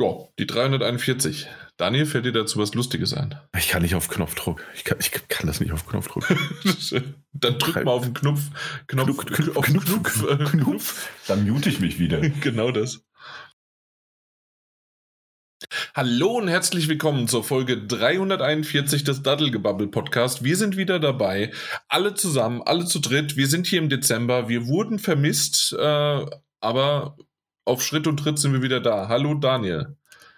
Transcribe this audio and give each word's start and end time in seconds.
Ja, 0.00 0.16
die 0.38 0.46
341. 0.46 1.46
Daniel, 1.76 2.06
fällt 2.06 2.24
dir 2.24 2.32
dazu 2.32 2.58
was 2.58 2.72
Lustiges 2.72 3.12
ein? 3.12 3.38
Ich 3.54 3.68
kann 3.68 3.82
nicht 3.82 3.94
auf 3.94 4.08
Knopfdruck. 4.08 4.64
Ich 4.74 4.84
kann, 4.84 4.96
ich 4.98 5.10
kann 5.10 5.46
das 5.46 5.60
nicht 5.60 5.72
auf 5.72 5.86
Knopfdruck. 5.86 6.26
Dann 7.34 7.58
drück 7.58 7.84
mal 7.84 7.90
auf 7.90 8.04
den 8.04 8.14
Knopf. 8.14 8.40
Knopf, 8.86 9.26
Knopf, 9.26 9.56
auf 9.58 9.66
Knopf, 9.66 9.84
Knopf, 9.84 10.24
äh, 10.26 10.44
Knopf. 10.56 11.10
Dann 11.26 11.46
mute 11.46 11.68
ich 11.68 11.80
mich 11.80 11.98
wieder. 11.98 12.20
genau 12.40 12.70
das. 12.70 13.04
Hallo 15.94 16.38
und 16.38 16.48
herzlich 16.48 16.88
willkommen 16.88 17.28
zur 17.28 17.44
Folge 17.44 17.86
341 17.86 19.04
des 19.04 19.22
Daddelgebabbel 19.22 19.88
Podcast. 19.88 20.42
Wir 20.42 20.56
sind 20.56 20.78
wieder 20.78 20.98
dabei, 20.98 21.52
alle 21.88 22.14
zusammen, 22.14 22.62
alle 22.62 22.86
zu 22.86 23.00
dritt. 23.00 23.36
Wir 23.36 23.48
sind 23.48 23.66
hier 23.66 23.80
im 23.80 23.90
Dezember. 23.90 24.48
Wir 24.48 24.66
wurden 24.66 24.98
vermisst, 24.98 25.74
äh, 25.74 26.26
aber 26.60 27.18
auf 27.64 27.82
Schritt 27.82 28.06
und 28.06 28.18
Tritt 28.18 28.38
sind 28.38 28.52
wir 28.52 28.62
wieder 28.62 28.80
da. 28.80 29.08
Hallo 29.08 29.34
Daniel. 29.34 29.96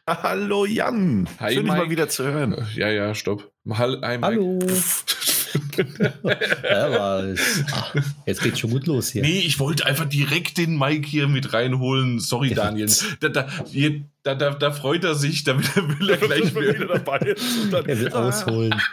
Hallo 0.08 0.64
Jan. 0.66 1.28
Hi, 1.38 1.54
Schön, 1.54 1.64
dich 1.64 1.72
Mike. 1.72 1.84
mal 1.84 1.90
wieder 1.90 2.08
zu 2.08 2.24
hören. 2.24 2.66
Ja, 2.74 2.88
ja, 2.88 3.14
stopp. 3.14 3.50
Hall- 3.70 4.00
Hi, 4.02 4.18
Mike. 4.18 4.26
Hallo. 4.26 4.58
ja, 6.64 7.22
ach, 7.72 7.94
jetzt 8.26 8.42
geht's 8.42 8.58
schon 8.58 8.70
gut 8.70 8.86
los 8.86 9.10
hier. 9.10 9.22
Nee, 9.22 9.40
ich 9.40 9.58
wollte 9.60 9.86
einfach 9.86 10.06
direkt 10.06 10.58
den 10.58 10.76
Mike 10.78 11.06
hier 11.06 11.28
mit 11.28 11.52
reinholen. 11.52 12.18
Sorry. 12.20 12.50
Daniel. 12.54 12.90
Da, 13.20 13.28
da, 13.28 13.46
hier, 13.66 14.02
da, 14.24 14.34
da, 14.34 14.50
da 14.50 14.72
freut 14.72 15.04
er 15.04 15.14
sich, 15.14 15.44
da 15.44 15.56
will, 15.58 15.98
will 15.98 16.10
er 16.10 16.16
gleich 16.18 16.54
wieder. 16.54 16.86
dabei. 16.86 17.18
ist 17.18 17.58
und 17.64 17.70
dann- 17.72 17.86
Er 17.86 17.98
will 18.00 18.12
ausholen. 18.12 18.74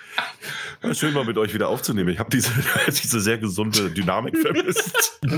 Schön 0.93 1.13
mal 1.13 1.25
mit 1.25 1.37
euch 1.37 1.53
wieder 1.53 1.67
aufzunehmen. 1.67 2.09
Ich 2.09 2.19
habe 2.19 2.29
diese, 2.29 2.51
diese 2.87 3.19
sehr 3.19 3.37
gesunde 3.37 3.91
Dynamik 3.91 4.37
vermisst. 4.37 5.19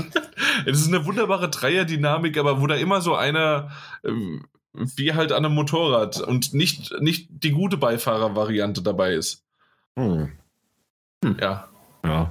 Es 0.64 0.80
ist 0.80 0.88
eine 0.88 1.04
wunderbare 1.06 1.48
Dreierdynamik, 1.50 2.36
aber 2.38 2.60
wo 2.60 2.66
da 2.66 2.76
immer 2.76 3.00
so 3.00 3.16
einer 3.16 3.70
ähm, 4.04 4.44
wie 4.74 5.12
halt 5.14 5.32
an 5.32 5.44
einem 5.44 5.54
Motorrad 5.54 6.20
und 6.20 6.54
nicht, 6.54 6.94
nicht 7.00 7.28
die 7.30 7.50
gute 7.50 7.76
Beifahrervariante 7.76 8.82
dabei 8.82 9.14
ist. 9.14 9.44
Hm. 9.98 10.32
Ja. 11.40 11.68
Ja. 12.04 12.30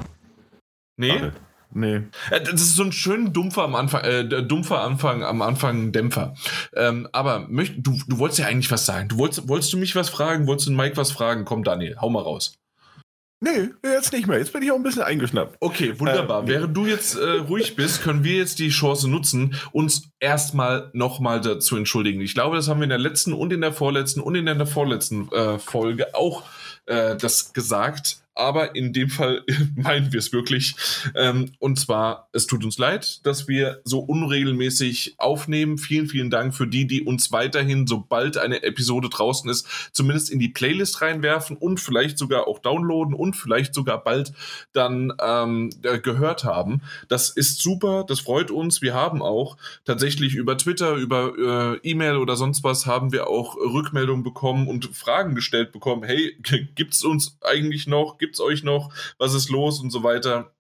Nee? 0.98 1.12
schade. 1.12 1.34
Nee. 1.74 1.96
Äh, 2.32 2.42
Das 2.44 2.54
ist 2.62 2.76
so 2.76 2.84
ein 2.84 2.92
schön 2.92 3.32
dumpfer 3.32 3.64
am 3.64 3.76
Anfang, 3.76 4.04
äh, 4.04 4.44
dumpfer 4.44 4.82
Anfang, 4.82 5.24
am 5.24 5.42
Anfang 5.42 5.92
Dämpfer. 5.92 6.36
Ähm, 6.76 7.08
aber 7.12 7.48
möcht, 7.48 7.76
du, 7.78 7.98
du 8.08 8.18
wolltest 8.18 8.40
ja 8.40 8.48
eigentlich 8.48 8.72
was 8.72 8.86
sagen. 8.86 9.08
Du 9.10 9.18
wolltest, 9.18 9.48
wolltest 9.48 9.72
du 9.72 9.78
mich 9.78 9.96
was 9.96 10.10
fragen? 10.10 10.48
Wolltest 10.48 10.68
du 10.68 10.74
Mike 10.74 10.98
was 10.98 11.12
fragen? 11.12 11.46
Komm, 11.46 11.64
Daniel, 11.64 11.98
hau 12.02 12.10
mal 12.10 12.24
raus. 12.24 12.54
Nee, 13.44 13.70
jetzt 13.84 14.14
nicht 14.14 14.28
mehr. 14.28 14.38
Jetzt 14.38 14.54
bin 14.54 14.62
ich 14.62 14.72
auch 14.72 14.76
ein 14.76 14.84
bisschen 14.84 15.02
eingeschnappt. 15.02 15.58
Okay, 15.60 16.00
wunderbar. 16.00 16.42
Ähm, 16.42 16.48
Während 16.48 16.78
du 16.78 16.86
jetzt 16.86 17.16
äh, 17.16 17.40
ruhig 17.40 17.76
bist, 17.76 18.04
können 18.04 18.24
wir 18.24 18.36
jetzt 18.38 18.60
die 18.60 18.70
Chance 18.70 19.10
nutzen, 19.10 19.56
uns 19.72 20.10
erstmal 20.20 20.92
nochmal 20.94 21.42
dazu 21.42 21.76
entschuldigen. 21.76 22.22
Ich 22.22 22.36
glaube, 22.36 22.56
das 22.56 22.70
haben 22.70 22.80
wir 22.80 22.84
in 22.84 22.92
der 22.92 23.00
letzten 23.00 23.34
und 23.34 23.52
in 23.52 23.62
der 23.62 23.74
vorletzten 23.74 24.22
und 24.22 24.36
in 24.36 24.46
der 24.46 24.68
vorletzten 24.68 25.32
äh, 25.32 25.58
Folge 25.58 26.14
auch 26.14 26.44
äh, 26.86 27.16
das 27.18 27.54
gesagt. 27.54 28.22
Aber 28.42 28.76
in 28.76 28.92
dem 28.92 29.10
Fall 29.10 29.44
meinen 29.76 30.12
wir 30.12 30.18
es 30.18 30.34
wirklich. 30.34 30.76
Ähm, 31.14 31.52
und 31.60 31.80
zwar, 31.80 32.28
es 32.34 32.48
tut 32.48 32.66
uns 32.66 32.80
leid, 32.80 33.24
dass 33.24 33.48
wir 33.48 33.82
so 33.84 34.00
unregelmäßig 34.00 35.14
aufnehmen. 35.18 35.78
Vielen, 35.78 36.08
vielen 36.08 36.32
Dank 36.32 36.56
für 36.56 36.66
die, 36.66 36.88
die 36.88 37.04
uns 37.04 37.32
weiterhin, 37.32 37.86
sobald 37.86 38.38
eine 38.38 38.64
Episode 38.64 39.10
draußen 39.10 39.48
ist, 39.48 39.68
zumindest 39.92 40.32
in 40.32 40.40
die 40.40 40.50
Playlist 40.50 41.02
reinwerfen 41.02 41.56
und 41.56 41.80
vielleicht 41.80 42.18
sogar 42.18 42.48
auch 42.48 42.58
downloaden 42.58 43.14
und 43.14 43.36
vielleicht 43.36 43.76
sogar 43.76 44.04
bald 44.04 44.34
dann 44.74 45.14
ähm, 45.22 45.70
äh, 45.84 46.00
gehört 46.00 46.44
haben. 46.44 46.82
Das 47.10 47.30
ist 47.30 47.62
super, 47.62 48.06
das 48.08 48.22
freut 48.22 48.50
uns. 48.50 48.82
Wir 48.82 48.96
haben 48.96 49.22
auch 49.22 49.56
tatsächlich 49.86 50.34
über 50.34 50.58
Twitter, 50.58 50.96
über 50.96 51.78
äh, 51.84 51.88
E-Mail 51.88 52.18
oder 52.18 52.36
sonst 52.36 52.64
was 52.64 52.88
haben 52.88 53.12
wir 53.12 53.28
auch 53.28 53.56
Rückmeldungen 53.56 54.24
bekommen 54.24 54.68
und 54.68 54.96
Fragen 54.96 55.36
gestellt 55.36 55.72
bekommen. 55.72 56.02
Hey, 56.02 56.36
gibt's 56.76 57.04
uns 57.04 57.38
eigentlich 57.42 57.86
noch? 57.86 58.18
Gibt's 58.32 58.40
euch 58.40 58.64
noch? 58.64 58.94
Was 59.18 59.34
ist 59.34 59.50
los 59.50 59.82
und 59.82 59.92
so 59.92 60.04
weiter? 60.04 60.56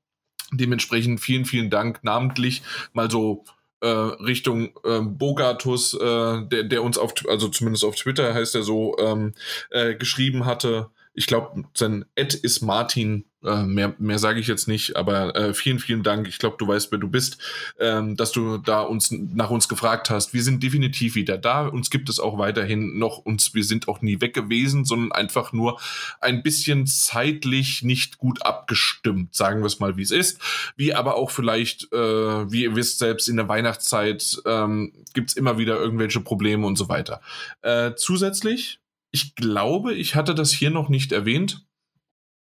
Dementsprechend 0.52 1.22
vielen, 1.22 1.46
vielen 1.46 1.70
Dank. 1.70 2.04
Namentlich 2.04 2.64
mal 2.92 3.10
so 3.10 3.46
äh, 3.80 3.88
Richtung 3.88 4.78
ähm, 4.84 5.18
Bogatus, 5.18 5.94
äh, 5.94 6.46
der, 6.48 6.64
der 6.64 6.84
uns 6.84 6.98
auf, 6.98 7.14
also 7.30 7.48
zumindest 7.48 7.86
auf 7.86 7.96
Twitter 7.96 8.34
heißt 8.34 8.56
er 8.56 8.64
so, 8.64 8.98
ähm, 9.00 9.36
äh, 9.70 9.96
geschrieben 9.96 10.46
hatte. 10.46 10.90
Ich 11.14 11.28
glaube, 11.28 11.64
sein 11.74 12.04
Ad 12.20 12.38
ist 12.44 12.60
Martin. 12.60 13.24
Äh, 13.44 13.64
mehr 13.64 13.96
mehr 13.98 14.20
sage 14.20 14.40
ich 14.40 14.48
jetzt 14.48 14.68
nicht, 14.68 14.96
aber 14.96 15.36
äh, 15.36 15.54
vielen, 15.54 15.80
vielen 15.80 16.04
Dank. 16.04 16.28
Ich 16.28 16.38
glaube, 16.38 16.58
du 16.60 16.68
weißt, 16.68 16.92
wer 16.92 17.00
du 17.00 17.08
bist, 17.08 17.40
ähm, 17.80 18.16
dass 18.16 18.32
du 18.32 18.58
da 18.58 18.82
uns 18.82 19.12
nach 19.12 19.50
uns 19.50 19.68
gefragt 19.68 20.10
hast. 20.10 20.34
Wir 20.34 20.44
sind 20.44 20.62
definitiv 20.62 21.16
wieder 21.16 21.38
da. 21.40 21.66
Uns 21.68 21.90
gibt 21.90 22.10
es 22.10 22.20
auch 22.20 22.38
weiterhin 22.38 23.00
noch. 23.00 23.18
Uns, 23.18 23.56
wir 23.56 23.64
sind 23.64 23.88
auch 23.88 24.02
nie 24.02 24.22
weg 24.22 24.36
gewesen, 24.36 24.86
sondern 24.86 25.12
einfach 25.12 25.54
nur 25.54 25.80
ein 26.20 26.44
bisschen 26.44 26.86
zeitlich 26.86 27.82
nicht 27.82 28.20
gut 28.20 28.46
abgestimmt, 28.46 29.34
sagen 29.34 29.62
wir 29.62 29.68
es 29.68 29.80
mal, 29.80 29.98
wie 29.98 30.04
es 30.04 30.12
ist. 30.12 30.40
Wie 30.76 30.94
aber 30.94 31.16
auch 31.16 31.32
vielleicht, 31.32 31.92
äh, 31.92 32.52
wie 32.52 32.64
ihr 32.64 32.76
wisst, 32.76 33.00
selbst 33.00 33.28
in 33.28 33.38
der 33.38 33.48
Weihnachtszeit 33.48 34.42
ähm, 34.46 34.94
gibt 35.14 35.32
es 35.32 35.36
immer 35.36 35.58
wieder 35.58 35.80
irgendwelche 35.80 36.20
Probleme 36.20 36.68
und 36.68 36.78
so 36.78 36.90
weiter. 36.90 37.22
Äh, 37.64 37.94
zusätzlich, 37.96 38.80
ich 39.12 39.36
glaube, 39.36 39.94
ich 39.94 40.16
hatte 40.16 40.36
das 40.36 40.52
hier 40.52 40.70
noch 40.70 40.90
nicht 40.90 41.12
erwähnt. 41.12 41.66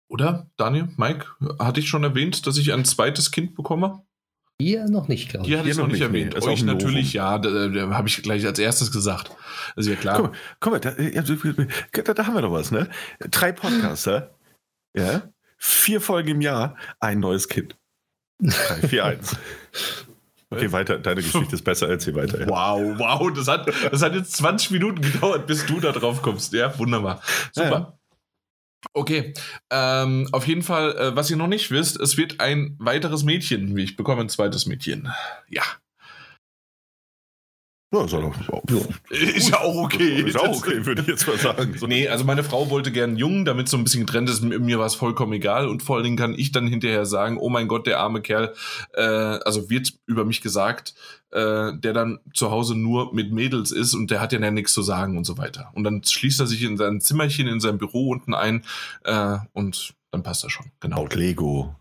Oder, 0.07 0.49
Daniel, 0.57 0.89
Mike, 0.97 1.25
hatte 1.59 1.79
ich 1.79 1.89
schon 1.89 2.03
erwähnt, 2.03 2.45
dass 2.45 2.57
ich 2.57 2.71
ein 2.73 2.85
zweites 2.85 3.31
Kind 3.31 3.55
bekomme? 3.55 4.03
Hier 4.59 4.87
noch 4.87 5.07
nicht, 5.07 5.29
glaube 5.29 5.45
ich. 5.45 5.49
Hier 5.49 5.59
hatte 5.59 5.67
ich 5.67 5.71
es 5.71 5.77
Hier 5.77 5.83
noch 5.83 5.89
noch 5.89 5.99
nicht 5.99 6.11
nee. 6.11 6.19
erwähnt. 6.19 6.37
Auch 6.37 6.47
Euch 6.47 6.63
natürlich, 6.63 7.13
ja, 7.13 7.37
da, 7.37 7.67
da 7.67 7.89
habe 7.89 8.07
ich 8.07 8.21
gleich 8.23 8.45
als 8.45 8.57
erstes 8.57 8.91
gesagt. 8.91 9.31
Also 9.75 9.89
ja 9.89 9.95
klar. 9.97 10.21
Guck 10.21 10.31
mal, 10.31 10.37
guck 10.59 10.71
mal 10.73 10.79
da, 10.79 12.03
da, 12.03 12.13
da 12.13 12.27
haben 12.27 12.35
wir 12.35 12.41
doch 12.41 12.53
was, 12.53 12.71
ne? 12.71 12.89
Drei 13.19 13.51
Podcaster, 13.51 14.35
ja? 14.95 15.23
Vier 15.57 15.99
Folgen 15.99 16.29
im 16.29 16.41
Jahr, 16.41 16.77
ein 16.99 17.19
neues 17.19 17.47
Kind. 17.49 17.75
Drei, 18.39 18.87
vier, 18.87 19.05
eins. 19.05 19.35
Okay, 20.51 20.71
weiter. 20.71 20.99
Deine 20.99 21.21
Geschichte 21.21 21.55
ist 21.55 21.63
besser. 21.63 21.89
Erzähl 21.89 22.15
weiter. 22.15 22.39
Ja. 22.39 22.47
Wow, 22.47 22.97
wow, 22.99 23.33
das 23.33 23.47
hat, 23.47 23.67
das 23.91 24.01
hat 24.01 24.13
jetzt 24.13 24.37
20 24.37 24.71
Minuten 24.71 25.01
gedauert, 25.01 25.47
bis 25.47 25.65
du 25.65 25.79
da 25.79 25.91
drauf 25.91 26.21
kommst. 26.21 26.53
Ja, 26.53 26.77
wunderbar. 26.77 27.21
Super. 27.51 27.97
Okay, 28.93 29.33
ähm, 29.71 30.27
auf 30.31 30.47
jeden 30.47 30.61
Fall, 30.61 30.97
äh, 30.97 31.15
was 31.15 31.29
ihr 31.29 31.37
noch 31.37 31.47
nicht 31.47 31.71
wisst, 31.71 31.99
es 31.99 32.17
wird 32.17 32.39
ein 32.39 32.75
weiteres 32.79 33.23
Mädchen. 33.23 33.77
Ich 33.77 33.95
bekomme 33.95 34.21
ein 34.21 34.29
zweites 34.29 34.65
Mädchen. 34.65 35.09
Ja. 35.49 35.63
Ja, 37.95 38.05
ist, 38.05 38.49
auch, 38.49 38.63
Ist 39.09 39.49
ja 39.49 39.59
auch 39.59 39.75
okay. 39.75 40.23
Ist 40.23 40.39
auch 40.39 40.57
okay, 40.57 40.85
würde 40.85 41.01
ich 41.01 41.07
jetzt 41.07 41.27
mal 41.27 41.37
sagen. 41.37 41.75
So. 41.77 41.85
Nee, 41.95 42.07
also 42.07 42.25
meine 42.25 42.43
Frau 42.43 42.69
wollte 42.69 42.91
gern 42.91 43.11
einen 43.11 43.19
Jungen, 43.19 43.45
damit 43.45 43.69
so 43.69 43.77
ein 43.77 43.83
bisschen 43.83 44.05
getrennt 44.05 44.29
ist. 44.29 44.41
Mir 44.41 44.59
mir 44.59 44.79
war 44.79 44.85
es 44.85 44.95
vollkommen 44.95 45.33
egal. 45.33 45.67
Und 45.67 45.83
vor 45.83 45.95
allen 45.95 46.03
Dingen 46.03 46.17
kann 46.17 46.33
ich 46.33 46.51
dann 46.51 46.67
hinterher 46.67 47.05
sagen, 47.05 47.37
oh 47.37 47.49
mein 47.49 47.67
Gott, 47.67 47.87
der 47.87 47.99
arme 47.99 48.21
Kerl, 48.21 48.53
äh, 48.93 49.01
also 49.01 49.69
wird 49.69 49.93
über 50.07 50.25
mich 50.25 50.41
gesagt, 50.41 50.95
äh, 51.31 51.71
der 51.77 51.93
dann 51.93 52.19
zu 52.33 52.51
Hause 52.51 52.75
nur 52.75 53.13
mit 53.13 53.31
Mädels 53.31 53.71
ist 53.71 53.93
und 53.93 54.11
der 54.11 54.21
hat 54.21 54.33
ja 54.33 54.39
nichts 54.51 54.73
zu 54.73 54.81
sagen 54.81 55.17
und 55.17 55.25
so 55.25 55.37
weiter. 55.37 55.71
Und 55.73 55.83
dann 55.83 56.03
schließt 56.03 56.39
er 56.39 56.47
sich 56.47 56.63
in 56.63 56.77
sein 56.77 57.01
Zimmerchen, 57.01 57.47
in 57.47 57.59
sein 57.59 57.77
Büro 57.77 58.09
unten 58.09 58.33
ein 58.33 58.63
äh, 59.03 59.37
und 59.53 59.93
dann 60.11 60.23
passt 60.23 60.43
er 60.43 60.49
schon. 60.49 60.71
Genau. 60.79 60.97
Baut 60.97 61.15
Lego. 61.15 61.75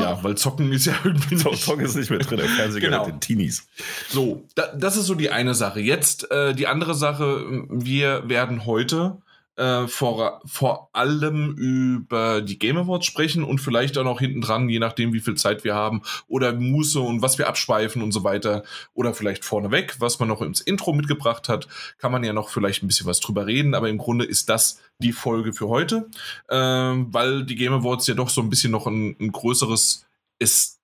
Ja, 0.00 0.22
weil 0.24 0.36
Zocken 0.36 0.72
ist 0.72 0.86
ja 0.86 0.94
irgendwie 1.04 1.36
So, 1.36 1.50
nicht- 1.50 1.62
Song 1.62 1.80
ist 1.80 1.96
nicht 1.96 2.10
mehr 2.10 2.18
drin. 2.20 2.38
Der 2.38 2.48
Fernseher 2.48 2.80
Genau. 2.80 2.98
gehört 3.04 3.16
den 3.16 3.20
Teenies. 3.20 3.66
So, 4.08 4.44
da, 4.54 4.68
das 4.76 4.96
ist 4.96 5.06
so 5.06 5.14
die 5.14 5.30
eine 5.30 5.54
Sache. 5.54 5.80
Jetzt 5.80 6.30
äh, 6.30 6.54
die 6.54 6.66
andere 6.66 6.94
Sache, 6.94 7.44
wir 7.68 8.28
werden 8.28 8.64
heute 8.66 9.16
äh, 9.62 9.86
vor, 9.86 10.40
vor 10.44 10.90
allem 10.92 11.54
über 11.56 12.40
die 12.42 12.58
Game 12.58 12.76
Awards 12.76 13.06
sprechen 13.06 13.44
und 13.44 13.60
vielleicht 13.60 13.96
auch 13.96 14.02
noch 14.02 14.18
hinten 14.18 14.40
dran, 14.40 14.68
je 14.68 14.80
nachdem, 14.80 15.12
wie 15.12 15.20
viel 15.20 15.36
Zeit 15.36 15.62
wir 15.62 15.76
haben, 15.76 16.02
oder 16.26 16.52
Muße 16.52 16.98
und 16.98 17.22
was 17.22 17.38
wir 17.38 17.46
abschweifen 17.46 18.02
und 18.02 18.10
so 18.10 18.24
weiter. 18.24 18.64
Oder 18.92 19.14
vielleicht 19.14 19.44
vorneweg, 19.44 20.00
was 20.00 20.18
man 20.18 20.28
noch 20.28 20.42
ins 20.42 20.60
Intro 20.60 20.92
mitgebracht 20.92 21.48
hat, 21.48 21.68
kann 21.98 22.10
man 22.10 22.24
ja 22.24 22.32
noch 22.32 22.48
vielleicht 22.48 22.82
ein 22.82 22.88
bisschen 22.88 23.06
was 23.06 23.20
drüber 23.20 23.46
reden, 23.46 23.74
aber 23.74 23.88
im 23.88 23.98
Grunde 23.98 24.24
ist 24.24 24.48
das 24.48 24.80
die 24.98 25.12
Folge 25.12 25.52
für 25.52 25.68
heute, 25.68 26.10
ähm, 26.50 27.14
weil 27.14 27.44
die 27.44 27.54
Game 27.54 27.72
Awards 27.72 28.08
ja 28.08 28.14
doch 28.14 28.30
so 28.30 28.40
ein 28.40 28.50
bisschen 28.50 28.72
noch 28.72 28.88
ein, 28.88 29.14
ein 29.20 29.30
größeres 29.30 30.06
ist 30.40 30.80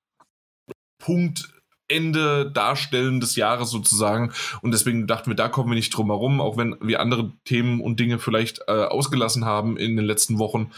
Punkt 1.00 1.57
Ende 1.88 2.50
darstellen 2.50 3.20
des 3.20 3.36
Jahres 3.36 3.70
sozusagen. 3.70 4.32
Und 4.62 4.72
deswegen 4.72 5.06
dachten 5.06 5.30
wir, 5.30 5.36
da 5.36 5.48
kommen 5.48 5.70
wir 5.70 5.74
nicht 5.74 5.90
drum 5.90 6.08
herum, 6.08 6.40
auch 6.40 6.56
wenn 6.56 6.76
wir 6.80 7.00
andere 7.00 7.32
Themen 7.44 7.80
und 7.80 7.98
Dinge 7.98 8.18
vielleicht 8.18 8.60
äh, 8.68 8.72
ausgelassen 8.72 9.44
haben 9.44 9.76
in 9.76 9.96
den 9.96 10.04
letzten 10.04 10.38
Wochen 10.38 10.70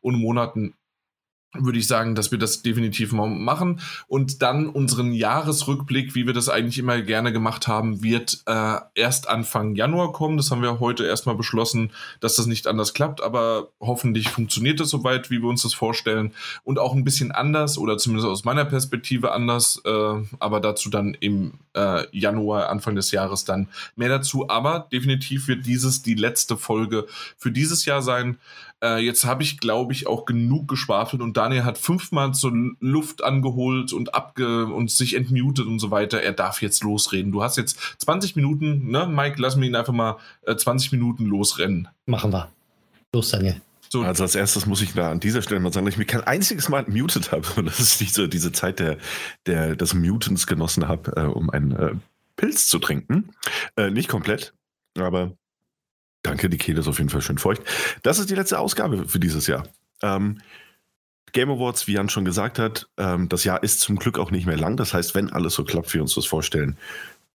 und 0.00 0.16
Monaten. 0.16 0.74
Würde 1.54 1.78
ich 1.78 1.86
sagen, 1.86 2.14
dass 2.14 2.30
wir 2.30 2.38
das 2.38 2.60
definitiv 2.62 3.12
mal 3.12 3.28
machen. 3.28 3.80
Und 4.06 4.42
dann 4.42 4.68
unseren 4.68 5.12
Jahresrückblick, 5.12 6.14
wie 6.14 6.26
wir 6.26 6.34
das 6.34 6.50
eigentlich 6.50 6.78
immer 6.78 7.00
gerne 7.00 7.32
gemacht 7.32 7.66
haben, 7.66 8.02
wird 8.02 8.42
äh, 8.46 8.76
erst 8.94 9.28
Anfang 9.28 9.74
Januar 9.74 10.12
kommen. 10.12 10.36
Das 10.36 10.50
haben 10.50 10.60
wir 10.60 10.78
heute 10.78 11.06
erstmal 11.06 11.36
beschlossen, 11.36 11.90
dass 12.20 12.36
das 12.36 12.46
nicht 12.46 12.66
anders 12.66 12.92
klappt, 12.92 13.22
aber 13.22 13.68
hoffentlich 13.80 14.28
funktioniert 14.28 14.78
das 14.78 14.90
soweit, 14.90 15.30
wie 15.30 15.40
wir 15.40 15.48
uns 15.48 15.62
das 15.62 15.72
vorstellen. 15.72 16.34
Und 16.64 16.78
auch 16.78 16.94
ein 16.94 17.04
bisschen 17.04 17.32
anders 17.32 17.78
oder 17.78 17.96
zumindest 17.96 18.28
aus 18.28 18.44
meiner 18.44 18.66
Perspektive 18.66 19.32
anders, 19.32 19.80
äh, 19.86 20.14
aber 20.38 20.60
dazu 20.60 20.90
dann 20.90 21.14
im 21.18 21.54
äh, 21.74 22.04
Januar, 22.12 22.68
Anfang 22.68 22.94
des 22.94 23.10
Jahres 23.10 23.44
dann 23.44 23.68
mehr 23.96 24.10
dazu. 24.10 24.50
Aber 24.50 24.86
definitiv 24.92 25.48
wird 25.48 25.64
dieses 25.64 26.02
die 26.02 26.14
letzte 26.14 26.58
Folge 26.58 27.06
für 27.38 27.50
dieses 27.50 27.86
Jahr 27.86 28.02
sein. 28.02 28.38
Äh, 28.82 29.04
jetzt 29.04 29.24
habe 29.24 29.42
ich, 29.42 29.58
glaube 29.58 29.92
ich, 29.92 30.06
auch 30.06 30.24
genug 30.24 30.68
geschwafelt 30.68 31.22
und 31.22 31.36
Daniel 31.36 31.64
hat 31.64 31.78
fünfmal 31.78 32.34
so 32.34 32.50
Luft 32.80 33.24
angeholt 33.24 33.92
und 33.92 34.14
abge 34.14 34.66
und 34.66 34.90
sich 34.90 35.14
entmutet 35.14 35.66
und 35.66 35.78
so 35.78 35.90
weiter. 35.90 36.22
Er 36.22 36.32
darf 36.32 36.62
jetzt 36.62 36.84
losreden. 36.84 37.32
Du 37.32 37.42
hast 37.42 37.56
jetzt 37.56 37.78
20 37.98 38.36
Minuten, 38.36 38.90
ne, 38.90 39.06
Mike? 39.06 39.40
Lass 39.40 39.56
mir 39.56 39.66
ihn 39.66 39.74
einfach 39.74 39.92
mal 39.92 40.18
äh, 40.42 40.54
20 40.54 40.92
Minuten 40.92 41.26
losrennen. 41.26 41.88
Machen 42.06 42.32
wir. 42.32 42.48
Los, 43.12 43.30
Daniel. 43.30 43.60
So. 43.88 44.02
Also 44.02 44.22
als 44.22 44.34
erstes 44.34 44.66
muss 44.66 44.82
ich 44.82 44.92
da 44.92 45.10
an 45.10 45.20
dieser 45.20 45.42
Stelle 45.42 45.60
mal 45.60 45.72
sagen, 45.72 45.86
dass 45.86 45.94
ich 45.94 45.98
mich 45.98 46.08
kein 46.08 46.22
einziges 46.22 46.68
Mal 46.68 46.84
muted 46.88 47.32
habe. 47.32 47.46
Und 47.56 47.66
dass 47.66 47.80
ich 47.80 47.96
diese, 47.98 48.28
diese 48.28 48.52
Zeit 48.52 48.78
der, 48.78 48.98
der, 49.46 49.76
des 49.76 49.94
Mutens 49.94 50.46
genossen 50.46 50.88
habe, 50.88 51.12
äh, 51.16 51.24
um 51.24 51.50
einen 51.50 51.72
äh, 51.72 51.94
Pilz 52.36 52.68
zu 52.68 52.78
trinken. 52.78 53.30
Äh, 53.76 53.90
nicht 53.90 54.08
komplett, 54.08 54.54
aber 54.96 55.32
Danke, 56.28 56.50
die 56.50 56.58
Kehle 56.58 56.80
ist 56.80 56.88
auf 56.88 56.98
jeden 56.98 57.10
Fall 57.10 57.22
schön 57.22 57.38
feucht. 57.38 57.62
Das 58.02 58.18
ist 58.18 58.28
die 58.28 58.34
letzte 58.34 58.58
Ausgabe 58.58 59.08
für 59.08 59.18
dieses 59.18 59.46
Jahr. 59.46 59.66
Ähm, 60.02 60.38
Game 61.32 61.50
Awards, 61.50 61.86
wie 61.86 61.94
Jan 61.94 62.08
schon 62.08 62.24
gesagt 62.24 62.58
hat, 62.58 62.88
ähm, 62.96 63.28
das 63.28 63.44
Jahr 63.44 63.62
ist 63.62 63.80
zum 63.80 63.96
Glück 63.96 64.18
auch 64.18 64.30
nicht 64.30 64.46
mehr 64.46 64.56
lang. 64.56 64.76
Das 64.76 64.94
heißt, 64.94 65.14
wenn 65.14 65.30
alles 65.30 65.54
so 65.54 65.64
klappt, 65.64 65.90
wie 65.90 65.94
wir 65.94 66.02
uns 66.02 66.14
das 66.14 66.26
vorstellen, 66.26 66.76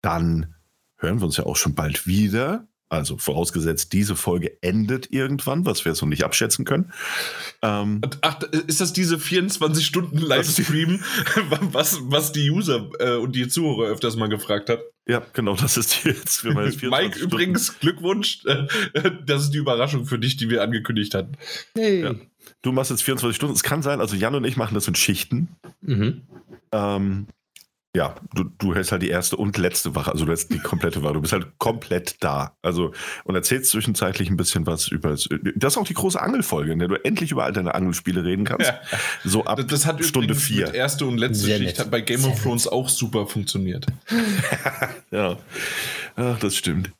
dann 0.02 0.54
hören 0.96 1.20
wir 1.20 1.24
uns 1.24 1.36
ja 1.36 1.44
auch 1.44 1.56
schon 1.56 1.74
bald 1.74 2.06
wieder. 2.06 2.66
Also 2.88 3.16
vorausgesetzt, 3.16 3.94
diese 3.94 4.16
Folge 4.16 4.58
endet 4.60 5.10
irgendwann, 5.10 5.64
was 5.64 5.86
wir 5.86 5.94
so 5.94 6.04
nicht 6.04 6.24
abschätzen 6.24 6.66
können. 6.66 6.92
Ähm, 7.62 8.02
Ach, 8.20 8.42
ist 8.66 8.82
das 8.82 8.92
diese 8.92 9.18
24 9.18 9.86
Stunden 9.86 10.18
Livestream, 10.18 11.02
was, 11.72 12.00
was 12.02 12.32
die 12.32 12.50
User 12.50 12.90
äh, 12.98 13.16
und 13.16 13.34
die 13.34 13.48
Zuhörer 13.48 13.88
öfters 13.88 14.16
mal 14.16 14.28
gefragt 14.28 14.68
hat? 14.68 14.80
Ja, 15.08 15.22
genau, 15.32 15.56
das 15.56 15.76
ist 15.76 16.04
jetzt. 16.04 16.44
Wenn 16.44 16.54
man 16.54 16.66
jetzt 16.66 16.82
Mike, 16.82 17.16
Stunden 17.16 17.24
übrigens, 17.24 17.78
Glückwunsch. 17.80 18.44
Das 19.26 19.42
ist 19.42 19.50
die 19.50 19.58
Überraschung 19.58 20.06
für 20.06 20.18
dich, 20.18 20.36
die 20.36 20.48
wir 20.48 20.62
angekündigt 20.62 21.14
hatten. 21.14 21.32
Hey. 21.74 22.02
Ja. 22.02 22.14
Du 22.62 22.72
machst 22.72 22.90
jetzt 22.90 23.02
24 23.02 23.36
Stunden. 23.36 23.54
Es 23.54 23.62
kann 23.62 23.82
sein, 23.82 24.00
also 24.00 24.16
Jan 24.16 24.34
und 24.34 24.44
ich 24.44 24.56
machen 24.56 24.74
das 24.74 24.86
in 24.86 24.94
Schichten. 24.94 25.48
Mhm. 25.80 26.22
Ähm, 26.72 27.26
ja, 27.94 28.14
du, 28.34 28.44
du 28.44 28.74
hältst 28.74 28.90
halt 28.90 29.02
die 29.02 29.10
erste 29.10 29.36
und 29.36 29.58
letzte 29.58 29.94
Wache, 29.94 30.12
also 30.12 30.24
du 30.24 30.30
hältst 30.30 30.50
die 30.50 30.58
komplette 30.58 31.02
Wache, 31.02 31.12
du 31.14 31.20
bist 31.20 31.34
halt 31.34 31.58
komplett 31.58 32.16
da. 32.20 32.56
Also 32.62 32.92
und 33.24 33.34
erzählst 33.34 33.70
zwischenzeitlich 33.70 34.30
ein 34.30 34.38
bisschen 34.38 34.66
was 34.66 34.88
über 34.88 35.10
das 35.10 35.26
ist 35.26 35.76
auch 35.76 35.86
die 35.86 35.92
große 35.94 36.20
Angelfolge, 36.20 36.72
in 36.72 36.78
der 36.78 36.88
du 36.88 36.94
endlich 37.04 37.32
über 37.32 37.44
all 37.44 37.52
deine 37.52 37.74
Angelspiele 37.74 38.24
reden 38.24 38.44
kannst. 38.44 38.68
Ja. 38.68 38.80
So 39.24 39.44
ab 39.44 39.60
das 39.68 39.84
hat 39.84 40.02
Stunde 40.04 40.34
vier. 40.34 40.66
Mit 40.66 40.74
erste 40.74 41.04
und 41.06 41.18
letzte 41.18 41.44
Sehr 41.44 41.58
Schicht 41.58 41.70
nett. 41.70 41.78
hat 41.80 41.90
bei 41.90 42.00
Game 42.00 42.20
Sehr 42.20 42.32
of 42.32 42.42
Thrones 42.42 42.64
nett. 42.64 42.72
auch 42.72 42.88
super 42.88 43.26
funktioniert. 43.26 43.86
ja, 45.10 45.36
Ach, 46.16 46.38
das 46.38 46.56
stimmt. 46.56 46.92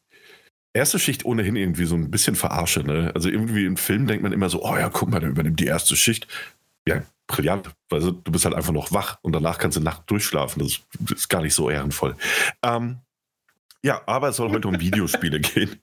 Erste 0.74 0.98
Schicht 0.98 1.24
ohnehin 1.24 1.56
irgendwie 1.56 1.84
so 1.84 1.94
ein 1.94 2.10
bisschen 2.10 2.34
verarsche, 2.34 2.80
ne? 2.82 3.12
Also 3.14 3.28
irgendwie 3.28 3.66
im 3.66 3.76
Film 3.76 4.06
denkt 4.06 4.22
man 4.22 4.32
immer 4.32 4.48
so, 4.48 4.62
oh 4.64 4.76
ja, 4.76 4.88
guck 4.88 5.10
mal, 5.10 5.20
der 5.20 5.28
übernimmt 5.28 5.60
die 5.60 5.66
erste 5.66 5.96
Schicht. 5.96 6.26
Ja, 6.86 7.02
brillant. 7.26 7.70
Also 7.90 8.10
du 8.10 8.32
bist 8.32 8.44
halt 8.44 8.54
einfach 8.54 8.72
noch 8.72 8.92
wach 8.92 9.18
und 9.22 9.32
danach 9.32 9.58
kannst 9.58 9.76
du 9.76 9.80
Nacht 9.80 10.02
durchschlafen. 10.10 10.62
Das 10.62 10.80
ist 11.16 11.28
gar 11.28 11.42
nicht 11.42 11.54
so 11.54 11.70
ehrenvoll. 11.70 12.16
Ähm, 12.62 12.98
ja, 13.84 14.02
aber 14.06 14.28
es 14.28 14.36
soll 14.36 14.50
heute 14.50 14.68
um 14.68 14.80
Videospiele 14.80 15.40
gehen. 15.40 15.80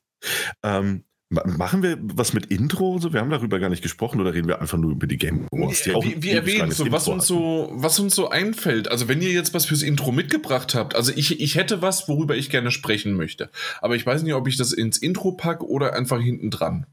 Ähm, 0.63 1.03
machen 1.29 1.83
wir 1.83 1.97
was 2.01 2.33
mit 2.33 2.47
Intro? 2.47 2.97
So, 2.99 3.13
wir 3.13 3.19
haben 3.19 3.29
darüber 3.29 3.59
gar 3.59 3.69
nicht 3.69 3.83
gesprochen 3.83 4.19
oder 4.19 4.33
reden 4.33 4.47
wir 4.47 4.61
einfach 4.61 4.77
nur 4.77 4.91
über 4.91 5.07
die 5.07 5.17
Game 5.17 5.47
Awards? 5.51 5.83
Die 5.83 5.91
wie, 5.91 6.23
wie 6.23 6.31
erwähnt, 6.31 6.73
so, 6.73 6.91
was, 6.91 7.07
uns 7.07 7.27
so, 7.27 7.69
was 7.73 7.99
uns 7.99 8.15
so 8.15 8.29
einfällt. 8.29 8.89
Also 8.89 9.07
wenn 9.07 9.21
ihr 9.21 9.31
jetzt 9.31 9.53
was 9.53 9.65
fürs 9.65 9.83
Intro 9.83 10.11
mitgebracht 10.11 10.73
habt, 10.73 10.95
also 10.95 11.11
ich, 11.15 11.39
ich 11.39 11.55
hätte 11.55 11.81
was, 11.81 12.07
worüber 12.07 12.35
ich 12.35 12.49
gerne 12.49 12.71
sprechen 12.71 13.13
möchte. 13.13 13.49
Aber 13.81 13.95
ich 13.95 14.05
weiß 14.05 14.23
nicht, 14.23 14.33
ob 14.33 14.47
ich 14.47 14.57
das 14.57 14.73
ins 14.73 14.97
Intro 14.97 15.33
packe 15.33 15.67
oder 15.67 15.93
einfach 15.93 16.19
hinten 16.19 16.49
dran. 16.49 16.87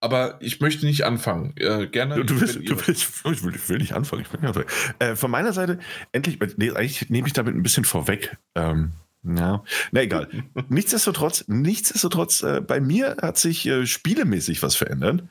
Aber 0.00 0.38
ich 0.40 0.60
möchte 0.60 0.86
nicht 0.86 1.04
anfangen. 1.04 1.52
Äh, 1.56 1.86
gerne. 1.86 2.16
Du, 2.16 2.24
du, 2.24 2.40
willst, 2.40 2.56
du 2.56 2.86
willst, 2.86 2.88
ich, 3.24 3.44
will, 3.44 3.54
ich 3.54 3.68
will 3.68 3.78
nicht 3.78 3.92
anfangen. 3.92 4.22
Ich 4.22 4.32
will 4.32 4.40
nicht 4.40 4.48
anfangen. 4.48 4.66
Äh, 4.98 5.14
von 5.14 5.30
meiner 5.30 5.52
Seite, 5.52 5.78
endlich, 6.12 6.38
nee, 6.56 6.70
eigentlich 6.70 7.10
nehme 7.10 7.28
ich 7.28 7.34
damit 7.34 7.54
ein 7.54 7.62
bisschen 7.62 7.84
vorweg. 7.84 8.36
Ähm, 8.54 8.92
ja, 9.22 9.62
na 9.92 10.00
egal. 10.00 10.28
nichtsdestotrotz, 10.68 11.44
nichtsdestotrotz, 11.48 12.42
äh, 12.42 12.62
bei 12.62 12.80
mir 12.80 13.18
hat 13.20 13.36
sich 13.36 13.66
äh, 13.66 13.86
spielemäßig 13.86 14.62
was 14.62 14.74
verändert. 14.74 15.24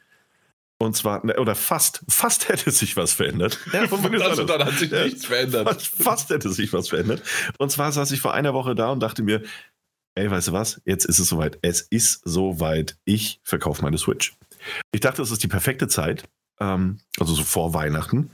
Und 0.77 0.95
zwar, 0.95 1.25
ne, 1.25 1.36
oder 1.38 1.56
fast, 1.56 2.04
fast 2.07 2.48
hätte 2.50 2.69
sich 2.69 2.95
was 2.95 3.13
verändert. 3.13 3.60
Ja, 3.74 3.81
also 3.81 4.45
dann 4.45 4.63
hat 4.63 4.75
sich 4.75 4.92
nichts 4.92 5.25
verändert. 5.25 5.68
Fast, 5.68 5.88
fast 5.88 6.30
hätte 6.30 6.51
sich 6.51 6.71
was 6.74 6.89
verändert. 6.89 7.24
Und 7.57 7.71
zwar 7.71 7.92
saß 7.92 8.12
ich 8.12 8.21
vor 8.21 8.33
einer 8.33 8.54
Woche 8.54 8.75
da 8.75 8.92
und 8.92 9.01
dachte 9.01 9.24
mir, 9.24 9.42
ey, 10.16 10.30
weißt 10.30 10.50
du 10.50 10.54
was? 10.54 10.81
Jetzt 10.86 11.06
ist 11.06 11.19
es 11.19 11.27
soweit. 11.27 11.57
Es 11.63 11.81
ist 11.81 12.21
soweit. 12.24 12.98
Ich 13.04 13.42
verkaufe 13.44 13.81
meine 13.81 13.98
Switch. 13.98 14.38
Ich 14.92 15.02
dachte, 15.02 15.22
das 15.22 15.32
ist 15.32 15.44
die 15.44 15.48
perfekte 15.48 15.88
Zeit, 15.88 16.24
ähm, 16.60 17.00
also 17.20 17.34
so 17.34 17.44
vor 17.44 17.74
Weihnachten. 17.74 18.32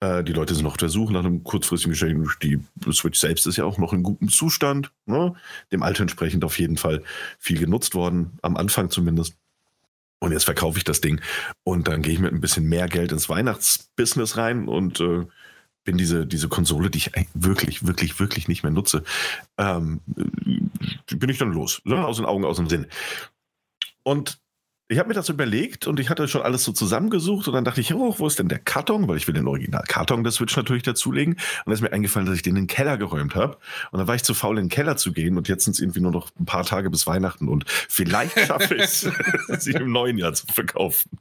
Äh, 0.00 0.24
die 0.24 0.32
Leute 0.32 0.54
sind 0.54 0.64
noch 0.64 0.72
auf 0.72 0.76
der 0.76 0.88
Suche 0.88 1.12
nach 1.12 1.24
einem 1.24 1.44
kurzfristigen 1.44 1.92
Geschenk. 1.92 2.40
Die 2.40 2.60
Switch 2.92 3.18
selbst 3.18 3.46
ist 3.46 3.56
ja 3.56 3.64
auch 3.64 3.78
noch 3.78 3.92
in 3.92 4.02
gutem 4.02 4.28
Zustand. 4.28 4.92
Ne? 5.06 5.34
Dem 5.72 5.82
Alter 5.82 6.02
entsprechend 6.02 6.44
auf 6.44 6.58
jeden 6.58 6.76
Fall 6.76 7.02
viel 7.38 7.58
genutzt 7.58 7.94
worden, 7.94 8.38
am 8.42 8.56
Anfang 8.56 8.90
zumindest. 8.90 9.36
Und 10.20 10.32
jetzt 10.32 10.44
verkaufe 10.44 10.78
ich 10.78 10.84
das 10.84 11.00
Ding 11.00 11.20
und 11.64 11.86
dann 11.86 12.00
gehe 12.00 12.14
ich 12.14 12.18
mit 12.18 12.32
ein 12.32 12.40
bisschen 12.40 12.66
mehr 12.66 12.88
Geld 12.88 13.12
ins 13.12 13.28
Weihnachtsbusiness 13.28 14.38
rein 14.38 14.68
und 14.68 15.00
äh, 15.00 15.26
bin 15.84 15.98
diese, 15.98 16.26
diese 16.26 16.48
Konsole, 16.48 16.88
die 16.88 16.98
ich 16.98 17.10
wirklich, 17.34 17.86
wirklich, 17.86 18.18
wirklich 18.18 18.48
nicht 18.48 18.62
mehr 18.62 18.72
nutze, 18.72 19.04
ähm, 19.58 20.00
bin 20.06 21.28
ich 21.28 21.36
dann 21.36 21.52
los. 21.52 21.82
Aus 21.86 22.16
den 22.16 22.24
Augen, 22.24 22.46
aus 22.46 22.56
dem 22.56 22.70
Sinn. 22.70 22.86
Und 24.02 24.38
ich 24.94 25.00
habe 25.00 25.08
mir 25.08 25.14
das 25.14 25.28
überlegt 25.28 25.88
und 25.88 25.98
ich 25.98 26.08
hatte 26.08 26.28
schon 26.28 26.42
alles 26.42 26.62
so 26.62 26.70
zusammengesucht 26.70 27.48
und 27.48 27.54
dann 27.54 27.64
dachte 27.64 27.80
ich, 27.80 27.92
oh, 27.94 28.14
wo 28.16 28.26
ist 28.28 28.38
denn 28.38 28.48
der 28.48 28.60
Karton? 28.60 29.08
Weil 29.08 29.16
ich 29.16 29.26
will 29.26 29.34
den 29.34 29.48
Original-Karton 29.48 30.22
der 30.22 30.32
Switch 30.32 30.56
natürlich 30.56 30.84
dazulegen. 30.84 31.34
Und 31.34 31.40
dann 31.66 31.74
ist 31.74 31.80
mir 31.80 31.92
eingefallen, 31.92 32.26
dass 32.26 32.36
ich 32.36 32.42
den 32.42 32.54
in 32.54 32.62
den 32.62 32.66
Keller 32.68 32.96
geräumt 32.96 33.34
habe. 33.34 33.58
Und 33.90 33.98
dann 33.98 34.06
war 34.06 34.14
ich 34.14 34.22
zu 34.22 34.34
faul, 34.34 34.56
in 34.56 34.66
den 34.66 34.70
Keller 34.70 34.96
zu 34.96 35.12
gehen 35.12 35.36
und 35.36 35.48
jetzt 35.48 35.64
sind 35.64 35.72
es 35.72 35.80
irgendwie 35.80 36.00
nur 36.00 36.12
noch 36.12 36.30
ein 36.38 36.44
paar 36.44 36.64
Tage 36.64 36.90
bis 36.90 37.08
Weihnachten 37.08 37.48
und 37.48 37.64
vielleicht 37.68 38.38
schaffe 38.38 38.74
ich 38.76 38.82
es, 38.82 39.10
sie 39.58 39.72
im 39.72 39.90
neuen 39.90 40.16
Jahr 40.16 40.32
zu 40.32 40.46
verkaufen. 40.46 41.18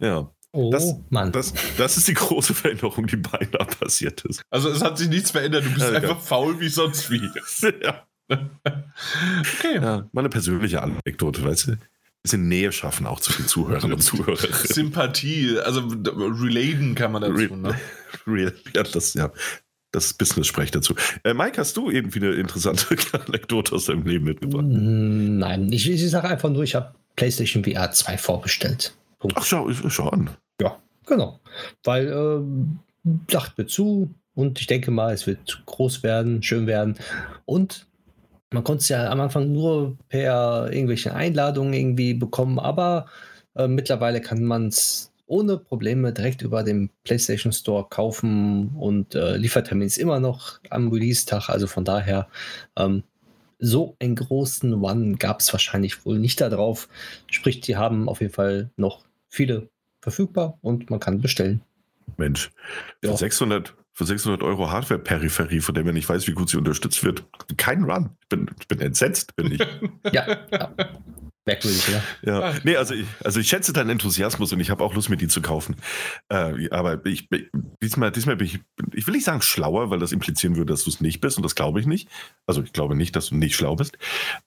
Ja. 0.00 0.30
Oh, 0.52 0.70
das, 0.70 0.94
Mann. 1.10 1.30
Das, 1.30 1.52
das 1.76 1.98
ist 1.98 2.08
die 2.08 2.14
große 2.14 2.54
Veränderung, 2.54 3.06
die 3.06 3.16
beinahe 3.16 3.66
passiert 3.66 4.24
ist. 4.24 4.42
Also 4.50 4.70
es 4.70 4.82
hat 4.82 4.96
sich 4.96 5.08
nichts 5.08 5.30
verändert, 5.30 5.66
du 5.66 5.70
bist 5.70 5.82
ja, 5.82 5.92
einfach 5.92 6.20
faul 6.20 6.58
wie 6.58 6.68
sonst 6.68 7.10
wie. 7.10 7.20
ja. 7.82 8.06
okay. 8.30 9.74
Ja, 9.74 10.08
meine 10.12 10.30
persönliche 10.30 10.82
Anekdote, 10.82 11.42
weißt 11.44 11.66
du? 11.68 11.76
Bisschen 12.22 12.48
Nähe 12.48 12.72
schaffen 12.72 13.06
auch 13.06 13.20
zu 13.20 13.32
den 13.32 13.46
Zuhörern 13.46 13.92
und 13.92 14.00
Zuhörerinnen. 14.02 14.56
Sympathie, 14.64 15.58
also 15.58 15.80
relaten 15.80 16.94
kann 16.94 17.12
man 17.12 17.22
dazu. 17.22 17.34
Real, 17.34 17.56
ne? 17.56 17.80
real, 18.26 18.54
ja, 18.74 18.82
das, 18.84 19.14
ja, 19.14 19.32
das 19.90 20.14
Business-Sprech 20.14 20.70
dazu. 20.70 20.94
Äh, 21.24 21.34
Mike, 21.34 21.58
hast 21.58 21.76
du 21.76 21.90
irgendwie 21.90 22.20
eine 22.20 22.32
interessante 22.32 22.96
Anekdote 23.26 23.74
aus 23.74 23.86
deinem 23.86 24.06
Leben 24.06 24.24
mitgebracht? 24.24 24.64
Mm, 24.64 25.38
nein, 25.38 25.72
ich, 25.72 25.88
ich 25.88 26.10
sage 26.10 26.28
einfach 26.28 26.48
nur, 26.48 26.62
ich 26.62 26.74
habe 26.74 26.94
PlayStation 27.16 27.64
VR 27.64 27.90
2 27.90 28.18
vorbestellt. 28.18 28.94
Punkt. 29.18 29.36
Ach, 29.38 29.44
schau, 29.44 29.70
schau 29.88 30.08
an. 30.08 30.30
Ja, 30.60 30.78
genau. 31.06 31.40
Weil, 31.84 32.08
äh, 32.08 33.10
sagt 33.30 33.58
mir 33.58 33.66
zu 33.66 34.14
und 34.34 34.60
ich 34.60 34.66
denke 34.66 34.90
mal, 34.90 35.12
es 35.12 35.26
wird 35.26 35.62
groß 35.66 36.02
werden, 36.02 36.42
schön 36.42 36.66
werden. 36.66 36.96
Und 37.44 37.86
man 38.52 38.64
konnte 38.64 38.82
es 38.82 38.88
ja 38.88 39.10
am 39.10 39.20
Anfang 39.20 39.52
nur 39.52 39.96
per 40.08 40.70
irgendwelchen 40.70 41.12
Einladungen 41.12 41.72
irgendwie 41.72 42.14
bekommen, 42.14 42.58
aber 42.58 43.06
äh, 43.54 43.68
mittlerweile 43.68 44.20
kann 44.20 44.44
man 44.44 44.68
es 44.68 45.12
ohne 45.26 45.56
Probleme 45.56 46.12
direkt 46.12 46.42
über 46.42 46.62
den 46.62 46.90
PlayStation 47.04 47.52
Store 47.52 47.86
kaufen 47.88 48.68
und 48.76 49.14
äh, 49.14 49.36
Liefertermin 49.36 49.86
ist 49.86 49.96
immer 49.96 50.20
noch 50.20 50.60
am 50.68 50.88
Release-Tag. 50.88 51.48
Also 51.48 51.66
von 51.66 51.84
daher, 51.84 52.28
ähm, 52.76 53.02
so 53.58 53.96
einen 54.00 54.16
großen 54.16 54.74
One 54.74 55.14
gab 55.16 55.40
es 55.40 55.52
wahrscheinlich 55.52 56.04
wohl 56.04 56.18
nicht 56.18 56.40
da 56.40 56.48
drauf. 56.48 56.88
Sprich, 57.30 57.60
die 57.60 57.76
haben 57.76 58.08
auf 58.08 58.20
jeden 58.20 58.32
Fall 58.32 58.70
noch 58.76 59.04
viele 59.28 59.68
verfügbar 60.02 60.58
und 60.62 60.90
man 60.90 60.98
kann 60.98 61.20
bestellen. 61.20 61.62
Mensch, 62.16 62.50
ja. 63.02 63.16
600, 63.16 63.74
für 63.92 64.04
600 64.06 64.42
Euro 64.42 64.70
Hardware-Peripherie, 64.70 65.60
von 65.60 65.74
der 65.74 65.84
man 65.84 65.94
nicht 65.94 66.08
weiß, 66.08 66.26
wie 66.26 66.32
gut 66.32 66.48
sie 66.48 66.56
unterstützt 66.56 67.04
wird. 67.04 67.24
Kein 67.56 67.84
Run. 67.84 68.10
Ich 68.22 68.28
bin, 68.28 68.46
bin 68.68 68.80
entsetzt, 68.80 69.36
bin 69.36 69.52
ich. 69.52 69.60
ja, 70.12 70.26
ja. 70.50 70.70
Merkwürdig, 71.44 71.88
oder? 71.88 72.02
Ja, 72.22 72.54
nee, 72.62 72.76
also 72.76 72.94
ich, 72.94 73.04
also 73.24 73.40
ich 73.40 73.48
schätze 73.48 73.72
deinen 73.72 73.90
Enthusiasmus 73.90 74.52
und 74.52 74.60
ich 74.60 74.70
habe 74.70 74.84
auch 74.84 74.94
Lust, 74.94 75.10
mir 75.10 75.16
die 75.16 75.26
zu 75.26 75.42
kaufen. 75.42 75.74
Äh, 76.28 76.68
aber 76.70 77.04
ich, 77.04 77.28
diesmal, 77.82 78.12
diesmal 78.12 78.36
bin 78.36 78.46
ich, 78.46 78.60
ich 78.94 79.06
will 79.08 79.14
nicht 79.14 79.24
sagen 79.24 79.42
schlauer, 79.42 79.90
weil 79.90 79.98
das 79.98 80.12
implizieren 80.12 80.54
würde, 80.56 80.72
dass 80.72 80.84
du 80.84 80.90
es 80.90 81.00
nicht 81.00 81.20
bist 81.20 81.36
und 81.38 81.42
das 81.42 81.56
glaube 81.56 81.80
ich 81.80 81.86
nicht. 81.86 82.08
Also 82.46 82.62
ich 82.62 82.72
glaube 82.72 82.94
nicht, 82.94 83.16
dass 83.16 83.26
du 83.30 83.34
nicht 83.34 83.56
schlau 83.56 83.74
bist. 83.74 83.98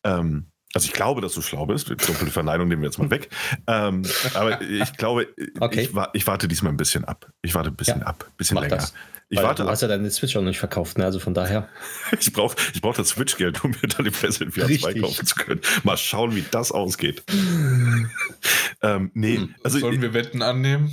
Ähm, 0.06 0.46
also 0.74 0.86
ich 0.88 0.94
glaube, 0.94 1.20
dass 1.20 1.34
du 1.34 1.42
schlau 1.42 1.66
bist. 1.66 1.90
Doppelte 1.90 2.32
Verneinung 2.32 2.70
nehmen 2.70 2.82
wir 2.82 2.88
jetzt 2.88 2.98
mal 2.98 3.10
weg. 3.10 3.30
Ähm, 3.68 4.04
aber 4.34 4.62
ich 4.62 4.94
glaube, 4.96 5.28
Okay. 5.60 5.82
ich, 5.82 5.92
ich 6.14 6.28
warte 6.28 6.48
diesmal 6.48 6.72
ein 6.74 6.78
bisschen 6.78 7.04
ab. 7.04 7.30
Ich 7.42 7.56
warte 7.56 7.72
ein 7.72 7.76
bisschen 7.76 8.00
Ja, 8.02 8.08
ab, 8.08 8.24
ein 8.26 8.38
bisschen 8.38 8.58
länger. 8.58 8.78
das. 8.78 8.94
Ich 9.30 9.38
Weil 9.40 9.46
warte 9.46 9.64
Du 9.64 9.70
hast 9.70 9.82
ja 9.82 9.88
deine 9.88 10.10
Switch 10.12 10.36
auch 10.36 10.42
noch 10.42 10.50
nicht 10.50 10.60
verkauft, 10.60 10.98
ne? 11.00 11.06
Also 11.06 11.20
von 11.20 11.34
daher. 11.34 11.68
Ich 12.20 12.32
brauche 12.32 12.56
ich 12.74 12.82
brauch 12.82 12.96
das 12.96 13.10
Switch-Geld, 13.10 13.64
um 13.64 13.72
mir 13.72 13.88
dann 13.88 14.06
die 14.06 14.12
PlayStation 14.12 14.52
VR 14.52 14.66
2 14.68 14.68
Richtig. 14.88 15.02
kaufen 15.02 15.26
zu 15.26 15.36
können. 15.36 15.62
Mal 15.84 15.98
schauen, 15.98 16.36
wie 16.36 16.44
das 16.52 16.72
ausgeht. 16.72 17.24
ähm, 18.82 19.12
nee, 19.14 19.38
Hm, 19.38 19.56
also 19.64 19.80
Sollen 19.80 20.02
wir 20.02 20.14
Wetten 20.14 20.42
annehmen? 20.42 20.92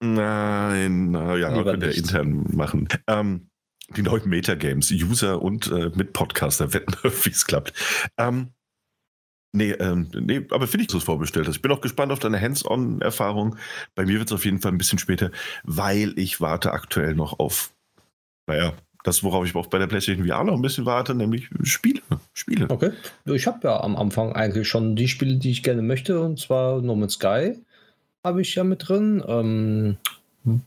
Nein, 0.00 1.12
na 1.12 1.36
ja, 1.36 1.50
Lieber 1.56 1.70
könnt 1.72 1.82
ihr 1.84 1.88
nicht. 1.88 1.98
intern 1.98 2.44
machen. 2.52 2.88
Ähm, 3.06 3.48
die 3.96 4.02
neuen 4.02 4.28
Metagames, 4.28 4.90
User 4.90 5.40
und 5.40 5.70
äh, 5.70 5.90
mit 5.94 6.12
Podcaster 6.12 6.72
wetten, 6.74 6.94
wie 7.24 7.30
es 7.30 7.46
klappt. 7.46 7.72
Ähm, 8.18 8.53
nee, 9.54 9.70
ähm, 9.72 10.08
nee, 10.14 10.44
aber 10.50 10.66
finde 10.66 10.82
ich, 10.82 10.86
dass 10.88 10.92
du 10.92 10.98
es 10.98 11.04
vorbestellt 11.04 11.46
hast. 11.48 11.56
Ich 11.56 11.62
bin 11.62 11.72
auch 11.72 11.80
gespannt 11.80 12.12
auf 12.12 12.18
deine 12.18 12.40
Hands-on-Erfahrung. 12.40 13.56
Bei 13.94 14.04
mir 14.04 14.18
wird 14.18 14.28
es 14.28 14.32
auf 14.34 14.44
jeden 14.44 14.60
Fall 14.60 14.72
ein 14.72 14.78
bisschen 14.78 14.98
später, 14.98 15.30
weil 15.64 16.12
ich 16.18 16.40
warte 16.40 16.72
aktuell 16.72 17.14
noch 17.14 17.38
auf, 17.38 17.72
naja, 18.46 18.72
das, 19.04 19.22
worauf 19.22 19.44
ich 19.46 19.54
auch 19.54 19.66
bei 19.66 19.78
der 19.78 19.86
PlayStation 19.86 20.26
VR 20.26 20.44
noch 20.44 20.54
ein 20.54 20.62
bisschen 20.62 20.86
warte, 20.86 21.14
nämlich 21.14 21.48
Spiele. 21.62 22.00
Spiele. 22.32 22.68
Okay. 22.70 22.90
Ich 23.26 23.46
habe 23.46 23.58
ja 23.68 23.80
am 23.80 23.96
Anfang 23.96 24.32
eigentlich 24.32 24.66
schon 24.68 24.96
die 24.96 25.08
Spiele, 25.08 25.36
die 25.36 25.50
ich 25.50 25.62
gerne 25.62 25.82
möchte, 25.82 26.20
und 26.20 26.38
zwar 26.40 26.80
No 26.80 26.94
Man's 26.96 27.14
Sky 27.14 27.58
habe 28.24 28.40
ich 28.40 28.54
ja 28.54 28.64
mit 28.64 28.88
drin, 28.88 29.22
ähm, 29.28 29.96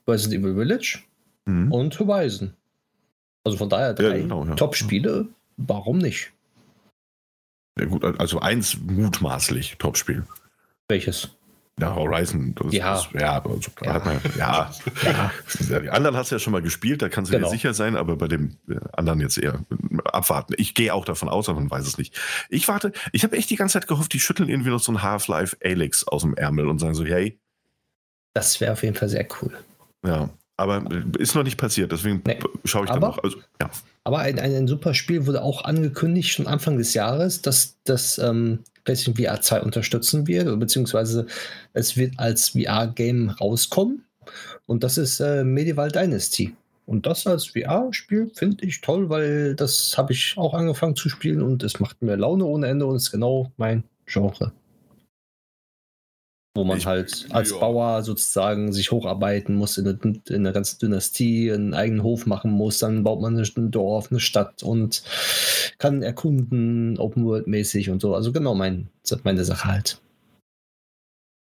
Resident 0.07 0.43
Evil 0.43 0.55
Village 0.55 0.99
Mhm. 1.45 1.71
und 1.71 1.99
Horizon. 1.99 2.53
Also 3.43 3.57
von 3.57 3.69
daher 3.69 3.93
drei 3.93 4.19
genau, 4.19 4.45
ja. 4.45 4.53
Top-Spiele. 4.55 5.27
Warum 5.55 5.97
nicht? 5.97 6.31
Ja, 7.79 7.85
gut, 7.85 8.03
also 8.19 8.39
eins 8.39 8.77
mutmaßlich 8.79 9.77
Topspiel. 9.77 10.25
Welches? 10.89 11.29
Ja, 11.79 11.93
Horizon. 11.93 12.55
Das 12.55 12.73
Ja. 12.73 12.95
Ist, 12.95 13.09
ja, 13.13 13.33
aber 13.33 13.51
so, 13.61 13.69
Ja. 13.83 13.93
Hat 13.93 14.05
man, 14.05 14.19
ja. 14.35 14.71
Ja, 15.69 15.79
Die 15.79 15.89
anderen 15.91 16.15
hast 16.17 16.31
du 16.31 16.35
ja 16.35 16.39
schon 16.39 16.53
mal 16.53 16.61
gespielt, 16.63 17.03
da 17.03 17.09
kannst 17.09 17.31
du 17.31 17.35
Genau. 17.37 17.47
dir 17.49 17.51
sicher 17.51 17.73
sein, 17.75 17.95
aber 17.95 18.15
bei 18.15 18.27
dem 18.27 18.57
äh, 18.67 18.77
anderen 18.93 19.21
jetzt 19.21 19.37
eher 19.37 19.59
abwarten. 20.05 20.55
Ich 20.57 20.73
gehe 20.73 20.91
auch 20.93 21.05
davon 21.05 21.29
aus, 21.29 21.49
aber 21.49 21.59
man 21.59 21.69
weiß 21.69 21.85
es 21.85 21.99
nicht. 21.99 22.19
Ich 22.49 22.67
warte, 22.67 22.93
ich 23.11 23.23
habe 23.23 23.37
echt 23.37 23.49
die 23.51 23.57
ganze 23.57 23.73
Zeit 23.73 23.87
gehofft, 23.87 24.11
die 24.13 24.19
schütteln 24.19 24.49
irgendwie 24.49 24.71
noch 24.71 24.79
so 24.79 24.91
ein 24.91 25.03
Half-Life 25.03 25.57
Alyx 25.63 26.07
aus 26.07 26.23
dem 26.23 26.33
Ärmel 26.35 26.67
und 26.67 26.79
sagen 26.79 26.95
so, 26.95 27.05
hey, 27.05 27.39
das 28.33 28.59
wäre 28.59 28.73
auf 28.73 28.81
jeden 28.83 28.95
Fall 28.95 29.09
sehr 29.09 29.27
cool. 29.41 29.55
ja, 30.03 30.29
aber 30.57 30.83
äh, 30.91 31.03
ist 31.21 31.35
noch 31.35 31.43
nicht 31.43 31.57
passiert, 31.57 31.91
deswegen 31.91 32.21
Nee. 32.25 32.39
schaue 32.65 32.83
ich 32.85 32.89
dann 32.89 32.97
Aber- 32.97 33.07
noch. 33.07 33.23
Also, 33.23 33.37
ja. 33.61 33.69
Aber 34.03 34.19
ein, 34.19 34.39
ein, 34.39 34.53
ein 34.55 34.67
super 34.67 34.93
Spiel 34.93 35.25
wurde 35.27 35.41
auch 35.43 35.63
angekündigt, 35.65 36.29
schon 36.29 36.47
Anfang 36.47 36.77
des 36.77 36.93
Jahres, 36.93 37.41
dass 37.41 37.77
das 37.83 38.17
ähm, 38.17 38.59
PlayStation 38.85 39.15
VR 39.15 39.41
2 39.41 39.61
unterstützen 39.61 40.27
wird, 40.27 40.59
beziehungsweise 40.59 41.27
es 41.73 41.97
wird 41.97 42.13
als 42.17 42.49
VR-Game 42.49 43.29
rauskommen. 43.29 44.03
Und 44.65 44.83
das 44.83 44.97
ist 44.97 45.19
äh, 45.19 45.43
Medieval 45.43 45.91
Dynasty. 45.91 46.55
Und 46.85 47.05
das 47.05 47.27
als 47.27 47.47
VR-Spiel 47.47 48.31
finde 48.33 48.65
ich 48.65 48.79
toll, 48.79 49.09
weil 49.09 49.55
das 49.55 49.97
habe 49.97 50.13
ich 50.13 50.35
auch 50.37 50.53
angefangen 50.53 50.95
zu 50.95 51.09
spielen 51.09 51.41
und 51.41 51.63
es 51.63 51.81
macht 51.81 52.01
mir 52.01 52.15
Laune 52.15 52.45
ohne 52.45 52.67
Ende 52.67 52.85
und 52.85 52.95
ist 52.95 53.11
genau 53.11 53.51
mein 53.57 53.83
Genre. 54.05 54.53
Wo 56.57 56.63
man 56.65 56.77
Ich- 56.79 56.85
halt 56.85 57.27
als 57.29 57.51
ja. 57.51 57.57
Bauer 57.57 58.03
sozusagen 58.03 58.73
sich 58.73 58.91
hocharbeiten 58.91 59.55
muss 59.55 59.77
in, 59.77 59.87
eine- 59.87 59.99
in 60.27 60.35
einer 60.35 60.51
ganzen 60.51 60.79
Dynastie, 60.79 61.51
einen 61.51 61.73
eigenen 61.73 62.03
Hof 62.03 62.25
machen 62.25 62.51
muss, 62.51 62.79
dann 62.79 63.03
baut 63.03 63.21
man 63.21 63.35
ein 63.57 63.71
Dorf, 63.71 64.11
eine 64.11 64.19
Stadt 64.19 64.63
und 64.63 65.03
kann 65.77 66.01
erkunden, 66.01 66.97
Open 66.97 67.23
World 67.25 67.47
mäßig 67.47 67.89
und 67.89 68.01
so. 68.01 68.15
Also 68.15 68.31
genau 68.31 68.55
mein, 68.55 68.89
meine 69.23 69.45
Sache 69.45 69.67
halt. 69.71 70.01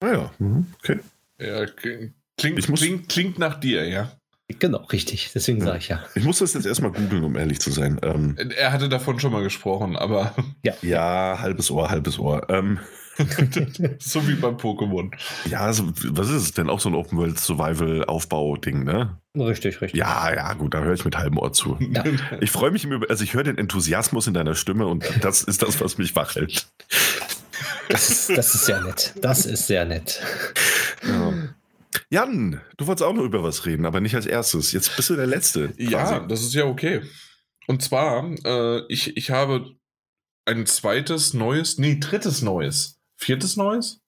Naja, 0.02 0.32
mhm, 0.40 0.66
okay. 0.80 1.00
Ja, 1.40 1.66
klingt, 1.66 2.60
Ich 2.60 2.70
muss- 2.70 2.80
klingt, 2.80 3.10
klingt 3.10 3.38
nach 3.40 3.60
dir, 3.60 3.86
ja. 3.88 4.12
Genau, 4.60 4.80
richtig. 4.92 5.32
Deswegen 5.34 5.60
Ja. 5.60 5.66
sage 5.68 5.78
ich 5.78 5.88
ja. 5.88 6.04
Ich 6.16 6.24
muss 6.26 6.40
das 6.40 6.54
jetzt 6.54 6.66
erstmal 6.66 6.92
googeln, 6.92 7.24
um 7.24 7.38
ehrlich 7.38 7.60
zu 7.62 7.72
sein. 7.72 8.00
Ähm, 8.04 8.36
Er 8.58 8.74
hatte 8.74 8.90
davon 8.90 9.20
schon 9.20 9.32
mal 9.32 9.44
gesprochen, 9.44 9.96
aber 9.96 10.36
ja, 10.82 11.38
halbes 11.40 11.72
Ohr, 11.72 11.90
halbes 11.90 12.20
Ohr. 12.20 12.50
Ähm, 12.50 12.80
so 14.00 14.28
wie 14.28 14.36
beim 14.36 14.56
Pokémon. 14.56 15.12
ja, 15.50 15.62
also, 15.62 15.92
was 16.10 16.30
ist 16.30 16.44
es 16.44 16.52
denn? 16.54 16.70
Auch 16.70 16.80
so 16.80 16.90
ein 16.90 16.96
Open-World-Survival-Aufbau-Ding, 16.96 18.84
ne? 18.84 19.18
richtig, 19.36 19.82
richtig. 19.82 20.00
Ja, 20.00 20.34
ja, 20.34 20.54
gut, 20.54 20.74
da 20.74 20.80
höre 20.82 20.94
ich 20.94 21.06
mit 21.06 21.18
halbem 21.18 21.38
Ohr 21.38 21.54
zu. 21.54 21.78
Ja. 21.80 22.04
Ich 22.40 22.52
freue 22.52 22.72
mich 22.72 22.84
immer, 22.84 23.02
also 23.10 23.24
ich 23.24 23.34
höre 23.34 23.44
den 23.44 23.58
Enthusiasmus 23.58 24.28
in 24.28 24.34
deiner 24.34 24.56
Stimme 24.56 24.88
und 24.88 25.06
das 25.22 25.44
ist 25.44 25.62
das, 25.62 25.82
was 25.82 25.98
mich 25.98 26.16
wach 26.16 26.36
hält. 26.36 26.68
Das 27.90 28.10
ist, 28.10 28.30
das 28.30 28.56
ist 28.56 28.66
sehr 28.66 28.82
nett. 28.82 29.14
Das 29.22 29.46
ist 29.46 29.68
sehr 29.68 29.86
nett. 29.86 30.22
Ja. 31.04 31.34
Jan, 32.10 32.62
du 32.78 32.88
wolltest 32.88 33.08
auch 33.08 33.14
noch 33.14 33.24
über 33.24 33.44
was 33.44 33.66
reden, 33.66 33.86
aber 33.86 34.00
nicht 34.00 34.16
als 34.16 34.26
erstes. 34.26 34.72
Jetzt 34.72 34.96
bist 34.96 35.10
du 35.10 35.16
der 35.16 35.28
Letzte. 35.28 35.74
Ja, 35.78 36.04
quasi. 36.04 36.28
das 36.28 36.42
ist 36.42 36.54
ja 36.54 36.66
okay. 36.66 37.02
Und 37.68 37.82
zwar, 37.82 38.32
äh, 38.46 38.82
ich, 38.88 39.18
ich 39.18 39.32
habe 39.32 39.76
ein 40.46 40.66
zweites 40.66 41.34
neues, 41.34 41.78
nee, 41.78 41.98
drittes 42.00 42.42
neues, 42.42 43.01
viertes 43.22 43.58
neues? 43.58 44.02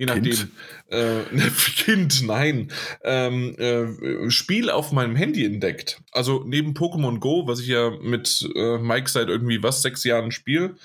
Je 0.00 0.06
nachdem. 0.06 0.32
Kind? 0.32 0.50
Äh, 0.88 1.50
kind, 1.76 2.22
nein. 2.26 2.72
Ähm, 3.04 3.54
äh, 3.58 4.30
Spiel 4.30 4.70
auf 4.70 4.92
meinem 4.92 5.14
Handy 5.14 5.44
entdeckt. 5.44 6.00
Also 6.12 6.42
neben 6.46 6.72
Pokémon 6.72 7.18
Go, 7.18 7.46
was 7.46 7.60
ich 7.60 7.66
ja 7.66 7.90
mit 7.90 8.48
äh, 8.54 8.78
Mike 8.78 9.10
seit 9.10 9.28
irgendwie 9.28 9.62
was, 9.62 9.82
sechs 9.82 10.02
Jahren 10.04 10.32
spiele, 10.32 10.76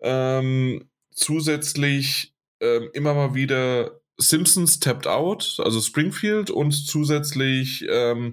ähm, 0.00 0.88
zusätzlich 1.12 2.34
ähm, 2.60 2.90
immer 2.92 3.14
mal 3.14 3.34
wieder 3.36 4.00
Simpsons 4.18 4.80
Tapped 4.80 5.06
Out, 5.06 5.58
also 5.62 5.80
Springfield 5.80 6.50
und 6.50 6.72
zusätzlich 6.72 7.84
ähm, 7.90 8.32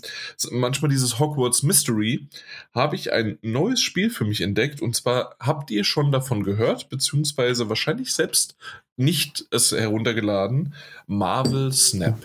manchmal 0.52 0.90
dieses 0.90 1.20
Hogwarts 1.20 1.64
Mystery, 1.64 2.28
habe 2.74 2.96
ich 2.96 3.12
ein 3.12 3.38
neues 3.42 3.82
Spiel 3.82 4.10
für 4.10 4.24
mich 4.24 4.42
entdeckt. 4.42 4.82
Und 4.82 4.96
zwar 4.96 5.36
habt 5.40 5.72
ihr 5.72 5.84
schon 5.84 6.12
davon 6.12 6.44
gehört, 6.44 6.90
beziehungsweise 6.90 7.70
wahrscheinlich 7.70 8.14
selbst 8.14 8.56
nicht 8.96 9.46
es 9.52 9.72
heruntergeladen. 9.72 10.74
Marvel 11.08 11.72
Snap. 11.72 12.20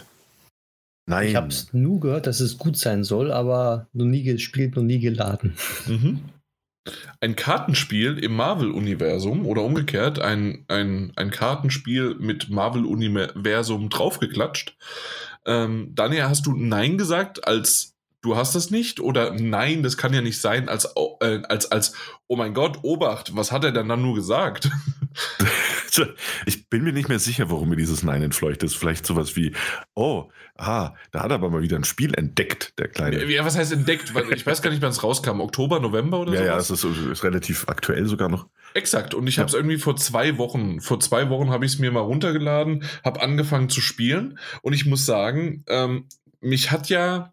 Nein. 1.06 1.28
Ich 1.28 1.36
habe 1.36 1.48
es 1.48 1.72
nur 1.72 2.00
gehört, 2.00 2.26
dass 2.26 2.40
es 2.40 2.58
gut 2.58 2.76
sein 2.76 3.02
soll, 3.02 3.32
aber 3.32 3.88
noch 3.94 4.04
nie 4.04 4.22
gespielt, 4.22 4.76
noch 4.76 4.82
nie 4.82 4.98
geladen. 4.98 5.56
Mhm. 5.86 6.20
Ein 7.20 7.36
Kartenspiel 7.36 8.18
im 8.18 8.36
Marvel-Universum 8.36 9.46
oder 9.46 9.62
umgekehrt 9.62 10.18
ein, 10.18 10.64
ein, 10.68 11.12
ein 11.16 11.30
Kartenspiel 11.30 12.16
mit 12.18 12.48
Marvel-Universum 12.50 13.88
draufgeklatscht. 13.90 14.76
Ähm, 15.46 15.92
Daniel, 15.94 16.24
hast 16.24 16.46
du 16.46 16.52
Nein 16.52 16.98
gesagt, 16.98 17.46
als 17.46 17.97
du 18.28 18.36
hast 18.36 18.54
das 18.54 18.70
nicht? 18.70 19.00
Oder 19.00 19.32
Nein, 19.34 19.82
das 19.82 19.96
kann 19.96 20.12
ja 20.14 20.20
nicht 20.20 20.40
sein, 20.40 20.68
als, 20.68 20.86
äh, 21.20 21.40
als, 21.48 21.70
als 21.72 21.94
oh 22.26 22.36
mein 22.36 22.54
Gott, 22.54 22.78
Obacht, 22.82 23.34
was 23.34 23.50
hat 23.52 23.64
er 23.64 23.72
denn 23.72 23.88
dann 23.88 24.02
nur 24.02 24.14
gesagt? 24.14 24.70
Ich 26.46 26.68
bin 26.68 26.84
mir 26.84 26.92
nicht 26.92 27.08
mehr 27.08 27.18
sicher, 27.18 27.50
warum 27.50 27.70
mir 27.70 27.76
dieses 27.76 28.04
Nein 28.04 28.22
entfleucht 28.22 28.62
ist. 28.62 28.76
Vielleicht 28.76 29.04
sowas 29.04 29.34
wie, 29.34 29.52
oh, 29.94 30.30
ah, 30.56 30.92
da 31.10 31.22
hat 31.22 31.32
er 31.32 31.36
aber 31.36 31.50
mal 31.50 31.62
wieder 31.62 31.76
ein 31.76 31.82
Spiel 31.82 32.14
entdeckt, 32.14 32.78
der 32.78 32.86
kleine. 32.86 33.24
Ja, 33.24 33.44
was 33.44 33.56
heißt 33.56 33.72
entdeckt? 33.72 34.12
Ich 34.32 34.46
weiß 34.46 34.62
gar 34.62 34.70
nicht, 34.70 34.80
wann 34.82 34.90
es 34.90 35.02
rauskam. 35.02 35.40
Oktober, 35.40 35.80
November 35.80 36.20
oder 36.20 36.34
Ja, 36.34 36.44
ja, 36.44 36.60
sowas? 36.60 36.84
es 36.84 36.96
ist, 36.98 37.06
ist 37.10 37.24
relativ 37.24 37.66
aktuell 37.68 38.06
sogar 38.06 38.28
noch. 38.28 38.46
Exakt. 38.74 39.14
Und 39.14 39.26
ich 39.26 39.36
Ja. 39.36 39.40
habe 39.40 39.48
es 39.48 39.54
irgendwie 39.54 39.78
vor 39.78 39.96
zwei 39.96 40.38
Wochen, 40.38 40.80
vor 40.80 41.00
zwei 41.00 41.30
Wochen 41.30 41.50
habe 41.50 41.64
ich 41.64 41.72
es 41.72 41.78
mir 41.80 41.90
mal 41.90 42.00
runtergeladen, 42.00 42.84
habe 43.04 43.20
angefangen 43.20 43.68
zu 43.68 43.80
spielen 43.80 44.38
und 44.62 44.74
ich 44.74 44.86
muss 44.86 45.04
sagen, 45.04 45.64
ähm, 45.68 46.06
mich 46.40 46.70
hat 46.70 46.88
ja 46.90 47.32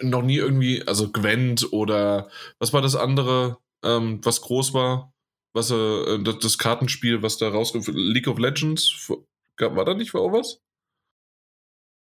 noch 0.00 0.22
nie 0.22 0.36
irgendwie, 0.36 0.86
also 0.86 1.10
Gwent 1.10 1.72
oder 1.72 2.28
was 2.58 2.72
war 2.72 2.82
das 2.82 2.96
andere, 2.96 3.58
ähm, 3.84 4.20
was 4.24 4.40
groß 4.42 4.74
war, 4.74 5.12
was 5.54 5.70
äh, 5.70 6.18
das, 6.22 6.38
das 6.40 6.58
Kartenspiel, 6.58 7.22
was 7.22 7.38
da 7.38 7.48
rausgekommen 7.48 7.96
League 8.12 8.28
of 8.28 8.38
Legends, 8.38 9.10
gab- 9.56 9.74
war 9.76 9.84
da 9.84 9.94
nicht 9.94 10.14
auch 10.14 10.32
was? 10.32 10.60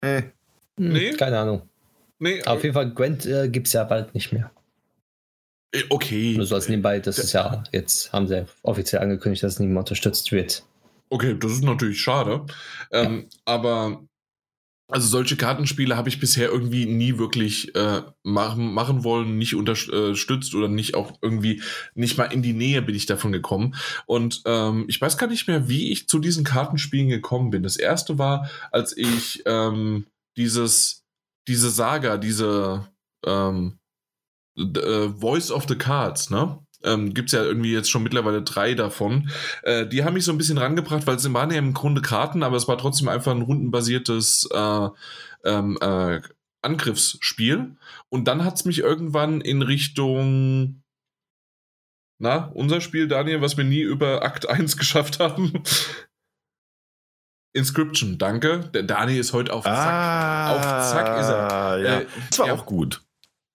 Äh, 0.02 0.22
Hm, 0.78 0.92
Nee. 0.92 1.12
Keine 1.12 1.38
Ahnung. 1.38 1.68
Nee, 2.18 2.42
Auf 2.44 2.62
jeden 2.62 2.74
Fall, 2.74 2.92
Gwent 2.92 3.24
äh, 3.26 3.48
gibt 3.48 3.66
es 3.66 3.72
ja 3.72 3.84
bald 3.84 4.14
nicht 4.14 4.32
mehr. 4.32 4.50
äh, 5.74 5.82
okay. 5.90 6.34
Nur 6.36 6.46
so 6.46 6.54
als 6.54 6.68
nebenbei, 6.68 6.98
das 7.00 7.18
ist 7.18 7.32
ja, 7.32 7.62
jetzt 7.72 8.12
haben 8.12 8.26
sie 8.28 8.36
ja 8.38 8.46
offiziell 8.62 9.02
angekündigt, 9.02 9.42
dass 9.42 9.54
es 9.54 9.58
nicht 9.58 9.68
mehr 9.68 9.78
unterstützt 9.80 10.32
wird. 10.32 10.64
Okay, 11.10 11.36
das 11.38 11.52
ist 11.52 11.64
natürlich 11.64 12.00
schade. 12.00 12.44
Ähm, 12.90 13.28
Aber 13.44 14.02
also 14.88 15.08
solche 15.08 15.36
Kartenspiele 15.36 15.96
habe 15.96 16.08
ich 16.08 16.20
bisher 16.20 16.48
irgendwie 16.48 16.86
nie 16.86 17.18
wirklich 17.18 17.74
äh, 17.74 18.02
machen, 18.22 18.72
machen 18.72 19.02
wollen, 19.02 19.36
nicht 19.36 19.54
unterstützt 19.56 20.54
oder 20.54 20.68
nicht 20.68 20.94
auch 20.94 21.18
irgendwie, 21.22 21.62
nicht 21.94 22.16
mal 22.16 22.26
in 22.26 22.42
die 22.42 22.52
Nähe 22.52 22.82
bin 22.82 22.94
ich 22.94 23.06
davon 23.06 23.32
gekommen. 23.32 23.74
Und 24.06 24.42
ähm, 24.46 24.84
ich 24.88 25.00
weiß 25.00 25.18
gar 25.18 25.26
nicht 25.26 25.48
mehr, 25.48 25.68
wie 25.68 25.90
ich 25.90 26.08
zu 26.08 26.20
diesen 26.20 26.44
Kartenspielen 26.44 27.08
gekommen 27.08 27.50
bin. 27.50 27.64
Das 27.64 27.76
erste 27.76 28.18
war, 28.18 28.48
als 28.70 28.96
ich 28.96 29.42
ähm, 29.46 30.06
dieses, 30.36 31.04
diese 31.48 31.70
Saga, 31.70 32.16
diese 32.16 32.86
ähm, 33.24 33.78
äh, 34.56 35.08
Voice 35.08 35.50
of 35.50 35.66
the 35.68 35.76
Cards, 35.76 36.30
ne? 36.30 36.64
Ähm, 36.86 37.12
Gibt 37.12 37.28
es 37.28 37.32
ja 37.32 37.42
irgendwie 37.42 37.72
jetzt 37.72 37.90
schon 37.90 38.02
mittlerweile 38.02 38.42
drei 38.42 38.74
davon. 38.74 39.30
Äh, 39.62 39.86
die 39.86 40.04
haben 40.04 40.14
mich 40.14 40.24
so 40.24 40.32
ein 40.32 40.38
bisschen 40.38 40.58
rangebracht, 40.58 41.06
weil 41.06 41.16
es 41.16 41.32
waren 41.32 41.50
ja 41.50 41.58
im 41.58 41.74
Grunde 41.74 42.00
Karten, 42.00 42.42
aber 42.42 42.56
es 42.56 42.68
war 42.68 42.78
trotzdem 42.78 43.08
einfach 43.08 43.32
ein 43.32 43.42
rundenbasiertes 43.42 44.48
äh, 44.52 44.88
ähm, 45.44 45.78
äh, 45.80 46.20
Angriffsspiel. 46.62 47.76
Und 48.08 48.28
dann 48.28 48.44
hat 48.44 48.54
es 48.54 48.64
mich 48.64 48.78
irgendwann 48.78 49.40
in 49.40 49.62
Richtung 49.62 50.82
na, 52.18 52.50
unser 52.54 52.80
Spiel, 52.80 53.08
Daniel, 53.08 53.42
was 53.42 53.56
wir 53.56 53.64
nie 53.64 53.82
über 53.82 54.22
Akt 54.22 54.48
1 54.48 54.76
geschafft 54.78 55.20
haben. 55.20 55.62
Inscription, 57.52 58.18
danke. 58.18 58.70
Der 58.74 58.82
Daniel 58.82 59.18
ist 59.18 59.32
heute 59.32 59.52
auf 59.52 59.64
Zack. 59.64 59.74
Ah, 59.74 60.56
auf 60.56 60.90
Zack 60.90 61.20
ist 61.20 61.28
er. 61.28 61.78
Ja. 61.78 62.00
Äh, 62.00 62.06
das 62.28 62.38
war 62.38 62.46
ja. 62.48 62.54
auch 62.54 62.66
gut. 62.66 63.02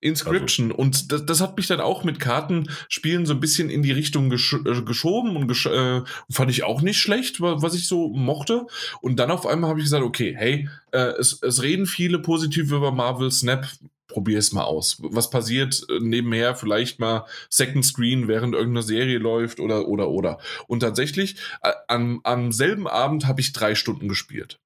Inscription. 0.02 0.72
Und 0.72 1.12
das, 1.12 1.26
das 1.26 1.42
hat 1.42 1.56
mich 1.56 1.68
dann 1.68 1.80
auch 1.80 2.04
mit 2.04 2.20
Kartenspielen 2.20 3.26
so 3.26 3.34
ein 3.34 3.40
bisschen 3.40 3.70
in 3.70 3.84
die 3.84 3.92
Richtung 3.92 4.30
gesch 4.30 4.54
äh, 4.54 4.82
geschoben 4.82 5.38
und 5.38 5.48
gesch 5.48 5.68
äh, 5.68 6.02
fand 6.30 6.52
ich 6.52 6.64
auch 6.64 6.82
nicht 6.82 7.00
schlecht, 7.00 7.40
wa- 7.40 7.62
was 7.62 7.76
ich 7.76 7.88
so 7.88 8.10
mochte. 8.10 8.66
Und 9.02 9.18
dann 9.18 9.32
auf 9.32 9.46
einmal 9.46 9.70
habe 9.70 9.80
ich 9.80 9.86
gesagt, 9.86 10.04
okay, 10.04 10.36
hey, 10.38 10.68
äh, 10.92 11.14
es, 11.20 11.42
es 11.42 11.62
reden 11.62 11.86
viele 11.86 12.20
positiv 12.20 12.72
über 12.72 12.92
Marvel 12.92 13.32
Snap. 13.32 13.68
Probier 14.08 14.40
es 14.40 14.52
mal 14.52 14.66
aus. 14.66 14.98
Was 15.00 15.30
passiert 15.30 15.86
äh, 15.90 16.00
nebenher? 16.02 16.56
Vielleicht 16.56 17.00
mal 17.00 17.26
Second 17.50 17.86
Screen, 17.86 18.28
während 18.28 18.54
irgendeine 18.54 18.84
Serie 18.84 19.20
läuft 19.20 19.62
oder, 19.62 19.88
oder, 19.88 20.10
oder. 20.10 20.38
Und 20.68 20.82
tatsächlich, 20.82 21.38
äh, 21.62 21.72
am, 21.88 22.20
am 22.26 22.52
selben 22.52 22.88
Abend 22.88 23.26
habe 23.26 23.40
ich 23.40 23.54
drei 23.54 23.74
Stunden 23.74 24.10
gespielt. 24.10 24.60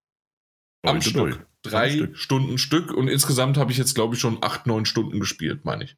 Am 0.81 0.99
Stück. 1.01 1.45
Drei 1.69 1.91
Stück. 1.91 2.17
Stunden 2.17 2.57
Stück 2.57 2.91
und 2.91 3.07
insgesamt 3.07 3.57
habe 3.57 3.71
ich 3.71 3.77
jetzt, 3.77 3.95
glaube 3.95 4.15
ich, 4.15 4.21
schon 4.21 4.39
acht, 4.41 4.67
neun 4.67 4.85
Stunden 4.85 5.19
gespielt, 5.19 5.65
meine 5.65 5.85
ich. 5.85 5.97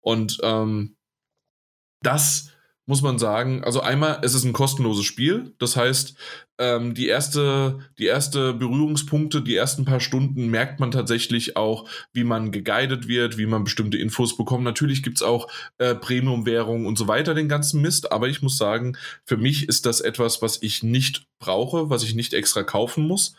Und 0.00 0.38
ähm, 0.42 0.96
das 2.02 2.50
muss 2.86 3.02
man 3.02 3.18
sagen, 3.18 3.64
also 3.64 3.80
einmal, 3.80 4.20
es 4.22 4.32
ist 4.32 4.44
ein 4.44 4.52
kostenloses 4.52 5.04
Spiel. 5.04 5.52
Das 5.58 5.76
heißt, 5.76 6.16
ähm, 6.58 6.94
die, 6.94 7.08
erste, 7.08 7.80
die 7.98 8.06
erste 8.06 8.54
Berührungspunkte, 8.54 9.42
die 9.42 9.56
ersten 9.56 9.84
paar 9.84 9.98
Stunden 9.98 10.48
merkt 10.48 10.78
man 10.78 10.92
tatsächlich 10.92 11.56
auch, 11.56 11.88
wie 12.12 12.22
man 12.22 12.52
geguidet 12.52 13.08
wird, 13.08 13.38
wie 13.38 13.46
man 13.46 13.64
bestimmte 13.64 13.98
Infos 13.98 14.36
bekommt. 14.36 14.62
Natürlich 14.62 15.02
gibt 15.02 15.18
es 15.18 15.22
auch 15.22 15.50
äh, 15.78 15.96
Premium-Währung 15.96 16.86
und 16.86 16.96
so 16.96 17.08
weiter, 17.08 17.34
den 17.34 17.48
ganzen 17.48 17.82
Mist. 17.82 18.12
Aber 18.12 18.28
ich 18.28 18.40
muss 18.40 18.56
sagen, 18.56 18.96
für 19.24 19.36
mich 19.36 19.68
ist 19.68 19.84
das 19.84 20.00
etwas, 20.00 20.40
was 20.40 20.62
ich 20.62 20.84
nicht 20.84 21.26
brauche, 21.40 21.90
was 21.90 22.04
ich 22.04 22.14
nicht 22.14 22.34
extra 22.34 22.62
kaufen 22.62 23.06
muss. 23.08 23.34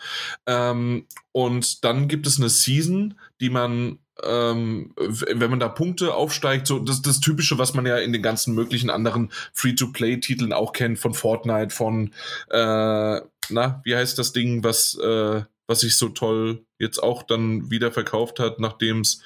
Ähm, 0.46 1.06
und 1.32 1.86
dann 1.86 2.10
gibt 2.10 2.28
es 2.28 2.38
eine 2.38 2.50
Season, 2.50 3.18
die 3.40 3.50
man 3.50 4.00
ähm, 4.24 4.94
wenn 4.98 5.50
man 5.50 5.60
da 5.60 5.70
Punkte 5.70 6.14
aufsteigt, 6.14 6.68
so 6.68 6.80
das, 6.80 7.02
das 7.02 7.20
Typische, 7.20 7.58
was 7.58 7.74
man 7.74 7.86
ja 7.86 7.98
in 7.98 8.14
den 8.14 8.22
ganzen 8.22 8.56
möglichen 8.56 8.90
anderen 8.90 9.32
Free-to-Play-Titeln 9.54 10.54
auch 10.54 10.74
kennt, 10.74 11.00
von 11.00 11.14
Fortnite, 11.14 11.74
von 11.74 12.14
äh, 12.50 13.22
na, 13.50 13.82
wie 13.84 13.96
heißt 13.96 14.18
das 14.18 14.34
Ding, 14.34 14.64
was, 14.64 14.96
äh, 14.96 15.42
was 15.68 15.80
sich 15.82 15.98
so 15.98 16.10
toll 16.10 16.66
jetzt 16.80 17.02
auch 17.02 17.24
dann 17.24 17.70
wieder 17.72 17.92
verkauft 17.92 18.40
hat, 18.40 18.60
nachdem 18.60 19.02
es 19.02 19.22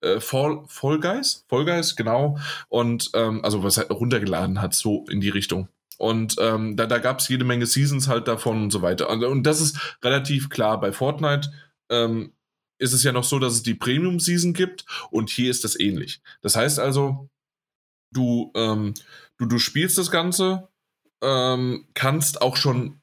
äh, 0.00 0.20
Fall, 0.20 0.62
Fall 0.68 1.00
Guys? 1.00 1.44
Fall 1.48 1.64
Guys, 1.64 1.96
genau. 1.96 2.38
Und 2.68 3.10
ähm, 3.14 3.44
also 3.44 3.62
was 3.62 3.78
er 3.78 3.88
runtergeladen 3.88 4.60
hat, 4.60 4.74
so 4.74 5.04
in 5.08 5.20
die 5.20 5.30
Richtung. 5.30 5.68
Und 5.96 6.36
ähm, 6.40 6.76
da, 6.76 6.86
da 6.86 6.98
gab 6.98 7.20
es 7.20 7.28
jede 7.28 7.44
Menge 7.44 7.66
Seasons 7.66 8.08
halt 8.08 8.28
davon 8.28 8.64
und 8.64 8.70
so 8.70 8.82
weiter. 8.82 9.08
Und, 9.10 9.22
und 9.24 9.44
das 9.44 9.60
ist 9.60 9.98
relativ 10.02 10.48
klar. 10.48 10.80
Bei 10.80 10.92
Fortnite 10.92 11.50
ähm, 11.88 12.32
ist 12.78 12.92
es 12.92 13.02
ja 13.02 13.12
noch 13.12 13.24
so, 13.24 13.38
dass 13.38 13.54
es 13.54 13.62
die 13.62 13.74
Premium-Season 13.74 14.52
gibt 14.52 14.84
und 15.10 15.30
hier 15.30 15.50
ist 15.50 15.64
das 15.64 15.78
ähnlich. 15.78 16.20
Das 16.42 16.56
heißt 16.56 16.78
also, 16.78 17.28
du, 18.12 18.52
ähm, 18.54 18.94
du, 19.38 19.46
du 19.46 19.58
spielst 19.58 19.98
das 19.98 20.10
Ganze, 20.10 20.68
ähm, 21.22 21.86
kannst 21.94 22.42
auch 22.42 22.56
schon 22.56 23.00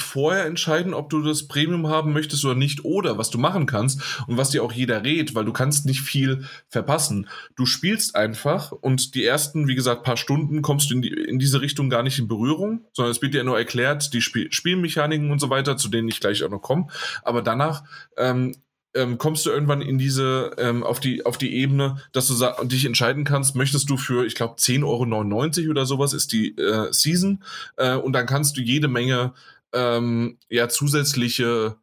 vorher 0.00 0.46
entscheiden, 0.46 0.94
ob 0.94 1.10
du 1.10 1.22
das 1.22 1.48
Premium 1.48 1.88
haben 1.88 2.12
möchtest 2.12 2.44
oder 2.44 2.54
nicht 2.54 2.84
oder 2.84 3.18
was 3.18 3.30
du 3.30 3.38
machen 3.38 3.66
kannst 3.66 4.00
und 4.26 4.36
was 4.36 4.50
dir 4.50 4.62
auch 4.62 4.72
jeder 4.72 5.04
rät, 5.04 5.34
weil 5.34 5.44
du 5.44 5.52
kannst 5.52 5.86
nicht 5.86 6.00
viel 6.00 6.44
verpassen. 6.68 7.28
Du 7.56 7.66
spielst 7.66 8.14
einfach 8.14 8.72
und 8.72 9.14
die 9.14 9.24
ersten, 9.24 9.68
wie 9.68 9.74
gesagt, 9.74 10.04
paar 10.04 10.16
Stunden 10.16 10.62
kommst 10.62 10.90
du 10.90 10.94
in, 10.94 11.02
die, 11.02 11.08
in 11.08 11.38
diese 11.38 11.60
Richtung 11.60 11.90
gar 11.90 12.02
nicht 12.02 12.18
in 12.18 12.28
Berührung, 12.28 12.86
sondern 12.92 13.12
es 13.12 13.22
wird 13.22 13.34
dir 13.34 13.44
nur 13.44 13.58
erklärt, 13.58 14.12
die 14.14 14.22
Spiel 14.22 14.52
Spielmechaniken 14.52 15.30
und 15.30 15.40
so 15.40 15.50
weiter, 15.50 15.76
zu 15.76 15.88
denen 15.88 16.08
ich 16.08 16.20
gleich 16.20 16.44
auch 16.44 16.50
noch 16.50 16.62
komme. 16.62 16.86
Aber 17.22 17.42
danach 17.42 17.84
ähm, 18.16 18.54
ähm, 18.94 19.18
kommst 19.18 19.46
du 19.46 19.50
irgendwann 19.50 19.82
in 19.82 19.98
diese, 19.98 20.52
ähm, 20.58 20.82
auf, 20.82 21.00
die, 21.00 21.24
auf 21.26 21.38
die 21.38 21.54
Ebene, 21.54 22.02
dass 22.12 22.28
du 22.28 22.66
dich 22.66 22.84
entscheiden 22.84 23.24
kannst, 23.24 23.54
möchtest 23.54 23.88
du 23.90 23.96
für, 23.96 24.26
ich 24.26 24.34
glaube, 24.34 24.54
10,99 24.54 25.62
Euro 25.62 25.70
oder 25.70 25.86
sowas 25.86 26.12
ist 26.12 26.32
die 26.32 26.56
äh, 26.56 26.92
Season 26.92 27.42
äh, 27.76 27.94
und 27.94 28.12
dann 28.12 28.26
kannst 28.26 28.56
du 28.56 28.60
jede 28.60 28.88
Menge 28.88 29.32
ähm, 29.72 30.38
ja, 30.48 30.68
zusätzliche 30.68 31.76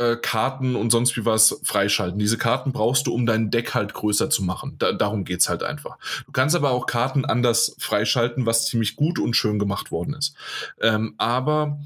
äh, 0.00 0.16
Karten 0.16 0.76
und 0.76 0.90
sonst 0.90 1.16
wie 1.16 1.26
was 1.26 1.60
freischalten. 1.62 2.18
Diese 2.18 2.38
Karten 2.38 2.72
brauchst 2.72 3.06
du, 3.06 3.14
um 3.14 3.26
dein 3.26 3.50
Deck 3.50 3.74
halt 3.74 3.92
größer 3.92 4.30
zu 4.30 4.42
machen. 4.42 4.76
Da, 4.78 4.92
darum 4.92 5.24
geht's 5.24 5.50
halt 5.50 5.62
einfach. 5.62 5.98
Du 6.24 6.32
kannst 6.32 6.56
aber 6.56 6.70
auch 6.70 6.86
Karten 6.86 7.26
anders 7.26 7.76
freischalten, 7.78 8.46
was 8.46 8.64
ziemlich 8.64 8.96
gut 8.96 9.18
und 9.18 9.36
schön 9.36 9.58
gemacht 9.58 9.90
worden 9.90 10.14
ist. 10.14 10.34
Ähm, 10.80 11.14
aber 11.18 11.80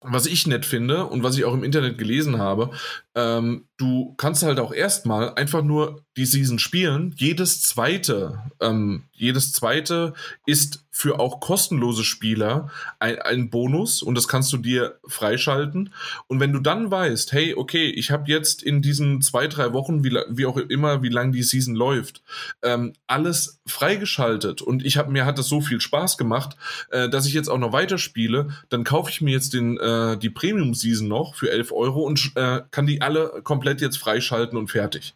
was 0.00 0.26
ich 0.26 0.46
nett 0.48 0.66
finde 0.66 1.06
und 1.06 1.22
was 1.22 1.36
ich 1.36 1.44
auch 1.44 1.54
im 1.54 1.64
Internet 1.64 1.96
gelesen 1.98 2.38
habe, 2.38 2.70
ähm, 3.14 3.67
du 3.78 4.14
kannst 4.16 4.42
halt 4.42 4.58
auch 4.58 4.72
erstmal 4.72 5.34
einfach 5.34 5.62
nur 5.62 6.02
die 6.16 6.26
Season 6.26 6.58
spielen. 6.58 7.14
Jedes 7.16 7.62
zweite, 7.62 8.42
ähm, 8.60 9.04
jedes 9.12 9.52
zweite 9.52 10.14
ist 10.46 10.84
für 10.90 11.20
auch 11.20 11.38
kostenlose 11.38 12.02
Spieler 12.02 12.70
ein, 12.98 13.20
ein 13.20 13.50
Bonus 13.50 14.02
und 14.02 14.16
das 14.16 14.26
kannst 14.26 14.52
du 14.52 14.56
dir 14.56 14.98
freischalten. 15.06 15.94
Und 16.26 16.40
wenn 16.40 16.52
du 16.52 16.58
dann 16.58 16.90
weißt, 16.90 17.32
hey, 17.32 17.54
okay, 17.56 17.88
ich 17.88 18.10
habe 18.10 18.24
jetzt 18.26 18.64
in 18.64 18.82
diesen 18.82 19.22
zwei, 19.22 19.46
drei 19.46 19.72
Wochen, 19.72 20.02
wie, 20.02 20.10
wie 20.28 20.46
auch 20.46 20.56
immer, 20.56 21.04
wie 21.04 21.08
lang 21.08 21.30
die 21.30 21.44
Season 21.44 21.76
läuft, 21.76 22.22
ähm, 22.62 22.94
alles 23.06 23.60
freigeschaltet 23.64 24.60
und 24.60 24.84
ich 24.84 24.96
habe 24.96 25.12
mir 25.12 25.24
hat 25.24 25.38
das 25.38 25.46
so 25.46 25.60
viel 25.60 25.80
Spaß 25.80 26.18
gemacht, 26.18 26.56
äh, 26.90 27.08
dass 27.08 27.26
ich 27.26 27.32
jetzt 27.32 27.48
auch 27.48 27.58
noch 27.58 27.72
weiterspiele, 27.72 28.48
dann 28.68 28.82
kaufe 28.82 29.10
ich 29.10 29.20
mir 29.20 29.30
jetzt 29.30 29.54
den, 29.54 29.78
äh, 29.78 30.18
die 30.18 30.30
Premium-Season 30.30 31.06
noch 31.06 31.36
für 31.36 31.52
11 31.52 31.70
Euro 31.70 32.02
und 32.02 32.32
äh, 32.34 32.62
kann 32.72 32.86
die 32.86 33.02
alle 33.02 33.40
komplett 33.44 33.67
jetzt 33.80 33.98
freischalten 33.98 34.58
und 34.58 34.70
fertig. 34.70 35.14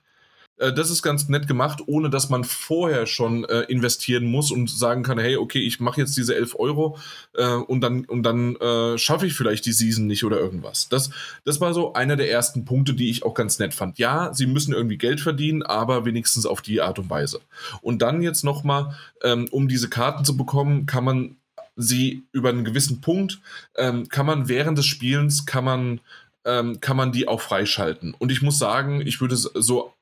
Äh, 0.59 0.73
Das 0.73 0.91
ist 0.91 1.03
ganz 1.03 1.29
nett 1.29 1.49
gemacht, 1.49 1.83
ohne 1.87 2.11
dass 2.11 2.29
man 2.29 2.45
vorher 2.45 3.07
schon 3.07 3.45
äh, 3.45 3.63
investieren 3.63 4.25
muss 4.27 4.51
und 4.51 4.71
sagen 4.71 5.03
kann, 5.03 5.19
hey, 5.19 5.37
okay, 5.37 5.61
ich 5.61 5.81
mache 5.81 6.01
jetzt 6.01 6.17
diese 6.17 6.35
11 6.35 6.59
Euro 6.59 6.99
äh, 7.35 7.55
und 7.55 7.81
dann, 7.81 8.05
und 8.05 8.23
dann 8.23 8.57
äh, 8.57 8.99
schaffe 8.99 9.27
ich 9.27 9.35
vielleicht 9.35 9.67
die 9.67 9.73
Season 9.73 10.07
nicht 10.07 10.25
oder 10.25 10.39
irgendwas. 10.39 10.89
Das, 10.89 11.11
das 11.45 11.61
war 11.61 11.75
so 11.75 11.95
einer 11.95 12.17
der 12.17 12.31
ersten 12.31 12.65
Punkte, 12.65 12.95
die 12.95 13.11
ich 13.11 13.25
auch 13.25 13.35
ganz 13.35 13.59
nett 13.59 13.75
fand. 13.75 13.99
Ja, 13.99 14.33
sie 14.35 14.47
müssen 14.47 14.73
irgendwie 14.73 14.99
Geld 14.99 15.21
verdienen, 15.21 15.63
aber 15.63 16.05
wenigstens 16.05 16.47
auf 16.47 16.63
die 16.63 16.81
Art 16.81 16.99
und 16.99 17.11
Weise. 17.11 17.41
Und 17.81 18.03
dann 18.03 18.23
jetzt 18.23 18.45
nochmal, 18.45 18.95
ähm, 19.23 19.49
um 19.51 19.69
diese 19.69 19.89
Karten 19.89 20.25
zu 20.25 20.37
bekommen, 20.37 20.87
kann 20.87 21.05
man 21.05 21.37
sie 21.77 22.25
über 22.33 22.51
einen 22.51 22.65
gewissen 22.65 23.01
Punkt, 23.01 23.41
ähm, 23.77 24.09
kann 24.09 24.27
man 24.27 24.49
während 24.49 24.77
des 24.77 24.87
Spielens, 24.87 25.47
kann 25.47 25.65
man, 25.65 26.01
ähm, 26.45 26.81
kann 26.81 26.97
man 26.97 27.13
die 27.13 27.29
auch 27.29 27.41
freischalten. 27.41 28.15
Und 28.15 28.33
ich 28.33 28.43
muss 28.43 28.59
sagen, 28.59 29.01
ich 29.01 29.21
würde 29.21 29.37
so 29.37 29.95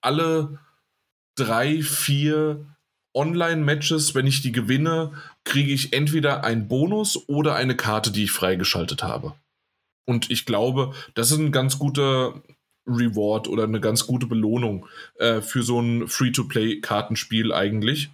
alle 0.00 0.58
drei, 1.36 1.82
vier 1.82 2.64
Online-Matches, 3.14 4.14
wenn 4.14 4.26
ich 4.26 4.42
die 4.42 4.52
gewinne, 4.52 5.12
kriege 5.44 5.72
ich 5.72 5.92
entweder 5.92 6.44
einen 6.44 6.68
Bonus 6.68 7.28
oder 7.28 7.54
eine 7.54 7.76
Karte, 7.76 8.10
die 8.10 8.24
ich 8.24 8.30
freigeschaltet 8.30 9.02
habe. 9.02 9.34
Und 10.06 10.30
ich 10.30 10.46
glaube, 10.46 10.94
das 11.14 11.30
ist 11.30 11.38
ein 11.38 11.52
ganz 11.52 11.78
guter 11.78 12.42
Reward 12.86 13.48
oder 13.48 13.64
eine 13.64 13.80
ganz 13.80 14.06
gute 14.06 14.26
Belohnung 14.26 14.86
äh, 15.16 15.40
für 15.40 15.62
so 15.62 15.80
ein 15.80 16.06
Free-to-Play-Kartenspiel 16.06 17.52
eigentlich, 17.52 18.10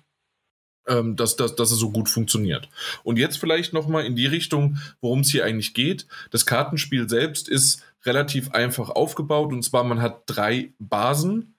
ähm, 0.89 1.17
dass, 1.17 1.37
dass, 1.37 1.55
dass 1.57 1.71
es 1.71 1.79
so 1.79 1.91
gut 1.91 2.09
funktioniert. 2.09 2.69
Und 3.03 3.19
jetzt 3.19 3.39
vielleicht 3.39 3.73
nochmal 3.73 4.05
in 4.05 4.17
die 4.17 4.27
Richtung, 4.27 4.79
worum 5.01 5.21
es 5.21 5.31
hier 5.31 5.45
eigentlich 5.45 5.75
geht. 5.75 6.07
Das 6.31 6.47
Kartenspiel 6.47 7.09
selbst 7.09 7.49
ist 7.49 7.83
relativ 8.05 8.51
einfach 8.53 8.91
aufgebaut 8.91 9.53
und 9.53 9.63
zwar 9.63 9.85
man 9.85 10.03
hat 10.03 10.23
drei 10.27 10.73
Basen 10.79 11.55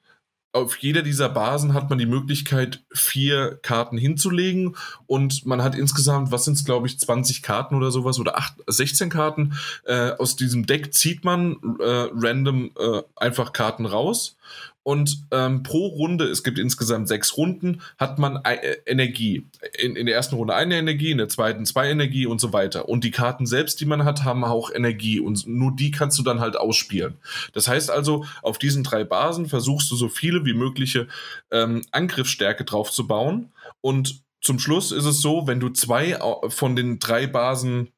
auf 0.54 0.78
jeder 0.78 1.02
dieser 1.02 1.30
Basen 1.30 1.74
hat 1.74 1.90
man 1.90 1.98
die 1.98 2.06
Möglichkeit, 2.06 2.84
vier 2.94 3.58
Karten 3.64 3.98
hinzulegen 3.98 4.78
und 5.08 5.48
man 5.48 5.64
hat 5.64 5.74
insgesamt, 5.74 6.32
was 6.32 6.46
sind 6.46 6.54
es, 6.54 6.64
glaube 6.64 6.86
ich, 6.86 7.00
20 7.00 7.42
Karten 7.42 7.76
oder 7.76 7.90
sowas 7.90 8.20
oder 8.20 8.38
8, 8.38 8.54
16 8.68 9.10
Karten. 9.10 9.58
Äh, 9.86 10.12
aus 10.12 10.36
diesem 10.36 10.68
Deck 10.68 10.94
zieht 10.94 11.24
man 11.24 11.58
äh, 11.80 12.08
random 12.14 12.70
äh, 12.78 13.02
einfach 13.16 13.52
Karten 13.52 13.88
raus 13.88 14.38
und 14.84 15.26
ähm, 15.32 15.64
pro 15.64 15.88
Runde, 15.88 16.26
es 16.26 16.44
gibt 16.44 16.60
insgesamt 16.60 17.08
sechs 17.08 17.38
Runden, 17.38 17.82
hat 17.98 18.20
man 18.20 18.44
äh, 18.44 18.78
Energie. 18.86 19.48
In, 19.80 19.96
in 19.96 20.06
der 20.06 20.16
ersten 20.16 20.36
Runde 20.36 20.54
eine 20.56 20.78
Energie, 20.78 21.12
in 21.12 21.18
der 21.18 21.30
zweiten 21.30 21.66
zwei 21.66 21.90
Energie 21.90 22.26
und 22.26 22.42
so 22.42 22.52
weiter. 22.52 22.90
Und 22.90 23.06
die 23.06 23.12
Karten 23.12 23.46
selbst, 23.46 23.80
die 23.80 23.86
man 23.86 24.04
hat, 24.04 24.26
haben 24.26 24.44
auch 24.44 24.72
Energie. 24.72 25.22
Und 25.22 25.48
nur 25.48 25.74
die 25.74 25.92
kannst 25.92 26.20
du 26.20 26.24
dann 26.24 26.42
halt 26.42 26.58
ausspielen. 26.58 27.18
Das 27.54 27.70
heißt 27.70 27.90
also, 27.90 28.26
auf 28.42 28.58
diesen 28.58 28.84
drei 28.84 29.06
Basen 29.06 29.46
versuchst 29.46 29.90
du 29.90 29.96
so 29.96 30.10
viele 30.10 30.44
wie 30.46 30.54
mögliche 30.54 31.08
ähm, 31.50 31.84
Angriffsstärke 31.92 32.66
drauf 32.66 32.92
zu 32.92 33.08
bauen. 33.08 33.54
Und 33.80 34.22
zum 34.42 34.60
Schluss 34.60 34.92
ist 34.92 35.06
es 35.06 35.22
so, 35.22 35.48
wenn 35.48 35.62
du 35.62 35.70
zwei 35.70 36.20
von 36.50 36.76
den 36.76 37.00
drei 37.00 37.28
Basen 37.28 37.94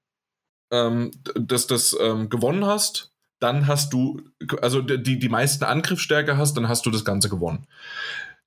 ähm, 0.71 1.10
das, 1.34 1.65
das 1.65 1.98
ähm, 2.00 2.30
gewonnen 2.30 2.65
hast, 2.65 3.14
dann 3.45 3.67
hast 3.67 3.93
du, 3.93 4.21
also 4.62 4.81
die, 4.81 5.19
die 5.19 5.29
meisten 5.29 5.63
Angriffsstärke 5.63 6.36
hast, 6.36 6.58
dann 6.58 6.67
hast 6.67 6.84
du 6.88 6.89
das 6.89 7.05
Ganze 7.05 7.29
gewonnen. 7.29 7.67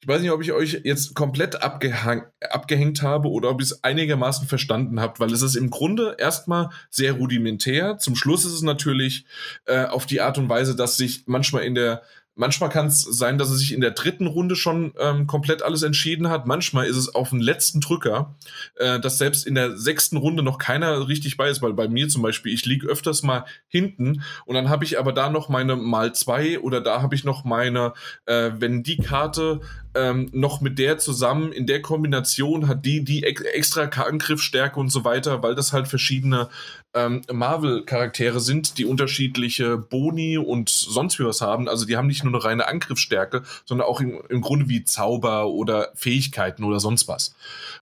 Ich 0.01 0.09
weiß 0.09 0.21
nicht, 0.21 0.33
ob 0.33 0.43
ich 0.43 0.53
euch 0.53 0.81
jetzt 0.85 1.15
komplett 1.15 1.63
abgehängt 1.63 3.03
habe 3.03 3.29
oder 3.29 3.51
ob 3.51 3.61
ihr 3.61 3.65
es 3.65 3.85
einigermaßen 3.85 4.49
verstanden 4.49 5.01
habt, 5.01 5.21
weil 5.21 5.33
es 5.33 5.43
ist 5.43 5.55
im 5.55 5.71
Grunde 5.71 6.17
erstmal 6.19 6.71
sehr 6.91 7.13
rudimentär. 7.13 7.99
Zum 7.99 8.17
Schluss 8.17 8.45
ist 8.45 8.53
es 8.53 8.63
natürlich 8.63 9.25
äh, 9.67 9.85
auf 9.85 10.07
die 10.07 10.21
Art 10.21 10.37
und 10.37 10.49
Weise, 10.49 10.75
dass 10.75 10.97
sich 10.97 11.25
manchmal 11.27 11.63
in 11.63 11.77
der 11.77 12.03
Manchmal 12.41 12.71
kann 12.71 12.87
es 12.87 13.03
sein, 13.03 13.37
dass 13.37 13.51
er 13.51 13.57
sich 13.57 13.73
in 13.73 13.81
der 13.81 13.91
dritten 13.91 14.29
Runde 14.29 14.55
schon 14.55 14.93
ähm, 15.01 15.27
komplett 15.27 15.61
alles 15.61 15.83
entschieden 15.83 16.31
hat. 16.31 16.47
Manchmal 16.47 16.87
ist 16.87 16.97
es 16.97 17.13
auf 17.13 17.31
den 17.31 17.41
letzten 17.41 17.81
Drücker, 17.81 18.37
äh, 18.77 19.01
dass 19.01 19.19
selbst 19.19 19.45
in 19.45 19.57
der 19.57 19.77
sechsten 19.77 20.17
Runde 20.17 20.45
noch 20.45 20.59
keiner 20.59 21.09
richtig 21.09 21.37
bei 21.37 21.51
ist, 21.51 21.63
weil 21.63 21.73
bei 21.73 21.89
mir 21.89 22.09
zum 22.09 22.23
Beispiel, 22.23 22.55
ich 22.55 22.65
liege 22.65 22.87
öfters 22.87 23.25
mal 23.25 23.45
hinten 23.67 24.23
und 24.47 24.55
dann 24.55 24.69
habe 24.69 24.85
ich 24.85 25.01
aber 25.01 25.13
da 25.13 25.31
noch 25.31 25.49
meine 25.49 25.75
mal 25.75 26.15
zwei 26.15 26.61
oder 26.61 26.81
da 26.81 27.03
habe 27.03 27.17
ich 27.17 27.25
noch 27.25 27.43
meine, 27.43 27.93
äh, 28.27 28.53
wenn 28.57 28.85
die 28.85 28.99
Karte 28.99 29.61
ähm, 29.99 30.29
noch 30.33 30.61
mit 30.61 30.79
der 30.79 30.99
zusammen 30.99 31.51
in 31.51 31.67
der 31.67 31.83
Kombination 31.83 32.69
hat 32.69 32.85
die 32.85 33.03
die 33.03 33.25
extra 33.25 33.83
Angriffsstärke 33.83 34.79
und 34.79 34.91
so 34.91 35.05
weiter, 35.05 35.43
weil 35.43 35.57
das 35.57 35.73
halt 35.73 35.89
verschiedene 35.89 36.49
ähm, 36.95 37.23
Marvel-Charaktere 37.31 38.39
sind, 38.39 38.79
die 38.79 38.85
unterschiedliche 38.85 39.77
Boni 39.77 40.39
und 40.39 40.69
sonst 40.69 41.19
wie 41.19 41.25
was 41.25 41.41
haben. 41.41 41.69
Also 41.69 41.85
die 41.85 41.97
haben 41.97 42.07
nicht 42.07 42.23
nur 42.23 42.33
eine 42.33 42.45
reine 42.45 42.69
Angriffsstärke, 42.69 43.43
sondern 43.65 43.89
auch 43.89 44.01
im, 44.01 44.23
im 44.29 44.41
Grunde 44.41 44.69
wie 44.69 44.85
Zauber 44.85 45.49
oder 45.49 45.91
Fähigkeiten 45.95 46.63
oder 46.63 46.79
sonst 46.79 47.09
was. 47.09 47.35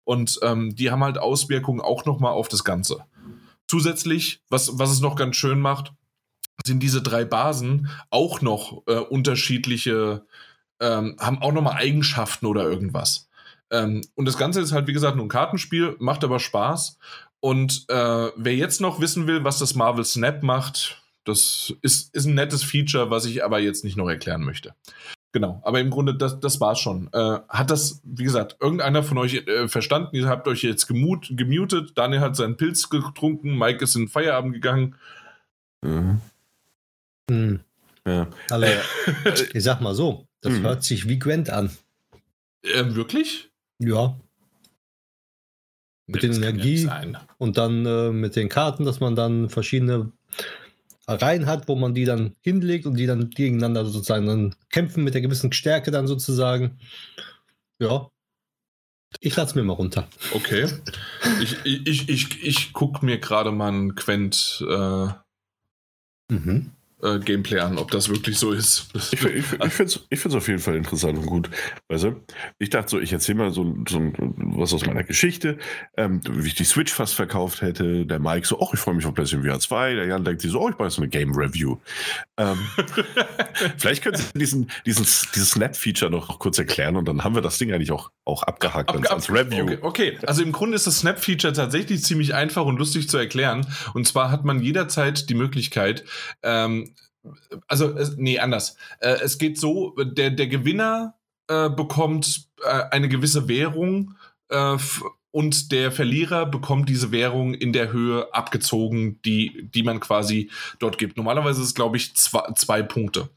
Und 0.05 0.39
ähm, 0.43 0.75
die 0.75 0.91
haben 0.91 1.05
halt 1.05 1.19
Auswirkungen 1.19 1.81
auch 1.81 2.07
nochmal 2.07 2.33
auf 2.33 2.49
das 2.49 2.65
Ganze. 2.65 3.05
Zusätzlich, 3.69 4.41
was, 4.49 4.79
was 4.79 4.91
es 4.91 5.01
noch 5.01 5.17
ganz 5.17 5.37
schön 5.37 5.61
macht, 5.61 5.93
sind 6.65 6.83
diese 6.83 7.03
drei 7.03 7.25
Basen 7.25 7.91
auch 8.11 8.41
noch 8.41 8.83
äh, 8.87 8.95
unterschiedliche, 8.95 10.25
ähm, 10.81 11.17
haben 11.19 11.43
auch 11.43 11.53
nochmal 11.53 11.77
Eigenschaften 11.77 12.47
oder 12.47 12.65
irgendwas. 12.65 13.29
Ähm, 13.71 14.03
und 14.15 14.27
das 14.27 14.39
Ganze 14.39 14.61
ist 14.61 14.73
halt, 14.73 14.87
wie 14.87 14.93
gesagt, 14.93 15.17
nur 15.17 15.27
ein 15.27 15.31
Kartenspiel, 15.31 15.97
macht 15.99 16.25
aber 16.25 16.39
Spaß. 16.39 16.99
Und 17.41 17.85
äh, 17.89 18.31
wer 18.37 18.55
jetzt 18.55 18.81
noch 18.81 19.01
wissen 19.01 19.27
will, 19.27 19.45
was 19.45 19.59
das 19.59 19.75
Marvel 19.75 20.05
Snap 20.05 20.43
macht, 20.43 21.03
das 21.25 21.75
ist, 21.83 22.15
ist 22.15 22.27
ein 22.27 22.35
nettes 22.35 22.63
Feature, 22.63 23.11
was 23.11 23.25
ich 23.25 23.45
aber 23.45 23.59
jetzt 23.59 23.85
nicht 23.85 23.97
noch 23.97 24.09
erklären 24.09 24.43
möchte. 24.43 24.75
Genau, 25.33 25.61
aber 25.65 25.81
im 25.81 25.91
Grunde, 25.91 26.15
das, 26.15 26.41
das 26.41 26.61
war's 26.61 26.81
schon. 26.81 27.11
Äh, 27.13 27.41
hat 27.49 27.71
das, 27.71 28.01
wie 28.05 28.25
gesagt, 28.25 28.57
irgendeiner 28.61 29.03
von 29.03 29.19
euch 29.19 29.35
äh, 29.35 29.69
verstanden? 29.69 30.17
Ihr 30.17 30.29
habt 30.29 30.49
euch 30.49 30.63
jetzt 30.63 30.87
gemut, 30.87 31.29
gemutet, 31.33 31.93
Daniel 31.99 32.21
hat 32.21 32.37
seinen 32.37 32.57
Pilz 32.57 32.89
getrunken, 32.89 33.59
Mike 33.59 33.85
ist 33.85 33.97
in 33.97 34.03
den 34.03 34.09
Feierabend 34.09 34.55
gegangen. 34.55 34.95
Mhm. 35.83 36.21
Hm. 37.29 37.61
Ja. 38.07 38.29
Aber 38.51 38.67
ich 39.53 39.63
sag 39.63 39.81
mal 39.81 39.95
so, 39.95 40.26
das 40.47 40.59
mhm. 40.59 40.63
hört 40.63 40.85
sich 40.85 41.09
wie 41.09 41.19
Gwent 41.19 41.51
an. 41.51 41.71
Äh, 42.63 42.95
wirklich? 42.95 43.51
Ja 43.79 44.17
mit 46.07 46.23
nee, 46.23 46.29
den 46.29 46.43
Energie 46.43 46.89
und 47.39 47.59
dann 47.59 47.85
äh, 47.85 48.11
mit 48.11 48.37
den 48.37 48.49
Karten, 48.49 48.85
dass 48.85 49.01
man 49.01 49.17
dann 49.17 49.51
verschiedene 49.51 50.13
Reihen 51.09 51.47
hat, 51.47 51.69
wo 51.69 51.77
man 51.77 51.95
die 51.95 52.05
dann 52.05 52.35
hinlegt 52.41 52.87
und 52.87 52.97
die 52.97 53.07
dann 53.07 53.31
gegeneinander 53.31 53.85
sozusagen 53.85 54.27
dann 54.27 54.55
kämpfen 54.71 55.05
mit 55.05 55.15
der 55.15 55.21
gewissen 55.21 55.53
Stärke 55.53 55.91
dann 55.91 56.07
sozusagen. 56.07 56.79
Ja. 57.79 58.11
Ich 59.21 59.37
lasse 59.37 59.57
mir 59.57 59.65
mal 59.65 59.73
runter. 59.73 60.09
Okay. 60.33 60.67
ich 61.41 61.57
ich, 61.65 62.09
ich, 62.09 62.43
ich 62.43 62.73
gucke 62.73 63.05
mir 63.05 63.19
gerade 63.19 63.51
mal 63.53 63.69
einen 63.69 63.95
Quent 63.95 64.65
äh, 64.69 65.09
mhm 66.29 66.76
äh, 67.07 67.19
Gameplay 67.21 67.61
an, 67.61 67.79
ob 67.79 67.91
das 67.91 68.09
wirklich 68.09 68.39
so 68.39 68.53
ist. 68.53 68.89
ich 69.13 69.25
ich, 69.25 69.45
ich 69.53 69.73
finde 69.73 70.01
es 70.11 70.35
auf 70.35 70.49
jeden 70.49 70.59
Fall 70.59 70.77
interessant 70.77 71.19
und 71.19 71.27
gut. 71.27 71.51
Weißt 71.89 72.05
du? 72.05 72.17
Ich 72.59 72.71
dachte 72.71 72.91
so, 72.91 73.01
ich 73.01 73.13
erzähle 73.13 73.39
mal 73.39 73.53
so, 73.53 73.77
so 73.89 74.01
was 74.19 74.73
aus 74.73 74.85
meiner 74.87 75.05
Geschichte, 75.05 75.59
ähm, 75.97 76.21
wie 76.29 76.49
ich 76.49 76.55
die 76.55 76.65
Switch 76.65 76.93
fast 76.93 77.15
verkauft 77.15 77.63
hätte. 77.63 78.07
Der 78.07 78.19
Mike 78.19 78.47
so, 78.47 78.59
oh, 78.59 78.71
ich 78.73 78.81
freue 78.81 78.95
mich 78.95 79.07
auf 79.07 79.15
PlayStation 79.15 79.49
VR 79.49 79.61
2. 79.61 79.95
Der 79.95 80.07
Jan 80.07 80.25
denkt 80.25 80.43
sich 80.43 80.51
so, 80.51 80.61
oh, 80.61 80.69
ich 80.69 80.79
mache 80.79 80.91
so 80.91 81.01
eine 81.01 81.09
Game 81.09 81.35
Review. 81.35 81.77
Ähm, 82.39 82.59
vielleicht 83.79 84.03
können 84.03 84.17
Sie 84.17 84.25
diesen, 84.35 84.71
diesen, 84.85 85.07
dieses 85.35 85.51
Snap-Feature 85.51 86.11
noch 86.11 86.39
kurz 86.39 86.59
erklären 86.59 86.97
und 86.97 87.07
dann 87.07 87.25
haben 87.25 87.35
wir 87.35 87.43
das 87.43 87.59
Ding 87.59 87.73
eigentlich 87.73 87.93
auch, 87.93 88.11
auch 88.25 88.43
abgehakt 88.43 88.91
ab, 88.91 88.97
ab, 88.97 89.11
als 89.11 89.31
Review. 89.31 89.65
Okay, 89.65 89.79
okay, 89.83 90.19
also 90.27 90.43
im 90.43 90.53
Grunde 90.53 90.77
ist 90.77 90.87
das 90.87 90.99
Snap-Feature 90.99 91.55
tatsächlich 91.55 92.05
ziemlich 92.05 92.35
einfach 92.35 92.67
und 92.67 92.79
lustig 92.79 93.09
zu 93.09 93.17
erklären. 93.17 93.67
Und 93.95 94.07
zwar 94.07 94.31
hat 94.31 94.45
man 94.45 94.61
jederzeit 94.61 95.31
die 95.31 95.35
Möglichkeit, 95.35 96.05
ähm, 96.43 96.95
also 97.67 97.95
nee, 98.17 98.39
anders. 98.39 98.77
Äh, 99.01 99.17
es 99.23 99.39
geht 99.39 99.59
so, 99.59 99.95
der, 99.97 100.31
der 100.31 100.47
Gewinner 100.47 101.15
äh, 101.49 101.71
bekommt 101.71 102.49
äh, 102.63 102.83
eine 102.91 103.09
gewisse 103.09 103.49
Währung 103.49 104.15
äh, 104.49 104.77
und 105.37 105.71
der 105.71 105.93
Verlierer 105.93 106.47
bekommt 106.47 106.89
diese 106.89 107.13
Währung 107.13 107.53
in 107.53 107.75
der 107.75 107.93
Höhe 107.93 108.33
abgezogen, 108.33 109.21
die, 109.21 109.69
die 109.71 109.83
man 109.83 110.01
quasi 110.01 110.51
dort 110.79 110.97
gibt. 110.97 111.19
Normalerweise 111.19 111.61
ist 111.61 111.67
es, 111.69 111.75
glaube 111.75 111.99
ich, 111.99 112.17
zwei, 112.17 112.51
zwei 112.55 112.83
Punkte. 112.83 113.29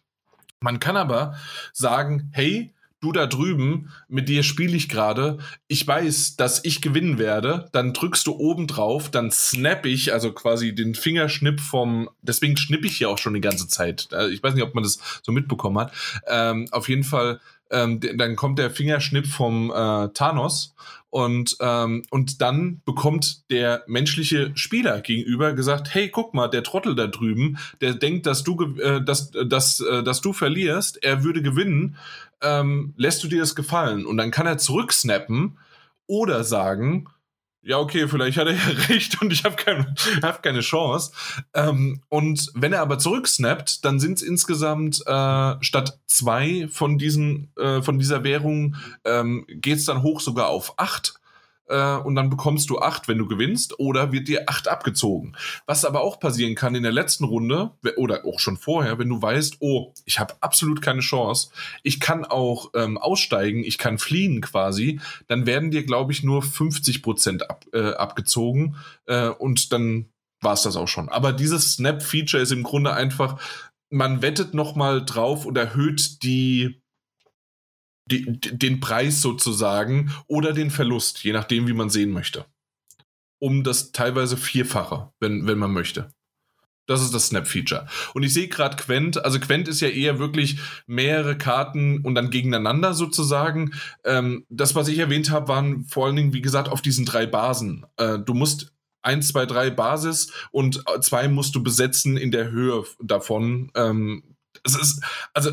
Man 0.62 0.80
kann 0.80 0.96
aber 0.96 1.36
sagen, 1.74 2.32
hey, 2.32 2.74
du 3.02 3.12
da 3.12 3.28
drüben, 3.28 3.92
mit 4.08 4.30
dir 4.30 4.44
spiele 4.44 4.78
ich 4.78 4.88
gerade, 4.88 5.40
ich 5.68 5.86
weiß, 5.86 6.38
dass 6.38 6.64
ich 6.64 6.82
gewinnen 6.82 7.18
werde, 7.18 7.68
dann 7.74 7.92
drückst 7.92 8.26
du 8.28 8.32
oben 8.32 8.68
drauf, 8.68 9.12
dann 9.12 9.30
snap 9.30 9.86
ich, 9.86 10.14
also 10.14 10.32
quasi 10.32 10.74
den 10.74 10.96
Fingerschnipp 10.96 11.60
vom, 11.60 12.10
deswegen 12.22 12.56
schnipp 12.56 12.86
ich 12.86 12.96
hier 12.96 13.10
auch 13.10 13.18
schon 13.18 13.34
die 13.34 13.42
ganze 13.42 13.68
Zeit. 13.68 14.08
Äh, 14.14 14.30
ich 14.30 14.42
weiß 14.42 14.54
nicht, 14.54 14.64
ob 14.64 14.74
man 14.74 14.86
das 14.86 15.00
so 15.22 15.34
mitbekommen 15.34 15.80
hat. 15.80 15.92
Ähm, 16.28 16.70
auf 16.72 16.88
jeden 16.88 17.04
Fall, 17.04 17.42
ähm, 17.72 18.00
dann 18.00 18.36
kommt 18.36 18.60
der 18.60 18.72
Fingerschnipp 18.72 19.28
vom 19.28 19.72
äh, 19.72 20.10
Thanos 20.10 20.76
und, 21.10 21.58
ähm, 21.60 22.04
und 22.12 22.42
dann 22.42 22.82
bekommt 22.86 23.50
der 23.50 23.84
menschliche 23.88 24.52
Spieler 24.56 25.02
gegenüber 25.02 25.54
gesagt, 25.54 25.94
hey, 25.94 26.10
guck 26.10 26.34
mal, 26.34 26.48
der 26.48 26.64
Trottel 26.64 26.96
da 26.96 27.08
drüben, 27.08 27.58
der 27.82 27.96
denkt, 27.96 28.28
dass 28.28 28.44
du, 28.44 28.76
äh, 28.78 29.04
dass, 29.04 29.32
dass, 29.32 29.80
äh, 29.80 30.04
dass 30.04 30.22
du 30.22 30.34
verlierst, 30.34 31.04
er 31.04 31.24
würde 31.24 31.42
gewinnen, 31.42 31.98
ähm, 32.42 32.94
lässt 32.96 33.24
du 33.24 33.28
dir 33.28 33.40
das 33.40 33.56
gefallen? 33.56 34.06
Und 34.06 34.18
dann 34.18 34.32
kann 34.32 34.46
er 34.46 34.60
zurücksnappen 34.60 35.58
oder 36.06 36.44
sagen, 36.44 37.08
ja, 37.62 37.78
okay, 37.78 38.08
vielleicht 38.08 38.38
hat 38.38 38.48
er 38.48 38.54
ja 38.54 38.68
recht 38.90 39.22
und 39.22 39.34
ich 39.34 39.44
habe 39.44 39.56
kein, 39.56 39.96
hab 40.22 40.42
keine 40.42 40.62
Chance. 40.62 41.12
Ähm, 41.54 42.02
und 42.10 42.52
wenn 42.56 42.74
er 42.74 42.82
aber 42.82 43.00
zurücksnappt, 43.00 43.84
dann 43.86 44.00
sind 44.00 44.18
es 44.18 44.22
insgesamt 44.22 45.02
äh, 45.06 45.56
statt 45.62 46.00
zwei 46.08 46.68
von 46.72 46.98
diesen, 46.98 47.52
äh, 47.58 47.82
von 47.82 48.00
dieser 48.00 48.24
Währung, 48.24 48.76
ähm, 49.04 49.46
geht 49.48 49.78
es 49.78 49.86
dann 49.86 50.04
hoch 50.04 50.22
sogar 50.22 50.48
auf 50.48 50.80
acht 50.80 51.16
äh, 51.70 51.96
und 51.96 52.16
dann 52.16 52.30
bekommst 52.30 52.70
du 52.70 52.80
acht, 52.80 53.08
wenn 53.08 53.18
du 53.18 53.28
gewinnst, 53.28 53.80
oder 53.80 54.12
wird 54.12 54.28
dir 54.28 54.44
acht 54.48 54.68
abgezogen. 54.68 55.36
Was 55.66 55.86
aber 55.86 56.02
auch 56.02 56.20
passieren 56.20 56.56
kann 56.56 56.76
in 56.76 56.84
der 56.84 56.92
letzten 56.92 57.24
Runde 57.24 57.72
oder 57.98 58.26
auch 58.26 58.40
schon 58.40 58.58
vorher, 58.58 59.00
wenn 59.00 59.10
du 59.10 59.22
weißt, 59.22 59.58
oh, 59.60 59.94
ich 60.06 60.20
habe 60.20 60.36
absolut 60.42 60.82
keine 60.82 61.02
Chance, 61.02 61.50
ich 61.84 62.00
kann 62.00 62.26
auch 62.26 62.72
ähm, 62.76 62.98
aussteigen, 62.98 63.64
ich 63.64 63.78
kann 63.78 63.98
fliehen 63.98 64.42
quasi, 64.42 65.00
dann 65.28 65.46
werden 65.46 65.72
dir, 65.72 65.86
glaube 65.86 66.12
ich, 66.12 66.24
nur 66.24 66.42
50 66.42 67.02
Prozent 67.02 67.50
ab, 67.50 67.66
äh, 67.74 67.94
abgezogen 67.94 68.76
äh, 69.06 69.30
und 69.30 69.72
dann 69.72 70.10
war 70.42 70.54
es 70.54 70.64
das 70.64 70.76
auch 70.76 70.88
schon. 70.88 71.10
Aber 71.10 71.34
dieses 71.34 71.74
Snap-Feature 71.74 72.42
ist 72.42 72.52
im 72.52 72.64
Grunde 72.64 72.94
einfach, 72.94 73.40
man 73.90 74.22
wettet 74.22 74.54
nochmal 74.54 75.04
drauf 75.04 75.46
und 75.46 75.58
erhöht 75.58 76.24
die 76.24 76.79
die, 78.10 78.40
den 78.40 78.80
Preis 78.80 79.22
sozusagen 79.22 80.12
oder 80.28 80.54
den 80.54 80.72
Verlust, 80.72 81.24
je 81.24 81.34
nachdem, 81.34 81.68
wie 81.68 81.74
man 81.74 81.90
sehen 81.90 82.12
möchte. 82.12 82.46
Um 83.40 83.64
das 83.64 83.92
teilweise 83.92 84.38
Vierfache, 84.38 85.12
wenn, 85.20 85.48
wenn 85.48 85.58
man 85.58 85.72
möchte. 85.72 86.12
Das 86.90 87.04
ist 87.04 87.14
das 87.14 87.28
Snap-Feature. 87.28 87.86
Und 88.16 88.24
ich 88.24 88.34
sehe 88.34 88.48
gerade 88.48 88.76
Quent, 88.76 89.24
also 89.24 89.40
Quent 89.40 89.68
ist 89.68 89.80
ja 89.80 89.90
eher 89.90 90.18
wirklich 90.18 90.58
mehrere 90.88 91.38
Karten 91.38 92.00
und 92.00 92.16
dann 92.16 92.32
gegeneinander 92.32 92.96
sozusagen. 92.96 93.74
Ähm, 94.04 94.48
das, 94.50 94.74
was 94.74 94.88
ich 94.88 94.98
erwähnt 94.98 95.30
habe, 95.30 95.48
waren 95.50 95.86
vor 95.86 96.08
allen 96.08 96.16
Dingen, 96.16 96.34
wie 96.34 96.42
gesagt, 96.42 96.68
auf 96.68 96.82
diesen 96.82 97.06
drei 97.06 97.28
Basen. 97.28 97.86
Äh, 97.98 98.18
du 98.18 98.34
musst 98.34 98.74
eins, 99.04 99.28
zwei, 99.28 99.46
drei 99.46 99.70
Basis 99.70 100.32
und 100.52 100.84
zwei 101.02 101.28
musst 101.28 101.54
du 101.54 101.62
besetzen 101.62 102.18
in 102.18 102.32
der 102.32 102.50
Höhe 102.50 102.84
davon. 103.00 103.72
Ähm, 103.76 104.24
es 104.64 104.76
ist, 104.76 105.04
also, 105.36 105.52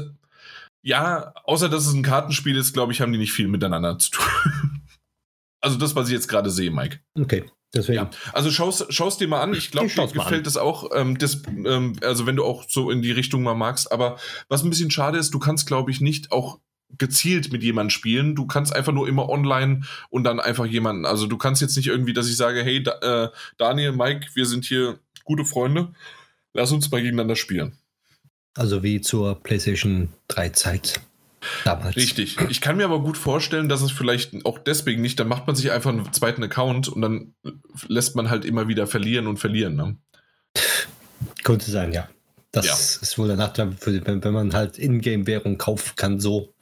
ja, 0.86 1.32
außer 1.42 1.68
dass 1.68 1.84
es 1.84 1.94
ein 1.94 2.04
Kartenspiel 2.04 2.56
ist, 2.56 2.72
glaube 2.72 2.92
ich, 2.92 3.00
haben 3.00 3.10
die 3.10 3.18
nicht 3.18 3.32
viel 3.32 3.48
miteinander 3.48 3.98
zu 3.98 4.12
tun. 4.12 4.24
also 5.60 5.76
das, 5.78 5.96
was 5.96 6.06
ich 6.06 6.12
jetzt 6.12 6.28
gerade 6.28 6.48
sehe, 6.48 6.70
Mike. 6.70 7.00
Okay. 7.18 7.42
Deswegen. 7.74 7.96
Ja, 7.96 8.10
also 8.32 8.52
schaust, 8.52 8.94
schaust 8.94 9.20
dir 9.20 9.26
mal 9.26 9.40
an. 9.40 9.52
Ich 9.52 9.72
glaube, 9.72 9.88
dir 9.88 10.06
gefällt 10.06 10.46
das 10.46 10.56
auch. 10.56 10.92
Ähm, 10.94 11.18
das, 11.18 11.42
ähm, 11.48 11.96
also 12.02 12.26
wenn 12.26 12.36
du 12.36 12.44
auch 12.44 12.66
so 12.68 12.92
in 12.92 13.02
die 13.02 13.10
Richtung 13.10 13.42
mal 13.42 13.56
magst. 13.56 13.90
Aber 13.90 14.16
was 14.48 14.62
ein 14.62 14.70
bisschen 14.70 14.92
schade 14.92 15.18
ist, 15.18 15.34
du 15.34 15.40
kannst, 15.40 15.66
glaube 15.66 15.90
ich, 15.90 16.00
nicht 16.00 16.30
auch 16.30 16.60
gezielt 16.96 17.50
mit 17.50 17.64
jemandem 17.64 17.90
spielen. 17.90 18.36
Du 18.36 18.46
kannst 18.46 18.72
einfach 18.72 18.92
nur 18.92 19.08
immer 19.08 19.28
online 19.28 19.80
und 20.08 20.22
dann 20.22 20.38
einfach 20.38 20.66
jemanden. 20.66 21.04
Also 21.04 21.26
du 21.26 21.36
kannst 21.36 21.60
jetzt 21.60 21.76
nicht 21.76 21.88
irgendwie, 21.88 22.12
dass 22.12 22.28
ich 22.28 22.36
sage, 22.36 22.62
hey, 22.62 22.80
da, 22.80 23.24
äh, 23.24 23.30
Daniel, 23.58 23.90
Mike, 23.90 24.28
wir 24.34 24.46
sind 24.46 24.64
hier 24.64 25.00
gute 25.24 25.44
Freunde. 25.44 25.92
Lass 26.54 26.70
uns 26.70 26.88
mal 26.92 27.02
gegeneinander 27.02 27.34
spielen. 27.34 27.76
Also 28.56 28.82
wie 28.82 29.00
zur 29.00 29.42
PlayStation 29.42 30.08
3 30.28 30.48
Zeit. 30.50 31.00
Damals. 31.64 31.96
Richtig. 31.96 32.38
Ich 32.48 32.60
kann 32.60 32.76
mir 32.76 32.84
aber 32.84 33.00
gut 33.00 33.16
vorstellen, 33.16 33.68
dass 33.68 33.82
es 33.82 33.92
vielleicht 33.92 34.44
auch 34.44 34.58
deswegen 34.58 35.02
nicht, 35.02 35.20
dann 35.20 35.28
macht 35.28 35.46
man 35.46 35.54
sich 35.54 35.70
einfach 35.70 35.90
einen 35.90 36.12
zweiten 36.12 36.42
Account 36.42 36.88
und 36.88 37.02
dann 37.02 37.34
lässt 37.86 38.16
man 38.16 38.30
halt 38.30 38.44
immer 38.44 38.68
wieder 38.68 38.86
verlieren 38.86 39.26
und 39.26 39.38
verlieren. 39.38 39.76
Ne? 39.76 39.96
Könnte 41.44 41.70
sein, 41.70 41.92
ja. 41.92 42.08
Das 42.50 42.66
ja. 42.66 42.72
ist 43.02 43.18
wohl 43.18 43.28
der 43.28 43.36
Nachteil, 43.36 43.76
wenn, 43.84 44.32
man 44.32 44.54
halt 44.54 44.78
Ingame-Währung 44.78 45.58
kaufen 45.58 45.92
kann, 45.96 46.20
so. 46.20 46.54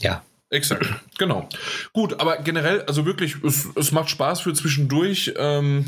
Ja. 0.00 0.24
Exakt, 0.48 0.86
genau. 1.18 1.48
Gut, 1.92 2.20
aber 2.20 2.38
generell, 2.38 2.82
also 2.82 3.06
wirklich, 3.06 3.36
es, 3.42 3.68
es 3.74 3.90
macht 3.92 4.10
Spaß 4.10 4.42
für 4.42 4.52
zwischendurch. 4.52 5.32
Ähm, 5.36 5.86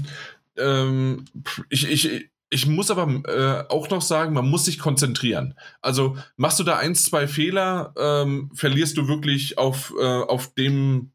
ähm, 0.57 1.27
ich, 1.69 1.91
ich, 1.91 2.31
ich 2.55 2.69
muss 2.69 2.89
aber 2.93 3.09
äh, 3.29 3.69
auch 3.69 3.91
noch 3.91 4.01
sagen, 4.01 4.33
man 4.33 4.49
muss 4.49 4.67
sich 4.67 4.79
konzentrieren. 4.79 5.55
Also 5.83 6.17
machst 6.37 6.61
du 6.61 6.63
da 6.63 6.77
eins, 6.77 7.03
zwei 7.03 7.27
Fehler, 7.27 7.93
ähm, 7.99 8.53
verlierst 8.55 8.97
du 8.97 9.09
wirklich 9.09 9.59
auf, 9.59 9.93
äh, 10.01 10.05
auf 10.05 10.55
dem, 10.55 11.11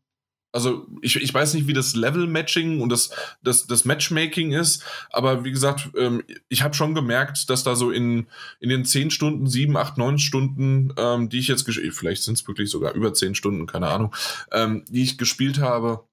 also 0.51 0.85
ich, 1.01 1.15
ich 1.15 1.33
weiß 1.33 1.53
nicht, 1.53 1.67
wie 1.67 1.73
das 1.73 1.95
Level-Matching 1.95 2.81
und 2.81 2.89
das, 2.89 3.11
das, 3.41 3.67
das 3.67 3.85
Matchmaking 3.85 4.51
ist, 4.51 4.83
aber 5.11 5.45
wie 5.45 5.51
gesagt, 5.51 5.91
ähm, 5.95 6.23
ich 6.49 6.61
habe 6.61 6.73
schon 6.73 6.93
gemerkt, 6.93 7.49
dass 7.49 7.63
da 7.63 7.73
so 7.77 7.89
in, 7.89 8.27
in 8.59 8.67
den 8.67 8.83
zehn 8.83 9.09
Stunden, 9.09 9.47
sieben, 9.47 9.77
acht, 9.77 9.97
neun 9.97 10.19
Stunden, 10.19 10.93
ähm, 10.97 11.29
die 11.29 11.39
ich 11.39 11.47
jetzt 11.47 11.63
vielleicht 11.63 12.23
sind 12.23 12.37
es 12.37 12.45
wirklich 12.49 12.69
sogar 12.69 12.95
über 12.95 13.13
zehn 13.13 13.33
Stunden, 13.33 13.65
keine 13.65 13.87
Ahnung, 13.87 14.13
ähm, 14.51 14.83
die 14.89 15.03
ich 15.03 15.17
gespielt 15.17 15.59
habe, 15.59 16.03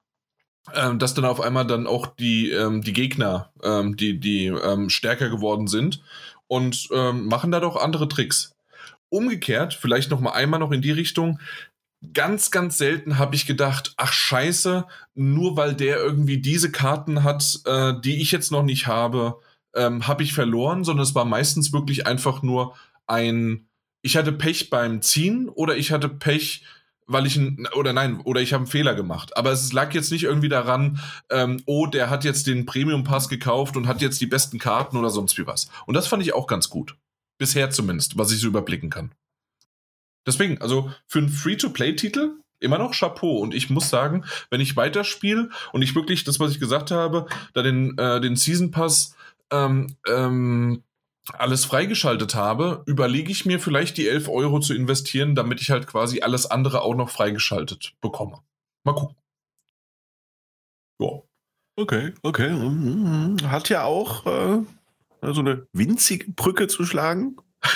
ähm, 0.75 0.99
dass 0.99 1.15
dann 1.15 1.25
auf 1.25 1.41
einmal 1.41 1.67
dann 1.67 1.87
auch 1.87 2.07
die, 2.07 2.51
ähm, 2.51 2.83
die 2.83 2.93
Gegner, 2.93 3.51
ähm, 3.63 3.97
die, 3.97 4.19
die 4.19 4.47
ähm, 4.47 4.91
stärker 4.91 5.29
geworden 5.29 5.67
sind 5.67 6.03
und 6.47 6.89
ähm, 6.93 7.27
machen 7.27 7.51
da 7.51 7.61
doch 7.61 7.77
andere 7.77 8.09
Tricks. 8.09 8.55
Umgekehrt, 9.09 9.75
vielleicht 9.75 10.11
noch 10.11 10.21
mal 10.21 10.33
einmal 10.33 10.61
noch 10.61 10.73
in 10.73 10.83
die 10.83 10.91
Richtung, 10.91 11.39
ganz, 12.13 12.51
ganz 12.51 12.79
selten 12.79 13.19
habe 13.19 13.35
ich 13.35 13.47
gedacht, 13.47 13.95
ach 13.97 14.13
scheiße, 14.13 14.85
nur 15.15 15.57
weil 15.57 15.75
der 15.75 15.97
irgendwie 15.97 16.39
diese 16.39 16.71
Karten 16.71 17.23
hat, 17.25 17.61
äh, 17.65 17.95
die 18.03 18.21
ich 18.21 18.33
jetzt 18.33 18.53
noch 18.53 18.63
nicht 18.63 18.87
habe, 18.87 19.41
ähm, 19.75 20.07
habe 20.07 20.23
ich 20.23 20.33
verloren, 20.33 20.85
sondern 20.85 21.05
es 21.05 21.15
war 21.15 21.25
meistens 21.25 21.73
wirklich 21.73 22.07
einfach 22.07 22.43
nur 22.43 22.75
ein, 23.07 23.69
ich 24.03 24.17
hatte 24.17 24.33
Pech 24.33 24.71
beim 24.71 25.03
Ziehen 25.03 25.49
oder 25.49 25.77
ich 25.77 25.93
hatte 25.93 26.09
Pech 26.09 26.65
weil 27.07 27.27
ich 27.27 27.37
ein, 27.37 27.69
oder 27.75 27.93
nein, 27.93 28.21
oder 28.21 28.41
ich 28.41 28.53
habe 28.53 28.63
einen 28.63 28.71
Fehler 28.71 28.95
gemacht. 28.95 29.37
Aber 29.37 29.53
es 29.53 29.73
lag 29.73 29.95
jetzt 29.95 30.11
nicht 30.11 30.25
irgendwie 30.25 30.49
daran, 30.49 31.01
ähm, 31.31 31.63
oh, 31.67 31.87
der 31.87 32.11
hat 32.11 32.25
jetzt 32.25 32.47
den 32.47 32.67
Premium-Pass 32.67 33.29
gekauft 33.29 33.77
und 33.77 33.87
hat 33.87 34.01
jetzt 34.01 34.21
die 34.21 34.27
besten 34.27 34.59
Karten 34.59 34.97
oder 34.97 35.11
sonst 35.11 35.39
wie 35.39 35.47
was. 35.47 35.69
Und 35.87 35.95
das 35.95 36.09
fand 36.09 36.23
ich 36.23 36.35
auch 36.35 36.47
ganz 36.47 36.69
gut. 36.69 36.97
Bisher 37.39 37.71
zumindest, 37.71 38.19
was 38.19 38.33
ich 38.33 38.41
so 38.41 38.49
überblicken 38.49 38.91
kann. 38.91 39.13
Deswegen, 40.27 40.61
also 40.61 40.91
für 41.07 41.21
einen 41.21 41.29
Free-to-Play-Titel 41.29 42.33
immer 42.59 42.79
noch 42.79 42.93
Chapeau. 42.93 43.39
Und 43.39 43.55
ich 43.55 43.71
muss 43.71 43.89
sagen, 43.89 44.25
wenn 44.51 44.61
ich 44.61 44.77
weiterspiele 44.77 45.51
und 45.73 45.83
ich 45.83 45.95
wirklich 45.95 46.25
das, 46.25 46.41
was 46.41 46.53
ich 46.53 46.61
gesagt 46.61 46.91
habe, 46.91 47.27
da 47.53 47.63
den, 47.63 47.97
äh, 47.99 48.21
den 48.21 48.37
Season 48.37 48.71
Pass 48.71 49.15
ähm, 49.51 49.97
ähm, 50.09 50.83
alles 51.33 51.65
freigeschaltet 51.65 52.35
habe, 52.35 52.83
überlege 52.87 53.31
ich 53.31 53.47
mir 53.47 53.61
vielleicht 53.61 53.97
die 53.97 54.09
11 54.09 54.29
Euro 54.29 54.61
zu 54.61 54.75
investieren, 54.75 55.35
damit 55.35 55.61
ich 55.61 55.71
halt 55.71 55.87
quasi 55.87 56.21
alles 56.21 56.47
andere 56.47 56.83
auch 56.83 56.95
noch 56.95 57.11
freigeschaltet 57.11 57.95
bekomme. 58.01 58.41
Mal 58.85 58.95
gucken. 58.95 59.17
Ja. 61.01 61.09
Okay, 61.79 62.15
okay. 62.23 62.51
Mhm. 62.51 63.37
Hat 63.51 63.69
ja 63.69 63.85
auch 63.85 64.25
äh, 64.25 64.63
so 65.23 65.41
eine 65.41 65.67
winzige 65.73 66.31
Brücke 66.33 66.69
zu 66.69 66.85
schlagen. 66.85 67.37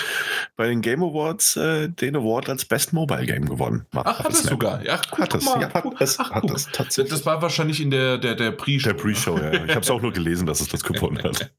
Bei 0.57 0.67
den 0.67 0.81
Game 0.81 1.01
Awards 1.01 1.55
äh, 1.55 1.89
den 1.89 2.15
Award 2.15 2.49
als 2.49 2.65
Best 2.65 2.93
Mobile 2.93 3.25
Game 3.25 3.45
gewonnen. 3.47 3.85
Ach, 3.95 4.19
hat 4.19 4.31
es 4.31 4.43
sogar. 4.43 4.83
Ja, 4.83 4.99
guck, 5.09 5.19
hat 5.19 5.33
es. 5.33 5.45
Ja, 5.45 5.73
hat 5.73 6.01
es. 6.01 6.19
Hat 6.19 6.49
es 6.51 6.67
tatsächlich. 6.71 7.11
Das 7.11 7.25
war 7.25 7.41
wahrscheinlich 7.41 7.81
in 7.81 7.89
der, 7.89 8.17
der, 8.17 8.35
der 8.35 8.51
Pre-Show. 8.51 8.89
Der 8.89 8.93
Pre-Show, 8.95 9.37
ja. 9.37 9.53
Ich 9.53 9.71
habe 9.71 9.81
es 9.81 9.89
auch 9.89 10.01
nur 10.01 10.11
gelesen, 10.11 10.45
dass 10.45 10.61
es 10.61 10.67
das 10.67 10.83
gewonnen 10.83 11.23
hat. 11.23 11.51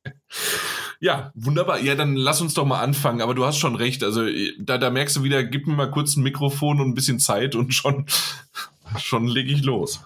Ja, 1.02 1.32
wunderbar. 1.34 1.80
Ja, 1.80 1.96
dann 1.96 2.14
lass 2.14 2.40
uns 2.40 2.54
doch 2.54 2.64
mal 2.64 2.80
anfangen. 2.80 3.22
Aber 3.22 3.34
du 3.34 3.44
hast 3.44 3.58
schon 3.58 3.74
recht. 3.74 4.04
Also 4.04 4.24
da, 4.60 4.78
da 4.78 4.88
merkst 4.88 5.16
du 5.16 5.24
wieder, 5.24 5.42
gib 5.42 5.66
mir 5.66 5.74
mal 5.74 5.90
kurz 5.90 6.16
ein 6.16 6.22
Mikrofon 6.22 6.80
und 6.80 6.90
ein 6.90 6.94
bisschen 6.94 7.18
Zeit 7.18 7.56
und 7.56 7.74
schon, 7.74 8.06
schon 8.98 9.26
lege 9.26 9.52
ich 9.52 9.64
los. 9.64 10.00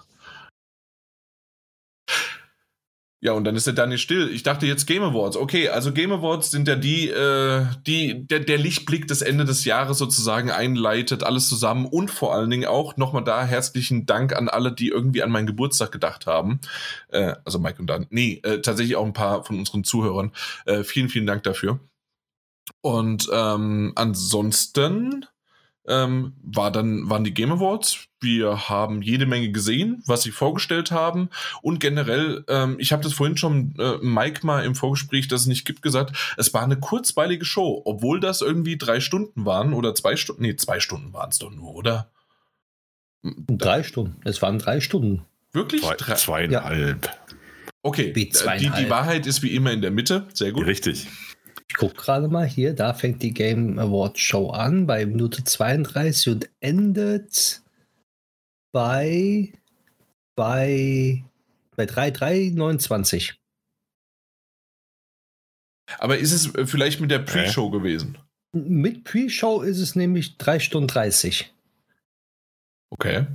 Ja, 3.19 3.31
und 3.31 3.45
dann 3.45 3.55
ist 3.55 3.65
der 3.65 3.73
Daniel 3.73 3.97
still. 3.97 4.29
Ich 4.29 4.43
dachte 4.43 4.67
jetzt 4.67 4.85
Game 4.85 5.01
Awards. 5.01 5.37
Okay, 5.37 5.69
also 5.69 5.91
Game 5.91 6.11
Awards 6.11 6.51
sind 6.51 6.67
ja 6.67 6.75
die, 6.75 7.09
äh, 7.09 7.65
die 7.87 8.27
der, 8.27 8.41
der 8.41 8.59
Lichtblick 8.59 9.07
des 9.07 9.23
Ende 9.23 9.43
des 9.43 9.65
Jahres 9.65 9.97
sozusagen 9.97 10.51
einleitet, 10.51 11.23
alles 11.23 11.49
zusammen 11.49 11.87
und 11.87 12.11
vor 12.11 12.35
allen 12.35 12.51
Dingen 12.51 12.67
auch 12.67 12.95
nochmal 12.95 13.23
da 13.23 13.43
herzlichen 13.43 14.05
Dank 14.05 14.35
an 14.35 14.49
alle, 14.49 14.71
die 14.71 14.89
irgendwie 14.89 15.23
an 15.23 15.31
meinen 15.31 15.47
Geburtstag 15.47 15.91
gedacht 15.91 16.27
haben. 16.27 16.59
Äh, 17.07 17.33
also 17.43 17.57
Mike 17.57 17.79
und 17.79 17.87
Dan. 17.87 18.05
Nee, 18.11 18.39
äh, 18.43 18.61
tatsächlich 18.61 18.95
auch 18.95 19.05
ein 19.05 19.13
paar 19.13 19.43
von 19.43 19.57
unseren 19.57 19.83
Zuhörern. 19.83 20.31
Äh, 20.65 20.83
vielen, 20.83 21.09
vielen 21.09 21.25
Dank 21.25 21.41
dafür. 21.41 21.79
Und 22.81 23.29
ähm, 23.33 23.93
ansonsten 23.95 25.25
ähm, 25.87 26.33
war 26.43 26.71
dann, 26.71 27.09
waren 27.09 27.23
die 27.23 27.33
Game 27.33 27.51
Awards. 27.51 28.06
Wir 28.19 28.69
haben 28.69 29.01
jede 29.01 29.25
Menge 29.25 29.51
gesehen, 29.51 30.01
was 30.05 30.23
sie 30.23 30.31
vorgestellt 30.31 30.91
haben. 30.91 31.29
Und 31.61 31.79
generell, 31.79 32.43
ähm, 32.47 32.77
ich 32.79 32.91
habe 32.91 33.03
das 33.03 33.13
vorhin 33.13 33.37
schon 33.37 33.75
äh, 33.77 33.97
Mike 34.01 34.45
mal 34.45 34.65
im 34.65 34.75
Vorgespräch, 34.75 35.27
das 35.27 35.41
es 35.41 35.47
nicht 35.47 35.65
gibt, 35.65 35.81
gesagt, 35.81 36.15
es 36.37 36.53
war 36.53 36.63
eine 36.63 36.79
kurzweilige 36.79 37.45
Show, 37.45 37.81
obwohl 37.85 38.19
das 38.19 38.41
irgendwie 38.41 38.77
drei 38.77 38.99
Stunden 38.99 39.45
waren 39.45 39.73
oder 39.73 39.93
zwei 39.93 40.15
Stunden. 40.15 40.41
Nee, 40.41 40.55
zwei 40.55 40.79
Stunden 40.79 41.13
waren 41.13 41.29
es 41.29 41.39
doch 41.39 41.51
nur, 41.51 41.75
oder? 41.75 42.09
Drei 43.23 43.83
Stunden. 43.83 44.19
Es 44.23 44.41
waren 44.41 44.59
drei 44.59 44.79
Stunden. 44.79 45.25
Wirklich? 45.51 45.81
Zwei, 45.81 45.95
zweieinhalb. 45.95 47.05
Ja. 47.05 47.35
Okay, 47.83 48.11
die, 48.11 48.29
die 48.29 48.89
Wahrheit 48.89 49.27
ist 49.27 49.43
wie 49.43 49.55
immer 49.55 49.71
in 49.71 49.81
der 49.81 49.91
Mitte. 49.91 50.27
Sehr 50.33 50.51
gut. 50.51 50.65
Richtig. 50.65 51.07
Ich 51.69 51.75
gucke 51.75 51.95
gerade 51.95 52.27
mal 52.27 52.45
hier, 52.47 52.73
da 52.73 52.93
fängt 52.93 53.21
die 53.21 53.33
Game 53.33 53.77
Award 53.77 54.17
Show 54.17 54.49
an 54.49 54.87
bei 54.87 55.05
Minute 55.05 55.43
32 55.43 56.33
und 56.33 56.49
endet 56.59 57.61
bei 58.77 59.51
bei 60.35 61.23
bei 61.75 61.85
3.329. 61.85 63.33
Aber 65.97 66.19
ist 66.19 66.31
es 66.31 66.53
äh, 66.53 66.67
vielleicht 66.67 67.01
mit 67.01 67.09
der 67.09 67.19
Pre-Show 67.19 67.69
äh? 67.69 67.71
gewesen? 67.71 68.19
Mit 68.53 69.03
Pre-Show 69.03 69.61
ist 69.61 69.79
es 69.79 69.95
nämlich 69.95 70.37
3 70.37 70.59
Stunden 70.59 70.87
30. 70.87 71.51
Okay. 72.91 73.25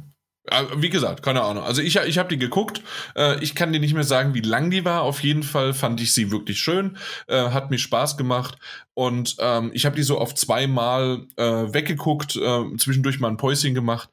Wie 0.76 0.90
gesagt, 0.90 1.24
keine 1.24 1.42
Ahnung. 1.42 1.64
Also 1.64 1.82
ich, 1.82 1.96
ich 1.96 2.18
habe 2.18 2.28
die 2.28 2.38
geguckt. 2.38 2.82
Äh, 3.16 3.42
ich 3.42 3.56
kann 3.56 3.72
dir 3.72 3.80
nicht 3.80 3.94
mehr 3.94 4.04
sagen, 4.04 4.34
wie 4.34 4.40
lang 4.40 4.70
die 4.70 4.84
war. 4.84 5.02
Auf 5.02 5.24
jeden 5.24 5.42
Fall 5.42 5.74
fand 5.74 6.00
ich 6.00 6.12
sie 6.12 6.30
wirklich 6.30 6.60
schön. 6.60 6.98
Äh, 7.26 7.50
hat 7.50 7.70
mir 7.70 7.78
Spaß 7.78 8.16
gemacht. 8.16 8.58
Und 8.94 9.36
ähm, 9.40 9.70
ich 9.74 9.86
habe 9.86 9.96
die 9.96 10.02
so 10.02 10.18
auf 10.18 10.34
zweimal 10.34 11.26
äh, 11.36 11.44
weggeguckt, 11.44 12.36
äh, 12.36 12.76
zwischendurch 12.76 13.18
mal 13.18 13.28
ein 13.28 13.36
Päuschen 13.36 13.74
gemacht. 13.74 14.08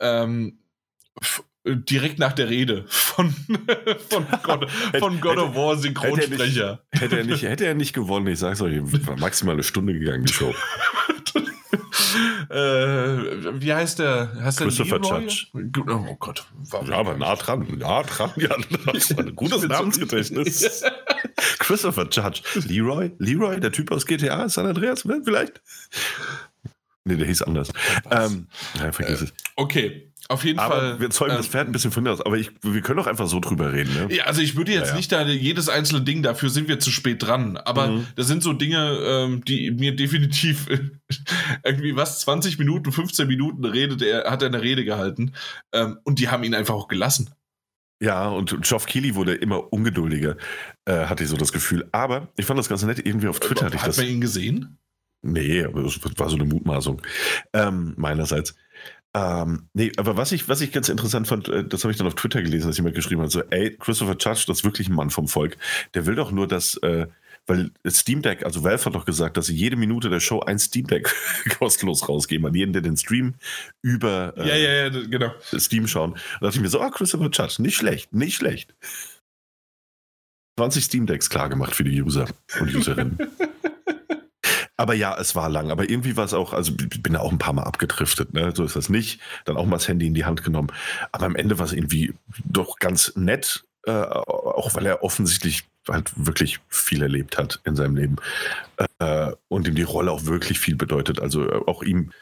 Ähm, 0.00 0.58
direkt 1.64 2.18
nach 2.18 2.32
der 2.32 2.48
Rede 2.48 2.84
von, 2.88 3.30
von, 4.08 4.26
God, 4.42 4.70
von 4.98 5.20
God 5.20 5.36
of 5.38 5.54
War 5.54 5.76
Synchronsprecher. 5.76 6.80
Hätte 6.90 7.18
er, 7.18 7.24
nicht, 7.24 7.42
hätte 7.42 7.66
er 7.66 7.74
nicht 7.74 7.92
gewonnen, 7.92 8.26
ich 8.26 8.38
sag's 8.40 8.60
euch, 8.60 8.80
war 9.06 9.16
maximal 9.18 9.54
eine 9.54 9.62
Stunde 9.62 9.92
gegangen, 9.92 10.24
die 10.24 10.32
Show. 10.32 10.52
äh, 12.50 13.60
wie 13.60 13.72
heißt 13.72 14.00
der? 14.00 14.32
Heißt 14.42 14.58
Christopher 14.58 15.00
Judge. 15.00 15.46
Oh 15.54 16.16
Gott. 16.18 16.44
Ja, 16.86 16.96
aber 16.96 17.16
nah 17.16 17.36
dran. 17.36 17.66
Nah 17.78 18.02
dran. 18.02 18.32
Ja, 18.36 18.56
das 18.92 19.16
war 19.16 19.24
ein 19.24 19.36
gutes 19.36 19.62
Namensgedächtnis. 19.62 20.82
Christopher 21.60 22.08
Judge. 22.10 22.42
Leroy? 22.66 23.12
Leroy, 23.18 23.60
der 23.60 23.70
Typ 23.70 23.92
aus 23.92 24.04
GTA, 24.04 24.48
San 24.48 24.66
Andreas, 24.66 25.04
ne, 25.04 25.22
vielleicht? 25.24 25.62
Nee, 27.04 27.16
der 27.16 27.26
hieß 27.26 27.42
anders. 27.42 27.70
Ähm, 28.10 28.46
ja, 28.78 28.92
vergiss 28.92 29.22
äh, 29.22 29.24
es. 29.24 29.32
Okay, 29.56 30.11
auf 30.32 30.44
jeden 30.44 30.58
aber 30.58 30.74
Fall. 30.74 31.00
Wir 31.00 31.10
zeugen 31.10 31.32
ähm, 31.32 31.36
das 31.38 31.46
Pferd 31.46 31.68
ein 31.68 31.72
bisschen 31.72 31.92
von 31.92 32.02
mir 32.02 32.10
aus, 32.12 32.20
aber 32.20 32.36
ich, 32.38 32.50
wir 32.62 32.80
können 32.80 32.96
doch 32.98 33.06
einfach 33.06 33.26
so 33.26 33.38
drüber 33.40 33.72
reden. 33.72 33.92
Ne? 33.94 34.14
Ja, 34.14 34.24
also 34.24 34.40
ich 34.40 34.56
würde 34.56 34.72
jetzt 34.72 34.86
Ja, 34.88 34.90
ja. 34.90 34.96
nicht 34.96 35.12
da 35.12 35.26
jedes 35.26 35.68
einzelne 35.68 36.02
Ding, 36.02 36.22
dafür 36.22 36.50
sind 36.50 36.68
wir 36.68 36.78
zu 36.78 36.90
spät 36.90 37.22
dran. 37.22 37.56
Aber 37.56 37.88
Mhm. 37.88 38.06
das 38.16 38.26
sind 38.26 38.42
so 38.42 38.52
Dinge, 38.52 38.98
ähm, 39.04 39.44
die 39.44 39.70
mir 39.70 39.94
definitiv 39.94 40.66
irgendwie 41.64 41.96
was, 41.96 42.20
20 42.20 42.58
Minuten, 42.58 42.92
15 42.92 43.26
Minuten 43.28 43.64
redet 43.64 44.02
er, 44.02 44.30
hat 44.30 44.42
er 44.42 44.48
eine 44.48 44.62
Rede 44.62 44.84
gehalten. 44.84 45.32
Ähm, 45.72 45.98
und 46.04 46.18
die 46.18 46.28
haben 46.28 46.42
ihn 46.44 46.54
einfach 46.54 46.74
auch 46.74 46.88
gelassen. 46.88 47.30
Ja, 48.02 48.28
und 48.28 48.60
Geoff 48.62 48.86
Keighley 48.86 49.14
wurde 49.14 49.34
immer 49.34 49.72
ungeduldiger, 49.72 50.36
äh, 50.86 51.06
hatte 51.06 51.22
ich 51.22 51.28
so 51.30 51.36
das 51.36 51.52
Gefühl. 51.52 51.88
Aber 51.92 52.28
ich 52.36 52.46
fand 52.46 52.58
das 52.58 52.68
ganz 52.68 52.82
nett, 52.82 52.98
irgendwie 53.04 53.28
auf 53.28 53.38
Twitter 53.38 53.66
hatte 53.66 53.76
ich 53.76 53.82
hat 53.82 53.88
das. 53.90 53.96
man 53.98 54.06
ihn 54.08 54.20
gesehen? 54.20 54.78
Nee, 55.24 55.62
aber 55.62 55.84
das 55.84 56.00
war 56.18 56.28
so 56.28 56.34
eine 56.34 56.44
Mutmaßung 56.44 57.00
ähm, 57.52 57.94
meinerseits. 57.96 58.56
Ähm, 59.14 59.68
nee, 59.74 59.92
aber 59.98 60.16
was 60.16 60.32
ich, 60.32 60.48
was 60.48 60.62
ich 60.62 60.72
ganz 60.72 60.88
interessant 60.88 61.28
fand, 61.28 61.48
äh, 61.48 61.64
das 61.64 61.84
habe 61.84 61.92
ich 61.92 61.98
dann 61.98 62.06
auf 62.06 62.14
Twitter 62.14 62.42
gelesen, 62.42 62.68
dass 62.68 62.78
jemand 62.78 62.94
geschrieben 62.94 63.20
hat, 63.20 63.30
so, 63.30 63.42
ey, 63.50 63.76
Christopher 63.76 64.16
Judge, 64.18 64.44
das 64.46 64.58
ist 64.58 64.64
wirklich 64.64 64.88
ein 64.88 64.94
Mann 64.94 65.10
vom 65.10 65.28
Volk. 65.28 65.58
Der 65.92 66.06
will 66.06 66.14
doch 66.14 66.30
nur, 66.30 66.48
dass, 66.48 66.76
äh, 66.78 67.06
weil 67.46 67.72
Steam 67.86 68.22
Deck, 68.22 68.44
also 68.44 68.64
Valve 68.64 68.84
hat 68.86 68.94
doch 68.94 69.04
gesagt, 69.04 69.36
dass 69.36 69.46
sie 69.46 69.54
jede 69.54 69.76
Minute 69.76 70.08
der 70.08 70.20
Show 70.20 70.40
ein 70.40 70.58
Steam 70.58 70.86
Deck 70.86 71.14
kostenlos 71.58 72.08
rausgeben 72.08 72.46
an 72.46 72.54
jeden, 72.54 72.72
der 72.72 72.80
den 72.80 72.96
Stream 72.96 73.34
über 73.82 74.32
äh, 74.38 74.48
Ja, 74.48 74.56
ja, 74.56 74.88
ja, 74.88 74.88
genau. 74.88 75.32
Steam 75.58 75.86
schauen. 75.86 76.14
Da 76.40 76.46
dachte 76.46 76.56
ich 76.56 76.62
mir 76.62 76.70
so, 76.70 76.80
ah, 76.80 76.90
Christopher 76.90 77.28
Judge, 77.30 77.60
nicht 77.60 77.76
schlecht, 77.76 78.14
nicht 78.14 78.36
schlecht. 78.36 78.74
20 80.58 80.84
Steam 80.84 81.06
Decks 81.06 81.28
klar 81.28 81.48
gemacht 81.50 81.74
für 81.74 81.84
die 81.84 82.00
User 82.00 82.26
und 82.60 82.74
Userinnen. 82.74 83.18
Aber 84.76 84.94
ja, 84.94 85.16
es 85.18 85.34
war 85.34 85.48
lang. 85.48 85.70
Aber 85.70 85.88
irgendwie 85.88 86.16
war 86.16 86.24
es 86.24 86.34
auch, 86.34 86.52
also 86.52 86.72
ich 86.72 87.02
bin 87.02 87.12
da 87.12 87.20
auch 87.20 87.32
ein 87.32 87.38
paar 87.38 87.52
Mal 87.52 87.64
abgedriftet, 87.64 88.32
ne? 88.32 88.52
So 88.54 88.64
ist 88.64 88.76
das 88.76 88.88
nicht. 88.88 89.20
Dann 89.44 89.56
auch 89.56 89.66
mal 89.66 89.76
das 89.76 89.88
Handy 89.88 90.06
in 90.06 90.14
die 90.14 90.24
Hand 90.24 90.42
genommen. 90.42 90.72
Aber 91.12 91.26
am 91.26 91.36
Ende 91.36 91.58
war 91.58 91.66
es 91.66 91.72
irgendwie 91.72 92.14
doch 92.44 92.78
ganz 92.78 93.12
nett, 93.14 93.64
äh, 93.86 93.92
auch 93.92 94.74
weil 94.74 94.86
er 94.86 95.02
offensichtlich 95.04 95.64
halt 95.88 96.12
wirklich 96.16 96.60
viel 96.68 97.02
erlebt 97.02 97.38
hat 97.38 97.60
in 97.64 97.76
seinem 97.76 97.96
Leben. 97.96 98.16
Äh, 98.98 99.32
und 99.48 99.68
ihm 99.68 99.74
die 99.74 99.82
Rolle 99.82 100.10
auch 100.10 100.24
wirklich 100.24 100.58
viel 100.58 100.76
bedeutet. 100.76 101.20
Also 101.20 101.48
äh, 101.48 101.60
auch 101.66 101.82
ihm, 101.82 102.12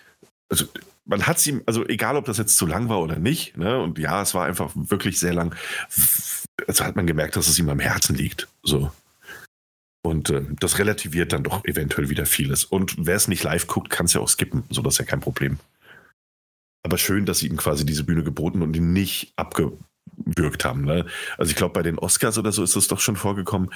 also 0.49 0.67
man 1.05 1.27
hat 1.27 1.39
es 1.39 1.47
ihm, 1.47 1.63
also 1.67 1.87
egal 1.87 2.17
ob 2.17 2.25
das 2.25 2.39
jetzt 2.39 2.57
zu 2.57 2.67
lang 2.67 2.89
war 2.89 3.01
oder 3.01 3.17
nicht, 3.17 3.57
ne? 3.57 3.81
Und 3.81 3.99
ja, 3.99 4.23
es 4.23 4.35
war 4.35 4.47
einfach 4.47 4.71
wirklich 4.75 5.19
sehr 5.19 5.35
lang. 5.35 5.55
Also 6.67 6.85
hat 6.85 6.97
man 6.97 7.07
gemerkt, 7.07 7.37
dass 7.37 7.49
es 7.49 7.59
ihm 7.59 7.69
am 7.69 7.81
Herzen 7.81 8.15
liegt. 8.15 8.49
So. 8.63 8.91
Und 10.03 10.31
äh, 10.31 10.43
das 10.59 10.79
relativiert 10.79 11.33
dann 11.33 11.43
doch 11.43 11.65
eventuell 11.65 12.09
wieder 12.09 12.27
vieles. 12.27 12.65
Und 12.65 12.95
wer 12.99 13.17
es 13.17 13.29
nicht 13.29 13.43
live 13.43 13.67
guckt, 13.67 13.91
kann 13.91 14.07
es 14.07 14.15
ja 14.15 14.21
auch 14.21 14.29
skippen, 14.29 14.65
so 14.71 14.83
das 14.83 14.95
ist 14.95 14.99
ja 14.99 15.05
kein 15.05 15.21
Problem. 15.21 15.59
Aber 16.83 16.97
schön, 16.97 17.27
dass 17.27 17.41
sie 17.41 17.49
ihm 17.49 17.59
quasi 17.59 17.85
diese 17.85 18.05
Bühne 18.05 18.25
geboten 18.25 18.63
und 18.63 18.75
ihn 18.75 18.95
nicht 18.95 19.35
abgewürgt 19.37 20.65
haben. 20.65 20.85
Ne? 20.85 21.05
Also 21.37 21.51
ich 21.51 21.57
glaube, 21.57 21.75
bei 21.75 21.83
den 21.83 21.99
Oscars 21.99 22.39
oder 22.39 22.53
so 22.53 22.63
ist 22.63 22.77
das 22.77 22.89
doch 22.89 23.01
schon 23.01 23.17
vorgekommen, 23.17 23.71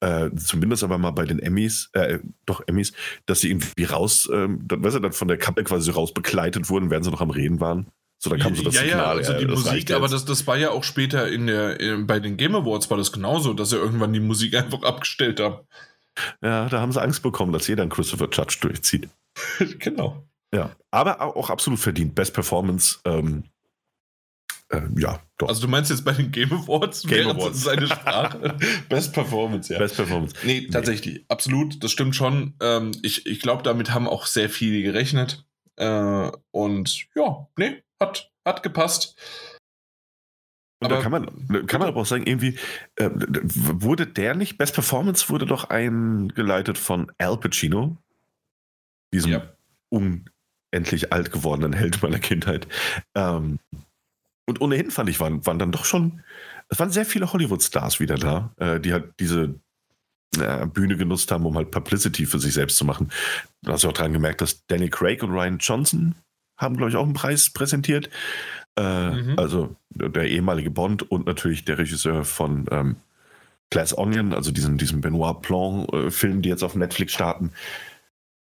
äh, 0.00 0.30
zumindest 0.34 0.82
aber 0.82 0.98
mal 0.98 1.12
bei 1.12 1.26
den 1.26 1.38
Emmys, 1.38 1.90
äh, 1.92 2.18
doch 2.46 2.62
Emmys, 2.66 2.92
dass 3.26 3.40
sie 3.40 3.50
irgendwie 3.50 3.84
raus, 3.84 4.28
ähm, 4.32 4.66
dann, 4.66 4.82
weißt 4.82 4.96
du, 4.96 5.00
dann 5.00 5.12
von 5.12 5.28
der 5.28 5.38
Kappe 5.38 5.62
quasi 5.62 5.92
raus 5.92 6.12
begleitet 6.12 6.68
wurden, 6.68 6.90
während 6.90 7.04
sie 7.04 7.12
noch 7.12 7.20
am 7.20 7.30
Reden 7.30 7.60
waren. 7.60 7.86
So, 8.22 8.28
dann 8.28 8.38
kam 8.38 8.54
so 8.54 8.62
das 8.62 8.74
ja, 8.74 8.82
Signal. 8.82 9.00
ja, 9.00 9.10
also 9.12 9.32
die 9.32 9.44
reicht 9.46 9.64
Musik, 9.64 9.90
aber 9.92 10.06
das, 10.06 10.26
das 10.26 10.46
war 10.46 10.58
ja 10.58 10.70
auch 10.70 10.84
später 10.84 11.26
in 11.28 11.46
der, 11.46 11.80
in, 11.80 12.06
bei 12.06 12.20
den 12.20 12.36
Game 12.36 12.54
Awards 12.54 12.90
war 12.90 12.98
das 12.98 13.12
genauso, 13.12 13.54
dass 13.54 13.70
sie 13.70 13.76
irgendwann 13.76 14.12
die 14.12 14.20
Musik 14.20 14.54
einfach 14.56 14.82
abgestellt 14.82 15.40
haben. 15.40 15.66
Ja, 16.42 16.68
da 16.68 16.80
haben 16.80 16.92
sie 16.92 17.00
Angst 17.00 17.22
bekommen, 17.22 17.52
dass 17.52 17.66
jeder 17.66 17.82
einen 17.82 17.90
Christopher 17.90 18.28
Judge 18.30 18.58
durchzieht. 18.60 19.08
genau. 19.78 20.22
Ja, 20.54 20.76
aber 20.90 21.22
auch 21.34 21.48
absolut 21.48 21.78
verdient. 21.78 22.14
Best 22.14 22.34
Performance, 22.34 22.98
ähm, 23.06 23.44
äh, 24.68 24.82
ja, 24.98 25.20
doch. 25.38 25.48
Also 25.48 25.62
du 25.62 25.68
meinst 25.68 25.90
jetzt 25.90 26.04
bei 26.04 26.12
den 26.12 26.30
Game 26.30 26.52
Awards 26.52 27.04
Game 27.04 27.26
Awards. 27.26 27.62
seine 27.62 27.86
Sprache? 27.86 28.54
Best 28.90 29.14
Performance, 29.14 29.72
ja. 29.72 29.78
Best 29.78 29.96
Performance. 29.96 30.34
Nee, 30.44 30.68
tatsächlich, 30.68 31.24
absolut, 31.28 31.82
das 31.82 31.90
stimmt 31.90 32.14
schon. 32.14 32.52
Ähm, 32.60 32.92
ich 33.02 33.24
ich 33.24 33.40
glaube, 33.40 33.62
damit 33.62 33.94
haben 33.94 34.06
auch 34.06 34.26
sehr 34.26 34.50
viele 34.50 34.82
gerechnet. 34.82 35.46
Äh, 35.76 36.30
und 36.50 37.06
ja, 37.14 37.48
nee, 37.56 37.82
hat, 38.00 38.30
hat 38.46 38.62
gepasst. 38.62 39.16
Und 40.82 40.88
da 40.90 40.96
Aber- 40.96 41.02
kann 41.02 41.12
man, 41.12 41.66
kann 41.66 41.80
man 41.80 41.88
aber 41.88 42.00
auch 42.00 42.06
sagen, 42.06 42.26
irgendwie 42.26 42.58
äh, 42.96 43.10
wurde 43.12 44.06
der 44.06 44.34
nicht, 44.34 44.56
Best 44.56 44.74
Performance 44.74 45.28
wurde 45.28 45.44
doch 45.46 45.64
eingeleitet 45.64 46.78
von 46.78 47.12
Al 47.18 47.36
Pacino, 47.36 47.98
diesem 49.12 49.32
Ja. 49.32 49.52
unendlich 49.90 51.12
alt 51.12 51.32
gewordenen 51.32 51.74
Held 51.74 52.02
meiner 52.02 52.18
Kindheit. 52.18 52.66
Ähm, 53.14 53.58
und 54.48 54.60
ohnehin 54.62 54.90
fand 54.90 55.10
ich, 55.10 55.20
waren, 55.20 55.44
waren 55.44 55.58
dann 55.58 55.70
doch 55.72 55.84
schon, 55.84 56.22
es 56.70 56.78
waren 56.78 56.90
sehr 56.90 57.04
viele 57.04 57.30
Hollywood-Stars 57.30 58.00
wieder 58.00 58.16
da, 58.16 58.54
äh, 58.56 58.80
die 58.80 58.92
halt 58.94 59.12
diese 59.20 59.60
äh, 60.38 60.64
Bühne 60.66 60.96
genutzt 60.96 61.30
haben, 61.30 61.44
um 61.44 61.56
halt 61.56 61.72
Publicity 61.72 62.24
für 62.24 62.38
sich 62.38 62.54
selbst 62.54 62.78
zu 62.78 62.84
machen. 62.86 63.12
Da 63.62 63.72
hast 63.72 63.84
du 63.84 63.88
auch 63.88 63.92
dran 63.92 64.12
gemerkt, 64.14 64.40
dass 64.40 64.64
Danny 64.68 64.88
Craig 64.88 65.22
und 65.22 65.32
Ryan 65.32 65.58
Johnson 65.58 66.14
haben, 66.60 66.76
glaube 66.76 66.90
ich, 66.90 66.96
auch 66.96 67.04
einen 67.04 67.14
Preis 67.14 67.50
präsentiert. 67.50 68.10
Äh, 68.76 69.10
Mhm. 69.10 69.38
Also 69.38 69.76
der 69.90 70.28
ehemalige 70.28 70.70
Bond 70.70 71.10
und 71.10 71.26
natürlich 71.26 71.64
der 71.64 71.78
Regisseur 71.78 72.24
von 72.24 72.66
ähm, 72.70 72.96
Glass 73.70 73.96
Onion, 73.96 74.32
also 74.32 74.50
diesen, 74.50 74.78
diesen 74.78 75.00
Benoit 75.00 75.42
Blanc-Film, 75.42 76.42
die 76.42 76.48
jetzt 76.48 76.62
auf 76.62 76.74
Netflix 76.74 77.12
starten. 77.12 77.52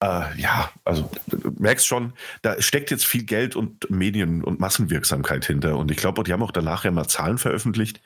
Äh, 0.03 0.35
ja, 0.39 0.71
also 0.83 1.11
du 1.27 1.51
merkst 1.59 1.85
schon, 1.85 2.13
da 2.41 2.59
steckt 2.59 2.89
jetzt 2.89 3.05
viel 3.05 3.23
Geld 3.23 3.55
und 3.55 3.89
Medien- 3.91 4.43
und 4.43 4.59
Massenwirksamkeit 4.59 5.45
hinter. 5.45 5.77
Und 5.77 5.91
ich 5.91 5.97
glaube, 5.97 6.23
die 6.23 6.33
haben 6.33 6.41
auch 6.41 6.51
danach 6.51 6.85
ja 6.85 6.91
mal 6.91 7.07
Zahlen 7.07 7.37
veröffentlicht, 7.37 8.01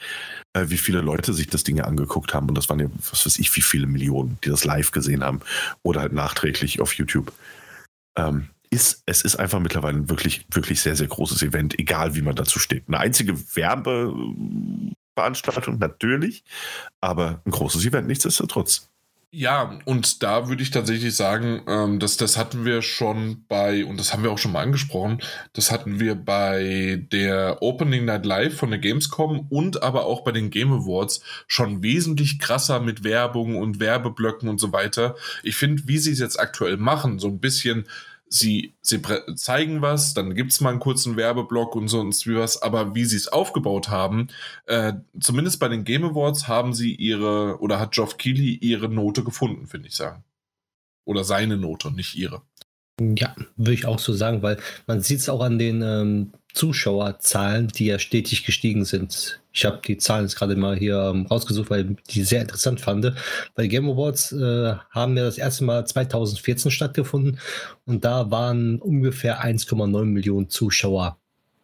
äh, 0.53 0.65
wie 0.67 0.77
viele 0.77 0.99
Leute 0.99 1.33
sich 1.33 1.47
das 1.47 1.63
Ding 1.63 1.79
angeguckt 1.79 2.33
haben. 2.33 2.49
Und 2.49 2.55
das 2.57 2.67
waren 2.69 2.79
ja, 2.79 2.87
was 3.09 3.25
weiß 3.25 3.39
ich, 3.39 3.55
wie 3.55 3.61
viele 3.61 3.87
Millionen, 3.87 4.37
die 4.43 4.49
das 4.49 4.65
live 4.65 4.91
gesehen 4.91 5.23
haben 5.23 5.39
oder 5.83 6.01
halt 6.01 6.11
nachträglich 6.11 6.81
auf 6.81 6.93
YouTube. 6.93 7.31
Ähm, 8.17 8.49
ist, 8.69 9.03
es 9.05 9.21
ist 9.21 9.35
einfach 9.35 9.59
mittlerweile 9.59 9.97
ein 9.97 10.09
wirklich, 10.09 10.45
wirklich 10.51 10.79
sehr, 10.81 10.95
sehr 10.95 11.07
großes 11.07 11.43
Event, 11.43 11.77
egal 11.79 12.15
wie 12.15 12.21
man 12.21 12.35
dazu 12.35 12.59
steht. 12.59 12.85
Eine 12.87 12.99
einzige 12.99 13.35
Werbeveranstaltung 13.55 15.79
natürlich, 15.79 16.43
aber 17.01 17.41
ein 17.45 17.51
großes 17.51 17.85
Event 17.85 18.07
nichtsdestotrotz. 18.07 18.89
Ja, 19.37 19.79
und 19.83 20.23
da 20.23 20.47
würde 20.47 20.63
ich 20.63 20.71
tatsächlich 20.71 21.13
sagen, 21.13 21.61
ähm, 21.67 21.99
dass 21.99 22.15
das 22.15 22.37
hatten 22.37 22.63
wir 22.63 22.81
schon 22.81 23.43
bei, 23.49 23.83
und 23.83 23.99
das 23.99 24.13
haben 24.13 24.23
wir 24.23 24.31
auch 24.31 24.37
schon 24.37 24.53
mal 24.53 24.61
angesprochen, 24.61 25.19
das 25.51 25.71
hatten 25.71 25.99
wir 25.99 26.15
bei 26.15 27.05
der 27.11 27.61
Opening 27.61 28.05
Night 28.05 28.25
Live 28.25 28.55
von 28.55 28.69
der 28.69 28.79
Gamescom 28.79 29.47
und 29.49 29.83
aber 29.83 30.05
auch 30.05 30.23
bei 30.23 30.31
den 30.31 30.51
Game 30.51 30.71
Awards 30.71 31.19
schon 31.47 31.83
wesentlich 31.83 32.39
krasser 32.39 32.79
mit 32.79 33.03
Werbung 33.03 33.57
und 33.57 33.81
Werbeblöcken 33.81 34.47
und 34.47 34.61
so 34.61 34.71
weiter. 34.71 35.17
Ich 35.43 35.57
finde, 35.57 35.83
wie 35.85 35.97
sie 35.97 36.13
es 36.13 36.19
jetzt 36.19 36.39
aktuell 36.39 36.77
machen, 36.77 37.19
so 37.19 37.27
ein 37.27 37.41
bisschen, 37.41 37.87
sie, 38.27 38.73
sie 38.81 39.01
zeigen 39.35 39.81
was, 39.81 40.13
dann 40.13 40.35
gibt's 40.35 40.61
mal 40.61 40.71
einen 40.71 40.79
kurzen 40.79 41.15
Werbeblock 41.15 41.75
und 41.75 41.87
sonst 41.87 42.27
wie 42.27 42.35
was, 42.35 42.61
aber 42.61 42.95
wie 42.95 43.05
sie 43.05 43.17
es 43.17 43.27
aufgebaut 43.27 43.89
haben, 43.89 44.27
äh, 44.65 44.93
zumindest 45.19 45.59
bei 45.59 45.67
den 45.67 45.83
Game 45.83 46.03
Awards 46.03 46.47
haben 46.47 46.73
sie 46.73 46.93
ihre, 46.95 47.59
oder 47.59 47.79
hat 47.79 47.93
Geoff 47.93 48.17
Keighley 48.17 48.55
ihre 48.55 48.89
Note 48.89 49.23
gefunden, 49.23 49.67
finde 49.67 49.87
ich 49.87 49.95
sagen. 49.95 50.23
Oder 51.05 51.23
seine 51.23 51.57
Note, 51.57 51.91
nicht 51.91 52.15
ihre. 52.15 52.41
Ja, 52.99 53.35
würde 53.57 53.73
ich 53.73 53.85
auch 53.85 53.99
so 53.99 54.13
sagen, 54.13 54.41
weil 54.41 54.57
man 54.87 55.01
sieht 55.01 55.19
es 55.19 55.29
auch 55.29 55.41
an 55.41 55.59
den 55.59 55.81
ähm, 55.81 56.31
Zuschauerzahlen, 56.55 57.67
die 57.67 57.87
ja 57.87 57.99
stetig 57.99 58.45
gestiegen 58.45 58.85
sind. 58.85 59.41
Ich 59.51 59.65
habe 59.65 59.81
die 59.85 59.97
Zahlen 59.97 60.25
jetzt 60.25 60.35
gerade 60.35 60.55
mal 60.55 60.75
hier 60.75 61.11
ähm, 61.13 61.25
rausgesucht, 61.27 61.69
weil 61.69 61.91
ich 61.91 62.13
die 62.13 62.23
sehr 62.23 62.41
interessant 62.41 62.81
fand. 62.81 63.13
Weil 63.55 63.67
Game 63.67 63.89
Awards 63.89 64.31
äh, 64.31 64.75
haben 64.89 65.17
ja 65.17 65.23
das 65.23 65.37
erste 65.37 65.65
Mal 65.65 65.85
2014 65.85 66.71
stattgefunden 66.71 67.39
und 67.85 68.05
da 68.05 68.31
waren 68.31 68.79
ungefähr 68.79 69.43
1,9 69.43 70.05
Millionen 70.05 70.49
Zuschauer 70.49 71.17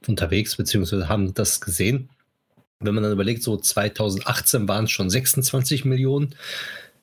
unterwegs, 0.07 0.57
beziehungsweise 0.57 1.07
haben 1.07 1.33
das 1.33 1.61
gesehen. 1.61 2.09
Wenn 2.79 2.93
man 2.93 3.03
dann 3.03 3.13
überlegt, 3.13 3.43
so 3.43 3.57
2018 3.57 4.67
waren 4.67 4.85
es 4.85 4.91
schon 4.91 5.09
26 5.09 5.85
Millionen. 5.85 6.35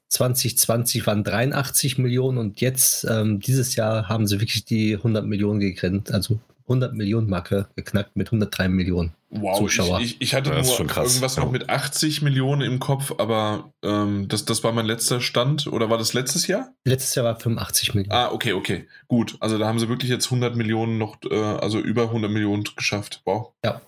2020 0.09 1.07
waren 1.07 1.23
83 1.23 1.99
Millionen 1.99 2.39
und 2.39 2.61
jetzt, 2.61 3.05
ähm, 3.09 3.41
dieses 3.41 3.77
Jahr, 3.77 4.09
haben 4.09 4.27
sie 4.27 4.41
wirklich 4.41 4.65
die 4.65 4.95
100 4.95 5.27
Millionen 5.27 5.61
gegrenzt, 5.61 6.13
also 6.13 6.41
100 6.69 6.95
Millionen 6.95 7.29
Marke 7.29 7.69
geknackt 7.77 8.15
mit 8.17 8.29
103 8.29 8.69
Millionen. 8.69 9.15
Wow, 9.31 9.59
Zuschauer. 9.59 10.01
Ich, 10.01 10.17
ich, 10.17 10.21
ich 10.21 10.35
hatte 10.35 10.53
ist 10.53 10.79
nur 10.79 10.87
krass, 10.87 11.09
irgendwas 11.09 11.37
ja. 11.37 11.45
noch 11.45 11.51
mit 11.51 11.69
80 11.69 12.23
Millionen 12.23 12.63
im 12.63 12.79
Kopf, 12.79 13.13
aber 13.19 13.73
ähm, 13.83 14.29
das, 14.29 14.45
das 14.45 14.65
war 14.65 14.73
mein 14.73 14.87
letzter 14.87 15.21
Stand. 15.21 15.67
Oder 15.67 15.91
war 15.91 15.99
das 15.99 16.15
letztes 16.15 16.47
Jahr? 16.47 16.73
Letztes 16.85 17.15
Jahr 17.15 17.25
war 17.25 17.39
85 17.39 17.95
Millionen. 17.95 18.13
Ah, 18.13 18.31
okay, 18.31 18.53
okay. 18.53 18.87
Gut. 19.07 19.37
Also 19.41 19.59
da 19.59 19.67
haben 19.67 19.79
sie 19.79 19.89
wirklich 19.89 20.11
jetzt 20.11 20.27
100 20.27 20.57
Millionen 20.57 20.99
noch, 20.99 21.17
äh, 21.31 21.35
also 21.35 21.79
über 21.79 22.05
100 22.05 22.31
Millionen 22.31 22.65
geschafft. 22.77 23.23
Wow. 23.25 23.53
Ja. 23.65 23.81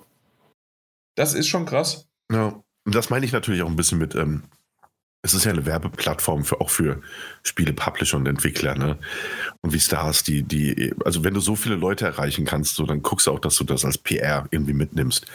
Das 1.17 1.35
ist 1.35 1.49
schon 1.49 1.67
krass. 1.67 2.09
Ja, 2.33 2.63
und 2.85 2.95
das 2.95 3.11
meine 3.11 3.27
ich 3.27 3.33
natürlich 3.33 3.63
auch 3.63 3.69
ein 3.69 3.77
bisschen 3.77 3.99
mit, 3.99 4.15
ähm, 4.15 4.45
es 5.23 5.35
ist 5.35 5.45
ja 5.45 5.53
eine 5.53 5.67
Werbeplattform 5.67 6.45
für 6.45 6.61
auch 6.61 6.71
für 6.71 7.03
Spiele, 7.43 7.73
Publisher 7.73 8.17
und 8.17 8.27
Entwickler, 8.27 8.75
ne? 8.75 8.99
Und 9.61 9.73
wie 9.73 9.81
Stars, 9.81 10.23
die, 10.23 10.43
die, 10.43 10.95
also 11.05 11.25
wenn 11.25 11.35
du 11.35 11.41
so 11.41 11.57
viele 11.57 11.77
Leute 11.77 12.07
erreichen 12.07 12.47
kannst, 12.47 12.77
so, 12.77 12.87
dann 12.87 13.03
guckst 13.03 13.27
du 13.27 13.33
auch, 13.33 13.39
dass 13.39 13.57
du 13.57 13.65
das 13.65 13.85
als 13.85 13.99
PR 13.99 14.47
irgendwie 14.51 14.73
mitnimmst. 14.73 15.27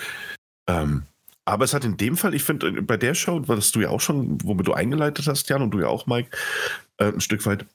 Ähm, 0.67 1.03
aber 1.45 1.65
es 1.65 1.75
hat 1.75 1.85
in 1.85 1.97
dem 1.97 2.17
Fall, 2.17 2.33
ich 2.33 2.43
finde, 2.43 2.81
bei 2.81 2.97
der 2.97 3.13
Show, 3.13 3.43
was 3.47 3.71
du 3.71 3.81
ja 3.81 3.89
auch 3.89 4.01
schon, 4.01 4.43
womit 4.43 4.67
du 4.67 4.73
eingeleitet 4.73 5.27
hast, 5.27 5.47
Jan, 5.49 5.61
und 5.61 5.71
du 5.71 5.79
ja 5.79 5.87
auch, 5.87 6.07
Mike, 6.07 6.35
äh, 6.97 7.11
ein 7.11 7.21
Stück 7.21 7.45
weit, 7.45 7.67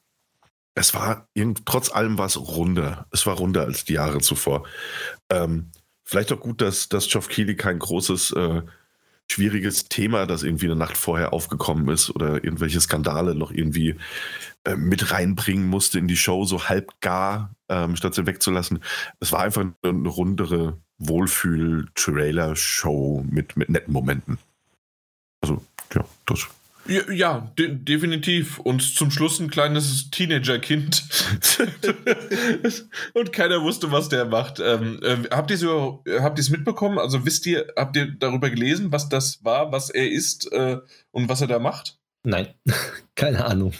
es 0.75 0.95
war 0.95 1.29
trotz 1.65 1.93
allem 1.93 2.19
war 2.19 2.27
es 2.27 2.39
runder. 2.39 3.07
Es 3.13 3.27
war 3.27 3.37
runder 3.37 3.63
als 3.63 3.85
die 3.85 3.95
Jahre 3.95 4.19
zuvor. 4.19 4.67
Ähm, 5.29 5.71
vielleicht 6.05 6.33
auch 6.33 6.41
gut, 6.41 6.61
dass, 6.61 6.89
dass 6.89 7.09
Geoff 7.09 7.29
Keighley 7.29 7.57
kein 7.57 7.79
großes 7.79 8.33
äh, 8.33 8.63
schwieriges 9.31 9.89
Thema, 9.89 10.27
das 10.27 10.43
irgendwie 10.43 10.67
eine 10.67 10.77
Nacht 10.77 10.97
vorher 10.97 11.33
aufgekommen 11.33 11.89
ist 11.89 12.11
oder 12.11 12.45
irgendwelche 12.45 12.81
Skandale 12.81 13.35
noch 13.35 13.51
irgendwie 13.53 13.97
äh, 14.65 14.77
mit 14.77 15.13
reinbringen 15.13 15.69
musste 15.69 15.99
in 15.99 16.09
die 16.09 16.17
Show, 16.17 16.45
so 16.45 16.69
halb 16.69 17.01
gar, 17.01 17.55
ähm, 17.69 17.97
statt 17.97 18.15
sie 18.15 18.27
wegzulassen. 18.27 18.81
Es 19.21 19.33
war 19.33 19.41
einfach 19.41 19.65
eine, 19.83 20.09
rundere 20.09 20.79
Wohlfühl-Trailer-Show 20.99 23.25
mit, 23.31 23.57
mit 23.57 23.71
netten 23.71 23.93
Momenten. 23.93 24.39
Also, 25.41 25.65
ja, 25.95 26.05
das 26.27 26.49
ja, 26.87 27.11
ja 27.11 27.53
de 27.59 27.75
definitiv. 27.75 28.59
Und 28.59 28.81
zum 28.83 29.11
Schluss 29.11 29.41
ein 29.41 29.51
kleines 29.51 30.11
Teenager-Kind. 30.11 31.05
und 33.15 33.33
keiner 33.33 33.63
wusste, 33.63 33.93
was 33.93 34.09
der 34.09 34.25
macht. 34.25 34.61
Ähm, 34.61 35.01
äh, 35.03 35.17
habt 35.31 35.51
ihr 35.51 36.39
es 36.39 36.51
mitbekommen? 36.51 36.99
Also 36.99 37.25
wisst 37.25 37.47
ihr, 37.47 37.67
habt 37.77 37.97
ihr 37.97 38.11
darüber 38.19 38.51
gelesen, 38.51 38.93
was 38.93 39.09
das 39.09 39.45
war, 39.45 39.73
was 39.73 39.91
er 39.91 40.11
ist 40.11 40.53
äh, 40.53 40.79
und 41.11 41.29
was 41.29 41.41
er 41.41 41.47
da 41.47 41.59
macht? 41.59 41.99
Nein, 42.23 42.49
keine 43.15 43.45
Ahnung. 43.45 43.73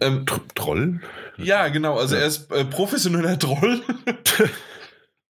Ähm, 0.00 0.26
Troll? 0.54 1.00
Ja, 1.38 1.68
genau. 1.68 1.98
Also 1.98 2.16
ja. 2.16 2.22
er 2.22 2.26
ist 2.26 2.50
äh, 2.52 2.64
professioneller 2.64 3.38
Troll. 3.38 3.80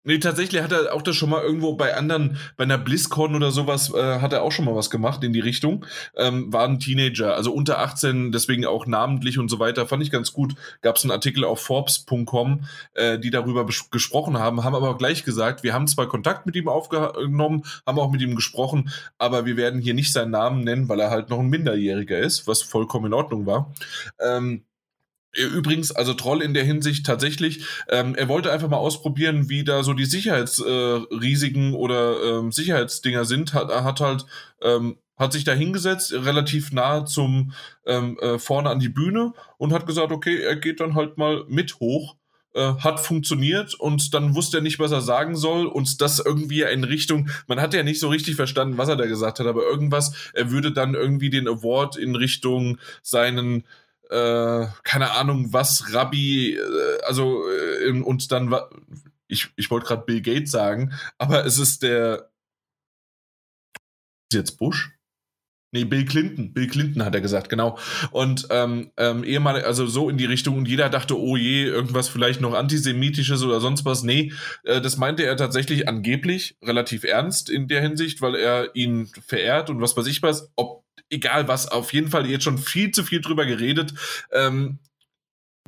Nee, 0.05 0.19
tatsächlich 0.19 0.63
hat 0.63 0.73
er 0.73 0.93
auch 0.93 1.03
das 1.03 1.15
schon 1.15 1.31
mal 1.31 1.43
irgendwo 1.43 1.75
bei 1.75 1.95
anderen, 1.97 2.37
bei 2.57 2.65
einer 2.65 2.79
BlizzCon 2.79 3.37
oder 3.37 3.53
sowas, 3.53 3.95
äh, 3.95 4.21
hat 4.21 4.33
er 4.33 4.43
auch 4.43 4.51
schon 4.51 4.65
mal 4.65 4.75
was 4.75 4.91
gemacht 4.91 5.23
in 5.23 5.33
die 5.33 5.41
Richtung. 5.41 5.87
Ähm, 6.17 6.53
war 6.53 6.67
ein 6.67 6.81
Teenager, 6.81 7.37
also 7.37 7.53
unter 7.53 7.79
18, 7.79 8.33
deswegen 8.33 8.67
auch 8.67 8.87
namentlich 8.87 9.39
und 9.39 9.49
so 9.49 9.61
weiter. 9.61 9.87
Fand 9.87 10.03
ich 10.03 10.11
ganz 10.11 10.33
gut. 10.33 10.55
Gab 10.81 10.97
es 10.97 11.05
einen 11.05 11.13
Artikel 11.13 11.45
auf 11.45 11.61
Forbes.com, 11.61 12.65
äh, 12.95 13.21
die 13.21 13.31
darüber 13.31 13.65
gesprochen 13.65 14.39
haben, 14.39 14.65
haben 14.65 14.75
aber 14.75 14.99
gleich 14.99 15.23
gesagt, 15.23 15.63
wir 15.63 15.73
haben 15.73 15.87
zwar 15.87 16.09
Kontakt 16.09 16.47
mit 16.47 16.57
ihm 16.57 16.69
aufgenommen, 16.69 17.63
haben 17.87 17.99
auch 18.01 18.11
mit 18.11 18.23
ihm 18.23 18.35
gesprochen, 18.35 18.91
aber 19.19 19.47
wir 19.47 19.57
werden 19.57 19.81
hier 19.81 19.95
nicht 19.95 20.13
seinen 20.13 20.33
Namen 20.33 20.65
nennen, 20.65 20.89
weil 20.89 20.99
er 20.99 21.11
halt 21.11 21.31
noch 21.31 21.39
ein 21.39 21.49
Minderjähriger 21.49 22.19
ist, 22.19 22.49
was 22.49 22.63
vollkommen 22.63 23.07
in 23.07 23.15
Ordnung 23.15 23.47
war. 23.47 23.73
Ähm, 24.21 24.65
Übrigens, 25.35 25.93
also 25.93 26.13
Troll 26.13 26.43
in 26.43 26.53
der 26.53 26.65
Hinsicht 26.65 27.07
tatsächlich, 27.07 27.65
ähm, 27.89 28.15
er 28.15 28.29
wollte 28.29 28.53
einfach 28.53 28.69
mal 28.69 28.77
ausprobieren, 28.77 29.49
wie 29.49 29.65
da 29.65 29.83
so 29.83 29.95
die 29.95 30.05
Sicherheitsrisiken 30.05 31.73
äh, 31.73 31.77
oder 31.77 32.23
ähm, 32.23 32.53
Sicherheitsdinger 32.53 33.25
sind, 33.25 33.55
hat, 33.55 33.69
hat 33.69 34.01
halt, 34.01 34.27
ähm, 34.61 34.99
hat 35.17 35.33
sich 35.33 35.45
da 35.45 35.53
hingesetzt, 35.53 36.13
relativ 36.13 36.73
nah 36.73 37.07
zum 37.07 37.53
ähm, 37.87 38.19
äh, 38.21 38.39
vorne 38.39 38.69
an 38.69 38.79
die 38.79 38.91
Bühne 38.91 39.33
und 39.57 39.73
hat 39.73 39.87
gesagt, 39.87 40.13
okay, 40.13 40.39
er 40.39 40.57
geht 40.57 40.81
dann 40.81 40.95
halt 40.95 41.17
mal 41.17 41.45
mit 41.49 41.81
hoch. 41.81 42.17
Äh, 42.55 42.75
hat 42.81 43.01
funktioniert 43.01 43.73
und 43.75 44.13
dann 44.13 44.35
wusste 44.35 44.59
er 44.59 44.63
nicht, 44.63 44.79
was 44.79 44.93
er 44.93 45.01
sagen 45.01 45.37
soll 45.37 45.65
und 45.65 46.03
das 46.03 46.19
irgendwie 46.19 46.61
in 46.61 46.85
Richtung, 46.85 47.31
man 47.47 47.59
hat 47.59 47.73
ja 47.73 47.83
nicht 47.83 47.99
so 47.99 48.09
richtig 48.09 48.37
verstanden, 48.37 48.77
was 48.77 48.91
er 48.91 48.97
da 48.97 49.07
gesagt 49.07 49.41
hat, 49.41 49.47
aber 49.47 49.63
irgendwas, 49.63 50.13
er 50.35 50.51
würde 50.51 50.71
dann 50.71 50.93
irgendwie 50.93 51.31
den 51.31 51.49
Award 51.49 51.97
in 51.97 52.15
Richtung 52.15 52.77
seinen 53.01 53.65
äh, 54.13 54.67
keine 54.85 55.13
Ahnung, 55.13 55.53
was 55.53 55.93
Rabbi, 55.93 56.55
äh, 56.55 57.03
also 57.05 57.43
äh, 57.49 58.01
und 58.01 58.31
dann 58.31 58.55
ich, 59.27 59.49
ich 59.57 59.71
wollte 59.71 59.87
gerade 59.87 60.05
Bill 60.05 60.21
Gates 60.21 60.51
sagen, 60.51 60.93
aber 61.19 61.47
es 61.47 61.59
ist 61.59 61.83
der 61.83 62.31
ist 64.31 64.37
jetzt 64.37 64.59
Bush? 64.59 64.91
Nee, 65.75 65.85
Bill 65.85 66.05
Clinton. 66.05 66.53
Bill 66.53 66.67
Clinton 66.69 67.03
hat 67.03 67.15
er 67.15 67.23
gesagt, 67.23 67.49
genau. 67.49 67.79
Und 68.11 68.47
ähm, 68.51 68.91
ähm, 68.99 69.25
ehemalig, 69.25 69.65
also 69.65 69.87
so 69.87 70.11
in 70.11 70.19
die 70.19 70.27
Richtung, 70.27 70.59
und 70.59 70.69
jeder 70.69 70.91
dachte, 70.91 71.19
oh 71.19 71.37
je, 71.37 71.65
irgendwas 71.65 72.11
vielleicht 72.11 72.43
noch 72.43 72.53
Antisemitisches 72.53 73.43
oder 73.43 73.59
sonst 73.59 73.87
was. 73.87 74.03
Nee, 74.03 74.33
äh, 74.65 74.83
das 74.83 74.99
meinte 74.99 75.25
er 75.25 75.35
tatsächlich 75.39 75.89
angeblich 75.89 76.59
relativ 76.63 77.05
ernst 77.05 77.49
in 77.49 77.69
der 77.69 77.81
Hinsicht, 77.81 78.21
weil 78.21 78.35
er 78.35 78.77
ihn 78.77 79.07
verehrt 79.27 79.71
und 79.71 79.81
was 79.81 79.97
weiß 79.97 80.07
ich 80.09 80.23
was. 80.23 80.53
Ob 80.57 80.82
egal 81.13 81.47
was, 81.49 81.69
auf 81.69 81.93
jeden 81.93 82.09
Fall 82.09 82.27
jetzt 82.27 82.45
schon 82.45 82.59
viel 82.59 82.91
zu 82.91 83.05
viel 83.05 83.21
drüber 83.21 83.47
geredet. 83.47 83.95
Ähm, 84.33 84.79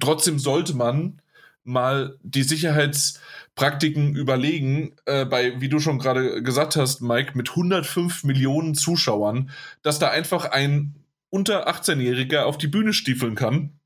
trotzdem 0.00 0.38
sollte 0.38 0.74
man 0.74 1.20
mal 1.64 2.18
die 2.22 2.42
Sicherheitspraktiken 2.42 4.14
überlegen, 4.14 4.96
äh, 5.06 5.24
bei, 5.24 5.60
wie 5.60 5.68
du 5.68 5.78
schon 5.80 5.98
gerade 5.98 6.42
gesagt 6.42 6.76
hast, 6.76 7.00
Mike, 7.00 7.32
mit 7.34 7.50
105 7.50 8.24
Millionen 8.24 8.74
Zuschauern, 8.74 9.50
dass 9.82 9.98
da 9.98 10.10
einfach 10.10 10.46
ein 10.46 10.96
unter 11.30 11.68
18-Jähriger 11.68 12.42
auf 12.42 12.58
die 12.58 12.68
Bühne 12.68 12.92
stiefeln 12.92 13.34
kann 13.34 13.80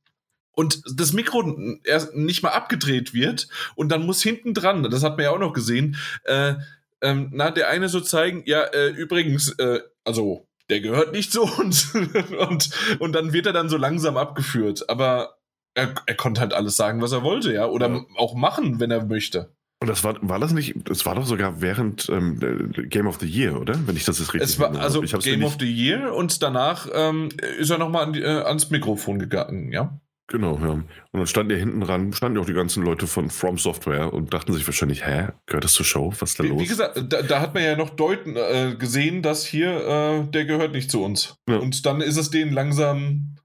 und 0.53 0.83
das 0.93 1.13
Mikro 1.13 1.57
erst 1.85 2.15
nicht 2.15 2.43
mal 2.43 2.51
abgedreht 2.51 3.15
wird 3.15 3.49
und 3.77 3.91
dann 3.91 4.05
muss 4.05 4.23
hinten 4.23 4.55
dran, 4.55 4.83
das 4.83 5.05
hat 5.05 5.17
man 5.17 5.25
ja 5.25 5.31
auch 5.31 5.39
noch 5.39 5.53
gesehen, 5.53 5.97
äh, 6.25 6.55
ähm, 7.01 7.31
na, 7.33 7.53
der 7.53 7.69
eine 7.69 7.89
so 7.89 8.01
zeigen, 8.01 8.43
ja, 8.45 8.65
äh, 8.65 8.89
übrigens, 8.89 9.57
äh, 9.59 9.81
also 10.05 10.48
der 10.71 10.81
gehört 10.81 11.13
nicht 11.13 11.33
zu 11.33 11.43
uns. 11.43 11.95
und, 12.49 12.71
und 12.99 13.13
dann 13.13 13.33
wird 13.33 13.47
er 13.47 13.53
dann 13.53 13.69
so 13.69 13.77
langsam 13.77 14.17
abgeführt. 14.17 14.89
Aber 14.89 15.39
er, 15.75 15.95
er 16.07 16.15
konnte 16.15 16.41
halt 16.41 16.53
alles 16.53 16.77
sagen, 16.77 17.01
was 17.01 17.13
er 17.13 17.23
wollte, 17.23 17.53
ja. 17.53 17.67
Oder 17.67 17.89
ja. 17.89 18.05
auch 18.17 18.35
machen, 18.35 18.81
wenn 18.81 18.91
er 18.91 19.05
möchte. 19.05 19.55
Und 19.81 19.87
das 19.87 20.03
war, 20.03 20.17
war 20.23 20.41
das 20.41 20.53
nicht, 20.53 20.75
das 20.89 21.07
war 21.07 21.15
doch 21.15 21.25
sogar 21.25 21.61
während 21.61 22.09
ähm, 22.09 22.41
Game 22.89 23.07
of 23.07 23.19
the 23.21 23.27
Year, 23.27 23.61
oder? 23.61 23.79
Wenn 23.87 23.97
ich 23.97 24.05
das 24.05 24.19
jetzt 24.19 24.35
richtig 24.35 24.51
Es 24.51 24.59
war 24.59 24.75
also 24.77 25.03
Game 25.03 25.45
of 25.45 25.57
the 25.61 25.71
Year 25.71 26.15
und 26.15 26.43
danach 26.43 26.89
ähm, 26.93 27.29
ist 27.59 27.71
er 27.71 27.79
nochmal 27.79 28.07
an 28.07 28.15
äh, 28.15 28.25
ans 28.25 28.71
Mikrofon 28.71 29.21
gegangen, 29.21 29.71
ja. 29.71 30.01
Genau, 30.31 30.59
ja. 30.59 30.73
Und 30.73 30.87
dann 31.13 31.27
standen 31.27 31.53
ja 31.53 31.57
hinten 31.57 31.81
dran, 31.81 32.13
standen 32.13 32.37
ja 32.37 32.43
auch 32.43 32.47
die 32.47 32.53
ganzen 32.53 32.85
Leute 32.85 33.07
von 33.07 33.31
From 33.31 33.57
Software 33.57 34.13
und 34.13 34.35
dachten 34.35 34.53
sich 34.53 34.67
wahrscheinlich, 34.67 35.07
hä, 35.07 35.29
gehört 35.47 35.65
das 35.65 35.73
zur 35.73 35.87
Show? 35.87 36.13
Was 36.19 36.31
ist 36.31 36.39
da 36.39 36.45
wie, 36.45 36.49
los? 36.49 36.61
Wie 36.61 36.67
gesagt, 36.67 37.03
da, 37.09 37.23
da, 37.23 37.41
hat 37.41 37.55
man 37.55 37.63
ja 37.63 37.77
noch 37.77 37.91
deuten, 37.91 38.37
äh, 38.37 38.77
gesehen, 38.79 39.23
dass 39.23 39.47
hier, 39.47 39.71
äh, 39.71 40.31
der 40.31 40.45
gehört 40.45 40.73
nicht 40.73 40.91
zu 40.91 41.03
uns. 41.03 41.37
Ja. 41.49 41.57
Und 41.57 41.87
dann 41.87 42.03
ist 42.03 42.19
es 42.19 42.29
denen 42.29 42.53
langsam 42.53 43.37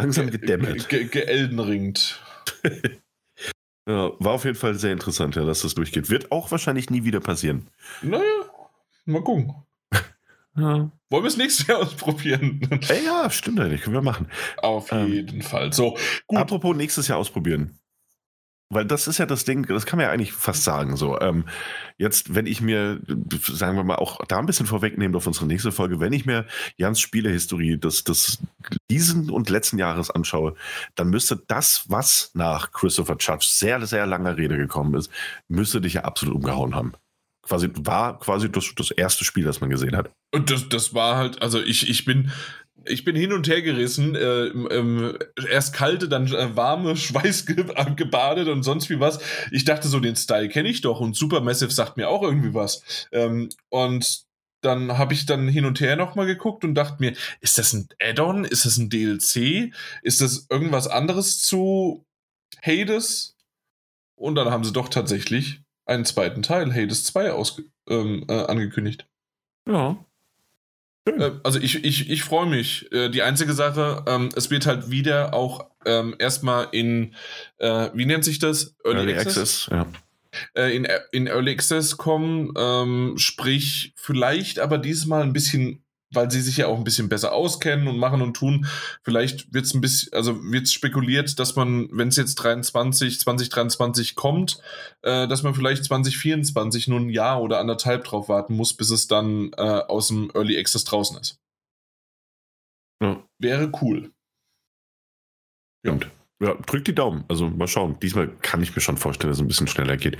langsam 0.00 0.30
gedämmert. 0.30 0.88
Ge 0.88 1.04
geeldenringt. 1.04 2.18
ja, 3.86 4.10
war 4.18 4.32
auf 4.32 4.44
jeden 4.46 4.56
Fall 4.56 4.76
sehr 4.76 4.92
interessant, 4.92 5.36
ja, 5.36 5.44
dass 5.44 5.60
das 5.60 5.74
durchgeht. 5.74 6.08
Wird 6.08 6.32
auch 6.32 6.50
wahrscheinlich 6.50 6.88
nie 6.88 7.04
wieder 7.04 7.20
passieren. 7.20 7.68
Naja, 8.00 8.24
mal 9.04 9.22
gucken. 9.22 9.54
Ja. 10.60 10.90
Wollen 11.10 11.24
wir 11.24 11.28
es 11.28 11.36
nächstes 11.36 11.66
Jahr 11.66 11.78
ausprobieren? 11.82 12.60
Ey, 12.88 13.04
ja, 13.04 13.30
stimmt 13.30 13.60
eigentlich. 13.60 13.82
Können 13.82 13.94
wir 13.94 14.02
machen. 14.02 14.28
Auf 14.58 14.92
ähm, 14.92 15.08
jeden 15.08 15.42
Fall. 15.42 15.72
So, 15.72 15.96
gut. 16.26 16.38
Apropos 16.38 16.76
nächstes 16.76 17.08
Jahr 17.08 17.18
ausprobieren. 17.18 17.80
Weil 18.72 18.84
das 18.84 19.08
ist 19.08 19.18
ja 19.18 19.26
das 19.26 19.44
Ding, 19.44 19.66
das 19.66 19.84
kann 19.84 19.96
man 19.96 20.06
ja 20.06 20.12
eigentlich 20.12 20.32
fast 20.32 20.62
sagen. 20.62 20.96
So, 20.96 21.20
ähm, 21.20 21.44
jetzt, 21.98 22.36
wenn 22.36 22.46
ich 22.46 22.60
mir, 22.60 23.00
sagen 23.42 23.76
wir 23.76 23.82
mal, 23.82 23.96
auch 23.96 24.24
da 24.26 24.38
ein 24.38 24.46
bisschen 24.46 24.66
vorwegnehmen 24.66 25.16
auf 25.16 25.26
unsere 25.26 25.46
nächste 25.46 25.72
Folge, 25.72 25.98
wenn 25.98 26.12
ich 26.12 26.24
mir 26.24 26.46
Jans 26.76 27.00
Spielehistorie 27.00 27.78
des, 27.78 28.04
des 28.04 28.38
diesen 28.88 29.28
und 29.28 29.50
letzten 29.50 29.76
Jahres 29.76 30.12
anschaue, 30.12 30.54
dann 30.94 31.10
müsste 31.10 31.42
das, 31.48 31.86
was 31.88 32.30
nach 32.34 32.70
Christopher 32.70 33.16
Judge 33.18 33.46
sehr, 33.50 33.84
sehr 33.86 34.06
langer 34.06 34.36
Rede 34.36 34.56
gekommen 34.56 34.94
ist, 34.94 35.10
müsste 35.48 35.80
dich 35.80 35.94
ja 35.94 36.02
absolut 36.02 36.36
umgehauen 36.36 36.76
haben 36.76 36.92
quasi 37.50 37.68
war 37.74 38.18
quasi 38.20 38.50
das, 38.50 38.72
das 38.76 38.92
erste 38.92 39.24
Spiel, 39.24 39.44
das 39.44 39.60
man 39.60 39.70
gesehen 39.70 39.96
hat. 39.96 40.12
Und 40.32 40.50
das, 40.50 40.68
das 40.68 40.94
war 40.94 41.16
halt, 41.16 41.42
also 41.42 41.60
ich, 41.60 41.90
ich 41.90 42.04
bin, 42.04 42.30
ich 42.84 43.04
bin 43.04 43.16
hin 43.16 43.32
und 43.32 43.48
her 43.48 43.60
gerissen. 43.60 44.14
Äh, 44.14 44.46
ähm, 44.46 45.18
erst 45.50 45.74
kalte, 45.74 46.08
dann 46.08 46.28
äh, 46.28 46.56
warme, 46.56 46.96
Schweiß 46.96 47.46
gebadet 47.46 48.48
und 48.48 48.62
sonst 48.62 48.88
wie 48.88 49.00
was. 49.00 49.18
Ich 49.50 49.64
dachte 49.64 49.88
so, 49.88 49.98
den 49.98 50.14
Style 50.14 50.48
kenne 50.48 50.68
ich 50.68 50.80
doch 50.80 51.00
und 51.00 51.16
Supermassive 51.16 51.72
sagt 51.72 51.96
mir 51.96 52.08
auch 52.08 52.22
irgendwie 52.22 52.54
was. 52.54 53.08
Ähm, 53.10 53.48
und 53.68 54.22
dann 54.62 54.96
habe 54.96 55.14
ich 55.14 55.26
dann 55.26 55.48
hin 55.48 55.64
und 55.64 55.80
her 55.80 55.96
nochmal 55.96 56.26
geguckt 56.26 56.64
und 56.64 56.74
dachte 56.74 56.98
mir, 57.00 57.14
ist 57.40 57.58
das 57.58 57.72
ein 57.72 57.88
Add-on? 58.00 58.44
Ist 58.44 58.64
das 58.64 58.76
ein 58.76 58.90
DLC? 58.90 59.74
Ist 60.02 60.20
das 60.20 60.46
irgendwas 60.50 60.86
anderes 60.86 61.40
zu 61.42 62.04
Hades? 62.62 63.36
Und 64.14 64.36
dann 64.36 64.50
haben 64.50 64.64
sie 64.64 64.72
doch 64.72 64.88
tatsächlich 64.88 65.62
einen 65.86 66.04
zweiten 66.04 66.42
Teil, 66.42 66.72
Hades 66.72 67.04
2, 67.04 67.32
aus, 67.32 67.62
ähm, 67.88 68.24
äh, 68.28 68.44
angekündigt. 68.44 69.06
Ja. 69.66 69.96
Äh, 71.04 71.32
also 71.42 71.58
ich, 71.58 71.84
ich, 71.84 72.10
ich 72.10 72.22
freue 72.22 72.46
mich. 72.46 72.90
Äh, 72.92 73.08
die 73.10 73.22
einzige 73.22 73.52
Sache, 73.52 74.04
ähm, 74.06 74.30
es 74.34 74.50
wird 74.50 74.66
halt 74.66 74.90
wieder 74.90 75.34
auch 75.34 75.66
ähm, 75.84 76.14
erstmal 76.18 76.68
in, 76.72 77.14
äh, 77.58 77.88
wie 77.94 78.06
nennt 78.06 78.24
sich 78.24 78.38
das? 78.38 78.76
Early, 78.84 78.98
Early 78.98 79.14
Access? 79.14 79.38
Access 79.38 79.68
ja. 79.70 79.86
Äh, 80.54 80.76
in, 80.76 80.86
in 81.12 81.26
Early 81.26 81.52
Access 81.52 81.96
kommen, 81.96 82.52
ähm, 82.56 83.14
sprich 83.16 83.92
vielleicht 83.96 84.60
aber 84.60 84.78
diesmal 84.78 85.22
ein 85.22 85.32
bisschen 85.32 85.84
weil 86.12 86.30
sie 86.30 86.40
sich 86.40 86.56
ja 86.56 86.66
auch 86.66 86.76
ein 86.76 86.84
bisschen 86.84 87.08
besser 87.08 87.32
auskennen 87.32 87.86
und 87.88 87.98
machen 87.98 88.22
und 88.22 88.34
tun. 88.34 88.66
Vielleicht 89.02 89.52
wird 89.54 89.64
es 89.64 89.74
ein 89.74 89.80
bisschen, 89.80 90.12
also 90.12 90.42
wird 90.42 90.68
spekuliert, 90.68 91.38
dass 91.38 91.56
man, 91.56 91.88
wenn 91.92 92.08
es 92.08 92.16
jetzt 92.16 92.34
23, 92.36 93.20
2023 93.20 94.14
kommt, 94.16 94.60
äh, 95.02 95.28
dass 95.28 95.42
man 95.42 95.54
vielleicht 95.54 95.84
2024 95.84 96.88
nur 96.88 97.00
ein 97.00 97.10
Jahr 97.10 97.40
oder 97.40 97.60
anderthalb 97.60 98.04
drauf 98.04 98.28
warten 98.28 98.54
muss, 98.54 98.74
bis 98.74 98.90
es 98.90 99.06
dann 99.06 99.52
äh, 99.56 99.62
aus 99.62 100.08
dem 100.08 100.30
Early 100.34 100.58
Access 100.58 100.84
draußen 100.84 101.18
ist. 101.18 101.38
Ja. 103.02 103.22
Wäre 103.38 103.72
cool. 103.80 104.12
Ja. 105.84 105.98
Ja, 106.42 106.54
drück 106.54 106.86
die 106.86 106.94
Daumen. 106.94 107.24
Also 107.28 107.50
mal 107.50 107.68
schauen. 107.68 107.98
Diesmal 108.00 108.28
kann 108.40 108.62
ich 108.62 108.74
mir 108.74 108.80
schon 108.80 108.96
vorstellen, 108.96 109.30
dass 109.30 109.36
es 109.36 109.44
ein 109.44 109.48
bisschen 109.48 109.66
schneller 109.66 109.98
geht. 109.98 110.16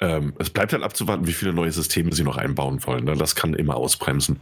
Ähm, 0.00 0.34
es 0.38 0.50
bleibt 0.50 0.74
halt 0.74 0.82
abzuwarten, 0.82 1.26
wie 1.26 1.32
viele 1.32 1.54
neue 1.54 1.72
Systeme 1.72 2.12
sie 2.14 2.24
noch 2.24 2.36
einbauen 2.36 2.84
wollen. 2.84 3.04
Ne? 3.04 3.16
Das 3.16 3.34
kann 3.34 3.54
immer 3.54 3.74
ausbremsen 3.74 4.38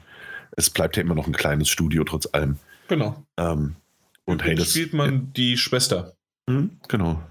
es 0.57 0.71
bleibt 0.71 0.97
ja 0.97 1.03
immer 1.03 1.15
noch 1.15 1.27
ein 1.27 1.33
kleines 1.33 1.69
Studio 1.69 2.05
trotz 2.05 2.29
allem. 2.33 2.59
Genau. 2.89 3.25
Ähm, 3.37 3.77
und 4.25 4.45
hey, 4.45 4.55
das 4.55 4.71
spielt 4.71 4.93
man 4.93 5.15
äh, 5.15 5.21
die 5.37 5.57
Schwester. 5.57 6.15
Mh, 6.47 6.69
genau. 6.89 7.23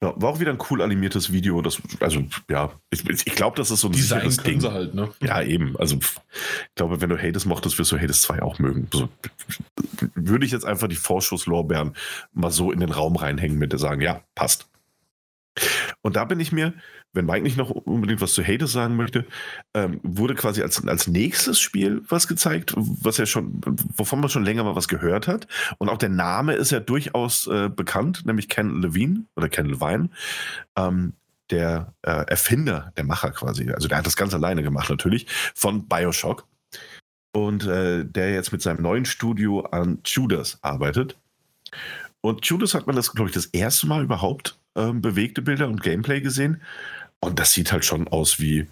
Ja, 0.00 0.14
war 0.16 0.30
auch 0.30 0.38
wieder 0.38 0.52
ein 0.52 0.58
cool 0.70 0.80
animiertes 0.80 1.32
Video. 1.32 1.60
Das, 1.60 1.82
also, 1.98 2.22
ja, 2.48 2.70
ich, 2.90 3.04
ich 3.08 3.34
glaube, 3.34 3.56
das 3.56 3.72
ist 3.72 3.80
so 3.80 3.88
ein 3.88 3.92
Design 3.92 4.30
sicheres 4.30 4.36
Ding. 4.44 4.60
Sie 4.60 4.70
halt, 4.70 4.94
ne? 4.94 5.10
Ja, 5.20 5.42
eben. 5.42 5.76
Also, 5.76 5.96
ich 5.96 6.74
glaube, 6.76 7.00
wenn 7.00 7.10
du 7.10 7.20
Hades 7.20 7.46
mochtest, 7.46 7.78
wirst 7.80 7.90
du 7.90 7.98
Hades 7.98 8.22
2 8.22 8.42
auch 8.42 8.60
mögen. 8.60 8.86
So, 8.92 9.08
würde 10.14 10.46
ich 10.46 10.52
jetzt 10.52 10.64
einfach 10.64 10.86
die 10.86 10.94
Vorschusslorbeeren 10.94 11.96
mal 12.32 12.52
so 12.52 12.70
in 12.70 12.78
den 12.78 12.92
Raum 12.92 13.16
reinhängen 13.16 13.58
mit 13.58 13.72
der 13.72 13.80
sagen, 13.80 14.00
ja, 14.00 14.22
passt. 14.36 14.68
Und 16.02 16.14
da 16.14 16.24
bin 16.24 16.38
ich 16.38 16.52
mir, 16.52 16.74
wenn 17.18 17.26
Mike 17.26 17.42
nicht 17.42 17.58
noch 17.58 17.70
unbedingt 17.70 18.22
was 18.22 18.32
zu 18.32 18.42
Hades 18.42 18.72
sagen 18.72 18.96
möchte, 18.96 19.26
ähm, 19.74 20.00
wurde 20.02 20.34
quasi 20.34 20.62
als, 20.62 20.86
als 20.86 21.06
nächstes 21.08 21.60
Spiel 21.60 22.02
was 22.08 22.28
gezeigt, 22.28 22.72
was 22.76 23.18
ja 23.18 23.26
schon, 23.26 23.60
wovon 23.96 24.20
man 24.20 24.30
schon 24.30 24.44
länger 24.44 24.64
mal 24.64 24.76
was 24.76 24.88
gehört 24.88 25.28
hat. 25.28 25.46
Und 25.78 25.88
auch 25.90 25.98
der 25.98 26.08
Name 26.08 26.54
ist 26.54 26.70
ja 26.70 26.80
durchaus 26.80 27.46
äh, 27.48 27.68
bekannt, 27.68 28.24
nämlich 28.24 28.48
Ken 28.48 28.80
Levine 28.80 29.24
oder 29.36 29.48
Ken 29.48 29.66
Levine. 29.66 30.08
Ähm, 30.76 31.12
der 31.50 31.94
äh, 32.02 32.26
Erfinder, 32.26 32.92
der 32.96 33.04
Macher 33.04 33.30
quasi. 33.30 33.70
Also 33.70 33.88
der 33.88 33.98
hat 33.98 34.06
das 34.06 34.16
ganz 34.16 34.34
alleine 34.34 34.62
gemacht 34.62 34.90
natürlich, 34.90 35.26
von 35.54 35.88
Bioshock. 35.88 36.46
Und 37.32 37.66
äh, 37.66 38.04
der 38.04 38.32
jetzt 38.32 38.52
mit 38.52 38.62
seinem 38.62 38.82
neuen 38.82 39.04
Studio 39.04 39.60
an 39.60 39.98
Judas 40.04 40.58
arbeitet. 40.62 41.16
Und 42.20 42.44
Judas 42.46 42.74
hat 42.74 42.86
man 42.86 42.96
das, 42.96 43.12
glaube 43.12 43.30
ich, 43.30 43.34
das 43.34 43.46
erste 43.46 43.86
Mal 43.86 44.02
überhaupt 44.02 44.58
ähm, 44.78 45.00
bewegte 45.00 45.42
Bilder 45.42 45.68
und 45.68 45.82
Gameplay 45.82 46.20
gesehen. 46.20 46.62
Und 47.20 47.38
das 47.38 47.52
sieht 47.52 47.72
halt 47.72 47.84
schon 47.84 48.08
aus 48.08 48.38
wie, 48.38 48.66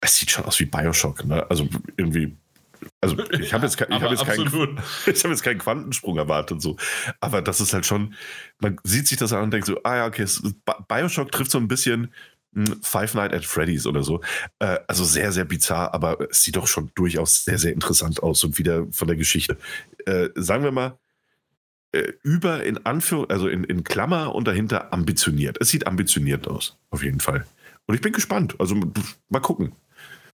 es 0.00 0.16
sieht 0.16 0.30
schon 0.30 0.44
aus 0.44 0.58
wie 0.60 0.66
Bioshock, 0.66 1.24
ne? 1.24 1.48
Also 1.50 1.68
irgendwie, 1.96 2.36
also 3.00 3.18
ich 3.18 3.52
habe 3.52 3.64
jetzt, 3.66 3.80
ich 3.80 4.02
hab 4.02 4.10
jetzt, 4.10 4.24
keinen, 4.24 4.48
hab 4.78 5.30
jetzt 5.30 5.42
keinen 5.42 5.58
Quantensprung 5.58 6.16
erwartet, 6.16 6.62
so. 6.62 6.76
Aber 7.20 7.42
das 7.42 7.60
ist 7.60 7.72
halt 7.72 7.86
schon, 7.86 8.14
man 8.58 8.78
sieht 8.84 9.08
sich 9.08 9.18
das 9.18 9.32
an 9.32 9.42
und 9.42 9.50
denkt 9.52 9.66
so, 9.66 9.80
ah 9.84 9.96
ja, 9.96 10.06
okay, 10.06 10.26
Bioshock 10.88 11.32
trifft 11.32 11.50
so 11.50 11.58
ein 11.58 11.68
bisschen 11.68 12.12
hm, 12.54 12.80
Five 12.82 13.14
Nights 13.14 13.34
at 13.34 13.44
Freddy's 13.44 13.86
oder 13.86 14.02
so. 14.02 14.20
Äh, 14.58 14.78
also 14.86 15.04
sehr, 15.04 15.32
sehr 15.32 15.44
bizarr, 15.44 15.94
aber 15.94 16.18
es 16.30 16.42
sieht 16.42 16.56
doch 16.56 16.66
schon 16.66 16.90
durchaus 16.94 17.44
sehr, 17.44 17.58
sehr 17.58 17.72
interessant 17.72 18.22
aus 18.22 18.44
und 18.44 18.58
wieder 18.58 18.86
von 18.90 19.08
der 19.08 19.16
Geschichte. 19.16 19.56
Äh, 20.06 20.28
sagen 20.34 20.64
wir 20.64 20.72
mal, 20.72 20.98
äh, 21.92 22.12
über 22.22 22.64
in 22.64 22.84
Anführung, 22.86 23.28
also 23.30 23.48
in, 23.48 23.64
in 23.64 23.84
Klammer 23.84 24.34
und 24.34 24.48
dahinter 24.48 24.92
ambitioniert. 24.92 25.58
Es 25.60 25.68
sieht 25.68 25.86
ambitioniert 25.86 26.48
aus, 26.48 26.78
auf 26.90 27.02
jeden 27.02 27.20
Fall. 27.20 27.46
Und 27.86 27.94
ich 27.94 28.00
bin 28.00 28.12
gespannt. 28.12 28.56
Also 28.58 28.74
mal 29.28 29.40
gucken. 29.40 29.74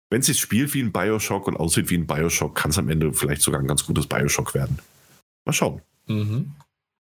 Wenn 0.10 0.22
es 0.22 0.28
sich 0.28 0.40
spielt 0.40 0.74
wie 0.74 0.82
ein 0.82 0.94
Bioshock 0.94 1.48
und 1.48 1.58
aussieht 1.58 1.90
wie 1.90 1.98
ein 1.98 2.08
Bioshock, 2.08 2.56
kann 2.56 2.72
es 2.72 2.78
am 2.78 2.90
Ende 2.90 3.12
vielleicht 3.14 3.42
sogar 3.42 3.60
ein 3.60 3.68
ganz 3.68 3.86
gutes 3.86 4.08
Bioshock 4.08 4.54
werden. 4.54 4.80
Mal 5.46 5.54
schauen. 5.54 5.82
Mhm. 6.06 6.54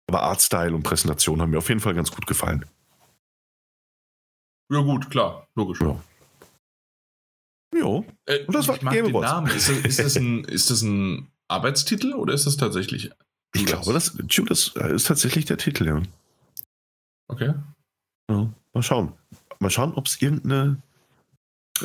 Aber 0.08 0.22
Artstyle 0.22 0.74
und 0.74 0.82
Präsentation 0.82 1.40
haben 1.40 1.50
mir 1.50 1.58
auf 1.58 1.68
jeden 1.68 1.80
Fall 1.80 1.94
ganz 1.94 2.10
gut 2.10 2.26
gefallen. 2.26 2.64
Ja, 4.70 4.80
gut, 4.80 5.10
klar, 5.10 5.46
logisch. 5.54 5.80
Ja. 5.80 6.00
Jo. 7.74 8.04
Äh, 8.26 8.44
und 8.44 8.54
das 8.54 8.66
war 8.66 8.78
Game 8.78 9.14
Awards. 9.14 9.54
Ist, 9.54 9.68
das, 9.68 9.78
ist, 9.78 9.98
das 9.98 10.16
ein, 10.16 10.44
ist 10.44 10.70
das 10.70 10.82
ein 10.82 11.28
Arbeitstitel 11.46 12.14
oder 12.14 12.34
ist 12.34 12.46
das 12.46 12.56
tatsächlich 12.56 13.10
ich 13.54 13.66
glaube, 13.66 13.92
das 13.92 14.16
Judas 14.28 14.72
äh, 14.76 14.94
ist 14.94 15.06
tatsächlich 15.06 15.46
der 15.46 15.56
Titel, 15.56 15.86
ja. 15.86 16.02
Okay. 17.28 17.54
Ja, 18.30 18.52
mal 18.72 18.82
schauen. 18.82 19.12
Mal 19.58 19.70
schauen, 19.70 19.94
ob 19.94 20.06
es 20.06 20.20
irgendeine 20.22 20.80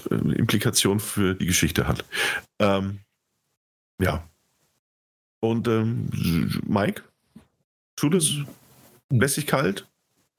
äh, 0.09 0.15
Implikation 0.15 0.99
für 0.99 1.35
die 1.35 1.45
Geschichte 1.45 1.87
hat. 1.87 2.05
Ähm, 2.59 2.99
ja. 4.01 4.27
Und 5.39 5.67
ähm, 5.67 6.09
Mike? 6.65 7.03
Judas 7.99 8.31
lässt 9.09 9.35
sich 9.35 9.47
kalt? 9.47 9.87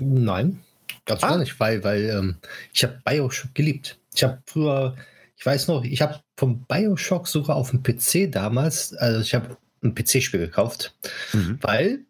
Nein, 0.00 0.60
ganz 1.04 1.22
ah. 1.22 1.28
gar 1.30 1.38
nicht, 1.38 1.58
weil, 1.60 1.84
weil 1.84 2.04
ähm, 2.10 2.36
ich 2.72 2.82
habe 2.84 3.00
Bioshock 3.04 3.54
geliebt. 3.54 3.98
Ich 4.14 4.24
habe 4.24 4.42
früher, 4.46 4.96
ich 5.36 5.44
weiß 5.44 5.68
noch, 5.68 5.84
ich 5.84 6.02
habe 6.02 6.20
vom 6.36 6.64
Bioshock 6.64 7.28
sogar 7.28 7.56
auf 7.56 7.70
dem 7.70 7.82
PC 7.82 8.30
damals, 8.30 8.94
also 8.94 9.20
ich 9.20 9.34
habe 9.34 9.56
ein 9.82 9.94
PC-Spiel 9.94 10.40
gekauft, 10.40 10.94
mhm. 11.32 11.58
weil 11.60 12.00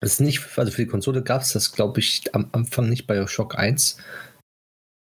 es 0.00 0.20
nicht, 0.20 0.40
also 0.56 0.72
für 0.72 0.82
die 0.82 0.90
Konsole 0.90 1.22
gab 1.22 1.42
es 1.42 1.52
das, 1.52 1.72
glaube 1.72 2.00
ich, 2.00 2.34
am 2.34 2.48
Anfang 2.52 2.88
nicht 2.88 3.06
bei 3.06 3.26
Shock 3.26 3.58
1. 3.58 3.98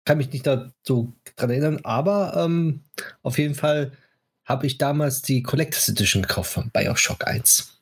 Kann 0.07 0.19
mich 0.19 0.31
nicht 0.31 0.47
da 0.47 0.71
so 0.83 1.11
dran 1.35 1.49
erinnern, 1.49 1.81
aber 1.83 2.33
ähm, 2.37 2.79
auf 3.23 3.37
jeden 3.37 3.55
Fall 3.55 3.91
habe 4.45 4.65
ich 4.65 4.77
damals 4.77 5.21
die 5.21 5.43
Collectors 5.43 5.89
Edition 5.89 6.21
gekauft 6.21 6.49
von 6.49 6.69
Bioshock 6.71 7.27
1. 7.27 7.81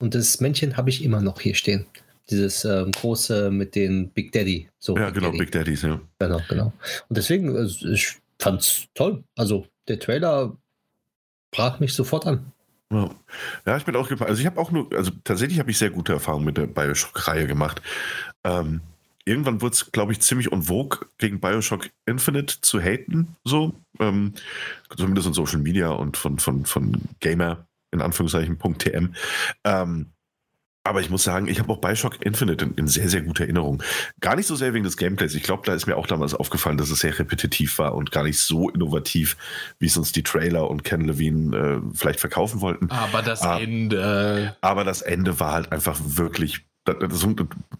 Und 0.00 0.14
das 0.14 0.40
Männchen 0.40 0.78
habe 0.78 0.88
ich 0.88 1.04
immer 1.04 1.20
noch 1.20 1.42
hier 1.42 1.54
stehen. 1.54 1.84
Dieses 2.30 2.64
ähm, 2.64 2.92
große 2.92 3.50
mit 3.50 3.74
den 3.74 4.08
Big 4.08 4.32
Daddy. 4.32 4.70
So 4.78 4.96
ja, 4.96 5.04
Big 5.10 5.16
genau, 5.16 5.26
Daddy. 5.26 5.38
Big 5.38 5.52
Daddies, 5.52 5.82
ja. 5.82 6.00
Genau, 6.18 6.40
genau. 6.48 6.72
Und 7.10 7.18
deswegen, 7.18 7.54
also, 7.54 7.86
ich 7.88 8.16
fand 8.38 8.62
es 8.62 8.86
toll. 8.94 9.22
Also 9.36 9.66
der 9.86 9.98
Trailer 9.98 10.56
brach 11.50 11.78
mich 11.78 11.92
sofort 11.92 12.26
an. 12.26 12.52
Ja. 12.90 13.10
ja, 13.66 13.76
ich 13.76 13.84
bin 13.84 13.94
auch 13.96 14.08
gespannt. 14.08 14.30
Also 14.30 14.40
ich 14.40 14.46
habe 14.46 14.58
auch 14.58 14.70
nur, 14.70 14.90
also 14.94 15.10
tatsächlich 15.24 15.58
habe 15.58 15.70
ich 15.70 15.76
sehr 15.76 15.90
gute 15.90 16.14
Erfahrungen 16.14 16.46
mit 16.46 16.56
der 16.56 16.68
Bioshock-Reihe 16.68 17.46
gemacht. 17.46 17.82
Ähm, 18.44 18.80
irgendwann 19.28 19.60
wurde 19.60 19.74
es, 19.74 19.92
glaube 19.92 20.12
ich, 20.12 20.20
ziemlich 20.20 20.52
en 20.52 20.62
vogue, 20.64 21.00
gegen 21.18 21.40
Bioshock 21.40 21.90
Infinite 22.06 22.60
zu 22.60 22.80
haten, 22.80 23.36
so. 23.44 23.74
Ähm, 24.00 24.34
zumindest 24.96 25.26
in 25.26 25.34
Social 25.34 25.58
Media 25.58 25.90
und 25.90 26.16
von, 26.16 26.38
von, 26.38 26.64
von 26.64 27.00
Gamer, 27.20 27.66
in 27.92 28.00
Anführungszeichen, 28.00 28.58
.tm. 28.78 29.14
Ähm, 29.64 30.06
aber 30.88 31.00
ich 31.02 31.10
muss 31.10 31.22
sagen, 31.22 31.48
ich 31.48 31.58
habe 31.58 31.70
auch 31.70 31.82
Bioshock 31.82 32.24
Infinite 32.24 32.64
in, 32.64 32.74
in, 32.74 32.88
sehr, 32.88 33.10
sehr 33.10 33.20
guter 33.20 33.44
Erinnerung. 33.44 33.82
Gar 34.20 34.36
nicht 34.36 34.46
so 34.46 34.56
sehr 34.56 34.72
wegen 34.72 34.84
des 34.84 34.96
Gameplays. 34.96 35.34
Ich 35.34 35.42
glaube, 35.42 35.62
da 35.66 35.74
ist 35.74 35.86
mir 35.86 35.96
auch 35.96 36.06
damals 36.06 36.32
aufgefallen, 36.34 36.78
dass 36.78 36.88
es 36.88 37.00
sehr 37.00 37.18
repetitiv 37.18 37.78
war 37.78 37.94
und 37.94 38.10
gar 38.10 38.22
nicht 38.22 38.40
so 38.40 38.70
innovativ, 38.70 39.36
wie 39.78 39.86
es 39.86 39.98
uns 39.98 40.12
die 40.12 40.22
Trailer 40.22 40.70
und 40.70 40.84
Ken 40.84 41.02
Levine 41.02 41.56
äh, 41.56 41.80
vielleicht 41.94 42.20
verkaufen 42.20 42.62
wollten. 42.62 42.90
Aber 42.90 43.20
das 43.20 43.42
aber, 43.42 43.60
Ende. 43.60 44.56
Aber 44.62 44.84
das 44.84 45.02
Ende 45.02 45.38
war 45.38 45.52
halt 45.52 45.72
einfach 45.72 46.00
wirklich 46.02 46.64
das, 46.94 47.26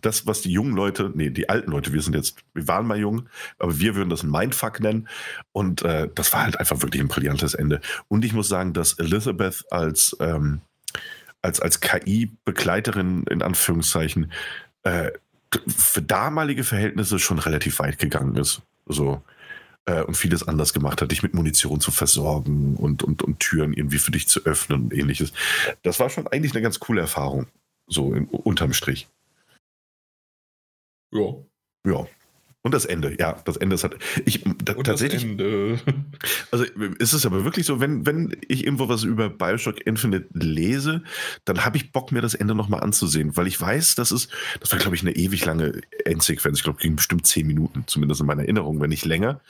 das, 0.00 0.26
was 0.26 0.40
die 0.40 0.52
jungen 0.52 0.74
Leute, 0.74 1.10
nee, 1.14 1.30
die 1.30 1.48
alten 1.48 1.70
Leute, 1.70 1.92
wir 1.92 2.02
sind 2.02 2.14
jetzt, 2.14 2.38
wir 2.54 2.68
waren 2.68 2.86
mal 2.86 2.98
jung, 2.98 3.28
aber 3.58 3.78
wir 3.78 3.94
würden 3.94 4.10
das 4.10 4.22
ein 4.22 4.30
Mindfuck 4.30 4.80
nennen. 4.80 5.08
Und 5.52 5.82
äh, 5.82 6.08
das 6.14 6.32
war 6.32 6.44
halt 6.44 6.58
einfach 6.58 6.82
wirklich 6.82 7.02
ein 7.02 7.08
brillantes 7.08 7.54
Ende. 7.54 7.80
Und 8.08 8.24
ich 8.24 8.32
muss 8.32 8.48
sagen, 8.48 8.72
dass 8.72 8.94
Elizabeth 8.94 9.64
als 9.70 10.16
ähm, 10.20 10.60
als, 11.42 11.60
als 11.60 11.80
KI-Begleiterin 11.80 13.24
in 13.30 13.42
Anführungszeichen 13.42 14.32
äh, 14.82 15.10
für 15.66 16.02
damalige 16.02 16.64
Verhältnisse 16.64 17.18
schon 17.18 17.38
relativ 17.38 17.78
weit 17.78 17.98
gegangen 17.98 18.36
ist. 18.36 18.62
So. 18.86 19.22
Äh, 19.86 20.02
und 20.02 20.16
vieles 20.16 20.46
anders 20.46 20.72
gemacht 20.72 21.00
hat, 21.00 21.10
dich 21.10 21.22
mit 21.22 21.34
Munition 21.34 21.80
zu 21.80 21.90
versorgen 21.90 22.76
und, 22.76 23.02
und, 23.02 23.22
und 23.22 23.40
Türen 23.40 23.72
irgendwie 23.72 23.98
für 23.98 24.10
dich 24.10 24.28
zu 24.28 24.44
öffnen 24.44 24.84
und 24.84 24.94
ähnliches. 24.94 25.32
Das 25.82 26.00
war 26.00 26.10
schon 26.10 26.26
eigentlich 26.26 26.52
eine 26.52 26.62
ganz 26.62 26.78
coole 26.80 27.00
Erfahrung. 27.00 27.46
So 27.88 28.12
in, 28.12 28.26
unterm 28.26 28.72
Strich. 28.72 29.08
Ja. 31.10 31.34
Ja. 31.84 32.06
Und 32.62 32.74
das 32.74 32.84
Ende, 32.84 33.16
ja, 33.18 33.40
das 33.44 33.56
Ende 33.56 33.76
ist 33.76 33.84
halt. 33.84 33.96
Ich, 34.24 34.44
da, 34.64 34.74
tatsächlich. 34.74 35.24
Also 36.50 36.64
ist 36.98 37.12
es 37.12 37.26
aber 37.26 37.44
wirklich 37.44 37.66
so, 37.66 37.78
wenn, 37.78 38.06
wenn 38.06 38.36
ich 38.48 38.64
irgendwo 38.64 38.88
was 38.88 39.04
über 39.04 39.28
Bioshock 39.28 39.86
Infinite 39.86 40.28
lese, 40.32 41.02
dann 41.44 41.64
habe 41.64 41.76
ich 41.76 41.92
Bock, 41.92 42.10
mir 42.10 42.22
das 42.22 42.34
Ende 42.34 42.54
nochmal 42.54 42.80
anzusehen, 42.80 43.36
weil 43.36 43.46
ich 43.46 43.60
weiß, 43.60 43.94
das 43.94 44.10
ist, 44.12 44.30
das 44.60 44.72
war, 44.72 44.78
glaube 44.78 44.96
ich, 44.96 45.02
eine 45.02 45.14
ewig 45.14 45.44
lange 45.44 45.80
Endsequenz. 46.04 46.58
Ich 46.58 46.64
glaube, 46.64 46.80
ging 46.80 46.96
bestimmt 46.96 47.26
zehn 47.26 47.46
Minuten, 47.46 47.84
zumindest 47.86 48.22
in 48.22 48.26
meiner 48.26 48.42
Erinnerung, 48.42 48.80
wenn 48.80 48.88
nicht 48.88 49.04
länger. 49.04 49.40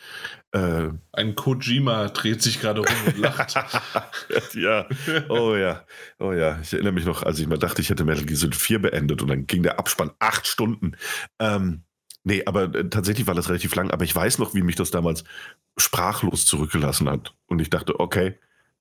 Äh, 0.53 0.89
Ein 1.13 1.35
Kojima 1.35 2.09
dreht 2.09 2.43
sich 2.43 2.61
gerade 2.61 2.81
rum 2.81 2.97
und 3.07 3.19
lacht. 3.19 3.55
ja, 4.55 4.87
oh 5.29 5.55
ja, 5.55 5.85
oh 6.19 6.33
ja. 6.33 6.59
Ich 6.63 6.73
erinnere 6.73 6.93
mich 6.93 7.05
noch, 7.05 7.23
als 7.23 7.39
ich 7.39 7.47
mal 7.47 7.59
dachte, 7.59 7.81
ich 7.81 7.91
hätte 7.91 8.05
Metal 8.05 8.25
Gear 8.25 8.37
Solid 8.37 8.57
4 8.57 8.81
beendet 8.81 9.23
und 9.23 9.29
dann 9.29 9.47
ging 9.47 9.63
der 9.63 9.79
Abspann 9.79 10.11
acht 10.19 10.47
Stunden. 10.47 10.97
Ähm, 11.39 11.83
Nee, 12.29 12.45
aber 12.45 12.75
äh, 12.75 12.91
tatsächlich 12.91 13.27
war 13.27 13.35
das 13.35 13.49
relativ 13.49 13.75
lang. 13.75 13.91
Aber 13.91 14.05
ich 14.05 14.15
weiß 14.15 14.37
noch, 14.37 14.53
wie 14.53 14.61
mich 14.61 14.77
das 14.77 14.91
damals 14.91 15.25
sprachlos 15.79 16.45
zurückgelassen 16.45 17.09
hat. 17.09 17.35
Und 17.47 17.59
ich 17.59 17.71
dachte, 17.71 17.99
okay, 17.99 18.39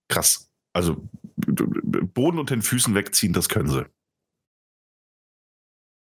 krass. 0.10 0.52
Also 0.74 1.08
Boden 1.38 2.40
unter 2.40 2.58
den 2.58 2.62
Füßen 2.62 2.94
wegziehen, 2.94 3.32
das 3.32 3.48
können 3.48 3.70
sie. 3.70 3.86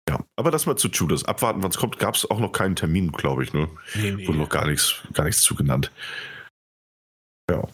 Ja, 0.07 0.23
aber 0.37 0.51
das 0.51 0.67
mal 0.67 0.77
zu 0.77 0.89
Judas. 0.89 1.25
Abwarten, 1.25 1.63
wann 1.63 1.71
es 1.71 1.79
kommt, 1.79 1.99
gab 1.99 2.15
es 2.15 2.31
auch 2.31 2.41
noch 2.41 2.53
keinen 2.53 2.77
Termin, 2.77 3.11
glaube 3.11 3.43
ich. 3.43 3.55
Ne? 3.55 3.71
Nee, 3.95 4.11
nee. 4.11 4.29
Wurde 4.29 4.37
noch 4.37 4.51
gar 4.51 4.67
nichts, 4.67 5.01
gar 5.15 5.25
nichts 5.25 5.41
zugenannt. 5.41 5.91
Ja. 7.51 7.67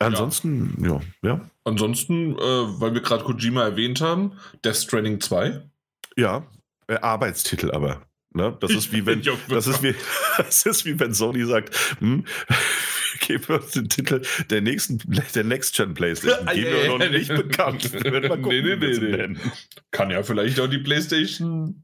Ansonsten, 0.00 0.76
ja, 0.84 1.00
ja. 1.22 1.48
Ansonsten, 1.62 2.36
äh, 2.36 2.80
weil 2.80 2.94
wir 2.94 3.02
gerade 3.02 3.22
Kojima 3.22 3.62
erwähnt 3.62 4.00
haben, 4.00 4.32
Death 4.64 4.76
Stranding 4.76 5.20
2. 5.20 5.62
Ja, 6.16 6.44
äh, 6.88 6.96
Arbeitstitel 6.96 7.70
aber. 7.70 8.09
Ne? 8.32 8.56
Das 8.60 8.70
ist 8.70 8.92
wie 8.92 9.04
wenn, 9.06 9.22
das 9.48 9.66
ist 9.66 9.82
wie, 9.82 9.94
das 10.36 10.64
ist 10.64 10.84
wie 10.84 10.98
wenn 11.00 11.12
Sony 11.14 11.44
sagt, 11.44 11.74
hm, 11.98 12.24
geben 13.26 13.48
wir 13.48 13.62
uns 13.62 13.72
den 13.72 13.88
Titel 13.88 14.22
der 14.50 14.60
nächsten, 14.60 14.98
der 15.34 15.44
Next 15.44 15.74
Gen 15.76 15.94
PlayStation. 15.94 16.46
Geben 16.54 16.66
ja, 16.66 16.72
wir 16.72 16.84
ja, 16.84 16.88
noch 16.88 17.00
ja. 17.00 17.10
nicht 17.10 17.28
bekannt. 17.28 17.90
Gucken, 17.92 18.42
Nee, 18.50 18.62
nee, 18.62 18.76
nee, 18.76 19.26
nee. 19.26 19.36
Kann 19.90 20.10
ja 20.10 20.22
vielleicht 20.22 20.60
auch 20.60 20.68
die 20.68 20.78
PlayStation 20.78 21.82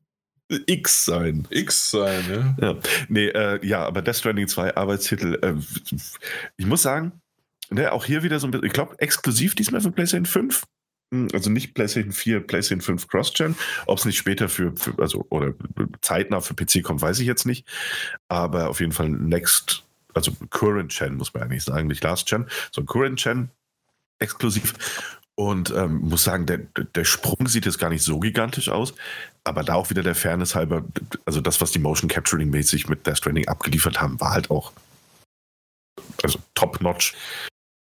X 0.67 1.05
sein. 1.05 1.49
X 1.51 1.91
sein, 1.91 2.25
ne? 2.29 2.57
Ja, 2.61 2.79
nee, 3.09 3.27
äh, 3.27 3.67
ja, 3.67 3.85
aber 3.85 4.03
Death 4.03 4.17
Stranding 4.17 4.47
2 4.47 4.77
Arbeitstitel, 4.77 5.39
äh, 5.43 5.55
ich 6.57 6.67
muss 6.67 6.83
sagen, 6.83 7.21
ne, 7.71 7.91
auch 7.93 8.05
hier 8.05 8.23
wieder 8.23 8.39
so 8.39 8.47
ein 8.47 8.53
bisschen, 8.53 8.67
ich 8.67 8.73
glaube, 8.73 8.97
exklusiv 8.99 9.57
diesmal 9.57 9.81
für 9.81 9.91
PlayStation 9.91 10.27
5. 10.27 10.63
Hm, 11.13 11.29
Also 11.33 11.51
nicht 11.51 11.75
PlayStation 11.75 12.13
4, 12.13 12.41
PlayStation 12.41 12.81
5 12.81 13.09
Cross-Gen. 13.09 13.57
Ob 13.87 13.99
es 13.99 14.05
nicht 14.05 14.19
später 14.19 14.49
für, 14.49 14.75
für, 14.77 14.95
also, 14.99 15.27
oder 15.31 15.55
zeitnah 16.03 16.41
für 16.41 16.55
PC 16.55 16.83
kommt, 16.83 17.01
weiß 17.01 17.21
ich 17.21 17.27
jetzt 17.27 17.47
nicht. 17.47 17.67
Aber 18.29 18.69
auf 18.69 18.81
jeden 18.81 18.93
Fall 18.93 19.09
Next, 19.09 19.85
also 20.15 20.33
Current 20.51 20.97
Gen, 20.97 21.17
muss 21.17 21.33
man 21.35 21.45
eigentlich 21.45 21.65
sagen, 21.65 21.89
nicht 21.89 22.03
Last 22.03 22.29
Gen, 22.29 22.47
sondern 22.73 22.93
Current 22.93 23.23
Gen 23.23 23.51
exklusiv. 24.19 24.75
Und 25.39 25.71
ähm, 25.71 25.99
muss 25.99 26.25
sagen, 26.25 26.47
der, 26.47 26.59
der 26.95 27.05
Sprung 27.05 27.47
sieht 27.47 27.67
jetzt 27.67 27.79
gar 27.79 27.91
nicht 27.91 28.03
so 28.03 28.19
gigantisch 28.19 28.71
aus, 28.71 28.95
aber 29.45 29.63
da 29.63 29.75
auch 29.75 29.91
wieder 29.91 30.03
der 30.03 30.15
Fairness 30.15 30.55
halber, 30.55 30.83
also 31.27 31.43
das, 31.43 31.61
was 31.61 31.73
die 31.73 31.79
Motion 31.79 32.09
Capturing 32.09 32.49
mäßig 32.49 32.89
mit 32.89 33.07
Death 33.07 33.19
Stranding 33.19 33.47
abgeliefert 33.47 34.01
haben, 34.01 34.19
war 34.19 34.33
halt 34.33 34.51
auch 34.51 34.73
also 36.23 36.39
top-notch. 36.55 37.15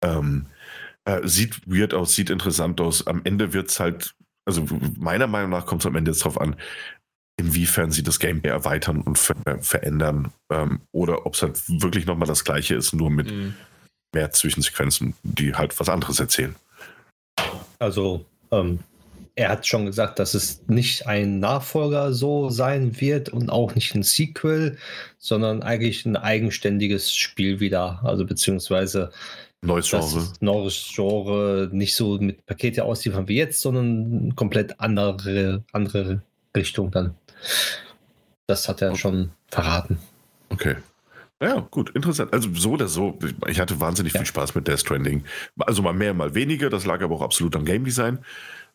Ähm, 0.05 0.47
äh, 1.05 1.21
sieht 1.27 1.61
weird 1.67 1.95
aus, 1.95 2.15
sieht 2.15 2.31
interessant 2.31 2.81
aus. 2.81 3.07
Am 3.07 3.23
Ende 3.25 3.53
wird 3.53 3.71
es 3.71 3.81
halt, 3.81 4.15
also 4.45 4.67
meiner 4.99 5.27
Meinung 5.27 5.51
nach 5.51 5.67
kommt 5.67 5.83
es 5.83 5.87
am 5.87 5.97
Ende 5.97 6.11
jetzt 6.11 6.25
drauf 6.25 6.41
an, 6.41 6.57
inwiefern 7.39 7.91
sie 7.91 8.03
das 8.03 8.19
Gameplay 8.19 8.51
erweitern 8.51 9.01
und 9.01 9.19
ver 9.19 9.35
verändern 9.61 10.33
ähm, 10.51 10.81
oder 10.93 11.27
ob 11.27 11.35
es 11.35 11.43
halt 11.43 11.61
wirklich 11.69 12.07
nochmal 12.07 12.29
das 12.29 12.45
gleiche 12.45 12.75
ist, 12.75 12.93
nur 12.93 13.11
mit 13.11 13.31
Mhm. 13.31 13.55
mehr 14.15 14.31
Zwischensequenzen, 14.31 15.15
die 15.23 15.55
halt 15.55 15.79
was 15.81 15.89
anderes 15.89 16.21
erzählen. 16.21 16.55
Also, 17.79 18.25
ähm, 18.51 18.79
er 19.35 19.49
hat 19.49 19.67
schon 19.67 19.87
gesagt, 19.87 20.19
dass 20.19 20.35
es 20.35 20.63
nicht 20.69 21.07
ein 21.07 21.41
Nachfolger 21.41 22.13
so 22.13 22.51
sein 22.51 23.01
wird 23.01 23.31
und 23.31 23.49
auch 23.49 23.75
nicht 23.75 23.95
ein 23.95 24.03
Sequel, 24.03 24.77
sondern 25.19 25.63
eigentlich 25.63 26.05
ein 26.05 26.17
eigenständiges 26.17 27.15
Spiel 27.15 27.59
wieder. 27.59 28.01
Also 28.05 28.27
beziehungsweise 28.27 29.11
Neues 29.65 29.89
das 29.91 30.11
Genre. 30.13 30.29
neues 30.41 30.91
Genre 30.93 31.69
nicht 31.73 31.95
so 31.95 32.19
mit 32.19 32.45
Pakete 32.47 32.85
ausliefern 32.85 33.29
wie 33.29 33.37
jetzt, 33.37 33.61
sondern 33.61 34.35
komplett 34.35 34.81
andere, 34.81 35.63
andere 35.73 36.23
Richtung 36.57 36.91
dann. 36.91 37.15
Das 38.47 38.69
hat 38.69 38.83
er 38.83 38.91
Okay. 38.91 38.99
schon 38.99 39.31
verraten. 39.49 39.99
Okay. 40.51 40.77
Ja, 41.41 41.61
gut, 41.71 41.91
interessant. 41.91 42.33
Also 42.33 42.49
so 42.55 42.73
oder 42.73 42.87
so, 42.89 43.19
ich 43.49 43.59
hatte 43.61 43.81
wahnsinnig 43.81 44.13
Ja. 44.13 44.21
viel 44.21 44.27
Spaß 44.27 44.55
mit 44.55 44.69
Death 44.69 44.81
Stranding. 44.81 45.25
Also 45.59 45.83
mal 45.83 45.93
mehr, 45.93 46.15
mal 46.15 46.35
weniger. 46.35 46.71
Das 46.71 46.87
lag 46.87 47.01
aber 47.03 47.15
auch 47.17 47.23
absolut 47.23 47.57
am 47.57 47.65
Game 47.65 47.85
Design. 47.85 48.19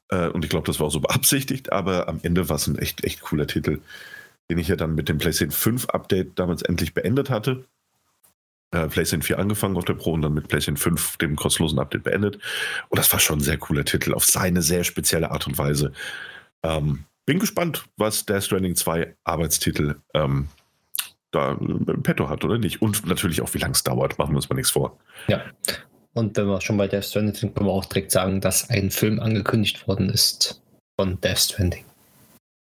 Äh, 0.10 0.28
Und 0.30 0.44
ich 0.46 0.50
glaube, 0.50 0.66
das 0.68 0.80
war 0.80 0.88
auch 0.88 0.92
so 0.92 1.00
beabsichtigt, 1.02 1.72
aber 1.72 2.08
am 2.08 2.20
Ende 2.24 2.48
war 2.50 2.56
es 2.58 2.68
ein 2.68 2.78
echt, 2.78 3.04
echt 3.04 3.22
cooler 3.22 3.48
Titel, 3.48 3.80
den 4.50 4.58
ich 4.58 4.68
ja 4.70 4.76
dann 4.78 4.96
mit 4.96 5.10
dem 5.10 5.18
PlayStation 5.18 5.52
5 5.52 5.86
Update 5.90 6.40
damals 6.40 6.62
endlich 6.62 6.94
beendet 6.94 7.30
hatte. 7.30 7.66
Äh, 8.72 8.88
PlayStation 8.88 9.22
4 9.22 9.40
angefangen 9.40 9.78
auf 9.78 9.86
der 9.86 9.94
Pro 9.94 10.12
und 10.12 10.22
dann 10.22 10.34
mit 10.34 10.50
PlayStation 10.50 10.78
5 10.78 11.18
dem 11.18 11.36
kostenlosen 11.38 11.80
Update 11.80 12.04
beendet. 12.04 12.38
Und 12.90 13.00
das 13.00 13.12
war 13.14 13.20
schon 13.20 13.40
ein 13.40 13.44
sehr 13.44 13.58
cooler 13.58 13.86
Titel, 13.86 14.14
auf 14.14 14.26
seine 14.26 14.62
sehr 14.62 14.84
spezielle 14.84 15.32
Art 15.32 15.48
und 15.48 15.58
Weise. 15.58 15.94
Ähm, 16.64 17.06
bin 17.26 17.40
gespannt, 17.40 17.86
was 17.96 18.26
Death 18.26 18.44
Stranding 18.44 18.76
2 18.76 19.16
Arbeitstitel 19.24 19.96
ähm, 20.14 20.50
da 21.32 21.54
im 21.54 22.04
Petto 22.04 22.30
hat 22.30 22.44
oder 22.44 22.58
nicht. 22.58 22.82
Und 22.82 23.06
natürlich 23.06 23.42
auch, 23.42 23.54
wie 23.54 23.60
lange 23.60 23.74
es 23.74 23.84
dauert, 23.84 24.18
machen 24.18 24.32
wir 24.32 24.38
uns 24.38 24.50
mal 24.50 24.56
nichts 24.56 24.72
vor. 24.72 24.98
Ja. 25.28 25.44
Und 26.14 26.36
wenn 26.36 26.48
wir 26.48 26.60
schon 26.62 26.78
bei 26.78 26.88
Death 26.88 27.06
Stranding 27.06 27.36
sind, 27.36 27.56
können 27.56 27.70
wir 27.70 27.74
auch 27.74 27.86
direkt 27.86 28.12
sagen, 28.12 28.42
dass 28.42 28.70
ein 28.70 28.92
Film 28.92 29.20
angekündigt 29.20 29.88
worden 29.88 30.10
ist 30.10 30.62
von 31.00 31.22
Death 31.22 31.40
Stranding. 31.40 31.86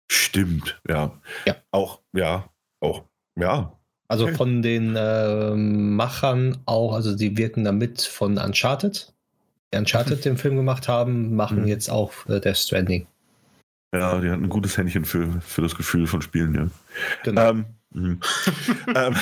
Stimmt, 0.10 0.80
ja. 0.88 1.20
Ja. 1.46 1.56
Auch, 1.72 2.02
ja, 2.14 2.50
auch, 2.82 3.04
ja. 3.36 3.78
Also 4.12 4.26
Okay. 4.26 4.36
von 4.36 4.62
den 4.62 4.96
ähm, 4.98 5.96
Machern 5.96 6.58
auch, 6.66 6.94
also 6.94 7.16
die 7.16 7.38
wirken 7.38 7.64
damit 7.64 8.02
von 8.02 8.38
Uncharted. 8.38 9.14
Die 9.74 9.78
Uncharted 9.78 10.26
den 10.26 10.38
Film 10.38 10.58
gemacht 10.58 10.88
haben, 10.90 11.34
machen 11.36 11.62
Mhm. 11.62 11.68
jetzt 11.68 11.90
auch 11.90 12.12
äh, 12.28 12.42
Death 12.42 12.58
Stranding. 12.58 13.08
Ja, 13.96 14.20
die 14.20 14.30
hatten 14.30 14.44
ein 14.44 14.50
gutes 14.50 14.78
Händchen 14.78 15.06
für, 15.06 15.42
für 15.42 15.62
das 15.62 15.76
Gefühl 15.76 16.08
von 16.08 16.22
Spielen, 16.22 16.54
ja. 16.56 16.68
Genau. 17.24 17.50
Ähm, 17.52 17.66
mhm. 17.94 18.20
ähm, 18.96 19.16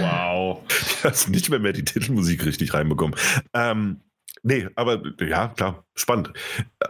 Wow. 0.00 0.62
hast 1.02 1.28
nicht 1.28 1.48
mehr 1.50 1.58
mehr 1.58 1.72
die 1.72 1.84
Titelmusik 1.84 2.44
richtig 2.44 2.74
reinbekommen. 2.74 3.16
Ähm, 3.54 4.00
nee, 4.42 4.68
aber 4.74 5.02
ja, 5.20 5.48
klar, 5.48 5.84
spannend. 5.94 6.32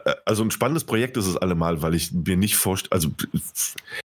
Äh, 0.04 0.14
Also 0.26 0.42
ein 0.44 0.50
spannendes 0.50 0.84
Projekt 0.84 1.16
ist 1.16 1.26
es 1.26 1.36
allemal, 1.36 1.82
weil 1.82 1.94
ich 1.94 2.12
mir 2.12 2.36
nicht 2.36 2.56
vorstelle, 2.56 2.92
also 2.92 3.10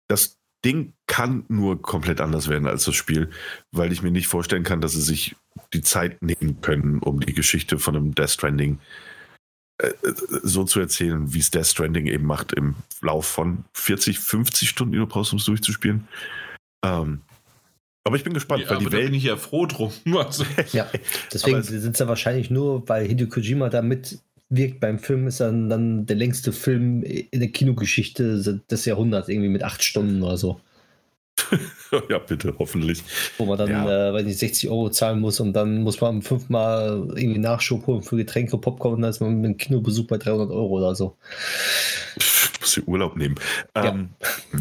das 0.07 0.38
Ding 0.65 0.93
kann 1.07 1.45
nur 1.47 1.81
komplett 1.81 2.21
anders 2.21 2.49
werden 2.49 2.67
als 2.67 2.83
das 2.83 2.95
Spiel, 2.95 3.29
weil 3.71 3.91
ich 3.91 4.01
mir 4.01 4.11
nicht 4.11 4.27
vorstellen 4.27 4.63
kann, 4.63 4.81
dass 4.81 4.93
sie 4.93 5.01
sich 5.01 5.35
die 5.73 5.81
Zeit 5.81 6.21
nehmen 6.21 6.61
können, 6.61 6.99
um 6.99 7.19
die 7.19 7.33
Geschichte 7.33 7.79
von 7.79 7.95
einem 7.95 8.15
Death 8.15 8.31
Stranding 8.31 8.79
äh, 9.77 9.93
so 10.43 10.65
zu 10.65 10.79
erzählen, 10.79 11.33
wie 11.33 11.39
es 11.39 11.51
Death 11.51 11.67
Stranding 11.67 12.07
eben 12.07 12.25
macht 12.25 12.51
im 12.53 12.75
Lauf 13.01 13.25
von 13.25 13.63
40, 13.73 14.19
50 14.19 14.69
Stunden, 14.69 14.91
die 14.93 14.99
du 14.99 15.07
brauchst, 15.07 15.31
um 15.31 15.39
es 15.39 15.45
durchzuspielen. 15.45 16.07
Ähm, 16.83 17.21
aber 18.03 18.15
ich 18.15 18.23
bin 18.23 18.33
gespannt, 18.33 18.63
Ja, 18.63 18.69
weil 18.69 18.77
aber 18.77 18.85
die 18.85 18.91
da 18.91 18.97
Welt 18.97 19.05
bin 19.07 19.13
ich 19.13 19.23
ja 19.23 19.37
froh 19.37 19.65
drum. 19.65 19.91
Also, 20.17 20.43
ja, 20.71 20.89
deswegen 21.31 21.61
sind 21.61 21.93
es 21.93 21.99
ja 21.99 22.07
wahrscheinlich 22.07 22.49
nur, 22.49 22.87
weil 22.89 23.07
Hideo 23.07 23.27
Kojima 23.27 23.69
da 23.69 23.81
mitwirkt 24.49 24.79
beim 24.79 24.99
Film, 24.99 25.27
ist 25.27 25.39
dann, 25.39 25.69
dann 25.69 26.05
der 26.05 26.15
längste 26.15 26.51
Film 26.51 27.03
in 27.03 27.39
der 27.39 27.49
Kinogeschichte 27.49 28.61
des 28.69 28.85
Jahrhunderts, 28.85 29.29
irgendwie 29.29 29.49
mit 29.49 29.63
acht 29.63 29.83
Stunden 29.83 30.21
oder 30.23 30.37
so. 30.37 30.59
ja, 32.09 32.19
bitte, 32.19 32.53
hoffentlich. 32.59 33.01
Wo 33.37 33.45
man 33.45 33.57
dann, 33.57 33.69
Ja. 33.69 34.09
äh, 34.09 34.13
wenn 34.13 34.27
ich 34.27 34.37
60 34.37 34.69
Euro 34.69 34.89
zahlen 34.89 35.19
muss 35.19 35.39
und 35.39 35.53
dann 35.53 35.83
muss 35.83 36.01
man 36.01 36.21
fünfmal 36.21 37.07
irgendwie 37.15 37.39
Nachschub 37.39 37.87
holen 37.87 38.03
für 38.03 38.17
Getränke, 38.17 38.57
Popcorn 38.57 38.95
und 38.95 39.01
dann 39.03 39.11
ist 39.11 39.21
man 39.21 39.35
mit 39.35 39.45
einem 39.45 39.57
Kinobesuch 39.57 40.05
bei 40.07 40.17
300 40.17 40.49
Euro 40.51 40.77
oder 40.79 40.95
so. 40.95 41.15
Muss 42.59 42.77
ich 42.77 42.87
Urlaub 42.87 43.15
nehmen. 43.15 43.35
Ja. 43.75 43.87
Ähm, 43.89 44.09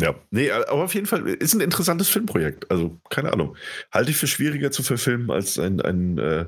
ja. 0.01 0.15
Nee, 0.31 0.51
aber 0.51 0.85
auf 0.85 0.95
jeden 0.95 1.07
Fall 1.07 1.27
ist 1.27 1.55
ein 1.55 1.61
interessantes 1.61 2.09
Filmprojekt. 2.09 2.71
Also, 2.71 2.97
keine 3.11 3.33
Ahnung. 3.33 3.57
Halte 3.91 4.11
ich 4.11 4.17
für 4.17 4.29
schwieriger 4.29 4.71
zu 4.71 4.83
verfilmen 4.83 5.31
als 5.31 5.59
ein, 5.59 5.81
ein 5.81 6.19
äh, 6.19 6.47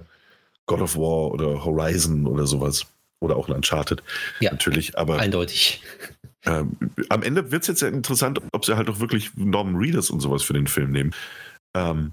God 0.66 0.80
of 0.80 0.96
War 0.96 1.32
oder 1.32 1.64
Horizon 1.64 2.26
oder 2.26 2.46
sowas. 2.46 2.86
Oder 3.20 3.36
auch 3.36 3.48
ein 3.48 3.54
Uncharted. 3.54 4.02
Ja. 4.40 4.50
Natürlich. 4.50 4.98
Aber 4.98 5.18
Eindeutig. 5.18 5.82
ähm, 6.46 6.76
am 7.10 7.22
Ende 7.22 7.52
wird 7.52 7.62
es 7.62 7.68
jetzt 7.68 7.82
ja 7.82 7.88
interessant, 7.88 8.40
ob 8.52 8.64
sie 8.64 8.76
halt 8.76 8.88
auch 8.88 8.98
wirklich 8.98 9.30
Norman 9.36 9.76
Reedus 9.76 10.10
und 10.10 10.20
sowas 10.20 10.42
für 10.42 10.54
den 10.54 10.66
Film 10.66 10.90
nehmen. 10.90 11.14
Ähm, 11.74 12.12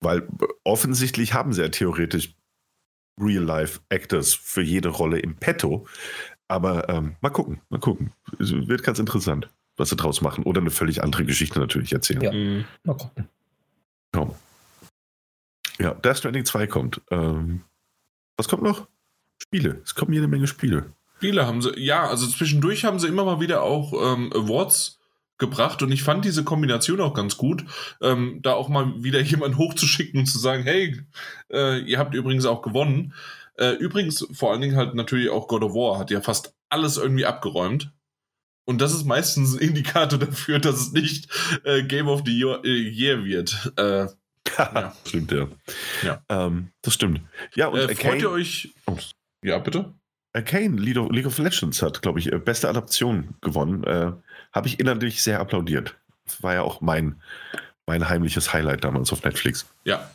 weil 0.00 0.26
offensichtlich 0.64 1.32
haben 1.32 1.52
sie 1.52 1.62
ja 1.62 1.68
theoretisch 1.68 2.34
Real-Life-Actors 3.20 4.34
für 4.34 4.62
jede 4.62 4.88
Rolle 4.88 5.20
im 5.20 5.36
Petto. 5.36 5.86
Aber 6.48 6.88
ähm, 6.88 7.16
mal 7.20 7.30
gucken, 7.30 7.60
mal 7.68 7.78
gucken. 7.78 8.12
Es 8.38 8.52
wird 8.52 8.82
ganz 8.82 8.98
interessant, 8.98 9.48
was 9.76 9.90
sie 9.90 9.96
draus 9.96 10.20
machen. 10.20 10.44
Oder 10.44 10.60
eine 10.60 10.70
völlig 10.70 11.02
andere 11.02 11.24
Geschichte 11.24 11.60
natürlich 11.60 11.92
erzählen. 11.92 12.22
Ja. 12.22 12.32
mh. 12.32 12.64
Mal 12.84 12.96
gucken. 12.96 13.28
Ja, 14.14 14.30
ja 15.78 15.94
Death 15.94 16.18
Stranding 16.18 16.44
2 16.44 16.66
kommt. 16.66 17.00
Ähm, 17.10 17.62
was 18.36 18.48
kommt 18.48 18.62
noch? 18.62 18.88
Spiele. 19.42 19.80
Es 19.84 19.94
kommen 19.94 20.12
jede 20.12 20.28
Menge 20.28 20.46
Spiele. 20.46 20.92
Spiele 21.16 21.46
haben 21.46 21.62
sie, 21.62 21.78
ja, 21.78 22.08
also 22.08 22.26
zwischendurch 22.26 22.84
haben 22.84 22.98
sie 22.98 23.08
immer 23.08 23.24
mal 23.24 23.40
wieder 23.40 23.62
auch 23.62 23.92
ähm, 23.92 24.32
Awards 24.32 24.98
gebracht 25.38 25.82
und 25.82 25.90
ich 25.92 26.02
fand 26.02 26.24
diese 26.24 26.44
Kombination 26.44 27.00
auch 27.00 27.14
ganz 27.14 27.36
gut, 27.36 27.64
ähm, 28.00 28.40
da 28.42 28.52
auch 28.54 28.68
mal 28.68 29.02
wieder 29.02 29.20
jemanden 29.32 29.58
hochzuschicken 29.58 30.20
und 30.20 30.26
zu 30.26 30.38
sagen, 30.38 30.62
hey, 30.64 31.00
äh, 31.52 31.80
ihr 31.80 31.98
habt 31.98 32.14
übrigens 32.14 32.44
auch 32.44 32.62
gewonnen. 32.62 33.14
Äh, 33.56 33.72
übrigens, 33.72 34.26
vor 34.32 34.52
allen 34.52 34.60
Dingen 34.62 34.76
halt 34.76 34.94
natürlich 34.94 35.28
auch 35.30 35.46
God 35.48 35.62
of 35.62 35.74
War 35.74 35.98
hat 35.98 36.10
ja 36.10 36.20
fast 36.20 36.54
alles 36.68 36.96
irgendwie 36.96 37.26
abgeräumt. 37.26 37.92
Und 38.64 38.80
das 38.80 38.94
ist 38.94 39.04
meistens 39.04 39.54
ein 39.54 39.58
Indikator 39.58 40.18
dafür, 40.18 40.58
dass 40.60 40.80
es 40.80 40.92
nicht 40.92 41.28
äh, 41.64 41.82
Game 41.82 42.08
of 42.08 42.22
the 42.24 42.32
Year, 42.32 42.60
äh, 42.64 42.68
Year 42.88 43.24
wird. 43.24 43.72
Äh, 43.76 44.06
Ja. 44.58 44.94
stimmt, 45.06 45.32
ja. 45.32 45.48
Ja. 46.02 46.22
Ähm, 46.28 46.68
das 46.82 46.94
stimmt. 46.94 47.20
Ja, 47.54 47.68
und 47.68 47.78
Äh, 47.78 47.94
freut 47.94 48.20
ihr 48.20 48.30
euch. 48.30 48.70
Oh, 48.86 48.96
ja, 49.42 49.58
bitte? 49.58 49.92
Arcane 50.34 50.76
League 50.78 50.96
of, 50.96 51.10
League 51.10 51.26
of 51.26 51.38
Legends 51.38 51.82
hat, 51.82 52.00
glaube 52.02 52.18
ich, 52.18 52.32
äh, 52.32 52.38
beste 52.38 52.68
Adaption 52.68 53.34
gewonnen. 53.42 53.84
Äh, 53.84 54.12
Habe 54.52 54.68
ich 54.68 54.80
innerlich 54.80 55.22
sehr 55.22 55.40
applaudiert. 55.40 55.96
Das 56.24 56.42
war 56.42 56.54
ja 56.54 56.62
auch 56.62 56.80
mein, 56.80 57.20
mein 57.86 58.08
heimliches 58.08 58.52
Highlight 58.52 58.84
damals 58.84 59.12
auf 59.12 59.22
Netflix. 59.24 59.66
Ja, 59.84 60.10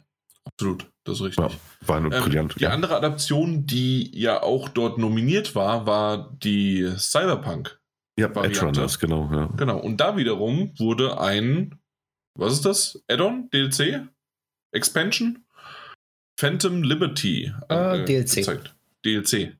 absolut. 0.46 0.88
Das 1.04 1.18
ist 1.20 1.24
richtig. 1.26 1.44
Ja, 1.46 1.88
war 1.88 1.98
eine 1.98 2.16
Ähm, 2.16 2.24
brillant. 2.24 2.56
die 2.60 2.66
andere 2.68 2.96
Adaption, 2.96 3.66
die 3.68 4.10
ja 4.20 4.42
auch 4.42 4.70
dort 4.70 4.98
nominiert 4.98 5.54
war, 5.56 5.86
war 5.86 6.32
die 6.42 6.92
Cyberpunk. 6.98 7.80
ja, 8.18 8.34
Variante. 8.34 8.58
Edge 8.60 8.66
Runners, 8.66 9.00
genau. 9.00 9.30
Ja. 9.32 9.46
Genau. 9.56 9.78
Und 9.80 9.98
da 9.98 10.18
wiederum 10.18 10.72
wurde 10.80 11.20
ein, 11.22 11.80
was 12.36 12.54
ist 12.54 12.66
das? 12.66 13.04
Add-on? 13.08 13.50
DLC? 13.52 14.08
Expansion? 14.72 15.46
Phantom 16.40 16.84
Liberty. 16.84 17.54
Äh, 17.70 18.04
DLC. 18.06 18.36
gezeigt. 18.36 18.76
DLC. 19.08 19.58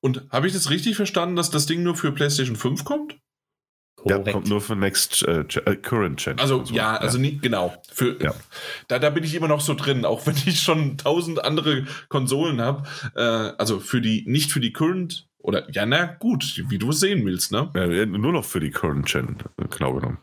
Und 0.00 0.22
habe 0.30 0.46
ich 0.46 0.52
das 0.52 0.70
richtig 0.70 0.96
verstanden, 0.96 1.36
dass 1.36 1.50
das 1.50 1.66
Ding 1.66 1.82
nur 1.82 1.96
für 1.96 2.12
PlayStation 2.12 2.56
5 2.56 2.84
kommt? 2.84 3.16
Ja, 4.06 4.18
kommt 4.18 4.48
nur 4.48 4.60
für 4.60 4.76
Next 4.76 5.22
äh, 5.22 5.40
äh, 5.40 5.76
Current 5.76 6.22
Gen. 6.22 6.38
Also 6.38 6.62
ja, 6.70 6.94
also 6.96 7.16
nicht 7.16 7.40
genau. 7.40 7.74
Für, 7.90 8.22
Ja. 8.22 8.34
da, 8.88 8.98
da 8.98 9.08
bin 9.08 9.24
ich 9.24 9.34
immer 9.34 9.48
noch 9.48 9.62
so 9.62 9.72
drin, 9.72 10.04
auch 10.04 10.26
wenn 10.26 10.36
ich 10.44 10.60
schon 10.60 10.98
tausend 10.98 11.42
andere 11.42 11.86
Konsolen 12.10 12.60
habe. 12.60 12.86
Äh, 13.14 13.20
also 13.22 13.80
für 13.80 14.02
die, 14.02 14.24
nicht 14.26 14.52
für 14.52 14.60
die 14.60 14.74
Current 14.74 15.26
oder 15.38 15.70
ja, 15.72 15.86
na 15.86 16.04
gut, 16.04 16.62
wie 16.68 16.78
du 16.78 16.90
es 16.90 17.00
sehen 17.00 17.24
willst, 17.24 17.50
ne? 17.52 17.70
Ja, 17.74 18.04
nur 18.06 18.32
noch 18.32 18.44
für 18.44 18.60
die 18.60 18.70
Current 18.70 19.06
Gen, 19.06 19.38
genau 19.70 19.94
genommen. 19.94 20.18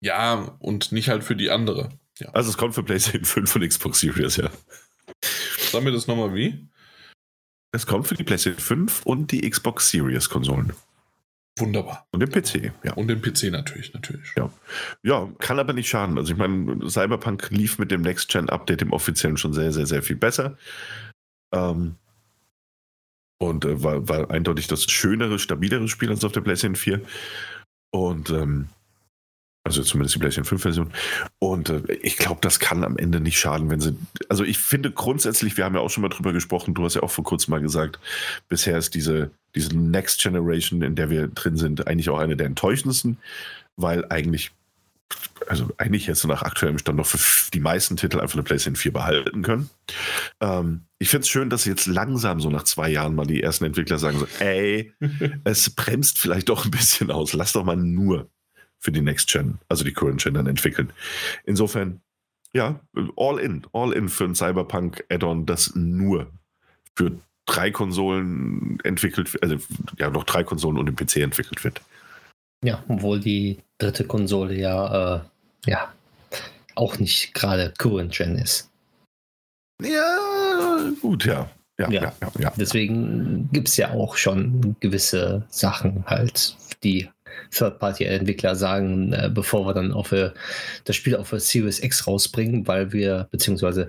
Ja, 0.00 0.56
und 0.58 0.90
nicht 0.90 1.08
halt 1.08 1.22
für 1.22 1.36
die 1.36 1.50
andere. 1.50 1.90
Ja. 2.18 2.30
Also 2.30 2.50
es 2.50 2.56
kommt 2.56 2.74
für 2.74 2.82
PlayStation 2.82 3.24
5 3.24 3.56
und 3.56 3.68
Xbox 3.68 4.00
Series, 4.00 4.36
ja. 4.36 4.50
Sag 5.70 5.84
mir 5.84 5.92
das 5.92 6.06
nochmal 6.06 6.34
wie? 6.34 6.68
Es 7.72 7.86
kommt 7.86 8.06
für 8.06 8.14
die 8.14 8.24
PlayStation 8.24 8.60
5 8.60 9.06
und 9.06 9.30
die 9.32 9.48
Xbox 9.48 9.90
Series 9.90 10.28
Konsolen. 10.28 10.72
Wunderbar. 11.58 12.06
Und 12.10 12.20
den 12.20 12.30
PC, 12.30 12.72
ja. 12.82 12.94
Und 12.94 13.08
den 13.08 13.20
PC 13.20 13.50
natürlich, 13.50 13.92
natürlich. 13.92 14.34
Ja, 15.02 15.28
kann 15.38 15.58
aber 15.58 15.72
nicht 15.72 15.88
schaden. 15.88 16.16
Also 16.16 16.32
ich 16.32 16.38
meine, 16.38 16.88
Cyberpunk 16.88 17.50
lief 17.50 17.78
mit 17.78 17.90
dem 17.90 18.02
Next-Gen-Update, 18.02 18.80
dem 18.80 18.92
offiziellen, 18.92 19.36
schon 19.36 19.52
sehr, 19.52 19.72
sehr, 19.72 19.86
sehr 19.86 20.02
viel 20.02 20.16
besser. 20.16 20.56
Ähm, 21.52 21.96
und 23.38 23.64
äh, 23.64 23.82
war, 23.82 24.08
war 24.08 24.30
eindeutig 24.30 24.68
das 24.68 24.84
schönere, 24.84 25.38
stabilere 25.38 25.88
Spiel 25.88 26.10
als 26.10 26.24
auf 26.24 26.32
der 26.32 26.40
PlayStation 26.40 26.76
4. 26.76 27.02
Und 27.90 28.30
ähm, 28.30 28.68
also 29.62 29.82
zumindest 29.82 30.14
die 30.14 30.20
PlayStation 30.20 30.58
5-Version. 30.58 30.90
Und 31.38 31.68
äh, 31.68 31.82
ich 32.02 32.16
glaube, 32.16 32.40
das 32.40 32.60
kann 32.60 32.82
am 32.82 32.96
Ende 32.96 33.20
nicht 33.20 33.38
schaden, 33.38 33.68
wenn 33.70 33.80
sie. 33.80 33.96
Also 34.28 34.44
ich 34.44 34.58
finde 34.58 34.90
grundsätzlich, 34.90 35.56
wir 35.56 35.64
haben 35.64 35.74
ja 35.74 35.80
auch 35.80 35.90
schon 35.90 36.02
mal 36.02 36.08
drüber 36.08 36.32
gesprochen, 36.32 36.74
du 36.74 36.84
hast 36.84 36.94
ja 36.94 37.02
auch 37.02 37.10
vor 37.10 37.24
kurzem 37.24 37.52
mal 37.52 37.60
gesagt, 37.60 37.98
bisher 38.48 38.78
ist 38.78 38.94
diese, 38.94 39.30
diese 39.54 39.76
Next 39.76 40.22
Generation, 40.22 40.82
in 40.82 40.94
der 40.94 41.10
wir 41.10 41.28
drin 41.28 41.56
sind, 41.56 41.86
eigentlich 41.86 42.08
auch 42.08 42.18
eine 42.18 42.36
der 42.36 42.46
enttäuschendsten, 42.46 43.18
weil 43.76 44.06
eigentlich, 44.08 44.52
also 45.46 45.68
eigentlich 45.76 46.08
hättest 46.08 46.24
du 46.24 46.28
nach 46.28 46.42
aktuellem 46.42 46.78
Stand 46.78 46.96
noch 46.96 47.06
für 47.06 47.50
die 47.50 47.60
meisten 47.60 47.98
Titel 47.98 48.18
einfach 48.18 48.36
eine 48.36 48.44
PlayStation 48.44 48.76
4 48.76 48.92
behalten 48.94 49.42
können. 49.42 49.68
Ähm, 50.40 50.82
ich 50.98 51.10
finde 51.10 51.24
es 51.24 51.28
schön, 51.28 51.50
dass 51.50 51.66
jetzt 51.66 51.86
langsam 51.86 52.40
so 52.40 52.48
nach 52.48 52.64
zwei 52.64 52.88
Jahren 52.88 53.14
mal 53.14 53.26
die 53.26 53.42
ersten 53.42 53.66
Entwickler 53.66 53.98
sagen 53.98 54.20
so, 54.20 54.26
ey, 54.38 54.94
es 55.44 55.68
bremst 55.68 56.16
vielleicht 56.16 56.48
doch 56.48 56.64
ein 56.64 56.70
bisschen 56.70 57.10
aus, 57.10 57.34
lass 57.34 57.52
doch 57.52 57.64
mal 57.64 57.76
nur 57.76 58.30
für 58.80 58.92
die 58.92 59.02
Next 59.02 59.30
Gen, 59.30 59.58
also 59.68 59.84
die 59.84 59.92
Current 59.92 60.22
Gen 60.22 60.34
dann 60.34 60.46
entwickeln. 60.46 60.92
Insofern, 61.44 62.00
ja, 62.52 62.80
all 63.16 63.38
in, 63.38 63.66
all 63.72 63.92
in 63.92 64.08
für 64.08 64.24
ein 64.24 64.34
Cyberpunk 64.34 65.04
Add-on, 65.10 65.46
das 65.46 65.74
nur 65.74 66.30
für 66.96 67.12
drei 67.46 67.70
Konsolen 67.70 68.78
entwickelt, 68.84 69.38
also 69.42 69.56
ja, 69.98 70.10
noch 70.10 70.24
drei 70.24 70.44
Konsolen 70.44 70.78
und 70.78 70.86
den 70.86 70.96
PC 70.96 71.16
entwickelt 71.16 71.62
wird. 71.62 71.80
Ja, 72.64 72.82
obwohl 72.88 73.20
die 73.20 73.58
dritte 73.78 74.04
Konsole 74.04 74.54
ja, 74.54 75.16
äh, 75.16 75.20
ja 75.66 75.92
auch 76.74 76.98
nicht 76.98 77.34
gerade 77.34 77.72
Current 77.78 78.12
Gen 78.12 78.36
ist. 78.36 78.70
Ja, 79.82 80.90
gut, 81.00 81.24
ja. 81.24 81.50
Ja, 81.78 81.90
ja, 81.90 82.02
Ja. 82.02 82.12
ja. 82.20 82.30
ja, 82.38 82.52
Deswegen 82.56 83.48
gibt 83.52 83.68
es 83.68 83.76
ja 83.76 83.90
auch 83.92 84.16
schon 84.16 84.76
gewisse 84.80 85.46
Sachen 85.48 86.04
halt, 86.06 86.56
die 86.82 87.08
Third-Party-Entwickler 87.50 88.56
sagen, 88.56 89.12
äh, 89.12 89.30
bevor 89.32 89.66
wir 89.66 89.74
dann 89.74 89.92
auf 89.92 90.12
äh, 90.12 90.30
das 90.84 90.96
Spiel 90.96 91.16
auf 91.16 91.30
Series 91.30 91.82
X 91.82 92.06
rausbringen, 92.06 92.66
weil 92.66 92.92
wir, 92.92 93.28
beziehungsweise 93.30 93.88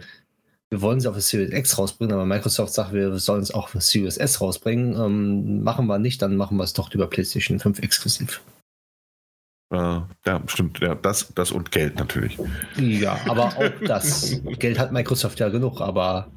wir 0.70 0.82
wollen 0.82 1.02
sie 1.02 1.10
auf 1.10 1.20
Series 1.20 1.52
X 1.52 1.78
rausbringen, 1.78 2.14
aber 2.14 2.26
Microsoft 2.26 2.74
sagt, 2.74 2.94
wir 2.94 3.18
sollen 3.20 3.42
es 3.42 3.54
auch 3.54 3.66
auf 3.66 3.72
der 3.74 3.82
Series 3.82 4.16
S 4.18 4.39
rausbringen. 4.39 4.96
Ähm, 4.96 5.64
machen 5.64 5.86
wir 5.88 6.00
nicht, 6.00 6.22
dann 6.22 6.38
machen 6.38 6.56
wir 6.58 6.64
es 6.64 6.74
doch 6.74 6.94
über 6.94 7.08
PlayStation 7.08 7.60
5 7.60 7.80
exklusiv. 7.80 8.42
Äh, 9.72 10.00
ja, 10.26 10.42
stimmt. 10.48 10.80
Ja, 10.80 10.96
das, 10.96 11.34
das 11.36 11.52
und 11.52 11.72
Geld 11.72 11.98
natürlich. 11.98 12.38
Ja, 12.78 13.20
aber 13.28 13.46
auch 13.46 13.64
das. 13.86 14.39
Geld 14.60 14.80
hat 14.80 14.92
Microsoft 14.92 15.39
ja 15.39 15.50
genug, 15.50 15.82
aber. 15.82 16.28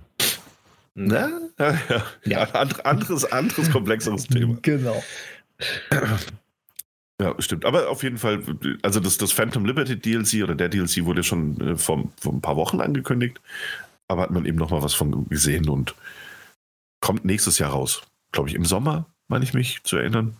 Na? 0.94 1.28
Ja, 1.58 1.70
ja. 1.70 1.78
Ja. 1.88 2.02
ja. 2.24 2.54
and- 2.54 2.86
anderes, 2.86 3.24
anderes, 3.30 3.70
komplexeres 3.70 4.26
Thema. 4.26 4.56
Genau. 4.62 5.02
Ja, 7.20 7.34
stimmt. 7.38 7.64
Aber 7.64 7.88
auf 7.90 8.02
jeden 8.02 8.18
Fall, 8.18 8.42
also 8.82 8.98
das, 8.98 9.18
das 9.18 9.32
Phantom 9.32 9.64
Liberty 9.64 9.96
DLC 9.96 10.42
oder 10.42 10.54
der 10.54 10.68
DLC 10.68 11.04
wurde 11.04 11.22
schon 11.22 11.60
äh, 11.60 11.76
vor, 11.76 12.04
vor 12.20 12.32
ein 12.32 12.40
paar 12.40 12.56
Wochen 12.56 12.80
angekündigt. 12.80 13.40
Aber 14.08 14.22
hat 14.22 14.30
man 14.30 14.44
eben 14.44 14.58
noch 14.58 14.70
mal 14.70 14.82
was 14.82 14.94
von 14.94 15.28
gesehen 15.28 15.68
und 15.68 15.94
kommt 17.00 17.24
nächstes 17.24 17.58
Jahr 17.58 17.70
raus. 17.70 18.02
Glaube 18.32 18.48
ich, 18.48 18.54
im 18.54 18.64
Sommer, 18.64 19.06
meine 19.28 19.44
ich 19.44 19.54
mich 19.54 19.82
zu 19.84 19.96
erinnern. 19.96 20.36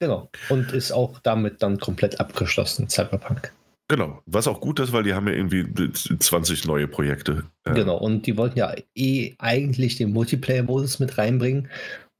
Genau. 0.00 0.28
Und 0.48 0.72
ist 0.72 0.90
auch 0.90 1.20
damit 1.20 1.62
dann 1.62 1.78
komplett 1.78 2.18
abgeschlossen, 2.18 2.88
Cyberpunk. 2.88 3.52
Genau. 3.88 4.22
Was 4.26 4.48
auch 4.48 4.60
gut 4.60 4.80
ist, 4.80 4.92
weil 4.92 5.04
die 5.04 5.14
haben 5.14 5.28
ja 5.28 5.34
irgendwie 5.34 5.64
20 5.92 6.66
neue 6.66 6.88
Projekte. 6.88 7.44
Äh, 7.64 7.74
Genau. 7.74 7.98
Und 7.98 8.26
die 8.26 8.36
wollten 8.36 8.58
ja 8.58 8.74
eh 8.94 9.34
eigentlich 9.38 9.96
den 9.96 10.12
Multiplayer-Modus 10.12 10.98
mit 10.98 11.18
reinbringen. 11.18 11.68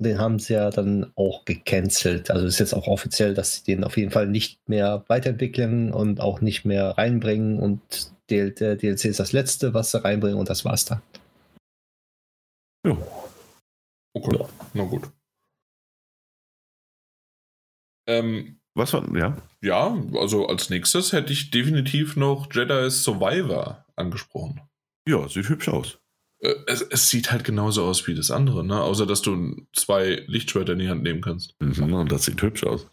Und 0.02 0.06
den 0.06 0.18
haben 0.18 0.40
sie 0.40 0.54
ja 0.54 0.68
dann 0.70 1.12
auch 1.14 1.44
gecancelt. 1.44 2.28
Also 2.32 2.44
ist 2.44 2.58
jetzt 2.58 2.74
auch 2.74 2.88
offiziell, 2.88 3.34
dass 3.34 3.54
sie 3.54 3.62
den 3.62 3.84
auf 3.84 3.96
jeden 3.96 4.10
Fall 4.10 4.26
nicht 4.26 4.58
mehr 4.68 5.04
weiterentwickeln 5.06 5.92
und 5.92 6.20
auch 6.20 6.40
nicht 6.40 6.64
mehr 6.64 6.98
reinbringen. 6.98 7.60
Und 7.60 8.10
der 8.28 8.50
der 8.50 8.74
DLC 8.74 9.04
ist 9.04 9.20
das 9.20 9.30
letzte, 9.30 9.74
was 9.74 9.92
sie 9.92 10.02
reinbringen 10.02 10.40
und 10.40 10.50
das 10.50 10.64
war's 10.64 10.86
dann. 10.86 11.02
Ja. 12.84 12.98
Okay, 14.12 14.44
na 14.74 14.82
gut. 14.86 15.08
Ähm, 18.08 18.58
Was 18.74 18.92
war, 18.92 19.06
ja? 19.16 19.36
ja, 19.62 19.96
also 20.16 20.48
als 20.48 20.68
nächstes 20.68 21.12
hätte 21.12 21.32
ich 21.32 21.52
definitiv 21.52 22.16
noch 22.16 22.52
Jedi 22.52 22.90
Survivor 22.90 23.86
angesprochen. 23.94 24.62
Ja, 25.06 25.28
sieht 25.28 25.48
hübsch 25.48 25.68
aus. 25.68 26.01
Äh, 26.42 26.54
Es, 26.66 26.82
es 26.82 27.08
sieht 27.08 27.32
halt 27.32 27.44
genauso 27.44 27.84
aus 27.84 28.06
wie 28.06 28.14
das 28.14 28.30
andere, 28.30 28.64
ne? 28.64 28.80
Außer 28.80 29.06
dass 29.06 29.22
du 29.22 29.56
zwei 29.72 30.22
Lichtschwerter 30.26 30.74
in 30.74 30.80
die 30.80 30.88
Hand 30.88 31.02
nehmen 31.02 31.22
kannst. 31.22 31.54
Mhm, 31.60 31.92
und 31.94 32.12
das 32.12 32.24
sieht 32.24 32.42
hübsch 32.42 32.64
aus. 32.64 32.86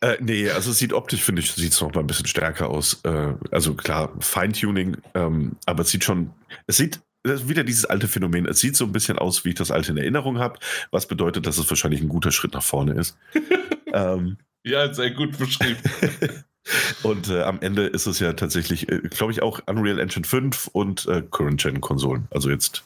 Äh, 0.00 0.16
nee, 0.20 0.50
also 0.50 0.70
es 0.70 0.78
sieht 0.78 0.92
optisch, 0.92 1.22
finde 1.22 1.42
ich, 1.42 1.52
sieht 1.52 1.72
es 1.72 1.80
noch 1.80 1.94
mal 1.94 2.00
ein 2.00 2.06
bisschen 2.06 2.26
stärker 2.26 2.68
aus. 2.70 3.00
Äh, 3.04 3.34
also 3.50 3.74
klar, 3.74 4.12
Feintuning, 4.20 4.96
ähm, 5.14 5.56
aber 5.66 5.82
es 5.82 5.90
sieht 5.90 6.04
schon, 6.04 6.30
es 6.66 6.76
sieht, 6.76 7.00
wieder 7.24 7.62
dieses 7.62 7.84
alte 7.84 8.08
Phänomen, 8.08 8.46
es 8.46 8.58
sieht 8.58 8.74
so 8.76 8.84
ein 8.84 8.90
bisschen 8.90 9.16
aus, 9.16 9.44
wie 9.44 9.50
ich 9.50 9.54
das 9.54 9.70
alte 9.70 9.92
in 9.92 9.98
Erinnerung 9.98 10.38
habe, 10.38 10.58
was 10.90 11.06
bedeutet, 11.06 11.46
dass 11.46 11.56
es 11.56 11.70
wahrscheinlich 11.70 12.00
ein 12.00 12.08
guter 12.08 12.32
Schritt 12.32 12.52
nach 12.54 12.64
vorne 12.64 12.94
ist. 12.94 13.16
ähm, 13.92 14.38
Ja, 14.64 14.92
sehr 14.92 15.12
gut 15.12 15.38
beschrieben. 15.38 15.78
und 17.02 17.28
äh, 17.28 17.42
am 17.42 17.60
Ende 17.60 17.86
ist 17.86 18.06
es 18.06 18.18
ja 18.18 18.32
tatsächlich, 18.34 18.88
äh, 18.88 19.00
glaube 19.08 19.32
ich, 19.32 19.42
auch 19.42 19.60
Unreal 19.66 19.98
Engine 19.98 20.24
5 20.24 20.68
und 20.68 21.06
äh, 21.06 21.22
Current-Gen-Konsolen. 21.22 22.28
Also 22.30 22.50
jetzt 22.50 22.84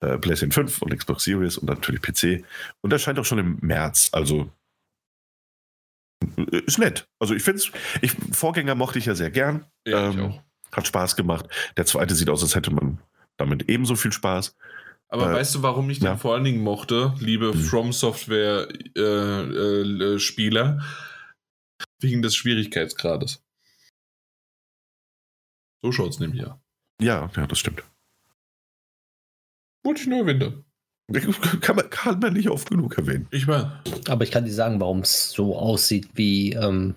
äh, 0.00 0.18
PlayStation 0.18 0.52
5 0.52 0.82
und 0.82 0.96
Xbox 0.96 1.24
Series 1.24 1.58
und 1.58 1.68
natürlich 1.68 2.02
PC. 2.02 2.44
Und 2.80 2.92
das 2.92 3.02
scheint 3.02 3.18
auch 3.18 3.24
schon 3.24 3.38
im 3.38 3.58
März. 3.60 4.08
Also 4.12 4.50
äh, 6.36 6.58
ist 6.66 6.78
nett. 6.78 7.08
Also 7.18 7.34
ich 7.34 7.42
finde 7.42 7.62
es, 7.62 7.72
Vorgänger 8.36 8.74
mochte 8.74 8.98
ich 8.98 9.06
ja 9.06 9.14
sehr 9.14 9.30
gern. 9.30 9.66
Ja, 9.86 10.10
Ähm. 10.10 10.40
Hat 10.70 10.86
Spaß 10.86 11.16
gemacht. 11.16 11.46
Der 11.78 11.86
zweite 11.86 12.14
sieht 12.14 12.28
aus, 12.28 12.42
als 12.42 12.54
hätte 12.54 12.70
man 12.70 12.98
damit 13.38 13.70
ebenso 13.70 13.96
viel 13.96 14.12
Spaß. 14.12 14.54
Aber 15.08 15.30
äh, 15.30 15.34
weißt 15.34 15.54
du, 15.54 15.62
warum 15.62 15.88
ich 15.88 16.00
den 16.00 16.06
ja. 16.06 16.16
vor 16.16 16.34
allen 16.34 16.44
Dingen 16.44 16.62
mochte, 16.62 17.14
liebe 17.18 17.52
Hm. 17.52 17.60
From 17.60 17.92
Software 17.92 18.68
äh, 18.94 19.00
äh, 19.00 20.18
Spieler? 20.18 20.80
Wegen 22.00 22.22
des 22.22 22.36
Schwierigkeitsgrades. 22.36 23.42
So 25.82 25.92
schaut's 25.92 26.18
nämlich 26.18 26.42
ja. 26.42 26.60
Ja, 27.00 27.30
ja, 27.36 27.46
das 27.46 27.58
stimmt. 27.58 27.82
Wollte 29.84 30.02
ich 30.02 30.06
nur 30.08 30.18
erwähnen. 30.18 30.64
Kann 31.62 31.76
man, 31.76 31.88
kann 31.88 32.18
man 32.18 32.34
nicht 32.34 32.50
oft 32.50 32.68
genug 32.68 32.98
erwähnen. 32.98 33.26
Ich 33.30 33.46
weiß. 33.46 34.08
Aber 34.08 34.24
ich 34.24 34.30
kann 34.30 34.44
dir 34.44 34.52
sagen, 34.52 34.78
warum 34.78 35.00
es 35.00 35.30
so 35.30 35.56
aussieht 35.56 36.06
wie 36.14 36.52
ähm, 36.52 36.94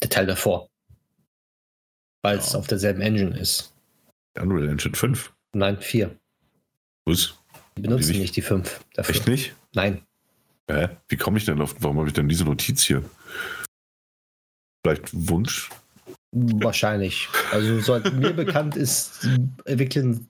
der 0.00 0.10
Teil 0.10 0.26
davor. 0.26 0.68
Weil 2.22 2.38
es 2.38 2.52
Ja. 2.52 2.60
auf 2.60 2.68
derselben 2.68 3.00
Engine 3.00 3.36
ist. 3.36 3.74
Unreal 4.38 4.68
Engine 4.68 4.94
5. 4.94 5.34
Nein, 5.54 5.80
4. 5.80 6.16
Was? 7.06 7.34
Die 7.76 7.82
benutzen 7.82 8.10
nicht? 8.10 8.20
nicht 8.20 8.36
die 8.36 8.42
5 8.42 8.84
dafür. 8.94 9.14
Echt 9.16 9.26
nicht? 9.26 9.56
Nein. 9.74 10.06
Hä? 10.70 10.90
Wie 11.08 11.16
komme 11.16 11.38
ich 11.38 11.44
denn 11.44 11.60
auf, 11.60 11.74
warum 11.80 11.98
habe 11.98 12.06
ich 12.08 12.14
denn 12.14 12.28
diese 12.28 12.44
Notiz 12.44 12.84
hier? 12.84 13.02
Vielleicht 14.88 15.28
Wunsch? 15.28 15.68
Wahrscheinlich. 16.32 17.28
Also, 17.52 17.80
soweit 17.80 18.12
mir 18.14 18.32
bekannt 18.32 18.76
ist, 18.76 19.26
entwickeln, 19.64 20.28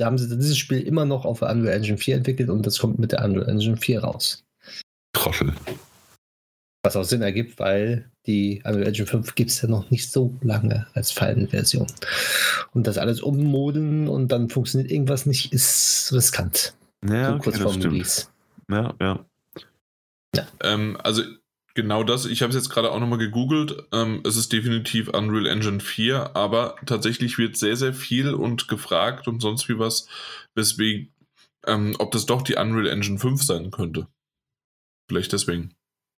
haben 0.00 0.18
sie 0.18 0.28
dieses 0.28 0.58
Spiel 0.58 0.80
immer 0.82 1.04
noch 1.04 1.24
auf 1.24 1.40
der 1.40 1.50
Unreal 1.50 1.74
Engine 1.74 1.98
4 1.98 2.16
entwickelt 2.16 2.50
und 2.50 2.66
das 2.66 2.78
kommt 2.78 2.98
mit 2.98 3.12
der 3.12 3.24
Unreal 3.24 3.48
Engine 3.48 3.76
4 3.76 4.00
raus. 4.02 4.44
Trottel. 5.12 5.54
Was 6.82 6.94
auch 6.94 7.04
Sinn 7.04 7.22
ergibt, 7.22 7.58
weil 7.58 8.08
die 8.26 8.62
Unreal 8.64 8.88
Engine 8.88 9.06
5 9.06 9.34
gibt 9.34 9.50
es 9.50 9.62
ja 9.62 9.68
noch 9.68 9.90
nicht 9.90 10.10
so 10.10 10.32
lange 10.40 10.86
als 10.94 11.10
Fallen-Version. 11.10 11.86
Und 12.74 12.86
das 12.86 12.98
alles 12.98 13.20
ummodeln 13.20 14.08
und 14.08 14.28
dann 14.28 14.50
funktioniert 14.50 14.90
irgendwas 14.90 15.26
nicht, 15.26 15.52
ist 15.52 16.12
riskant. 16.12 16.74
Ja, 17.08 17.30
so 17.30 17.34
okay, 17.34 17.42
kurz 17.42 17.56
das 17.56 17.62
vor 17.62 17.72
stimmt. 17.72 17.94
Release. 17.94 18.26
Ja, 18.70 18.94
ja. 19.00 19.26
Ähm, 20.62 20.98
also 21.02 21.22
genau 21.76 22.02
das, 22.02 22.26
ich 22.26 22.42
habe 22.42 22.50
es 22.50 22.56
jetzt 22.56 22.70
gerade 22.70 22.90
auch 22.90 22.98
nochmal 22.98 23.18
gegoogelt. 23.18 23.86
Ähm, 23.92 24.20
es 24.24 24.36
ist 24.36 24.52
definitiv 24.52 25.08
Unreal 25.08 25.46
Engine 25.46 25.78
4, 25.78 26.34
aber 26.34 26.74
tatsächlich 26.84 27.38
wird 27.38 27.56
sehr, 27.56 27.76
sehr 27.76 27.94
viel 27.94 28.34
und 28.34 28.66
gefragt 28.66 29.28
und 29.28 29.40
sonst 29.40 29.68
wie 29.68 29.78
was, 29.78 30.08
weswegen, 30.56 31.12
ähm, 31.66 31.94
ob 32.00 32.10
das 32.10 32.26
doch 32.26 32.42
die 32.42 32.56
Unreal 32.56 32.88
Engine 32.88 33.18
5 33.18 33.42
sein 33.42 33.70
könnte. 33.70 34.08
Vielleicht 35.08 35.32
deswegen. 35.32 35.74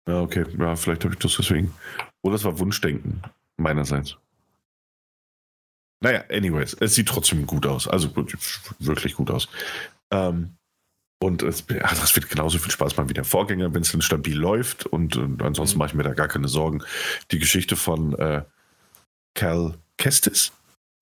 Ja, 0.07 0.21
okay. 0.21 0.45
Ja, 0.57 0.77
vielleicht 0.77 1.03
habe 1.03 1.13
ich 1.13 1.19
das 1.19 1.35
deswegen. 1.35 1.73
Oder 2.21 2.35
es 2.35 2.45
war 2.45 2.59
Wunschdenken 2.59 3.21
meinerseits. 3.57 4.15
Naja, 5.99 6.23
anyways, 6.29 6.73
es 6.79 6.95
sieht 6.95 7.09
trotzdem 7.09 7.45
gut 7.45 7.65
aus. 7.65 7.87
Also 7.87 8.15
wirklich 8.15 9.15
gut 9.15 9.31
aus. 9.31 9.49
Ähm, 10.11 10.55
und 11.20 11.41
es, 11.43 11.65
ja, 11.70 11.88
das 11.89 12.15
wird 12.15 12.30
genauso 12.30 12.59
viel 12.59 12.72
Spaß 12.72 12.95
machen 12.97 13.09
wie 13.09 13.13
der 13.13 13.24
Vorgänger, 13.24 13.74
wenn 13.74 13.82
es 13.82 13.91
dann 13.91 14.01
stabil 14.01 14.38
läuft. 14.38 14.86
Und, 14.86 15.18
und 15.18 15.41
ansonsten 15.41 15.78
Mhm. 15.78 15.80
mache 15.80 15.89
ich 15.89 15.93
mir 15.95 16.03
da 16.03 16.13
gar 16.13 16.28
keine 16.28 16.47
Sorgen. 16.47 16.84
Die 17.32 17.39
Geschichte 17.39 17.76
von 17.76 18.13
äh, 18.20 18.43
Cal 19.36 19.76
Kestis, 19.97 20.51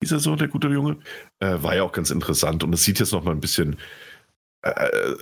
dieser 0.02 0.18
so, 0.20 0.36
der 0.36 0.48
gute 0.48 0.68
Junge, 0.68 0.98
äh, 1.40 1.56
war 1.62 1.74
ja 1.76 1.82
auch 1.82 1.92
ganz 1.92 2.10
interessant. 2.10 2.64
Und 2.64 2.72
es 2.72 2.82
sieht 2.84 2.98
jetzt 2.98 3.12
noch 3.12 3.24
mal 3.24 3.32
ein 3.32 3.40
bisschen. 3.40 3.76
Äh, 4.62 5.14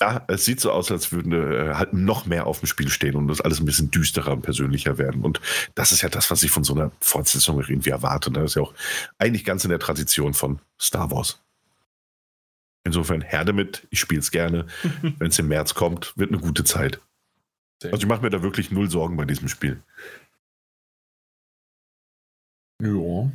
ja, 0.00 0.24
es 0.28 0.44
sieht 0.44 0.60
so 0.60 0.70
aus, 0.72 0.90
als 0.90 1.12
würden 1.12 1.32
äh, 1.32 1.74
halt 1.74 1.92
noch 1.92 2.24
mehr 2.26 2.46
auf 2.46 2.60
dem 2.60 2.66
Spiel 2.66 2.88
stehen 2.88 3.16
und 3.16 3.28
das 3.28 3.40
alles 3.40 3.60
ein 3.60 3.64
bisschen 3.66 3.90
düsterer 3.90 4.32
und 4.32 4.42
persönlicher 4.42 4.96
werden. 4.98 5.22
Und 5.22 5.40
das 5.74 5.92
ist 5.92 6.02
ja 6.02 6.08
das, 6.08 6.30
was 6.30 6.42
ich 6.42 6.50
von 6.50 6.64
so 6.64 6.74
einer 6.74 6.90
Fortsetzung 7.00 7.60
irgendwie 7.60 7.90
erwarte. 7.90 8.30
ne? 8.32 8.40
Das 8.40 8.52
ist 8.52 8.54
ja 8.56 8.62
auch 8.62 8.74
eigentlich 9.18 9.44
ganz 9.44 9.64
in 9.64 9.70
der 9.70 9.78
Tradition 9.80 10.34
von 10.34 10.60
Star 10.80 11.10
Wars. 11.10 11.42
Insofern 12.88 13.20
her 13.20 13.44
damit, 13.44 13.86
ich 13.90 14.00
spiele 14.00 14.20
es 14.20 14.30
gerne. 14.30 14.66
Wenn 15.18 15.28
es 15.28 15.38
im 15.38 15.48
März 15.48 15.74
kommt, 15.74 16.16
wird 16.16 16.30
eine 16.30 16.40
gute 16.40 16.64
Zeit. 16.64 17.00
Also 17.84 17.98
ich 17.98 18.06
mache 18.06 18.22
mir 18.22 18.30
da 18.30 18.42
wirklich 18.42 18.70
null 18.70 18.90
Sorgen 18.90 19.16
bei 19.16 19.24
diesem 19.24 19.48
Spiel. 19.48 19.82
Ja. 22.82 23.30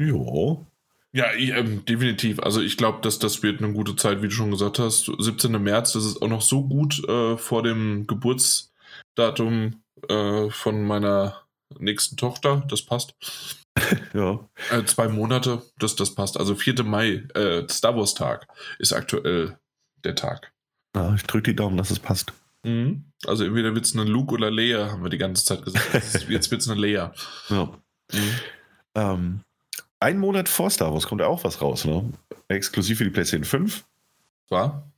Jo. 0.00 0.66
Ja, 1.12 1.32
ich, 1.34 1.50
ähm, 1.50 1.84
definitiv. 1.84 2.40
Also 2.40 2.60
ich 2.60 2.76
glaube, 2.76 3.00
dass 3.02 3.18
das 3.18 3.42
wird 3.42 3.62
eine 3.62 3.72
gute 3.72 3.96
Zeit, 3.96 4.22
wie 4.22 4.28
du 4.28 4.32
schon 4.32 4.50
gesagt 4.50 4.78
hast. 4.78 5.10
17. 5.18 5.52
März, 5.62 5.92
das 5.92 6.04
ist 6.04 6.22
auch 6.22 6.28
noch 6.28 6.42
so 6.42 6.66
gut 6.66 7.06
äh, 7.08 7.36
vor 7.36 7.62
dem 7.62 8.06
Geburtsdatum 8.06 9.82
äh, 10.08 10.50
von 10.50 10.84
meiner 10.84 11.42
nächsten 11.78 12.16
Tochter. 12.16 12.64
Das 12.68 12.82
passt. 12.82 13.14
Ja. 14.14 14.40
Äh, 14.70 14.84
zwei 14.84 15.08
Monate, 15.08 15.62
das, 15.78 15.96
das 15.96 16.14
passt. 16.14 16.38
Also 16.38 16.54
4. 16.54 16.82
Mai, 16.84 17.24
äh, 17.34 17.66
Star 17.68 17.96
Wars 17.96 18.14
Tag 18.14 18.46
ist 18.78 18.92
aktuell 18.92 19.58
der 20.04 20.14
Tag. 20.14 20.52
ja 20.94 21.14
ich 21.14 21.22
drücke 21.24 21.50
die 21.50 21.56
Daumen, 21.56 21.76
dass 21.76 21.90
es 21.90 21.98
passt. 21.98 22.32
Mhm. 22.64 23.04
Also 23.26 23.44
entweder 23.44 23.74
wird 23.74 23.84
es 23.84 23.94
eine 23.94 24.04
Luke 24.04 24.32
oder 24.34 24.50
Leia, 24.50 24.90
haben 24.90 25.02
wir 25.02 25.10
die 25.10 25.18
ganze 25.18 25.44
Zeit 25.44 25.62
gesagt. 25.64 25.86
Jetzt 25.92 26.14
ist- 26.14 26.28
Jetzt 26.28 26.50
wird 26.50 26.62
es 26.62 26.68
eine 26.68 26.80
Leia. 26.80 27.12
Ja. 27.50 27.64
Mhm. 28.12 28.30
Ähm, 28.94 29.40
ein 30.00 30.18
Monat 30.18 30.48
vor 30.48 30.70
Star 30.70 30.92
Wars 30.92 31.06
kommt 31.06 31.20
ja 31.20 31.26
auch 31.26 31.44
was 31.44 31.60
raus, 31.60 31.84
ne? 31.84 32.10
Exklusiv 32.48 32.98
für 32.98 33.04
die 33.04 33.10
PlayStation 33.10 33.44
5. 33.44 33.84
War? 34.48 34.90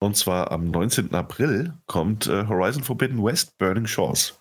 Und 0.00 0.16
zwar 0.16 0.50
am 0.50 0.70
19. 0.70 1.14
April 1.14 1.72
kommt 1.86 2.26
äh, 2.26 2.46
Horizon 2.46 2.82
Forbidden 2.82 3.22
West 3.22 3.56
Burning 3.58 3.86
Shores. 3.86 4.38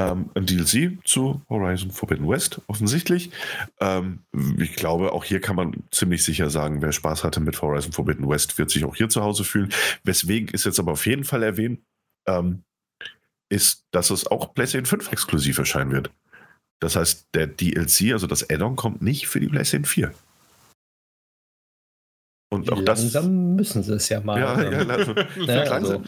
Ähm, 0.00 0.30
ein 0.34 0.46
DLC 0.46 0.98
zu 1.04 1.42
Horizon 1.50 1.90
Forbidden 1.90 2.26
West, 2.26 2.62
offensichtlich. 2.68 3.30
Ähm, 3.80 4.20
ich 4.58 4.74
glaube, 4.74 5.12
auch 5.12 5.24
hier 5.24 5.42
kann 5.42 5.56
man 5.56 5.74
ziemlich 5.90 6.24
sicher 6.24 6.48
sagen, 6.48 6.80
wer 6.80 6.92
Spaß 6.92 7.22
hatte 7.22 7.40
mit 7.40 7.60
Horizon 7.60 7.92
Forbidden 7.92 8.26
West, 8.26 8.56
wird 8.56 8.70
sich 8.70 8.84
auch 8.84 8.96
hier 8.96 9.10
zu 9.10 9.20
Hause 9.20 9.44
fühlen. 9.44 9.68
Weswegen 10.02 10.48
ist 10.48 10.64
jetzt 10.64 10.78
aber 10.78 10.92
auf 10.92 11.04
jeden 11.04 11.24
Fall 11.24 11.42
erwähnt, 11.42 11.80
ähm, 12.26 12.62
ist, 13.50 13.84
dass 13.90 14.08
es 14.08 14.26
auch 14.26 14.54
PlayStation 14.54 14.86
5 14.86 15.12
exklusiv 15.12 15.58
erscheinen 15.58 15.92
wird. 15.92 16.10
Das 16.80 16.96
heißt, 16.96 17.26
der 17.34 17.48
DLC, 17.48 18.12
also 18.12 18.26
das 18.26 18.48
Add-on, 18.48 18.76
kommt 18.76 19.02
nicht 19.02 19.28
für 19.28 19.38
die 19.38 19.48
PlayStation 19.48 19.84
4. 19.84 20.14
Und 22.52 22.72
auch 22.72 22.82
das. 22.82 23.02
Langsam 23.02 23.54
müssen 23.54 23.82
sie 23.82 23.94
es 23.94 24.08
ja 24.08 24.20
mal. 24.22 24.40
Ja, 24.40 24.62
ja, 24.62 24.78
also, 24.88 25.14
Ja, 25.46 25.64
langsam. 25.64 25.72
also, 25.72 26.02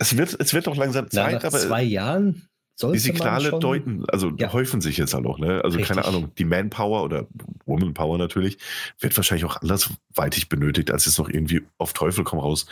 es, 0.00 0.16
wird, 0.16 0.36
es 0.40 0.52
wird 0.52 0.66
doch 0.66 0.76
langsam 0.76 1.08
Zeit, 1.08 1.34
nach 1.34 1.44
aber 1.44 1.58
zwei 1.58 1.84
Jahren 1.84 2.49
soll 2.80 2.92
die 2.92 2.98
Signale 2.98 3.50
schon- 3.50 3.60
deuten, 3.60 4.04
also 4.08 4.30
Ja. 4.38 4.52
häufen 4.52 4.80
sich 4.80 4.96
jetzt 4.96 5.14
halt 5.14 5.26
auch. 5.26 5.38
Ne? 5.38 5.62
Also 5.62 5.78
keine 5.78 5.98
Richtig. 6.00 6.06
Ahnung, 6.06 6.32
die 6.38 6.44
Manpower 6.44 7.02
oder 7.04 7.26
Womanpower 7.66 8.18
natürlich 8.18 8.58
wird 8.98 9.16
wahrscheinlich 9.16 9.44
auch 9.44 9.56
andersweitig 9.60 10.48
benötigt, 10.48 10.90
als 10.90 11.04
jetzt 11.06 11.18
noch 11.18 11.28
irgendwie 11.28 11.62
auf 11.78 11.92
Teufel 11.92 12.24
komm 12.24 12.38
raus 12.38 12.66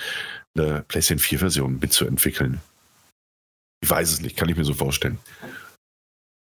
eine 0.57 0.85
PlayStation 0.89 1.19
4-Version 1.21 1.79
mitzuentwickeln. 1.79 2.61
Ich 3.81 3.89
weiß 3.91 4.11
es 4.11 4.21
nicht, 4.21 4.37
kann 4.37 4.49
ich 4.49 4.57
mir 4.57 4.65
so 4.65 4.75
vorstellen. 4.75 5.19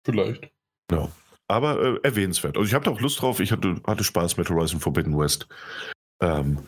Vielleicht. 0.06 0.50
Ja. 0.92 1.10
Aber 1.48 1.80
äh, 1.82 2.00
erwähnenswert. 2.04 2.58
Also 2.58 2.68
ich 2.68 2.74
habe 2.74 2.86
da 2.86 2.92
auch 2.92 3.00
Lust 3.02 3.22
drauf. 3.22 3.40
Ich 3.40 3.52
hatte, 3.52 3.76
hatte 3.86 4.04
Spaß 4.04 4.38
mit 4.38 4.50
Horizon 4.50 4.80
Forbidden 4.80 5.18
West. 5.18 5.48
Ähm, 6.22 6.60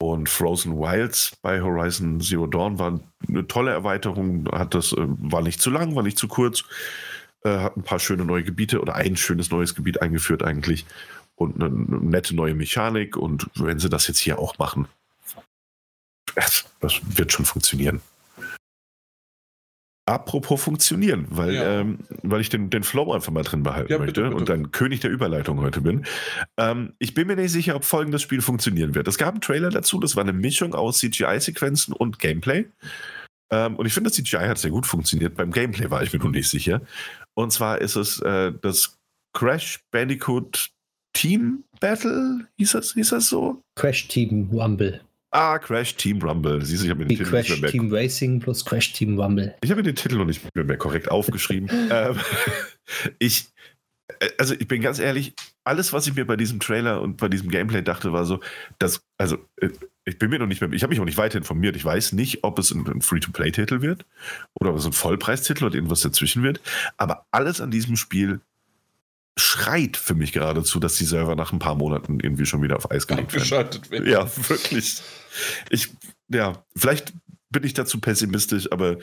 und 0.00 0.30
Frozen 0.30 0.78
Wilds 0.78 1.36
bei 1.42 1.60
Horizon 1.60 2.20
Zero 2.22 2.46
Dawn 2.46 2.78
war 2.78 3.00
eine 3.28 3.46
tolle 3.46 3.70
Erweiterung. 3.70 4.48
Hat 4.50 4.74
das, 4.74 4.92
äh, 4.92 4.96
war 4.98 5.42
nicht 5.42 5.60
zu 5.60 5.68
lang, 5.68 5.94
war 5.94 6.02
nicht 6.02 6.18
zu 6.18 6.26
kurz. 6.26 6.64
Äh, 7.44 7.58
hat 7.58 7.76
ein 7.76 7.82
paar 7.82 7.98
schöne 7.98 8.24
neue 8.24 8.42
Gebiete 8.42 8.80
oder 8.80 8.94
ein 8.94 9.16
schönes 9.16 9.50
neues 9.50 9.74
Gebiet 9.74 10.00
eingeführt 10.00 10.42
eigentlich. 10.42 10.86
Und 11.34 11.56
eine, 11.56 11.66
eine 11.66 12.00
nette 12.00 12.34
neue 12.34 12.54
Mechanik. 12.54 13.18
Und 13.18 13.50
wenn 13.56 13.78
sie 13.78 13.90
das 13.90 14.08
jetzt 14.08 14.20
hier 14.20 14.38
auch 14.38 14.56
machen, 14.58 14.88
das, 16.34 16.64
das 16.80 16.98
wird 17.04 17.32
schon 17.32 17.44
funktionieren. 17.44 18.00
Apropos 20.06 20.60
funktionieren, 20.62 21.26
weil, 21.30 21.54
Ja. 21.54 21.80
ähm, 21.80 21.98
weil 22.22 22.40
ich 22.40 22.48
den, 22.48 22.68
den 22.70 22.82
Flow 22.82 23.12
einfach 23.12 23.32
mal 23.32 23.42
drin 23.44 23.62
behalten 23.62 23.92
Ja, 23.92 23.98
möchte 23.98 24.12
bitte, 24.22 24.22
bitte. 24.24 24.36
und 24.36 24.48
dann 24.48 24.72
König 24.72 25.00
der 25.00 25.10
Überleitung 25.10 25.60
heute 25.60 25.80
bin. 25.82 26.04
Ähm, 26.56 26.94
ich 26.98 27.14
bin 27.14 27.26
mir 27.28 27.36
nicht 27.36 27.52
sicher, 27.52 27.76
ob 27.76 27.84
folgendes 27.84 28.22
Spiel 28.22 28.40
funktionieren 28.40 28.94
wird. 28.94 29.06
Es 29.06 29.18
gab 29.18 29.34
einen 29.34 29.40
Trailer 29.40 29.70
dazu, 29.70 30.00
das 30.00 30.16
war 30.16 30.24
eine 30.24 30.32
Mischung 30.32 30.74
aus 30.74 30.98
CGI-Sequenzen 30.98 31.92
und 31.94 32.18
Gameplay. 32.18 32.66
Ähm, 33.52 33.76
und 33.76 33.86
ich 33.86 33.92
finde, 33.92 34.10
das 34.10 34.16
CGI 34.16 34.46
hat 34.48 34.58
sehr 34.58 34.70
gut 34.70 34.86
funktioniert. 34.86 35.36
Beim 35.36 35.52
Gameplay 35.52 35.90
war 35.90 36.02
ich 36.02 36.12
mir 36.12 36.18
noch 36.18 36.30
nicht 36.30 36.48
sicher. 36.48 36.80
Und 37.34 37.52
zwar 37.52 37.80
ist 37.80 37.96
es 37.96 38.20
äh, 38.20 38.52
das 38.62 38.96
Crash 39.36 39.80
Bandicoot 39.92 40.70
Team 41.12 41.64
Battle, 41.80 42.46
hieß 42.58 42.72
das, 42.72 42.92
hieß 42.94 43.10
das 43.10 43.28
so? 43.28 43.62
Crash 43.76 44.08
Team 44.08 44.48
Rumble. 44.52 45.00
Ah, 45.32 45.58
Crash 45.58 45.94
Team 45.94 46.20
Rumble. 46.22 46.64
Siehst 46.64 46.82
du, 46.82 46.86
ich 46.86 46.90
habe 46.90 47.04
mir 47.04 47.08
Wie 47.08 47.16
den 47.16 47.24
Titel 47.24 47.36
nicht 47.36 47.46
Crash 47.46 47.60
mehr, 47.60 47.60
mehr 47.60 47.70
Team 47.70 47.92
Racing 47.92 48.40
plus 48.40 48.64
Crash 48.64 48.92
Team 48.92 49.18
Rumble. 49.18 49.54
Ich 49.62 49.70
habe 49.70 49.80
mir 49.80 49.84
den 49.84 49.94
Titel 49.94 50.16
noch 50.16 50.24
nicht 50.24 50.42
mehr, 50.54 50.64
mehr 50.64 50.76
korrekt 50.76 51.10
aufgeschrieben. 51.10 51.68
ähm, 51.90 52.16
ich, 53.18 53.46
äh, 54.18 54.28
also 54.38 54.54
ich 54.54 54.66
bin 54.66 54.82
ganz 54.82 54.98
ehrlich, 54.98 55.34
alles, 55.62 55.92
was 55.92 56.06
ich 56.08 56.14
mir 56.14 56.26
bei 56.26 56.36
diesem 56.36 56.58
Trailer 56.58 57.00
und 57.00 57.16
bei 57.16 57.28
diesem 57.28 57.48
Gameplay 57.48 57.82
dachte, 57.82 58.12
war 58.12 58.24
so, 58.24 58.40
dass, 58.78 59.02
also 59.18 59.38
äh, 59.56 59.68
ich 60.04 60.18
bin 60.18 60.30
mir 60.30 60.40
noch 60.40 60.46
nicht 60.46 60.60
mehr, 60.60 60.72
ich 60.72 60.82
habe 60.82 60.90
mich 60.90 61.00
auch 61.00 61.04
nicht 61.04 61.18
weiter 61.18 61.38
informiert. 61.38 61.76
Ich 61.76 61.84
weiß 61.84 62.12
nicht, 62.12 62.42
ob 62.42 62.58
es 62.58 62.72
ein, 62.72 62.84
ein 62.86 63.00
Free-to-Play-Titel 63.00 63.82
wird 63.82 64.06
oder 64.54 64.70
ob 64.70 64.78
es 64.78 64.86
ein 64.86 64.92
Vollpreistitel 64.92 65.64
oder 65.64 65.76
irgendwas 65.76 66.00
dazwischen 66.00 66.42
wird. 66.42 66.60
Aber 66.96 67.26
alles 67.30 67.60
an 67.60 67.70
diesem 67.70 67.96
Spiel 67.96 68.40
schreit 69.38 69.96
für 69.96 70.14
mich 70.14 70.32
geradezu, 70.32 70.80
dass 70.80 70.96
die 70.96 71.04
Server 71.04 71.36
nach 71.36 71.52
ein 71.52 71.58
paar 71.58 71.74
Monaten 71.74 72.18
irgendwie 72.20 72.46
schon 72.46 72.62
wieder 72.62 72.76
auf 72.76 72.90
Eis 72.90 73.06
gelegt 73.06 73.32
werden. 73.32 73.42
Abgeschaltet 73.42 73.90
werden. 73.90 74.08
Ja, 74.08 74.28
wirklich. 74.48 75.02
Ich, 75.70 75.90
ja, 76.28 76.64
vielleicht 76.76 77.12
bin 77.50 77.64
ich 77.64 77.74
dazu 77.74 78.00
pessimistisch, 78.00 78.70
aber 78.70 78.98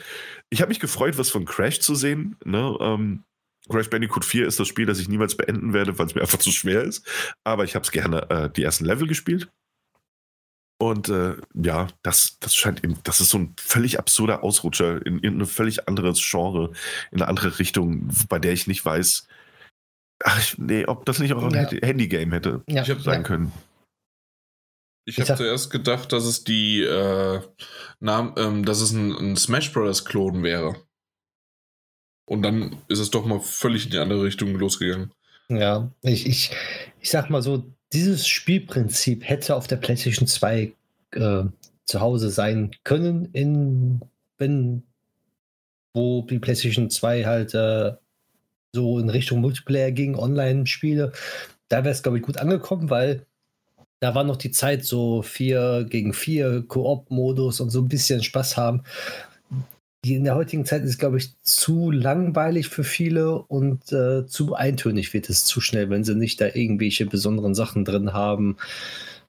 ich 0.50 0.60
habe 0.60 0.70
mich 0.70 0.80
gefreut, 0.80 1.18
was 1.18 1.30
von 1.30 1.44
Crash 1.44 1.80
zu 1.80 1.94
sehen. 1.94 2.36
Ne? 2.44 2.76
Ähm, 2.80 3.24
Crash 3.68 3.90
Bandicoot 3.90 4.24
4 4.24 4.46
ist 4.46 4.58
das 4.58 4.68
Spiel, 4.68 4.86
das 4.86 4.98
ich 4.98 5.08
niemals 5.08 5.36
beenden 5.36 5.74
werde, 5.74 5.98
weil 5.98 6.06
es 6.06 6.14
mir 6.14 6.22
einfach 6.22 6.38
zu 6.38 6.50
schwer 6.50 6.82
ist. 6.82 7.06
Aber 7.44 7.64
ich 7.64 7.74
habe 7.74 7.84
es 7.84 7.90
gerne 7.90 8.28
äh, 8.30 8.50
die 8.50 8.62
ersten 8.62 8.84
Level 8.86 9.06
gespielt. 9.06 9.50
Und 10.80 11.08
äh, 11.08 11.34
ja, 11.54 11.88
das, 12.02 12.38
das 12.38 12.54
scheint 12.54 12.84
eben, 12.84 13.00
das 13.02 13.20
ist 13.20 13.30
so 13.30 13.38
ein 13.38 13.54
völlig 13.58 13.98
absurder 13.98 14.44
Ausrutscher 14.44 15.04
in, 15.04 15.18
in 15.18 15.40
ein 15.40 15.46
völlig 15.46 15.88
anderes 15.88 16.20
Genre, 16.22 16.72
in 17.10 17.20
eine 17.20 17.28
andere 17.28 17.58
Richtung, 17.58 18.08
bei 18.28 18.38
der 18.38 18.52
ich 18.52 18.66
nicht 18.68 18.84
weiß, 18.84 19.26
Ach, 20.24 20.54
nee, 20.56 20.84
ob 20.84 21.04
das 21.04 21.20
nicht 21.20 21.32
auch 21.32 21.44
ein 21.44 21.54
Ja. 21.54 21.68
Handy-Game 21.86 22.32
hätte 22.32 22.62
Ja, 22.68 22.84
sein 22.84 22.98
ja. 23.04 23.22
können. 23.22 23.52
Ich 25.08 25.16
Ich 25.16 25.30
habe 25.30 25.38
zuerst 25.38 25.70
gedacht, 25.70 26.12
dass 26.12 26.24
es 26.24 26.44
die 26.44 26.82
äh, 26.82 27.40
Nam 27.98 28.34
ähm, 28.36 28.64
dass 28.64 28.82
es 28.82 28.92
ein, 28.92 29.12
ein 29.12 29.36
Smash 29.36 29.72
Brothers 29.72 30.04
Klon 30.04 30.42
wäre. 30.42 30.76
Und 32.26 32.42
dann 32.42 32.76
ist 32.88 32.98
es 32.98 33.10
doch 33.10 33.24
mal 33.24 33.40
völlig 33.40 33.86
in 33.86 33.90
die 33.90 33.98
andere 33.98 34.22
Richtung 34.22 34.54
losgegangen. 34.54 35.12
Ja, 35.48 35.90
ich, 36.02 36.26
ich, 36.26 36.50
ich 37.00 37.10
sag 37.10 37.30
mal 37.30 37.40
so, 37.40 37.64
dieses 37.94 38.28
Spielprinzip 38.28 39.26
hätte 39.26 39.56
auf 39.56 39.66
der 39.66 39.76
PlayStation 39.76 40.28
2 40.28 40.74
äh, 41.12 41.44
zu 41.86 42.00
Hause 42.00 42.28
sein 42.28 42.72
können, 42.84 43.30
in, 43.32 44.02
wenn, 44.36 44.82
wo 45.94 46.20
die 46.20 46.38
PlayStation 46.38 46.90
2 46.90 47.24
halt 47.24 47.54
äh, 47.54 47.92
so 48.74 48.98
in 48.98 49.08
Richtung 49.08 49.40
Multiplayer 49.40 49.90
ging, 49.90 50.16
Online-Spiele. 50.16 51.12
Da 51.68 51.78
wäre 51.78 51.92
es, 51.92 52.02
glaube 52.02 52.18
ich, 52.18 52.24
gut 52.24 52.36
angekommen, 52.36 52.90
weil 52.90 53.26
da 54.00 54.14
war 54.14 54.24
noch 54.24 54.36
die 54.36 54.50
Zeit, 54.50 54.84
so 54.84 55.22
4 55.22 55.86
gegen 55.88 56.12
4 56.12 56.64
Koop-Modus 56.66 57.60
und 57.60 57.70
so 57.70 57.80
ein 57.80 57.88
bisschen 57.88 58.22
Spaß 58.22 58.56
haben. 58.56 58.82
Die 60.04 60.14
in 60.14 60.24
der 60.24 60.36
heutigen 60.36 60.64
Zeit 60.64 60.84
ist, 60.84 60.98
glaube 60.98 61.18
ich, 61.18 61.36
zu 61.42 61.90
langweilig 61.90 62.68
für 62.68 62.84
viele 62.84 63.42
und 63.42 63.92
äh, 63.92 64.26
zu 64.26 64.54
eintönig 64.54 65.12
wird 65.12 65.28
es 65.28 65.44
zu 65.44 65.60
schnell, 65.60 65.90
wenn 65.90 66.04
sie 66.04 66.14
nicht 66.14 66.40
da 66.40 66.46
irgendwelche 66.46 67.04
besonderen 67.06 67.54
Sachen 67.56 67.84
drin 67.84 68.12
haben, 68.12 68.56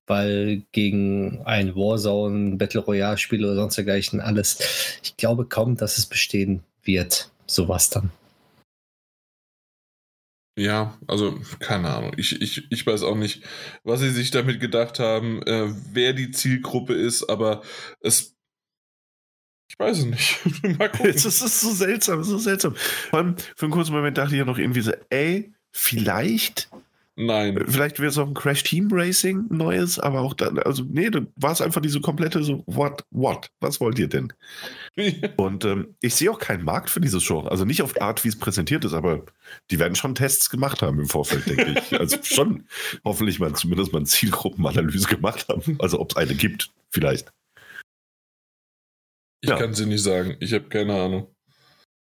weil 0.06 0.62
gegen 0.72 1.42
ein 1.46 1.76
Warzone, 1.76 2.58
Battle 2.58 2.82
Royale-Spiel 2.82 3.44
oder 3.44 3.56
sonst 3.56 3.78
dergleichen 3.78 4.22
alles, 4.22 4.60
ich 5.02 5.18
glaube 5.18 5.46
kaum, 5.46 5.76
dass 5.76 5.98
es 5.98 6.06
bestehen 6.06 6.62
wird, 6.84 7.32
sowas 7.48 7.90
dann. 7.90 8.12
Ja, 10.60 10.98
also 11.08 11.40
keine 11.60 11.88
Ahnung. 11.88 12.12
Ich, 12.18 12.42
ich, 12.42 12.70
ich 12.70 12.86
weiß 12.86 13.04
auch 13.04 13.16
nicht, 13.16 13.44
was 13.86 14.02
sie 14.02 14.10
sich 14.10 14.30
damit 14.30 14.60
gedacht 14.60 15.00
haben, 15.00 15.42
äh, 15.44 15.74
wer 15.94 16.12
die 16.12 16.32
Zielgruppe 16.32 16.94
ist, 16.94 17.30
aber 17.30 17.62
es. 18.02 18.36
Ich 19.70 19.80
weiß 19.80 20.00
es 20.00 20.06
nicht. 20.06 20.40
Mal 20.78 20.90
gucken. 20.90 21.12
Es 21.12 21.24
ist, 21.24 21.42
ist 21.42 21.62
so 21.62 21.72
seltsam, 21.72 22.24
so 22.26 22.38
seltsam. 22.38 22.76
Vor 22.76 23.20
allem 23.20 23.36
für 23.56 23.68
einen 23.68 23.72
kurzen 23.72 23.94
Moment 23.94 24.18
dachte 24.18 24.34
ich 24.34 24.40
ja 24.40 24.46
noch 24.46 24.58
irgendwie 24.58 24.82
so, 24.82 24.92
ey, 25.10 25.54
vielleicht, 25.72 26.70
Nein. 27.22 27.62
vielleicht 27.68 28.00
wäre 28.00 28.08
es 28.10 28.18
auch 28.18 28.28
ein 28.28 28.34
Crash 28.34 28.64
Team 28.64 28.88
Racing 28.92 29.48
neues, 29.50 30.00
aber 30.00 30.22
auch 30.22 30.34
dann, 30.34 30.58
also 30.60 30.84
nee, 30.88 31.10
dann 31.10 31.28
war 31.36 31.52
es 31.52 31.60
einfach 31.60 31.82
diese 31.82 32.00
komplette 32.00 32.42
so, 32.44 32.64
what, 32.66 33.04
what, 33.12 33.52
was 33.60 33.82
wollt 33.82 34.00
ihr 34.00 34.08
denn? 34.08 34.32
Und 35.38 35.66
ähm, 35.66 35.96
ich 36.00 36.16
sehe 36.16 36.32
auch 36.32 36.40
keinen 36.40 36.64
Markt 36.64 36.90
für 36.90 37.02
dieses 37.02 37.28
Genre. 37.28 37.52
Also 37.52 37.66
nicht 37.66 37.82
auf 37.82 37.92
die 37.92 38.02
Art, 38.02 38.24
wie 38.24 38.30
es 38.30 38.40
präsentiert 38.40 38.86
ist, 38.86 38.94
aber 38.94 39.26
die 39.70 39.80
werden 39.80 39.96
schon 39.96 40.16
Tests 40.16 40.50
gemacht 40.50 40.82
haben 40.82 40.98
im 40.98 41.08
Vorfeld, 41.10 41.46
denke 41.46 41.76
ich. 41.78 41.92
Also 42.00 42.18
schon 42.24 42.66
hoffentlich 43.04 43.40
mal 43.42 43.54
zumindest 43.54 43.92
mal 43.92 44.00
eine 44.00 44.06
Zielgruppenanalyse 44.08 45.08
gemacht 45.10 45.46
haben. 45.50 45.76
Also 45.80 46.00
ob 46.00 46.12
es 46.12 46.18
eine 46.18 46.36
gibt, 46.36 46.72
vielleicht. 46.90 47.30
Ich 49.42 49.50
Ja. 49.50 49.58
kann 49.58 49.74
sie 49.74 49.86
nicht 49.88 50.04
sagen. 50.04 50.38
Ich 50.40 50.54
habe 50.54 50.70
keine 50.70 50.94
Ahnung. 51.02 51.36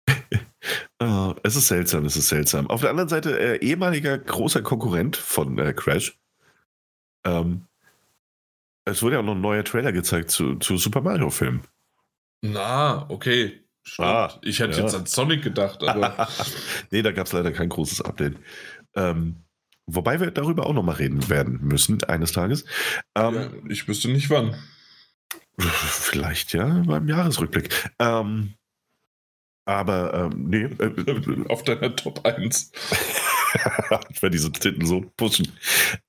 Ah, 1.00 1.36
es 1.44 1.56
ist 1.56 1.68
seltsam, 1.68 2.06
es 2.06 2.18
ist 2.18 2.30
seltsam. 2.30 2.70
Auf 2.70 2.82
der 2.82 2.90
anderen 2.90 3.10
Seite, 3.10 3.40
äh, 3.40 3.58
ehemaliger 3.58 4.18
großer 4.18 4.62
Konkurrent 4.64 5.16
von 5.16 5.58
äh, 5.60 5.74
Crash. 5.74 6.18
Ähm, 7.24 7.68
es 8.86 9.04
wurde 9.04 9.16
ja 9.16 9.20
auch 9.22 9.26
noch 9.26 9.36
ein 9.36 9.42
neuer 9.42 9.64
Trailer 9.64 9.92
gezeigt 9.92 10.32
zu, 10.32 10.56
zu 10.56 10.78
Super 10.78 11.02
Mario-Filmen. 11.02 11.62
Na, 12.42 13.06
okay. 13.10 13.62
Stimmt. 13.84 14.08
Ah, 14.08 14.40
ich 14.42 14.60
hätte 14.60 14.78
ja. 14.78 14.84
jetzt 14.84 14.96
an 14.96 15.06
Sonic 15.06 15.44
gedacht, 15.44 15.82
aber 15.84 16.28
nee, 16.92 17.02
da 17.02 17.12
gab 17.12 17.28
es 17.28 17.34
leider 17.34 17.52
kein 17.52 17.70
großes 17.70 18.02
Update. 18.02 18.36
Ähm, 18.96 19.44
wobei 19.86 20.20
wir 20.20 20.32
darüber 20.32 20.66
auch 20.66 20.74
noch 20.74 20.84
mal 20.84 20.96
reden 20.96 21.30
werden 21.30 21.60
müssen, 21.62 22.04
eines 22.04 22.34
Tages. 22.34 22.66
Ähm, 23.16 23.36
ja, 23.36 23.50
ich 23.70 23.88
wüsste 23.88 24.10
nicht 24.10 24.30
wann. 24.30 24.56
Vielleicht 25.60 26.54
ja 26.54 26.84
beim 26.86 27.08
Jahresrückblick. 27.08 27.70
Ähm, 28.00 28.56
aber 29.68 30.32
ähm, 30.34 30.46
nee, 30.50 30.64
äh, 30.64 31.46
Auf 31.50 31.64
deiner 31.64 31.96
Top 31.96 32.26
1. 32.26 32.72
ich 34.10 34.22
werde 34.22 34.32
diese 34.36 34.52
Titten 34.52 34.86
so 34.86 35.02
pushen. 35.18 35.52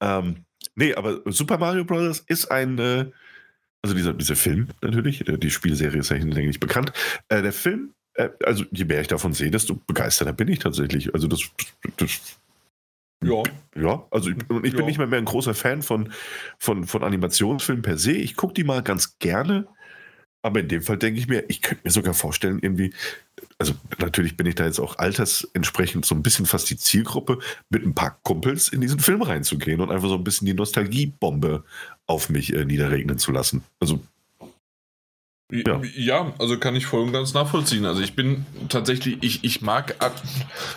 Ähm, 0.01 0.45
nee, 0.77 0.95
aber 0.95 1.21
Super 1.27 1.59
Mario 1.59 1.85
Bros. 1.85 2.21
ist 2.27 2.51
ein, 2.51 2.79
äh, 2.79 3.07
also 3.83 3.95
dieser, 3.97 4.13
dieser 4.15 4.37
Film 4.37 4.69
natürlich, 4.83 5.27
äh, 5.29 5.37
die 5.39 5.51
Spielserie 5.51 6.01
ist 6.01 6.11
ja 6.11 6.17
hinlänglich 6.17 6.61
bekannt. 6.61 6.93
Äh, 7.29 7.43
der 7.43 7.53
Film, 7.53 7.93
äh, 8.15 8.29
also 8.45 8.65
je 8.71 8.85
mehr 8.85 9.01
ich 9.01 9.09
davon 9.09 9.33
sehe, 9.33 9.51
desto 9.51 9.75
begeisterter 9.75 10.33
bin 10.33 10.49
ich 10.49 10.61
tatsächlich. 10.61 11.13
Also 11.15 11.27
das, 11.27 11.41
das 11.97 12.39
Ja. 13.25 13.43
ja, 13.77 14.07
also 14.11 14.31
ich, 14.31 14.37
ich 14.39 14.47
bin 14.47 14.79
Ja. 14.81 14.87
nicht 14.87 14.99
mehr, 14.99 15.07
mehr 15.09 15.19
ein 15.19 15.25
großer 15.25 15.55
Fan 15.55 15.83
von, 15.83 16.13
von, 16.59 16.85
von 16.87 17.03
Animationsfilmen 17.03 17.83
per 17.83 17.99
se. 17.99 18.13
Ich 18.13 18.37
gucke 18.37 18.55
die 18.55 18.65
mal 18.65 18.83
ganz 18.83 19.19
gerne. 19.19 19.67
Aber 20.43 20.61
in 20.61 20.69
dem 20.69 20.83
Fall 20.83 20.99
denke 20.99 21.19
ich 21.19 21.27
mir, 21.27 21.45
ich 21.49 21.63
könnte 21.63 21.83
mir 21.85 21.91
sogar 21.91 22.15
vorstellen, 22.15 22.61
irgendwie, 22.63 22.95
also 23.59 23.75
natürlich 23.99 24.37
bin 24.37 24.47
ich 24.47 24.55
da 24.55 24.65
jetzt 24.65 24.79
auch 24.79 24.99
altersentsprechend 24.99 26.07
so 26.07 26.15
ein 26.15 26.23
bisschen 26.23 26.47
fast 26.47 26.71
die 26.71 26.77
Zielgruppe, 26.77 27.41
mit 27.69 27.85
ein 27.85 27.95
paar 27.95 28.19
Kumpels 28.23 28.69
in 28.69 28.81
diesen 28.81 29.01
Film 29.01 29.23
reinzugehen 29.23 29.81
und 29.81 29.91
einfach 29.91 30.09
so 30.09 30.15
ein 30.15 30.25
bisschen 30.25 30.47
die 30.47 30.55
Nostalgiebombe 30.55 31.65
auf 32.07 32.29
mich 32.29 32.55
äh, 32.55 32.65
niederregnen 32.65 33.19
zu 33.19 33.33
lassen. 33.33 33.65
Also, 33.81 34.01
Ja. 35.51 35.81
Ja. 35.97 36.35
also 36.39 36.59
kann 36.59 36.77
ich 36.77 36.87
voll 36.87 37.03
und 37.03 37.13
ganz 37.13 37.35
nachvollziehen. 37.35 37.85
Also 37.85 38.01
ich 38.01 38.15
bin 38.15 38.47
tatsächlich, 38.69 39.19
ich, 39.23 39.43
ich 39.43 39.61
mag 39.61 39.97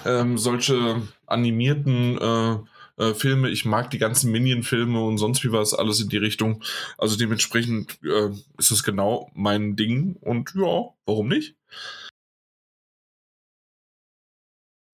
ähm, 0.05 0.39
solche 0.39 1.03
animierten 1.27 2.17
äh, 2.17 2.57
äh, 2.97 3.13
Filme, 3.13 3.49
ich 3.49 3.65
mag 3.65 3.91
die 3.91 3.99
ganzen 3.99 4.31
Minion-Filme 4.31 5.03
und 5.03 5.19
sonst 5.19 5.43
wie 5.43 5.51
was, 5.51 5.75
alles 5.75 6.01
in 6.01 6.09
die 6.09 6.17
Richtung. 6.17 6.63
Also 6.97 7.15
dementsprechend 7.15 7.99
äh, 8.03 8.29
ist 8.57 8.71
das 8.71 8.81
genau 8.83 9.29
mein 9.35 9.75
Ding 9.75 10.15
und 10.21 10.53
ja, 10.55 10.89
warum 11.05 11.27
nicht? 11.27 11.55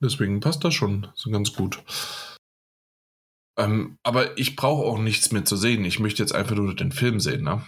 Deswegen 0.02 0.40
passt 0.40 0.64
das 0.64 0.74
schon 0.74 1.08
so 1.16 1.30
ganz 1.32 1.54
gut. 1.54 1.82
Ähm, 3.58 3.98
aber 4.04 4.38
ich 4.38 4.56
brauche 4.56 4.86
auch 4.86 5.00
nichts 5.00 5.32
mehr 5.32 5.46
zu 5.46 5.56
sehen. 5.56 5.84
Ich 5.86 6.00
möchte 6.00 6.22
jetzt 6.22 6.36
einfach 6.36 6.56
nur 6.56 6.76
den 6.76 6.92
Film 6.92 7.20
sehen, 7.20 7.44
ne? 7.44 7.64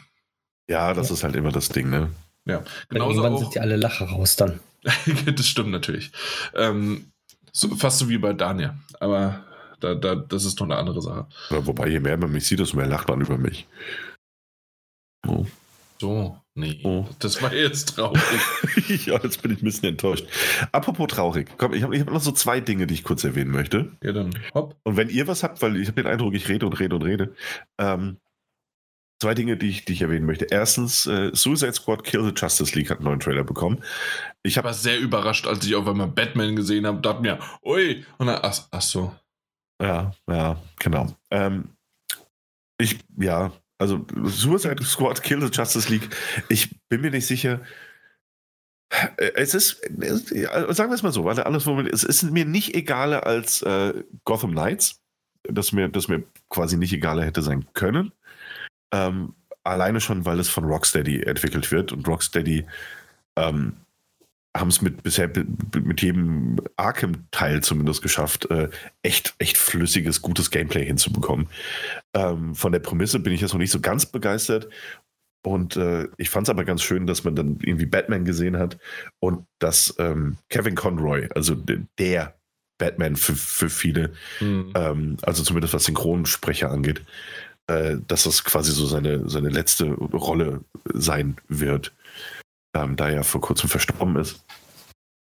ja, 0.70 0.94
das 0.94 1.12
ist 1.12 1.24
halt 1.24 1.36
immer 1.36 1.52
das 1.52 1.70
Ding, 1.70 1.90
ne? 1.90 2.12
Weil 2.46 2.64
Genauso 2.90 3.24
irgendwann 3.24 3.34
auch, 3.34 3.40
sind 3.40 3.56
die 3.56 3.60
alle 3.60 3.76
Lacher 3.76 4.06
raus 4.06 4.36
dann. 4.36 4.60
das 5.36 5.48
stimmt 5.48 5.72
natürlich. 5.72 6.12
Ähm, 6.56 7.12
so, 7.52 7.76
fast 7.76 7.98
so 8.00 8.08
wie 8.08 8.18
bei 8.18 8.34
Daniel. 8.34 8.74
Aber 9.00 9.44
da, 9.80 9.96
da, 9.96 10.16
das 10.16 10.46
ist 10.46 10.60
noch 10.60 10.68
eine 10.68 10.78
andere 10.78 11.02
Sache. 11.02 11.28
Ja, 11.50 11.66
Wobei, 11.66 11.90
je 11.90 12.00
mehr 12.00 12.18
man 12.18 12.32
mich 12.32 12.46
sieht, 12.46 12.60
desto 12.60 12.78
mehr 12.78 12.88
lacht 12.88 13.08
man 13.08 13.22
über 13.22 13.38
mich. 13.38 13.68
Oh. 15.28 15.46
So, 16.00 16.40
nee. 16.60 16.80
Oh. 16.84 17.06
Das 17.20 17.42
war 17.42 17.54
jetzt 17.54 17.96
traurig. 17.96 18.22
ja, 19.06 19.20
jetzt 19.24 19.42
bin 19.42 19.52
ich 19.52 19.62
ein 19.62 19.66
bisschen 19.66 19.90
enttäuscht. 19.90 20.26
Apropos 20.72 21.08
traurig. 21.08 21.50
Komm, 21.58 21.74
ich 21.74 21.84
habe 21.84 22.00
hab 22.00 22.12
noch 22.12 22.22
so 22.22 22.32
zwei 22.32 22.60
Dinge, 22.60 22.88
die 22.88 22.94
ich 22.94 23.04
kurz 23.04 23.24
erwähnen 23.24 23.52
möchte. 23.52 23.92
ja, 24.04 24.12
dann 24.12 24.32
hopp. 24.54 24.76
Und 24.84 24.98
wenn 24.98 25.10
ihr 25.10 25.28
was 25.28 25.44
habt, 25.44 25.62
weil 25.62 25.78
ich 25.78 25.88
habe 25.88 26.02
den 26.02 26.12
Eindruck, 26.12 26.34
ich 26.34 26.48
rede 26.50 26.66
und 26.66 26.80
rede 26.80 26.96
und 26.96 27.04
rede. 27.04 27.34
Ähm, 27.78 28.18
zwei 29.22 29.34
Dinge, 29.34 29.58
die 29.58 29.70
ich, 29.70 29.86
die 29.86 29.94
ich 29.94 30.02
erwähnen 30.02 30.26
möchte. 30.26 30.48
Erstens, 30.50 31.06
äh, 31.06 31.32
Suicide 31.34 31.74
Squad 31.74 32.04
Kill 32.04 32.24
the 32.24 32.34
Justice 32.36 32.78
League 32.78 32.90
hat 32.90 33.00
einen 33.00 33.06
neuen 33.06 33.20
Trailer 33.20 33.44
bekommen. 33.44 33.84
Ich 34.44 34.58
habe 34.58 34.68
war 34.68 34.74
sehr 34.74 35.00
überrascht, 35.00 35.48
als 35.48 35.66
ich 35.66 35.76
auf 35.76 35.88
einmal 35.88 36.08
Batman 36.08 36.56
gesehen 36.56 36.86
habe. 36.86 37.02
Dachte 37.02 37.22
mir, 37.22 37.40
ui. 37.64 38.06
Und 38.18 38.28
dann, 38.28 38.40
ach, 38.42 38.68
ach 38.72 38.82
so. 38.82 39.14
Ja, 39.82 40.12
ja, 40.30 40.58
genau. 40.80 41.16
Ähm, 41.32 41.70
ich, 42.78 43.00
ja, 43.18 43.52
also 43.80 44.06
Suicide 44.26 44.84
Squad 44.84 45.24
Kill 45.24 45.42
the 45.42 45.50
Justice 45.52 45.90
League, 45.90 46.10
ich 46.50 46.70
bin 46.90 47.02
mir 47.02 47.12
nicht 47.12 47.26
sicher. 47.26 47.62
Es 49.36 49.54
ist, 49.54 49.82
sagen 49.82 50.90
wir 50.90 50.96
es 50.96 51.04
mal 51.04 51.12
so, 51.12 51.24
weil 51.24 51.40
alles, 51.40 51.66
es 51.68 52.04
ist 52.04 52.24
mir 52.24 52.46
nicht 52.46 52.76
egaler 52.76 53.26
als 53.26 53.62
äh, 53.62 54.04
Gotham 54.26 54.52
Knights, 54.52 55.00
das 55.44 55.72
mir, 55.72 55.90
das 55.90 56.08
mir 56.08 56.24
quasi 56.50 56.76
nicht 56.76 56.94
egaler 56.94 57.24
hätte 57.24 57.42
sein 57.42 57.68
können. 57.74 58.12
Ähm, 58.92 59.36
alleine 59.64 60.02
schon, 60.02 60.26
weil 60.26 60.40
es 60.40 60.50
von 60.50 60.66
Rocksteady 60.66 61.22
entwickelt 61.22 61.72
wird 61.72 61.92
und 61.92 62.08
Rocksteady 62.08 62.66
ähm, 63.36 63.78
haben 64.58 64.70
es 64.70 64.82
mit 64.82 65.04
bisher 65.04 65.32
mit 65.84 66.02
jedem 66.02 66.60
Arkham-Teil 66.76 67.62
zumindest 67.62 68.02
geschafft, 68.02 68.50
äh, 68.50 68.70
echt, 69.04 69.36
echt 69.38 69.58
flüssiges, 69.58 70.22
gutes 70.22 70.50
Gameplay 70.50 70.86
hinzubekommen. 70.86 71.48
Ähm, 72.16 72.56
von 72.56 72.72
der 72.72 72.80
Prämisse 72.80 73.20
bin 73.20 73.34
ich 73.34 73.42
jetzt 73.42 73.54
noch 73.54 73.60
nicht 73.60 73.72
so 73.72 73.80
ganz 73.80 74.06
begeistert. 74.08 74.68
Und 75.46 75.78
äh, 75.78 76.08
ich 76.18 76.30
fand 76.30 76.48
es 76.48 76.50
aber 76.50 76.66
ganz 76.66 76.82
schön, 76.84 77.08
dass 77.08 77.24
man 77.24 77.36
dann 77.36 77.60
irgendwie 77.62 77.86
Batman 77.86 78.26
gesehen 78.26 78.58
hat 78.58 78.78
und 79.20 79.46
dass 79.60 79.96
ähm, 79.98 80.38
Kevin 80.50 80.76
Conroy, 80.76 81.30
also 81.34 81.56
de- 81.56 81.84
der 81.98 82.36
Batman 82.78 83.16
für, 83.16 83.36
für 83.36 83.70
viele, 83.70 84.12
Hm. 84.40 84.74
ähm, 84.76 85.18
also 85.22 85.44
zumindest 85.44 85.74
was 85.74 85.86
Synchronsprecher 85.86 86.70
angeht, 86.72 87.06
äh, 87.68 87.98
dass 88.08 88.24
das 88.24 88.44
quasi 88.44 88.72
so 88.72 88.86
seine, 88.86 89.30
seine 89.30 89.50
letzte 89.50 89.92
Rolle 89.94 90.66
sein 90.94 91.38
wird, 91.48 91.94
ähm, 92.84 92.96
da 92.96 93.10
er 93.10 93.24
vor 93.24 93.42
kurzem 93.42 93.70
verstorben 93.70 94.16
ist. 94.16 94.44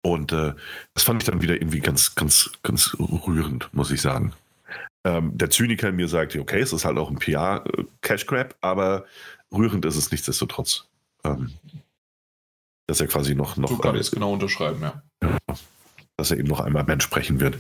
Und 0.02 0.32
äh, 0.32 0.54
das 0.94 1.04
fand 1.04 1.22
ich 1.22 1.30
dann 1.30 1.42
wieder 1.42 1.56
irgendwie 1.56 1.82
ganz, 1.82 2.16
ganz, 2.16 2.52
ganz 2.64 2.96
rührend, 3.00 3.74
muss 3.74 3.92
ich 3.92 4.02
sagen. 4.02 4.34
Ähm, 5.06 5.38
der 5.38 5.50
Zyniker 5.50 5.90
in 5.90 5.96
mir 5.96 6.08
sagt, 6.08 6.36
okay, 6.36 6.60
es 6.60 6.74
ist 6.74 6.86
halt 6.86 6.98
auch 6.98 7.10
ein 7.10 7.20
PR-Cash 7.20 8.26
Grab, 8.26 8.56
aber 8.62 9.06
rührend 9.54 9.86
ist 9.86 9.96
es 9.96 10.12
nichtsdestotrotz. 10.12 10.86
Ähm, 11.24 11.54
dass 12.88 13.02
er 13.02 13.08
quasi 13.08 13.36
noch. 13.36 13.56
noch 13.58 13.70
so 13.70 13.78
kann 13.78 13.96
ich 13.96 14.02
es 14.02 14.12
genau 14.12 14.34
unterschreiben, 14.34 14.82
ja. 14.82 15.38
Dass 16.18 16.32
er 16.32 16.38
eben 16.38 16.48
noch 16.48 16.60
einmal 16.60 16.84
Mensch 16.86 17.04
sprechen 17.04 17.40
wird. 17.40 17.58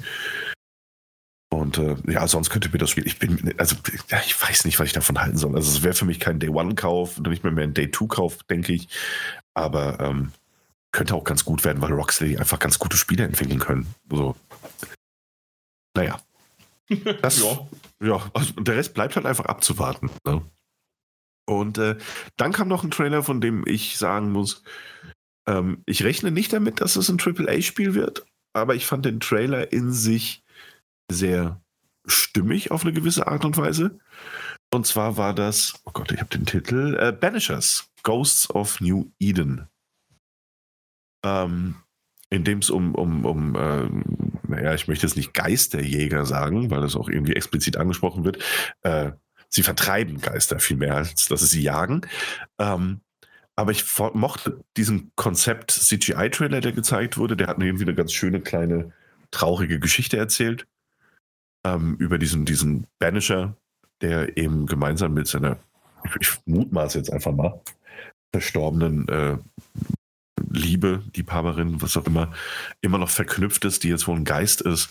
Und 1.52 1.78
äh, 1.78 1.96
ja, 2.08 2.28
sonst 2.28 2.50
könnte 2.50 2.70
mir 2.70 2.78
das 2.78 2.92
Spiel, 2.92 3.08
ich 3.08 3.20
bin, 3.20 3.54
also 3.58 3.76
ja, 4.10 4.20
ich 4.26 4.40
weiß 4.40 4.66
nicht, 4.66 4.80
was 4.80 4.88
ich 4.88 4.94
davon 4.94 5.20
halten 5.20 5.38
soll. 5.38 5.56
Also 5.56 5.72
es 5.72 5.84
wäre 5.84 5.94
für 5.96 6.06
mich 6.06 6.20
kein 6.20 6.40
Day 6.40 6.50
One-Kauf, 6.50 7.20
nicht 7.20 7.44
mehr, 7.44 7.52
mehr 7.52 7.64
ein 7.64 7.74
Day 7.74 7.90
Two-Kauf, 7.90 8.44
denke 8.44 8.74
ich. 8.74 8.88
Aber 9.54 10.00
ähm, 10.00 10.32
könnte 10.92 11.16
auch 11.16 11.24
ganz 11.24 11.46
gut 11.46 11.64
werden, 11.64 11.82
weil 11.82 11.94
Rocksteady 11.94 12.38
einfach 12.38 12.60
ganz 12.60 12.80
gute 12.80 12.98
Spiele 12.98 13.24
entwickeln 13.24 13.60
können. 13.60 13.94
So. 14.10 14.36
Naja. 15.96 16.20
Das, 17.22 17.44
ja. 17.44 17.68
ja, 18.02 18.32
also 18.34 18.52
der 18.54 18.76
Rest 18.76 18.96
bleibt 18.96 19.16
halt 19.16 19.28
einfach 19.28 19.46
abzuwarten. 19.46 20.10
Ne? 20.26 20.42
Und 21.46 21.78
äh, 21.78 21.98
dann 22.36 22.52
kam 22.52 22.68
noch 22.68 22.84
ein 22.84 22.90
Trailer, 22.90 23.22
von 23.22 23.42
dem 23.42 23.64
ich 23.68 23.98
sagen 23.98 24.32
muss, 24.32 24.64
ähm, 25.48 25.84
ich 25.86 26.04
rechne 26.04 26.32
nicht 26.32 26.52
damit, 26.52 26.82
dass 26.82 26.96
es 26.96 27.10
ein 27.10 27.20
AAA-Spiel 27.20 27.94
wird, 27.94 28.26
aber 28.54 28.76
ich 28.76 28.86
fand 28.86 29.06
den 29.06 29.20
Trailer 29.20 29.72
in 29.72 29.92
sich 29.92 30.44
sehr 31.12 31.62
stimmig 32.06 32.72
auf 32.72 32.84
eine 32.84 32.94
gewisse 32.94 33.28
Art 33.28 33.46
und 33.46 33.58
Weise. 33.58 34.00
Und 34.72 34.86
zwar 34.86 35.18
war 35.18 35.34
das, 35.34 35.74
oh 35.86 35.92
Gott, 35.92 36.12
ich 36.12 36.20
habe 36.20 36.30
den 36.30 36.46
Titel, 36.46 36.96
äh, 37.00 37.12
Banishers, 37.12 37.89
Ghosts 38.04 38.50
of 38.50 38.82
New 38.82 39.12
Eden. 39.20 39.68
Ähm, 41.24 41.76
in 42.30 42.44
dem 42.44 42.60
es 42.60 42.70
um, 42.70 42.94
um, 42.96 43.26
um 43.26 43.56
ähm, 43.60 44.04
naja, 44.48 44.74
ich 44.74 44.88
möchte 44.88 45.08
jetzt 45.08 45.16
nicht 45.16 45.34
Geisterjäger 45.34 46.26
sagen, 46.26 46.70
weil 46.70 46.82
das 46.82 46.96
auch 46.96 47.10
irgendwie 47.10 47.36
explizit 47.36 47.78
angesprochen 47.78 48.24
wird. 48.24 48.44
Äh, 48.84 49.12
sie 49.50 49.64
vertreiben 49.64 50.22
Geister 50.22 50.60
viel 50.60 50.78
mehr, 50.78 50.96
als 50.96 51.28
dass 51.28 51.42
sie 51.42 51.48
sie 51.48 51.62
jagen. 51.62 52.02
Ähm, 52.60 53.02
aber 53.56 53.72
ich 53.72 53.84
mochte 54.14 54.64
diesen 54.78 55.12
Konzept 55.16 55.72
CGI-Trailer, 55.72 56.62
der 56.62 56.72
gezeigt 56.72 57.18
wurde. 57.18 57.36
Der 57.36 57.48
hat 57.48 57.58
mir 57.58 57.66
irgendwie 57.66 57.84
eine 57.84 57.96
ganz 57.96 58.14
schöne, 58.14 58.40
kleine, 58.40 58.94
traurige 59.32 59.80
Geschichte 59.80 60.18
erzählt. 60.18 60.66
Ähm, 61.66 61.98
über 61.98 62.18
diesen, 62.18 62.46
diesen 62.46 62.88
Banisher, 63.00 63.58
der 64.02 64.38
eben 64.38 64.66
gemeinsam 64.66 65.14
mit 65.14 65.28
seiner, 65.28 65.58
ich, 66.06 66.16
ich 66.22 66.30
mutmaße 66.46 66.98
jetzt 66.98 67.12
einfach 67.12 67.34
mal, 67.34 67.60
verstorbenen 68.32 69.08
äh, 69.10 69.38
Liebe, 70.52 71.04
Liebhaberin, 71.16 71.82
was 71.82 71.98
auch 71.98 72.06
immer, 72.06 72.32
immer 72.82 72.98
noch 72.98 73.10
verknüpft 73.10 73.66
ist, 73.66 73.84
die 73.84 73.90
jetzt 73.90 74.08
wohl 74.08 74.16
ein 74.16 74.26
Geist 74.26 74.62
ist. 74.62 74.90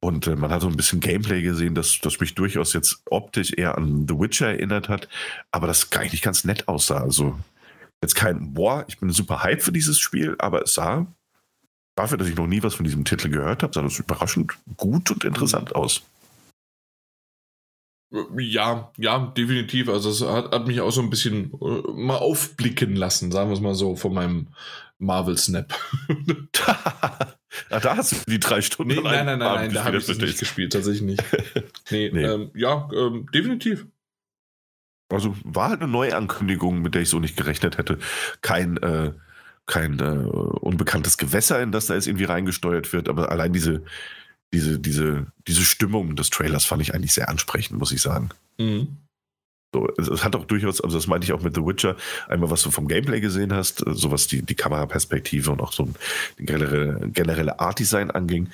Und 0.00 0.26
äh, 0.26 0.36
man 0.36 0.50
hat 0.50 0.62
so 0.62 0.68
ein 0.68 0.76
bisschen 0.76 1.00
Gameplay 1.00 1.42
gesehen, 1.42 1.74
das, 1.74 1.98
das 2.00 2.20
mich 2.20 2.34
durchaus 2.34 2.72
jetzt 2.72 3.02
optisch 3.10 3.52
eher 3.52 3.76
an 3.76 4.06
The 4.08 4.18
Witcher 4.18 4.48
erinnert 4.48 4.88
hat, 4.88 5.08
aber 5.52 5.66
das 5.66 5.92
eigentlich 5.92 6.22
ganz 6.22 6.44
nett 6.44 6.68
aussah. 6.68 7.00
Also 7.00 7.38
jetzt 8.02 8.14
kein, 8.14 8.52
boah, 8.54 8.84
ich 8.88 8.98
bin 8.98 9.10
super 9.10 9.42
hype 9.42 9.62
für 9.62 9.72
dieses 9.72 9.98
Spiel, 9.98 10.36
aber 10.38 10.62
es 10.62 10.74
sah, 10.74 11.06
dafür, 11.94 12.18
dass 12.18 12.28
ich 12.28 12.36
noch 12.36 12.46
nie 12.46 12.62
was 12.62 12.74
von 12.74 12.84
diesem 12.84 13.04
Titel 13.04 13.28
gehört 13.28 13.62
habe, 13.62 13.72
sah 13.72 13.82
das 13.82 13.98
überraschend 13.98 14.52
gut 14.76 15.10
und 15.10 15.24
interessant 15.24 15.74
aus. 15.74 16.02
Ja, 18.10 18.92
ja, 18.98 19.32
definitiv. 19.36 19.88
Also 19.88 20.10
es 20.10 20.22
hat, 20.22 20.52
hat 20.52 20.66
mich 20.66 20.80
auch 20.80 20.92
so 20.92 21.02
ein 21.02 21.10
bisschen 21.10 21.52
äh, 21.60 21.90
mal 21.92 22.16
aufblicken 22.16 22.94
lassen, 22.94 23.32
sagen 23.32 23.50
wir 23.50 23.54
es 23.54 23.60
mal 23.60 23.74
so, 23.74 23.96
von 23.96 24.14
meinem 24.14 24.48
Marvel 24.98 25.36
Snap. 25.36 25.74
ah, 26.66 27.34
da 27.80 27.96
hast 27.96 28.12
du 28.12 28.30
die 28.30 28.38
drei 28.38 28.62
Stunden. 28.62 28.94
Nee, 28.94 29.00
nein, 29.02 29.26
nein, 29.26 29.38
nein, 29.38 29.54
nein, 29.54 29.74
da 29.74 29.84
habe 29.84 29.96
ich 29.96 30.06
das 30.06 30.18
nicht 30.18 30.38
gespielt, 30.38 30.72
tatsächlich 30.72 31.02
nicht. 31.02 31.24
Nee, 31.90 32.10
nee. 32.12 32.24
Ähm, 32.24 32.50
ja, 32.56 32.88
ähm, 32.92 33.28
definitiv. 33.32 33.86
Also 35.08 35.36
war 35.44 35.68
halt 35.68 35.80
eine 35.80 35.90
Neuankündigung, 35.90 36.82
mit 36.82 36.96
der 36.96 37.02
ich 37.02 37.08
so 37.08 37.20
nicht 37.20 37.36
gerechnet 37.36 37.78
hätte. 37.78 37.98
Kein, 38.40 38.76
äh, 38.78 39.12
kein 39.66 40.00
äh, 40.00 40.02
unbekanntes 40.02 41.16
Gewässer, 41.16 41.62
in 41.62 41.70
das 41.70 41.86
da 41.86 41.94
jetzt 41.94 42.08
irgendwie 42.08 42.24
reingesteuert 42.24 42.92
wird, 42.92 43.08
aber 43.08 43.30
allein 43.30 43.52
diese, 43.52 43.84
diese, 44.56 44.78
diese, 44.78 45.26
diese 45.46 45.62
Stimmung 45.62 46.16
des 46.16 46.30
Trailers 46.30 46.64
fand 46.64 46.80
ich 46.80 46.94
eigentlich 46.94 47.12
sehr 47.12 47.28
ansprechend, 47.28 47.78
muss 47.78 47.92
ich 47.92 48.00
sagen. 48.00 48.30
Mhm. 48.58 48.96
So, 49.74 49.86
es 49.98 50.24
hat 50.24 50.34
auch 50.34 50.46
durchaus, 50.46 50.80
also 50.80 50.96
das 50.96 51.06
meinte 51.06 51.26
ich 51.26 51.34
auch 51.34 51.42
mit 51.42 51.54
The 51.54 51.60
Witcher, 51.60 51.96
einmal 52.28 52.50
was 52.50 52.62
du 52.62 52.70
vom 52.70 52.88
Gameplay 52.88 53.20
gesehen 53.20 53.52
hast, 53.52 53.84
so 53.86 54.10
was 54.10 54.26
die, 54.28 54.40
die 54.40 54.54
Kameraperspektive 54.54 55.50
und 55.50 55.60
auch 55.60 55.72
so 55.72 55.82
ein 55.82 55.94
generelle, 56.38 57.10
generelle 57.10 57.60
Art-Design 57.60 58.10
anging. 58.10 58.48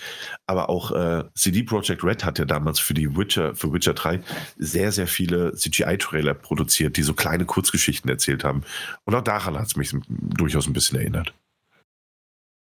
Aber 0.46 0.68
auch 0.68 0.90
äh, 0.90 1.22
CD 1.36 1.62
Projekt 1.62 2.02
Red 2.02 2.24
hat 2.24 2.40
ja 2.40 2.44
damals 2.44 2.80
für 2.80 2.94
die 2.94 3.16
Witcher, 3.16 3.54
für 3.54 3.72
Witcher 3.72 3.94
3 3.94 4.20
sehr, 4.56 4.90
sehr 4.90 5.06
viele 5.06 5.54
CGI-Trailer 5.54 6.34
produziert, 6.34 6.96
die 6.96 7.02
so 7.02 7.14
kleine 7.14 7.44
Kurzgeschichten 7.44 8.10
erzählt 8.10 8.42
haben. 8.42 8.64
Und 9.04 9.14
auch 9.14 9.22
daran 9.22 9.56
hat 9.56 9.66
es 9.68 9.76
mich 9.76 9.94
durchaus 10.08 10.66
ein 10.66 10.72
bisschen 10.72 10.98
erinnert. 10.98 11.32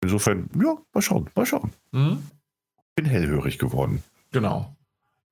Insofern, 0.04 0.50
ja, 0.62 0.78
mal 0.94 1.02
schauen, 1.02 1.28
mal 1.34 1.46
schauen. 1.48 1.72
Mhm. 1.92 2.22
Bin 2.96 3.06
hellhörig 3.06 3.58
geworden. 3.58 4.04
Genau. 4.32 4.76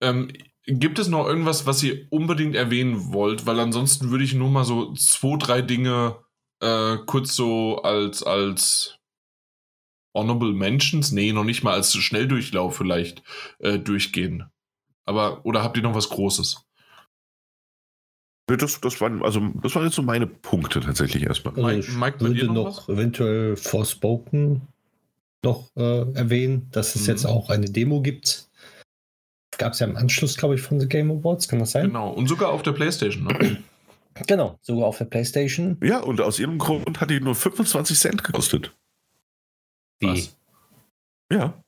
Ähm, 0.02 0.32
Gibt 0.66 1.00
es 1.00 1.08
noch 1.08 1.28
irgendwas, 1.28 1.66
was 1.66 1.82
ihr 1.84 2.08
unbedingt 2.12 2.56
erwähnen 2.56 3.14
wollt? 3.14 3.46
Weil 3.46 3.60
ansonsten 3.60 4.12
würde 4.12 4.24
ich 4.24 4.34
nur 4.34 4.50
mal 4.50 4.64
so 4.64 4.94
zwei, 4.94 5.38
drei 5.38 5.62
Dinge 5.62 6.18
äh, 6.62 6.98
kurz 7.06 7.36
so 7.36 7.82
als, 7.82 8.24
als 8.24 9.00
Honorable 10.14 10.54
Mentions, 10.54 11.12
nee, 11.12 11.34
noch 11.34 11.44
nicht 11.44 11.64
mal 11.64 11.74
als 11.74 11.96
Schnelldurchlauf 11.96 12.76
vielleicht 12.76 13.24
äh, 13.60 13.80
durchgehen. 13.80 14.46
Aber, 15.06 15.46
oder 15.46 15.64
habt 15.64 15.78
ihr 15.78 15.84
noch 15.84 15.96
was 15.96 16.10
Großes? 16.10 16.64
Das, 18.48 18.82
das, 18.82 19.00
waren, 19.00 19.24
also, 19.24 19.40
das 19.62 19.74
waren 19.76 19.86
jetzt 19.86 19.96
so 19.96 20.02
meine 20.02 20.28
Punkte 20.28 20.82
tatsächlich 20.82 21.24
erstmal. 21.24 21.54
Also 21.64 21.90
ich 21.90 21.96
Mike, 21.96 22.20
würde 22.20 22.46
noch, 22.48 22.88
noch 22.88 22.90
eventuell 22.90 23.56
Forspoken 23.56 24.68
noch 25.44 25.72
äh, 25.76 26.14
erwähnen, 26.14 26.70
dass 26.72 26.96
es 26.96 27.04
mhm. 27.04 27.08
jetzt 27.08 27.26
auch 27.26 27.50
eine 27.50 27.70
Demo 27.70 28.02
gibt 28.02 28.52
gab 29.62 29.74
es 29.74 29.80
ja 29.80 29.86
im 29.86 29.96
Anschluss, 29.96 30.38
glaube 30.38 30.56
ich, 30.56 30.62
von 30.62 30.80
The 30.80 30.88
Game 30.88 31.12
Awards, 31.12 31.48
kann 31.48 31.60
das 31.60 31.72
sein? 31.72 31.88
Genau, 31.88 32.10
und 32.10 32.28
sogar 32.28 32.50
auf 32.50 32.64
der 32.64 32.72
Playstation, 32.72 33.26
ne? 33.26 33.64
Genau, 34.28 34.60
sogar 34.62 34.88
auf 34.88 34.98
der 34.98 35.06
Playstation. 35.06 35.78
Ja, 35.82 36.00
und 36.02 36.20
aus 36.20 36.38
ihrem 36.38 36.58
Grund 36.58 37.00
hat 37.00 37.10
die 37.10 37.22
nur 37.22 37.34
25 37.34 37.98
Cent 37.98 38.24
gekostet. 38.26 38.76
Wie? 40.02 40.08
Was? 40.08 40.38
Ja. 41.32 41.64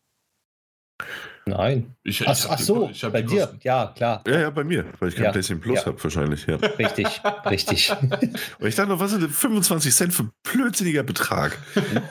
Nein. 1.46 1.96
Ich, 2.04 2.26
ach, 2.28 2.38
ach 2.50 2.60
so, 2.60 2.90
bei 3.12 3.22
dir, 3.22 3.42
kosten. 3.42 3.60
ja, 3.64 3.94
klar. 3.96 4.24
Ja, 4.26 4.40
ja, 4.40 4.50
bei 4.50 4.64
mir, 4.64 4.86
weil 5.00 5.10
ich 5.10 5.16
kein 5.16 5.26
ja. 5.26 5.32
PlayStation 5.32 5.60
Plus 5.60 5.80
ja. 5.80 5.86
habe, 5.88 6.02
wahrscheinlich. 6.02 6.46
Ja. 6.46 6.56
Richtig, 6.56 7.22
richtig. 7.46 7.92
Und 8.60 8.68
ich 8.68 8.76
dachte 8.76 8.90
noch, 8.90 9.00
was 9.00 9.12
sind 9.12 9.24
denn 9.24 9.30
25 9.30 9.94
Cent 9.94 10.14
für 10.14 10.24
ein 10.24 10.32
blödsinniger 10.44 11.04
Betrag? 11.04 11.58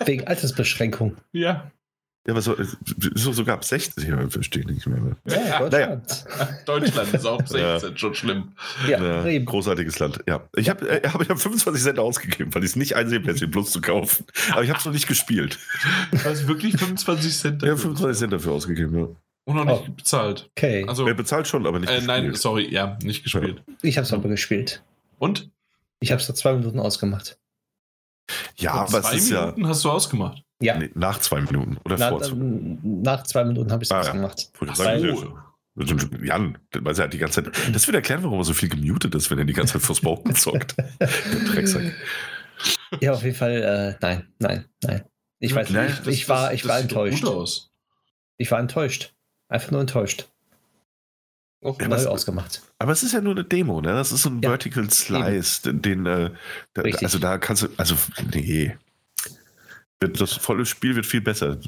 Wegen 0.05 0.27
Altersbeschränkung. 0.27 1.17
Ja. 1.33 1.71
Ja, 2.25 2.35
aber 2.35 2.41
so, 2.41 2.55
so, 3.15 3.33
sogar 3.33 3.57
ab 3.57 3.65
16, 3.65 4.05
ich 4.05 4.33
verstehe 4.33 4.65
nicht 4.65 4.87
mehr. 4.87 5.17
Ja, 5.27 5.59
Deutschland. 5.59 5.73
Naja. 5.73 6.49
Deutschland 6.67 7.15
ist 7.15 7.27
auch 7.27 7.45
16, 7.45 7.59
ja. 7.59 7.81
schon 7.97 8.15
schlimm. 8.15 8.53
Ja, 8.89 9.27
ja 9.27 9.39
großartiges 9.41 9.99
Land, 9.99 10.21
ja. 10.29 10.49
Ich 10.55 10.71
habe 10.71 10.89
äh, 10.89 11.09
hab, 11.09 11.21
ich 11.21 11.29
hab 11.29 11.41
25 11.41 11.83
Cent 11.83 11.99
ausgegeben, 11.99 12.55
weil 12.55 12.63
ich 12.63 12.71
es 12.71 12.77
nicht 12.77 12.95
einsehen, 12.95 13.25
PlayStation 13.25 13.51
Plus 13.51 13.73
zu 13.73 13.81
kaufen. 13.81 14.25
Aber 14.53 14.63
ich 14.63 14.71
habe 14.71 14.79
es 14.79 14.85
noch 14.85 14.93
nicht 14.93 15.09
gespielt. 15.09 15.59
Du 16.13 16.25
hast 16.25 16.47
wirklich 16.47 16.77
25 16.77 17.37
Cent 17.37 17.63
dafür? 17.63 17.75
Ja, 17.75 17.81
25 17.81 18.19
Cent 18.21 18.33
dafür 18.33 18.53
ausgegeben, 18.53 18.97
ja. 18.97 19.09
Und 19.45 19.57
noch 19.57 19.65
nicht 19.65 19.89
oh. 19.89 19.93
bezahlt. 19.93 20.51
Okay. 20.57 20.85
Also, 20.87 21.05
Wer 21.05 21.15
bezahlt 21.15 21.49
schon, 21.49 21.67
aber 21.67 21.81
nicht 21.81 21.91
äh, 21.91 21.97
gespielt. 21.97 22.07
Nein, 22.07 22.35
sorry, 22.35 22.73
ja, 22.73 22.97
nicht 23.03 23.25
gespielt. 23.25 23.63
Ich 23.83 23.97
habe 23.97 24.05
es 24.05 24.13
aber 24.13 24.29
gespielt. 24.29 24.83
Und? 25.19 25.51
Ich 26.01 26.13
habe 26.13 26.21
es 26.21 26.29
nach 26.29 26.37
zwei 26.37 26.53
Minuten 26.55 26.79
ausgemacht. 26.79 27.39
Ja, 28.57 28.73
aber 28.73 28.99
es 28.99 29.13
ist 29.13 29.31
Minuten 29.31 29.63
ja. 29.63 29.69
hast 29.69 29.85
du 29.85 29.91
ausgemacht? 29.91 30.43
Ja. 30.61 30.79
Nee, 30.79 30.91
nach 30.95 31.19
zwei 31.19 31.41
Minuten 31.41 31.79
oder 31.85 31.97
Na, 31.99 32.11
vor 32.11 32.23
zwei 32.23 32.37
Nach 32.83 33.23
zwei 33.25 33.45
Minuten 33.45 33.73
habe 33.73 33.83
ich 33.83 33.89
es 33.89 33.93
ah, 33.93 34.01
ausgemacht. 34.01 34.51
Ja. 34.61 34.79
Weil, 34.79 35.17
Jan, 36.23 36.59
weil 36.79 36.99
er 36.99 37.09
die 37.09 37.19
ganze 37.19 37.43
Zeit. 37.43 37.55
Das 37.73 37.87
wird 37.87 37.97
erklären, 37.97 38.23
warum 38.23 38.39
er 38.39 38.45
so 38.45 38.53
viel 38.53 38.69
gemutet 38.69 39.15
ist, 39.15 39.31
wenn 39.31 39.39
er 39.39 39.45
die 39.45 39.55
ganze 39.55 39.75
Zeit 39.75 39.83
vors 39.83 40.01
Bauchen 40.01 40.35
zockt. 40.37 40.77
Der 41.01 41.09
Drecksack. 41.53 41.95
Ja, 43.01 43.13
auf 43.13 43.25
jeden 43.25 43.35
Fall, 43.35 43.63
äh, 43.63 43.97
nein, 44.01 44.29
nein, 44.39 44.67
nein. 44.83 45.05
Ich 45.41 45.55
weiß 45.55 45.71
nein, 45.71 45.87
nicht, 45.87 46.07
ich, 46.07 46.21
das, 46.21 46.29
war, 46.29 46.53
ich 46.53 46.63
das, 46.63 46.71
war 46.71 46.79
enttäuscht. 46.79 47.71
Ich 48.37 48.51
war 48.51 48.61
enttäuscht. 48.61 49.15
Einfach 49.53 49.71
nur 49.71 49.83
enttäuscht. 49.83 50.29
Auch 51.63 51.79
ja, 51.79 51.89
neu 51.89 52.07
ausgemacht. 52.07 52.63
Aber 52.79 52.93
es 52.93 53.03
ist 53.03 53.13
ja 53.13 53.21
nur 53.21 53.35
eine 53.35 53.45
Demo, 53.45 53.83
ne? 53.83 53.93
Das 53.93 54.11
ist 54.11 54.23
so 54.23 54.31
ein 54.31 54.41
ja, 54.41 54.49
Vertical 54.49 54.91
Slice, 54.91 55.69
eben. 55.69 55.83
den, 55.83 56.07
äh, 56.07 56.31
da, 56.73 56.83
also 56.83 57.19
da 57.19 57.37
kannst 57.37 57.63
du, 57.63 57.69
also 57.77 57.95
nee. 58.33 58.75
Das 60.01 60.33
volle 60.33 60.65
Spiel 60.65 60.97
wird 60.97 61.05
viel 61.05 61.21
besser. 61.21 61.59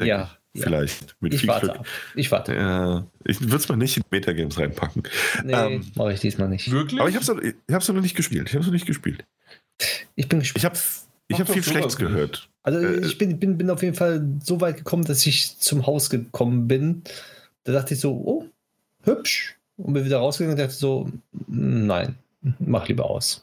Ja. 0.00 0.30
Vielleicht. 0.54 1.16
Mit 1.20 1.34
ich 1.34 1.46
warte 1.48 1.66
Glück. 1.66 1.80
ab. 1.80 1.86
Ich 2.14 2.30
warte. 2.30 2.54
Ja, 2.54 3.06
ich 3.24 3.40
würde 3.40 3.56
es 3.56 3.68
mal 3.68 3.76
nicht 3.76 3.96
in 3.96 4.04
Metagames 4.10 4.58
reinpacken. 4.58 5.02
Nee, 5.44 5.52
ähm, 5.52 5.92
mache 5.96 6.12
ich 6.12 6.20
diesmal 6.20 6.48
nicht. 6.48 6.70
Wirklich? 6.70 7.00
Aber 7.00 7.08
ich 7.08 7.16
habe 7.16 7.24
es 7.66 7.88
noch, 7.88 7.94
noch 7.94 8.02
nicht 8.02 8.14
gespielt. 8.14 8.48
Ich 8.48 8.54
habe 8.54 8.60
es 8.60 8.66
noch 8.66 8.72
nicht 8.72 8.86
gespielt. 8.86 9.24
Ich 10.14 10.28
bin 10.28 10.38
gespannt. 10.38 10.58
Ich 10.58 10.64
habe 10.64 10.78
Ich 11.32 11.40
habe 11.40 11.52
viel 11.52 11.62
Schlechtes 11.62 11.96
gehört. 11.96 12.48
Also 12.62 12.78
Äh, 12.78 13.04
ich 13.06 13.18
bin, 13.18 13.38
bin, 13.38 13.58
bin 13.58 13.70
auf 13.70 13.82
jeden 13.82 13.96
Fall 13.96 14.26
so 14.42 14.60
weit 14.60 14.76
gekommen, 14.76 15.04
dass 15.04 15.26
ich 15.26 15.58
zum 15.58 15.86
Haus 15.86 16.10
gekommen 16.10 16.68
bin. 16.68 17.02
Da 17.64 17.72
dachte 17.72 17.94
ich 17.94 18.00
so, 18.00 18.12
oh, 18.12 18.46
hübsch. 19.02 19.56
Und 19.76 19.94
bin 19.94 20.04
wieder 20.04 20.18
rausgegangen 20.18 20.56
und 20.56 20.64
dachte 20.64 20.76
so, 20.76 21.10
nein, 21.48 22.16
mach 22.58 22.88
lieber 22.88 23.08
aus. 23.08 23.42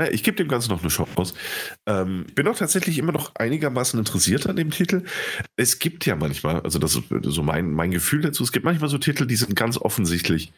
Ja, 0.00 0.10
Ich 0.10 0.22
gebe 0.24 0.36
dem 0.36 0.48
Ganzen 0.48 0.70
noch 0.70 0.80
eine 0.80 0.88
Chance. 0.88 1.34
Ähm, 1.86 2.26
bin 2.34 2.48
auch 2.48 2.56
tatsächlich 2.56 2.98
immer 2.98 3.12
noch 3.12 3.34
einigermaßen 3.34 3.98
interessiert 3.98 4.46
an 4.46 4.56
dem 4.56 4.70
Titel. 4.70 5.04
Es 5.56 5.78
gibt 5.78 6.06
ja 6.06 6.16
manchmal, 6.16 6.60
also 6.60 6.78
das 6.78 6.96
ist 6.96 7.04
so 7.24 7.42
mein, 7.42 7.70
mein 7.72 7.90
Gefühl 7.90 8.22
dazu, 8.22 8.42
es 8.42 8.52
gibt 8.52 8.64
manchmal 8.64 8.88
so 8.88 8.98
Titel, 8.98 9.26
die 9.26 9.36
sind 9.36 9.54
ganz 9.54 9.76
offensichtlich 9.76 10.52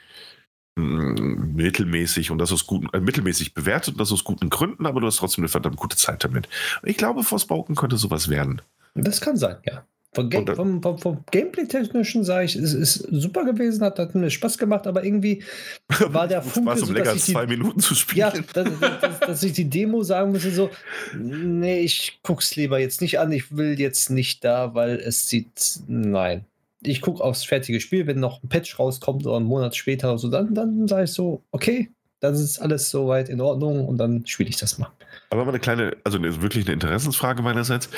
mittelmäßig 0.76 2.30
und 2.30 2.38
das 2.38 2.52
aus 2.52 2.66
guten, 2.66 2.88
äh, 2.92 3.00
mittelmäßig 3.00 3.54
bewertet 3.54 3.94
und 3.94 4.00
das 4.00 4.12
aus 4.12 4.24
guten 4.24 4.50
Gründen, 4.50 4.86
aber 4.86 5.00
du 5.00 5.06
hast 5.06 5.16
trotzdem 5.16 5.42
eine 5.44 5.48
verdammt 5.48 5.76
gute 5.76 5.96
Zeit 5.96 6.24
damit. 6.24 6.48
Ich 6.82 6.96
glaube, 6.96 7.22
Forspoken 7.22 7.74
könnte 7.76 7.96
sowas 7.96 8.28
werden. 8.28 8.60
Das 8.94 9.20
kann 9.20 9.36
sein, 9.36 9.56
ja. 9.64 9.84
Von 10.14 10.30
Ga 10.30 10.38
Und 10.38 10.48
dann- 10.48 10.54
vom, 10.56 10.82
vom, 10.82 10.98
vom 10.98 11.24
Gameplay-Technischen 11.32 12.22
sage 12.22 12.44
ich, 12.44 12.54
es 12.54 12.72
ist 12.72 12.94
super 13.10 13.44
gewesen, 13.44 13.82
hat, 13.82 13.98
hat 13.98 14.14
mir 14.14 14.30
Spaß 14.30 14.58
gemacht, 14.58 14.86
aber 14.86 15.02
irgendwie 15.04 15.42
war 16.06 16.28
der 16.28 16.40
Funke 16.42 16.70
Spaß, 16.70 16.82
um 16.82 16.86
so, 16.88 16.92
länger 16.92 17.04
dass 17.06 17.12
als 17.14 17.22
ich 17.22 17.26
die, 17.26 17.32
zwei 17.32 17.46
Minuten 17.48 17.80
zu 17.80 17.94
spielen. 17.96 18.18
Ja, 18.18 18.30
dass, 18.30 18.78
dass, 19.00 19.20
dass 19.20 19.42
ich 19.42 19.52
die 19.54 19.68
Demo 19.68 20.04
sagen 20.04 20.30
musste, 20.30 20.52
so, 20.52 20.70
nee, 21.18 21.80
ich 21.80 22.20
guck's 22.22 22.54
lieber 22.54 22.78
jetzt 22.78 23.00
nicht 23.00 23.18
an, 23.18 23.32
ich 23.32 23.56
will 23.56 23.78
jetzt 23.80 24.10
nicht 24.10 24.44
da, 24.44 24.74
weil 24.74 24.96
es 25.00 25.28
sieht, 25.28 25.80
nein. 25.88 26.44
Ich 26.86 27.00
gucke 27.00 27.22
aufs 27.22 27.44
fertige 27.44 27.80
Spiel, 27.80 28.06
wenn 28.06 28.20
noch 28.20 28.42
ein 28.42 28.48
Patch 28.48 28.78
rauskommt 28.78 29.26
oder 29.26 29.36
einen 29.36 29.46
Monat 29.46 29.74
später 29.76 30.10
oder 30.10 30.18
so, 30.18 30.30
dann, 30.30 30.54
dann 30.54 30.86
sage 30.88 31.04
ich 31.04 31.12
so, 31.12 31.42
okay, 31.50 31.90
dann 32.20 32.34
ist 32.34 32.58
alles 32.58 32.90
soweit 32.90 33.28
in 33.28 33.40
Ordnung 33.40 33.86
und 33.86 33.98
dann 33.98 34.24
spiele 34.26 34.48
ich 34.48 34.56
das 34.56 34.78
mal. 34.78 34.90
Aber 35.30 35.44
mal 35.44 35.50
eine 35.50 35.60
kleine, 35.60 35.96
also 36.04 36.22
wirklich 36.22 36.64
eine 36.64 36.72
Interessensfrage 36.74 37.42
meinerseits, 37.42 37.90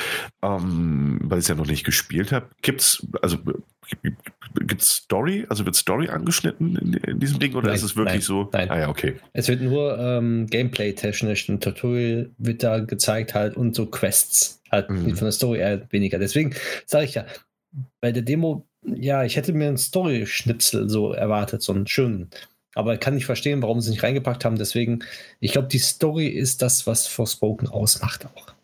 ähm, 0.42 1.20
weil 1.22 1.38
ich 1.38 1.44
es 1.44 1.48
ja 1.48 1.54
noch 1.54 1.66
nicht 1.66 1.84
gespielt 1.84 2.32
habe. 2.32 2.48
Gibt's, 2.62 3.06
also 3.22 3.38
gibt's 4.54 4.88
Story, 4.88 5.46
also 5.48 5.64
wird 5.64 5.76
Story 5.76 6.08
angeschnitten 6.08 6.76
in, 6.76 6.92
in 6.94 7.20
diesem 7.20 7.38
Ding 7.38 7.54
oder 7.54 7.68
Nein, 7.68 7.76
ist 7.76 7.82
es 7.84 7.94
wirklich 7.96 8.14
nein, 8.14 8.20
so? 8.22 8.48
nein. 8.52 8.70
Ah 8.70 8.78
ja, 8.80 8.88
okay. 8.88 9.14
Es 9.32 9.48
wird 9.48 9.60
nur 9.62 9.96
ähm, 9.98 10.46
Gameplay-technisch, 10.48 11.48
ein 11.48 11.60
Tutorial 11.60 12.30
wird 12.38 12.62
da 12.62 12.80
gezeigt 12.80 13.34
halt 13.34 13.56
und 13.56 13.74
so 13.76 13.86
Quests, 13.86 14.60
halt 14.72 14.90
Mhm. 14.90 15.14
von 15.14 15.24
der 15.26 15.32
Story 15.32 15.58
eher 15.58 15.86
weniger. 15.92 16.18
Deswegen 16.18 16.52
sage 16.86 17.04
ich 17.04 17.14
ja, 17.14 17.26
bei 18.00 18.10
der 18.10 18.22
Demo, 18.22 18.66
ja, 18.94 19.24
ich 19.24 19.36
hätte 19.36 19.52
mir 19.52 19.68
einen 19.68 19.76
Story-Schnipsel 19.76 20.88
so 20.88 21.12
erwartet, 21.12 21.62
so 21.62 21.72
einen 21.72 21.86
schönen. 21.86 22.30
Aber 22.74 22.96
kann 22.98 23.14
nicht 23.14 23.26
verstehen, 23.26 23.62
warum 23.62 23.80
sie 23.80 23.90
nicht 23.90 24.02
reingepackt 24.02 24.44
haben. 24.44 24.56
Deswegen, 24.58 25.00
ich 25.40 25.52
glaube, 25.52 25.68
die 25.68 25.78
Story 25.78 26.28
ist 26.28 26.62
das, 26.62 26.86
was 26.86 27.06
Forspoken 27.06 27.68
ausmacht 27.68 28.26
auch. 28.26 28.55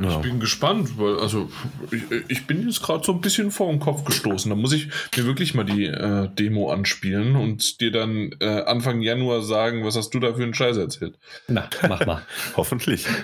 Ich 0.00 0.06
Ja. 0.06 0.18
bin 0.18 0.38
gespannt, 0.38 0.96
weil, 0.96 1.18
also, 1.18 1.50
ich, 1.90 2.02
ich 2.28 2.46
bin 2.46 2.64
jetzt 2.64 2.80
gerade 2.82 3.04
so 3.04 3.10
ein 3.12 3.20
bisschen 3.20 3.50
vor 3.50 3.68
den 3.68 3.80
Kopf 3.80 4.04
gestoßen. 4.04 4.48
Da 4.48 4.54
muss 4.54 4.72
ich 4.72 4.86
mir 5.16 5.24
wirklich 5.26 5.54
mal 5.54 5.64
die 5.64 5.86
äh, 5.86 6.28
Demo 6.32 6.70
anspielen 6.70 7.34
und 7.34 7.80
dir 7.80 7.90
dann 7.90 8.30
äh, 8.38 8.46
Anfang 8.62 9.00
Januar 9.00 9.42
sagen, 9.42 9.84
was 9.84 9.96
hast 9.96 10.10
du 10.10 10.20
da 10.20 10.32
für 10.34 10.44
einen 10.44 10.54
Scheiß 10.54 10.76
erzählt. 10.76 11.18
Na, 11.48 11.68
mach 11.88 12.06
mal. 12.06 12.22
Hoffentlich. 12.56 13.06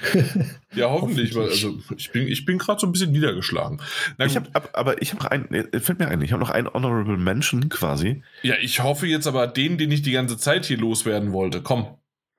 Ja, 0.76 0.90
hoffentlich, 0.90 1.36
weil, 1.36 1.50
also, 1.50 1.78
ich 1.96 2.10
bin, 2.10 2.26
ich 2.26 2.44
bin 2.44 2.58
gerade 2.58 2.80
so 2.80 2.88
ein 2.88 2.92
bisschen 2.92 3.12
niedergeschlagen. 3.12 3.80
Na 4.18 4.24
Ich 4.26 4.34
hab, 4.34 4.48
ab- 4.56 4.70
aber 4.72 5.00
ich 5.00 5.12
habe 5.12 5.22
noch 5.22 5.30
einen, 5.30 5.44
äh, 5.54 5.78
fällt 5.78 6.00
mir 6.00 6.08
ein, 6.08 6.20
ich 6.20 6.32
habe 6.32 6.40
noch 6.42 6.50
einen 6.50 6.66
Honorable 6.66 7.16
Mention 7.16 7.68
quasi. 7.68 8.24
Ja, 8.42 8.56
ich 8.60 8.82
hoffe 8.82 9.06
jetzt 9.06 9.28
aber 9.28 9.46
den, 9.46 9.78
den 9.78 9.92
ich 9.92 10.02
die 10.02 10.10
ganze 10.10 10.36
Zeit 10.36 10.64
hier 10.64 10.78
loswerden 10.78 11.32
wollte. 11.32 11.62
Komm. 11.62 11.86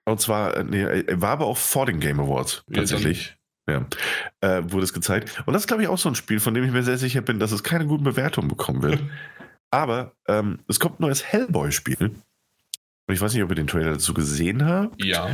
Und 0.04 0.20
zwar, 0.20 0.58
äh, 0.58 0.64
nee, 0.66 0.82
er 0.82 1.22
war 1.22 1.30
aber 1.30 1.46
auch 1.46 1.56
vor 1.56 1.86
den 1.86 2.02
Game 2.02 2.20
Awards 2.20 2.66
tatsächlich. 2.74 3.28
Ja, 3.28 3.34
äh, 3.68 4.62
wurde 4.64 4.84
es 4.84 4.94
gezeigt. 4.94 5.44
Und 5.46 5.54
das 5.54 5.64
ist, 5.64 5.68
glaube 5.68 5.84
ich, 5.84 5.90
auch 5.90 5.98
so 5.98 6.10
ein 6.10 6.16
Spiel, 6.16 6.40
von 6.40 6.54
dem 6.54 6.64
ich 6.64 6.72
mir 6.72 6.84
sehr 6.84 6.98
sicher 6.98 7.22
bin, 7.22 7.40
dass 7.40 7.52
es 7.52 7.64
keine 7.64 7.86
guten 7.86 8.04
Bewertungen 8.04 8.48
bekommen 8.48 8.82
wird. 8.82 9.00
Aber 9.72 10.14
ähm, 10.28 10.60
es 10.68 10.80
kommt 10.80 11.00
ein 11.00 11.04
neues 11.04 11.24
Hellboy-Spiel. 11.26 12.12
Und 13.08 13.14
ich 13.14 13.22
weiß 13.22 13.34
nicht, 13.34 13.44
ob 13.44 13.50
ihr 13.50 13.56
den 13.56 13.68
Trailer 13.68 13.94
dazu 13.94 14.14
gesehen 14.14 14.66
habt. 14.66 15.04
Ja. 15.04 15.30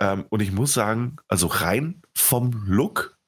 Ähm, 0.00 0.24
und 0.28 0.40
ich 0.40 0.52
muss 0.52 0.72
sagen, 0.72 1.16
also 1.28 1.46
rein 1.46 2.02
vom 2.14 2.52
Look 2.66 3.18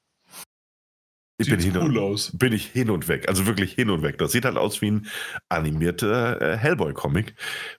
ich 1.39 1.49
bin, 1.49 1.59
Sieht 1.59 1.73
hin 1.73 1.81
cool 1.81 1.97
und, 1.97 2.03
aus. 2.03 2.31
bin 2.37 2.53
ich 2.53 2.67
hin 2.67 2.91
und 2.91 3.07
weg. 3.07 3.27
Also 3.27 3.47
wirklich 3.47 3.73
hin 3.73 3.89
und 3.89 4.03
weg. 4.03 4.19
Das 4.19 4.31
sieht 4.31 4.45
halt 4.45 4.55
aus 4.55 4.81
wie 4.81 4.91
ein 4.91 5.07
animierter 5.49 6.39
äh, 6.41 6.57
Hellboy-Comic. 6.57 7.33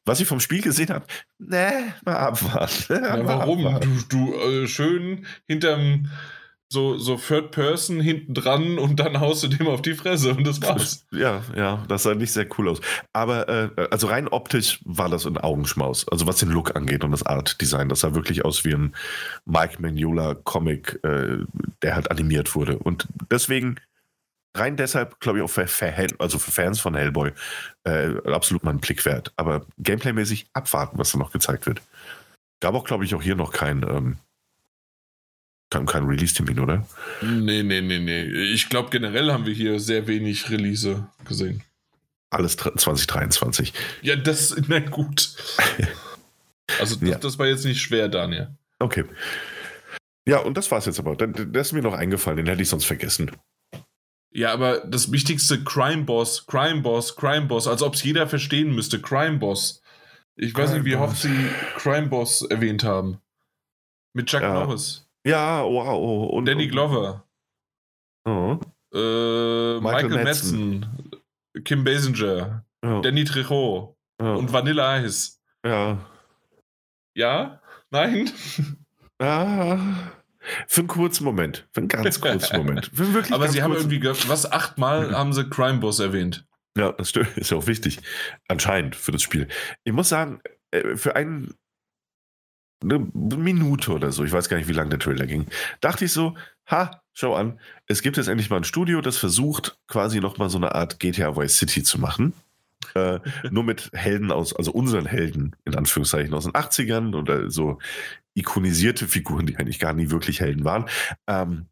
Was 0.05 0.21
ich 0.21 0.27
vom 0.27 0.41
Spiel 0.41 0.61
gesehen 0.61 0.89
habe, 0.89 1.07
ne, 1.39 1.95
mal 2.05 2.17
abwarten. 2.17 2.85
Na, 2.89 3.17
Mal 3.17 3.27
warum? 3.27 3.65
abwarten. 3.67 4.05
Du, 4.09 4.33
du 4.33 4.35
äh, 4.35 4.67
schön 4.67 5.25
hinterm 5.47 6.11
so, 6.71 6.99
so 6.99 7.17
Third 7.17 7.53
Person 7.53 8.01
hinten 8.01 8.35
dran 8.35 8.79
und 8.79 8.99
dann 8.99 9.21
haust 9.21 9.45
du 9.45 9.49
dem 9.49 9.69
auf 9.69 9.83
die 9.83 9.95
Fresse 9.95 10.35
und 10.35 10.45
das 10.45 10.61
war's. 10.61 11.07
Ja, 11.13 11.43
ja, 11.57 11.85
das 11.89 12.03
sah 12.03 12.15
nicht 12.15 12.33
sehr 12.33 12.47
cool 12.59 12.69
aus. 12.69 12.81
Aber 13.13 13.49
äh, 13.49 13.89
also 13.91 14.09
rein 14.09 14.29
optisch 14.29 14.81
war 14.85 15.09
das 15.09 15.27
ein 15.27 15.39
Augenschmaus. 15.39 16.09
Also 16.09 16.27
was 16.27 16.39
den 16.39 16.51
Look 16.51 16.75
angeht 16.75 17.05
und 17.05 17.13
das 17.13 17.25
Art-Design, 17.25 17.89
das 17.89 18.01
sah 18.01 18.15
wirklich 18.15 18.45
aus 18.45 18.65
wie 18.65 18.75
ein 18.75 18.95
Mike 19.45 19.81
Mignola-Comic, 19.81 21.01
äh, 21.05 21.39
der 21.83 21.95
halt 21.95 22.11
animiert 22.11 22.55
wurde. 22.55 22.79
Und 22.79 23.07
deswegen, 23.31 23.77
rein 24.57 24.77
deshalb, 24.77 25.21
glaube 25.21 25.39
ich, 25.39 25.45
auch 25.45 25.51
für, 25.51 25.67
für, 25.67 25.87
Hell, 25.87 26.11
also 26.19 26.39
für 26.39 26.51
Fans 26.51 26.81
von 26.81 26.95
Hellboy, 26.95 27.31
äh, 27.85 28.17
absolut 28.27 28.65
mal 28.65 28.71
einen 28.71 28.81
Blick 28.81 29.05
wert. 29.05 29.33
Aber 29.37 29.67
gameplaymäßig 29.79 30.49
abwarten, 30.53 30.99
was 30.99 31.13
da 31.13 31.19
noch 31.19 31.33
gezeigt 31.33 31.67
wird. 31.67 31.83
Gab 32.61 32.75
auch, 32.75 32.85
glaube 32.85 33.05
ich, 33.05 33.15
auch 33.15 33.23
hier 33.23 33.37
noch 33.37 33.53
kein, 33.53 33.83
ähm, 33.83 34.17
kein, 35.75 35.87
kein 35.87 36.05
Release-Termin, 36.07 36.61
oder? 36.61 36.87
Nee, 37.23 37.63
nee, 37.63 37.81
nee, 37.81 37.99
nee. 37.99 38.23
Ich 38.53 38.69
glaube, 38.69 38.91
generell 38.91 39.33
haben 39.33 39.45
wir 39.47 39.55
hier 39.55 39.81
sehr 39.81 40.07
wenig 40.07 40.49
Release 40.51 41.07
gesehen. 41.25 41.63
Alles 42.31 42.57
2023. 42.57 43.73
Ja, 44.03 44.17
das, 44.17 44.55
na 44.69 44.79
gut. 44.81 45.35
Also, 46.81 46.97
das, 46.97 47.09
Ja. 47.09 47.19
das 47.19 47.39
war 47.39 47.47
jetzt 47.47 47.67
nicht 47.67 47.83
schwer, 47.83 48.09
Daniel. 48.09 48.49
Okay. 48.79 49.05
Ja, 50.27 50.39
und 50.39 50.57
das 50.57 50.71
war's 50.71 50.87
jetzt 50.87 50.99
aber. 50.99 51.15
Der 51.15 51.61
ist 51.61 51.73
mir 51.75 51.83
noch 51.83 51.93
eingefallen, 51.93 52.39
den 52.39 52.47
hätte 52.47 52.63
ich 52.63 52.71
sonst 52.71 52.87
vergessen. 52.87 53.31
Ja, 54.31 54.51
aber 54.55 54.79
das 54.81 55.13
wichtigste 55.13 55.63
Crime 55.63 56.05
Boss, 56.05 56.47
Crime 56.47 56.81
Boss, 56.81 57.17
Crime 57.17 57.47
Boss, 57.47 57.69
als 57.69 57.83
ob 57.83 57.95
es 57.95 58.03
jeder 58.03 58.27
verstehen 58.27 58.75
müsste. 58.75 58.99
Crime 59.01 59.37
Boss. 59.39 59.83
Ich 60.37 60.55
weiß 60.57 60.71
Crime 60.71 60.83
nicht, 60.83 60.91
wie 60.91 60.97
oft 60.97 61.21
sie 61.21 61.51
Crime 61.77 62.09
Boss 62.09 62.41
erwähnt 62.43 62.83
haben. 62.83 63.19
Mit 64.15 64.27
Chuck 64.27 64.41
Ja. 64.41 64.55
Norris, 64.55 65.04
Ja, 65.27 65.63
wow. 65.65 66.31
Und, 66.31 66.47
Danny 66.47 66.69
Glover, 66.69 67.25
Oh, 68.27 68.59
äh, 68.95 69.81
Michael 69.81 69.81
Michael, 70.09 70.25
Madsen, 70.25 70.87
Kim 71.65 71.85
Basinger, 71.85 72.65
ja, 72.85 73.01
Danny 73.01 73.25
Trejo 73.25 73.97
ja, 74.21 74.35
und 74.35 74.53
Vanilla 74.53 75.01
Ice. 75.01 75.39
ja. 75.65 75.99
Ja? 77.17 77.61
Nein? 77.91 78.29
Ah, 79.21 79.79
für 80.67 80.81
einen 80.81 80.89
kurzen 80.89 81.23
Moment. 81.25 81.69
Für 81.73 81.81
einen 81.83 81.89
ganz 81.89 82.21
kurzen 82.21 82.57
Moment. 82.57 82.91
Aber 83.31 83.47
sie 83.49 83.63
haben 83.63 83.71
kurzen- 83.73 83.91
irgendwie, 83.91 84.01
ge- 84.01 84.29
was, 84.29 84.51
achtmal 84.51 85.17
haben 85.17 85.33
sie 85.33 85.49
Crime 85.49 85.79
Boss 85.79 86.01
erwähnt. 86.01 86.45
Ja, 86.77 86.91
das 86.91 87.11
stimmt. 87.11 87.37
Ist 87.37 87.53
ja 87.53 87.57
auch 87.57 87.69
wichtig. 87.69 88.01
Anscheinend 88.49 88.97
für 88.97 89.13
das 89.13 89.23
Spiel. 89.23 89.47
Ich 89.85 89.93
muss 89.93 90.09
sagen, 90.09 90.41
äh, 90.73 90.97
für 90.97 91.15
einen, 91.15 91.55
eine 92.85 92.99
Minute 93.37 93.93
oder 93.93 94.13
so, 94.13 94.25
ich 94.25 94.33
weiß 94.33 94.49
gar 94.49 94.57
nicht, 94.57 94.69
wie 94.69 94.73
lange 94.73 94.91
der 94.91 94.99
Trailer 94.99 95.27
ging, 95.27 95.47
dachte 95.81 96.05
ich 96.05 96.13
so, 96.13 96.35
ha, 96.71 97.03
schau 97.13 97.35
an, 97.35 97.59
es 97.87 98.03
gibt 98.03 98.17
jetzt 98.17 98.29
endlich 98.29 98.51
mal 98.51 98.59
ein 98.59 98.65
Studio, 98.65 99.01
das 99.01 99.17
versucht, 99.17 99.79
quasi 99.89 100.21
nochmal 100.21 100.51
so 100.51 100.59
eine 100.59 100.75
Art 100.75 101.01
GTA 101.01 101.37
Vice 101.37 101.57
City 101.57 101.83
zu 101.83 101.99
machen. 101.99 102.35
Äh, 102.95 103.21
nur 103.51 103.65
mit 103.65 103.91
Helden 103.93 104.31
aus, 104.31 104.55
also 104.55 104.73
unseren 104.73 105.07
Helden, 105.07 105.57
in 105.65 105.75
Anführungszeichen, 105.75 106.35
aus 106.35 106.45
den 106.45 106.53
80ern 106.53 107.15
oder 107.15 107.51
so 107.51 107.79
ikonisierte 108.35 109.07
Figuren, 109.09 109.47
die 109.47 109.57
eigentlich 109.57 109.79
gar 109.79 109.93
nie 109.93 110.11
wirklich 110.11 110.41
Helden 110.41 110.65
waren. 110.65 110.87
Ähm, 111.27 111.67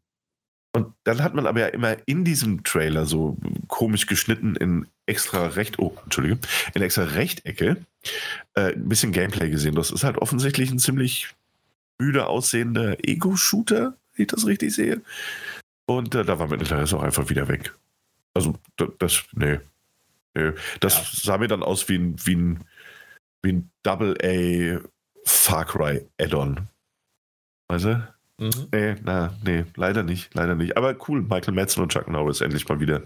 und 0.75 0.93
dann 1.03 1.21
hat 1.21 1.35
man 1.35 1.45
aber 1.45 1.59
ja 1.59 1.67
immer 1.67 1.97
in 2.07 2.25
diesem 2.25 2.63
Trailer 2.63 3.05
so 3.05 3.37
komisch 3.67 4.07
geschnitten 4.07 4.55
in 4.55 4.87
extra 5.05 5.47
recht, 5.47 5.77
oh, 5.77 5.95
Entschuldige, 6.03 6.39
in 6.73 6.81
extra 6.81 7.03
Rechtecke 7.03 7.85
äh, 8.55 8.73
ein 8.73 8.87
bisschen 8.89 9.11
Gameplay 9.11 9.49
gesehen. 9.49 9.75
Das 9.75 9.91
ist 9.91 10.03
halt 10.03 10.17
offensichtlich 10.17 10.71
ein 10.71 10.79
ziemlich 10.79 11.33
müde 11.99 12.27
aussehender 12.27 12.97
Ego-Shooter, 13.07 13.95
wenn 14.15 14.23
ich 14.23 14.27
das 14.27 14.45
richtig 14.45 14.73
sehe. 14.73 15.01
Und 15.85 16.15
äh, 16.15 16.23
da 16.23 16.39
war 16.39 16.47
mein 16.47 16.59
Interesse 16.59 16.97
auch 16.97 17.03
einfach 17.03 17.29
wieder 17.29 17.47
weg. 17.47 17.73
Also, 18.33 18.55
da- 18.77 18.87
das, 18.99 19.23
nee. 19.33 19.59
nee. 20.33 20.51
Das 20.79 20.95
Ja. 20.95 21.03
sah 21.31 21.37
mir 21.37 21.47
dann 21.47 21.63
aus 21.63 21.87
wie 21.89 21.97
ein, 21.97 22.15
wie 22.25 22.35
ein, 22.35 22.63
wie 23.43 23.51
ein 23.53 23.69
Double-A 23.83 24.79
Far 25.25 25.65
Cry 25.65 26.05
Add-on. 26.19 26.67
Weißt 27.69 27.85
du? 27.85 28.07
Mhm. 28.39 28.67
Nee, 28.73 28.95
na, 29.03 29.33
nee, 29.45 29.65
leider 29.75 30.01
nicht, 30.03 30.33
leider 30.33 30.55
nicht. 30.55 30.75
Aber 30.77 30.95
cool, 31.07 31.21
Michael 31.21 31.53
Madsen 31.53 31.83
und 31.83 31.91
Chuck 31.91 32.07
Norris 32.09 32.41
endlich 32.41 32.67
mal 32.67 32.79
wieder 32.79 33.03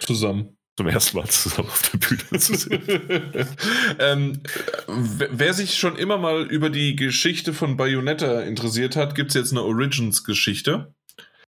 Zusammen. 0.00 0.56
Zum 0.78 0.86
ersten 0.86 1.16
Mal 1.16 1.28
zusammen 1.28 1.68
auf 1.68 1.82
der 1.90 1.98
Bühne 1.98 2.38
zu 2.38 2.54
sehen. 2.54 2.82
ähm, 3.98 4.40
wer 4.86 5.52
sich 5.52 5.76
schon 5.76 5.96
immer 5.96 6.18
mal 6.18 6.42
über 6.42 6.70
die 6.70 6.94
Geschichte 6.94 7.52
von 7.52 7.76
Bayonetta 7.76 8.42
interessiert 8.42 8.94
hat, 8.94 9.16
gibt 9.16 9.30
es 9.30 9.34
jetzt 9.34 9.50
eine 9.50 9.64
Origins-Geschichte. 9.64 10.94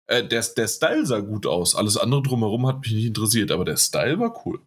Äh, 0.08 0.26
der, 0.26 0.42
der 0.56 0.68
Style 0.70 1.06
sah 1.06 1.20
gut 1.20 1.46
aus. 1.46 1.76
Alles 1.76 1.98
andere 1.98 2.22
drumherum 2.22 2.66
hat 2.66 2.80
mich 2.80 2.94
nicht 2.94 3.08
interessiert, 3.08 3.52
aber 3.52 3.66
der 3.66 3.76
Style 3.76 4.22
war 4.22 4.46
cool. 4.46 4.62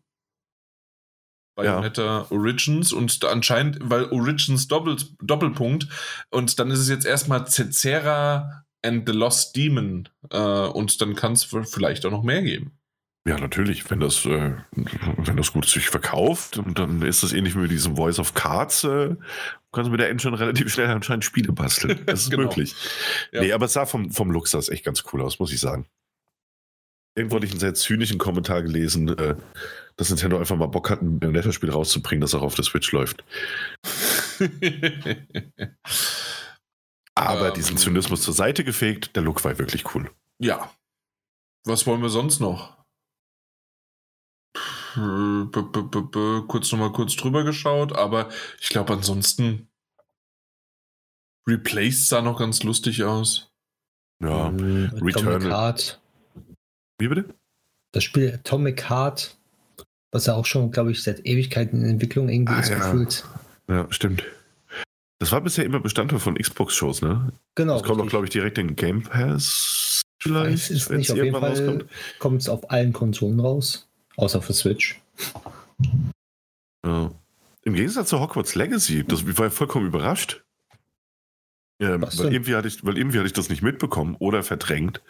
Bayonetta 1.55 2.03
ja. 2.03 2.27
Origins 2.31 2.93
und 2.93 3.24
anscheinend, 3.24 3.79
weil 3.81 4.05
Origins 4.11 4.69
Doppelt, 4.69 5.15
Doppelpunkt 5.23 5.89
und 6.31 6.59
dann 6.59 6.70
ist 6.70 6.79
es 6.79 6.91
jetzt 6.91 7.07
erstmal 7.07 7.47
Cecera 7.47 8.65
and 8.83 9.09
the 9.09 9.15
Lost 9.15 9.57
Demon 9.57 10.11
äh, 10.31 10.39
und 10.39 11.01
dann 11.01 11.15
kann 11.15 11.33
es 11.33 11.45
vielleicht 11.45 12.05
auch 12.05 12.11
noch 12.11 12.23
mehr 12.23 12.43
geben. 12.43 12.79
Ja, 13.24 13.39
natürlich, 13.39 13.89
wenn 13.89 14.01
das, 14.01 14.24
äh, 14.24 14.57
wenn 14.73 15.36
das 15.36 15.53
gut 15.53 15.65
sich 15.66 15.89
verkauft, 15.89 16.61
dann 16.74 17.03
ist 17.03 17.23
das 17.23 17.32
ähnlich 17.32 17.55
wie 17.55 17.61
mit 17.61 17.70
diesem 17.70 17.94
Voice 17.94 18.19
of 18.19 18.35
Cards, 18.35 18.82
äh, 18.82 19.15
kannst 19.70 19.86
du 19.86 19.93
mit 19.93 20.01
der 20.01 20.11
Engine 20.11 20.39
relativ 20.39 20.73
schnell 20.73 20.89
anscheinend 20.89 21.24
Spiele 21.24 21.53
basteln. 21.53 22.01
Das 22.07 22.23
ist 22.23 22.31
genau. 22.31 22.44
möglich. 22.44 22.74
Ja. 23.31 23.43
Nee, 23.43 23.53
aber 23.53 23.66
es 23.66 23.74
sah 23.74 23.86
vom, 23.86 24.11
vom 24.11 24.32
Look 24.32 24.51
das 24.51 24.69
echt 24.69 24.85
ganz 24.85 25.05
cool 25.12 25.23
aus, 25.23 25.39
muss 25.39 25.53
ich 25.53 25.61
sagen. 25.61 25.86
Irgendwo 27.15 27.36
hatte 27.36 27.47
ich 27.47 27.53
einen 27.53 27.61
sehr 27.61 27.74
zynischen 27.74 28.19
Kommentar 28.19 28.62
gelesen, 28.62 29.16
äh, 29.16 29.36
dass 29.97 30.11
Nintendo 30.11 30.39
einfach 30.39 30.57
mal 30.57 30.66
Bock 30.66 30.90
hat, 30.90 31.01
ein 31.01 31.20
Bayonetta-Spiel 31.20 31.70
rauszubringen, 31.70 32.23
das 32.23 32.35
auch 32.35 32.43
auf 32.43 32.57
der 32.57 32.65
Switch 32.65 32.90
läuft. 32.90 33.23
aber 37.15 37.49
ähm, 37.49 37.55
diesen 37.55 37.77
Zynismus 37.77 38.23
zur 38.23 38.35
Seite 38.35 38.65
gefegt, 38.65 39.15
der 39.15 39.23
Look 39.23 39.44
war 39.44 39.59
wirklich 39.59 39.94
cool. 39.94 40.11
Ja. 40.40 40.73
Was 41.65 41.86
wollen 41.86 42.03
wir 42.03 42.09
sonst 42.09 42.40
noch? 42.40 42.82
Kurz 46.48 46.73
nochmal 46.73 46.93
kurz 46.93 47.16
drüber 47.16 47.44
geschaut, 47.44 47.97
aber 47.97 48.28
ich 48.60 48.69
glaube 48.69 48.93
ansonsten 48.93 49.69
Replaced 51.47 52.09
sah 52.09 52.23
noch 52.23 52.39
ganz 52.39 52.62
lustig 52.62 53.02
aus. 53.05 53.51
Ja, 54.23 54.48
ähm, 54.48 54.90
Atomic 54.94 55.44
Heart. 55.44 56.01
Wie 56.98 57.09
bitte? 57.09 57.35
Das 57.93 58.05
Spiel 58.05 58.32
Atomic 58.32 58.89
Heart, 58.89 59.36
was 60.12 60.27
ja 60.27 60.35
auch 60.35 60.47
schon, 60.47 60.70
glaube 60.70 60.93
ich, 60.93 61.02
seit 61.02 61.27
Ewigkeiten 61.27 61.82
in 61.82 61.90
Entwicklung 61.90 62.28
irgendwie 62.28 62.55
ah, 62.55 62.60
ist 62.60 62.70
ja. 62.70 62.78
gefühlt. 62.78 63.24
Ja, 63.69 63.86
stimmt. 63.90 64.24
Das 65.19 65.32
war 65.32 65.40
bisher 65.40 65.64
immer 65.64 65.81
Bestandteil 65.81 66.19
von 66.19 66.36
Xbox-Shows, 66.36 67.02
ne? 67.02 67.32
Genau. 67.55 67.78
Das 67.78 67.82
kommt 67.85 68.01
auch, 68.01 68.09
glaube 68.09 68.27
ich, 68.27 68.31
direkt 68.31 68.59
in 68.59 68.77
Game 68.77 69.02
Pass. 69.02 70.02
Vielleicht, 70.20 70.70
ist 70.70 70.90
nicht 70.90 71.10
auf 71.10 71.16
jeden 71.16 71.39
Fall 71.39 71.85
kommt 72.20 72.43
es 72.43 72.48
auf 72.48 72.70
allen 72.70 72.93
Konsolen 72.93 73.40
raus. 73.40 73.89
Außer 74.17 74.43
für 74.43 74.53
Switch. 74.53 75.01
Ja. 76.85 77.11
Im 77.65 77.75
Gegensatz 77.75 78.09
zu 78.09 78.21
Hogwarts 78.21 78.55
Legacy, 78.55 79.05
das 79.05 79.25
war 79.25 79.47
ja 79.47 79.51
vollkommen 79.51 79.87
überrascht. 79.87 80.43
Ähm, 81.81 82.03
weil, 82.03 82.33
irgendwie 82.33 82.55
hatte 82.55 82.69
ich, 82.69 82.85
weil 82.85 82.97
irgendwie 82.97 83.19
hatte 83.19 83.27
ich 83.27 83.33
das 83.33 83.49
nicht 83.49 83.63
mitbekommen 83.63 84.17
oder 84.19 84.43
verdrängt. 84.43 85.01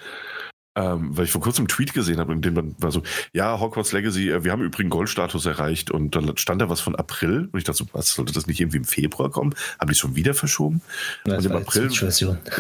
Ähm, 0.74 1.15
weil 1.15 1.27
ich 1.27 1.33
vor 1.33 1.43
kurzem 1.43 1.62
einen 1.62 1.69
Tweet 1.69 1.93
gesehen 1.93 2.19
habe, 2.19 2.33
in 2.33 2.41
dem 2.41 2.55
dann 2.55 2.74
war 2.79 2.91
so, 2.91 3.03
ja, 3.35 3.61
Hogwarts 3.61 3.93
Legacy, 3.93 4.31
äh, 4.31 4.43
wir 4.43 4.53
haben 4.53 4.62
übrigens 4.62 4.91
Goldstatus 4.91 5.45
erreicht 5.45 5.91
und 5.91 6.16
dann 6.16 6.35
stand 6.39 6.62
da 6.62 6.70
was 6.70 6.81
von 6.81 6.97
April 6.97 7.51
und 7.53 7.59
ich 7.59 7.65
dachte 7.65 7.79
so, 7.79 7.87
was, 7.93 8.15
sollte 8.15 8.33
das 8.33 8.47
nicht 8.47 8.59
irgendwie 8.59 8.79
im 8.79 8.85
Februar 8.85 9.31
kommen? 9.31 9.55
Haben 9.79 9.91
die 9.91 9.95
schon 9.95 10.16
wieder 10.16 10.33
verschoben? 10.33 10.81
Das 11.24 11.45
und 11.45 11.51
im 11.51 11.57
April, 11.59 11.91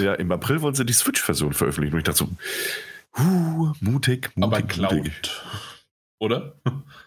ja, 0.02 0.12
im 0.12 0.30
April 0.30 0.60
wollen 0.60 0.74
sie 0.74 0.84
die 0.84 0.92
Switch-Version 0.92 1.54
veröffentlichen 1.54 1.94
und 1.94 2.00
ich 2.00 2.04
dachte 2.04 2.18
so, 2.18 2.28
huh, 3.16 3.72
mutig, 3.80 4.30
mutig, 4.34 4.34
Aber 4.36 4.60
Cloud. 4.60 5.44
Oder? 6.22 6.54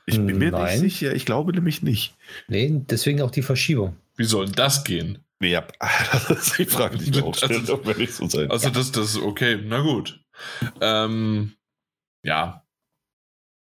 Ich 0.05 0.17
bin 0.17 0.37
mir 0.37 0.51
Nein. 0.51 0.81
nicht 0.81 0.97
sicher, 0.97 1.15
ich 1.15 1.25
glaube 1.25 1.53
nämlich 1.53 1.81
nicht. 1.81 2.15
Nee, 2.49 2.81
deswegen 2.89 3.21
auch 3.21 3.31
die 3.31 3.43
Verschiebung. 3.43 3.95
Wie 4.17 4.25
soll 4.25 4.49
das 4.51 4.83
gehen? 4.83 5.23
Ja, 5.41 5.65
das 5.79 6.29
ist 6.29 6.57
die 6.59 6.65
Frage, 6.65 6.97
die 6.97 7.09
ich 7.09 7.23
auch 7.23 7.33
stelle, 7.33 7.59
also, 7.59 7.85
wenn 7.85 7.99
ich 8.01 8.13
so 8.13 8.27
sein. 8.27 8.51
Also 8.51 8.69
das, 8.69 8.91
das 8.91 9.15
ist 9.15 9.21
okay, 9.21 9.57
na 9.63 9.79
gut. 9.79 10.21
Ähm, 10.81 11.53
ja. 12.23 12.67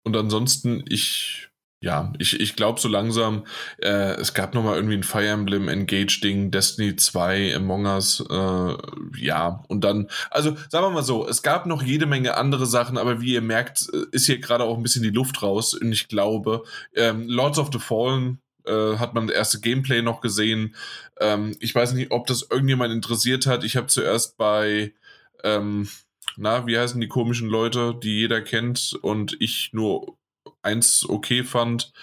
Und 0.04 0.18
ansonsten, 0.18 0.84
ich 0.90 1.50
ja, 1.82 2.14
ich, 2.18 2.40
ich 2.40 2.56
glaube 2.56 2.80
so 2.80 2.88
langsam, 2.88 3.46
äh, 3.78 4.16
es 4.16 4.34
gab 4.34 4.56
nochmal 4.56 4.76
irgendwie 4.76 4.96
ein 4.96 5.04
Fire 5.04 5.28
Emblem 5.28 5.68
Engage-Ding, 5.68 6.50
Destiny 6.50 6.96
2, 6.96 7.56
Among 7.56 7.86
Us, 7.86 8.26
äh, 8.28 8.78
ja, 9.18 9.64
und 9.68 9.84
dann, 9.84 10.10
also 10.32 10.56
sagen 10.70 10.86
wir 10.86 10.90
mal 10.90 11.04
so, 11.04 11.28
es 11.28 11.44
gab 11.44 11.66
noch 11.66 11.84
jede 11.84 12.06
Menge 12.06 12.38
andere 12.38 12.66
Sachen, 12.66 12.98
aber 12.98 13.22
wie 13.22 13.34
ihr 13.34 13.42
merkt, 13.42 13.88
äh, 13.94 14.06
ist 14.12 14.26
hier 14.26 14.40
gerade 14.40 14.64
auch 14.64 14.78
ein 14.78 14.84
bisschen 14.84 15.04
die 15.04 15.10
Luft 15.10 15.44
raus 15.44 15.74
und 15.74 15.92
ich 15.92 16.08
glaube, 16.08 16.64
ähm, 16.96 17.28
Lords 17.28 17.60
of 17.60 17.70
the 17.72 17.80
Fallen 17.80 18.40
äh, 18.66 18.98
hat 18.98 19.14
man 19.14 19.28
das 19.28 19.36
erste 19.36 19.60
Gameplay 19.60 20.02
noch 20.02 20.22
gesehen. 20.22 20.76
Ähm, 21.20 21.56
ich 21.60 21.76
weiß 21.76 21.94
nicht, 21.94 22.12
ob 22.12 22.28
das 22.28 22.48
irgendjemand 22.50 22.94
interessiert 22.94 23.46
hat. 23.46 23.64
Ich 23.64 23.78
habe 23.78 23.88
zuerst 23.88 24.38
bei, 24.38 24.94
ähm, 25.44 25.88
na, 26.38 26.66
wie 26.68 26.78
heißen 26.78 27.00
die 27.00 27.08
komischen 27.08 27.48
Leute, 27.48 27.96
die 28.02 28.20
jeder 28.20 28.42
kennt 28.42 28.98
und 29.02 29.38
ich 29.40 29.72
nur 29.74 30.18
eins 30.66 31.08
okay 31.08 31.44
fand, 31.44 31.94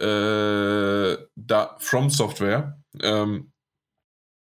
äh, 0.00 1.16
da 1.36 1.76
From 1.78 2.08
Software, 2.08 2.80
ähm, 3.00 3.52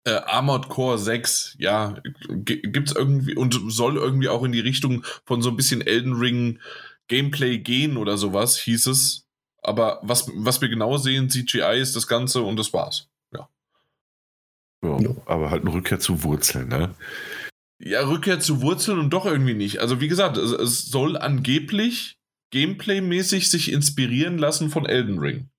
äh, 0.05 0.11
Armored 0.11 0.69
Core 0.69 0.97
6, 0.97 1.55
ja, 1.59 1.95
gibt 2.29 2.89
es 2.89 2.95
irgendwie 2.95 3.35
und 3.35 3.59
soll 3.67 3.97
irgendwie 3.97 4.29
auch 4.29 4.43
in 4.43 4.51
die 4.51 4.59
Richtung 4.59 5.03
von 5.25 5.41
so 5.41 5.49
ein 5.49 5.55
bisschen 5.55 5.81
Elden 5.81 6.13
Ring 6.13 6.59
Gameplay 7.07 7.57
gehen 7.57 7.97
oder 7.97 8.17
sowas, 8.17 8.57
hieß 8.59 8.87
es. 8.87 9.25
Aber 9.61 9.99
was, 10.03 10.31
was 10.35 10.61
wir 10.61 10.69
genau 10.69 10.97
sehen, 10.97 11.29
CGI 11.29 11.79
ist 11.79 11.95
das 11.95 12.07
Ganze 12.07 12.43
und 12.43 12.57
das 12.57 12.71
war's. 12.71 13.09
Ja. 13.33 13.49
ja 14.83 15.15
aber 15.25 15.49
halt 15.49 15.63
eine 15.63 15.73
Rückkehr 15.73 15.99
zu 15.99 16.23
Wurzeln, 16.23 16.69
ne? 16.69 16.95
Ja, 17.81 18.07
Rückkehr 18.07 18.39
zu 18.39 18.61
Wurzeln 18.61 18.99
und 18.99 19.09
doch 19.09 19.25
irgendwie 19.25 19.53
nicht. 19.53 19.79
Also 19.79 19.99
wie 20.01 20.07
gesagt, 20.07 20.37
es, 20.37 20.51
es 20.51 20.85
soll 20.85 21.17
angeblich 21.17 22.18
Gameplay-mäßig 22.51 23.49
sich 23.49 23.71
inspirieren 23.71 24.37
lassen 24.37 24.69
von 24.69 24.85
Elden 24.85 25.19
Ring. 25.19 25.49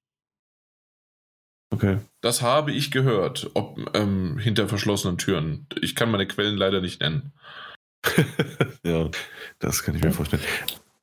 Okay. 1.73 1.99
Das 2.21 2.43
habe 2.43 2.73
ich 2.73 2.91
gehört, 2.91 3.51
ob 3.55 3.95
ähm, 3.95 4.39
hinter 4.39 4.69
verschlossenen 4.69 5.19
Türen. 5.19 5.67
Ich 5.81 5.95
kann 5.95 6.11
meine 6.11 6.27
Quellen 6.27 6.57
leider 6.57 6.81
nicht 6.81 7.01
nennen. 7.01 7.33
ja, 8.85 9.09
das 9.61 9.83
kann 9.83 9.95
ich 9.95 10.03
mir 10.03 10.11
vorstellen. 10.11 10.43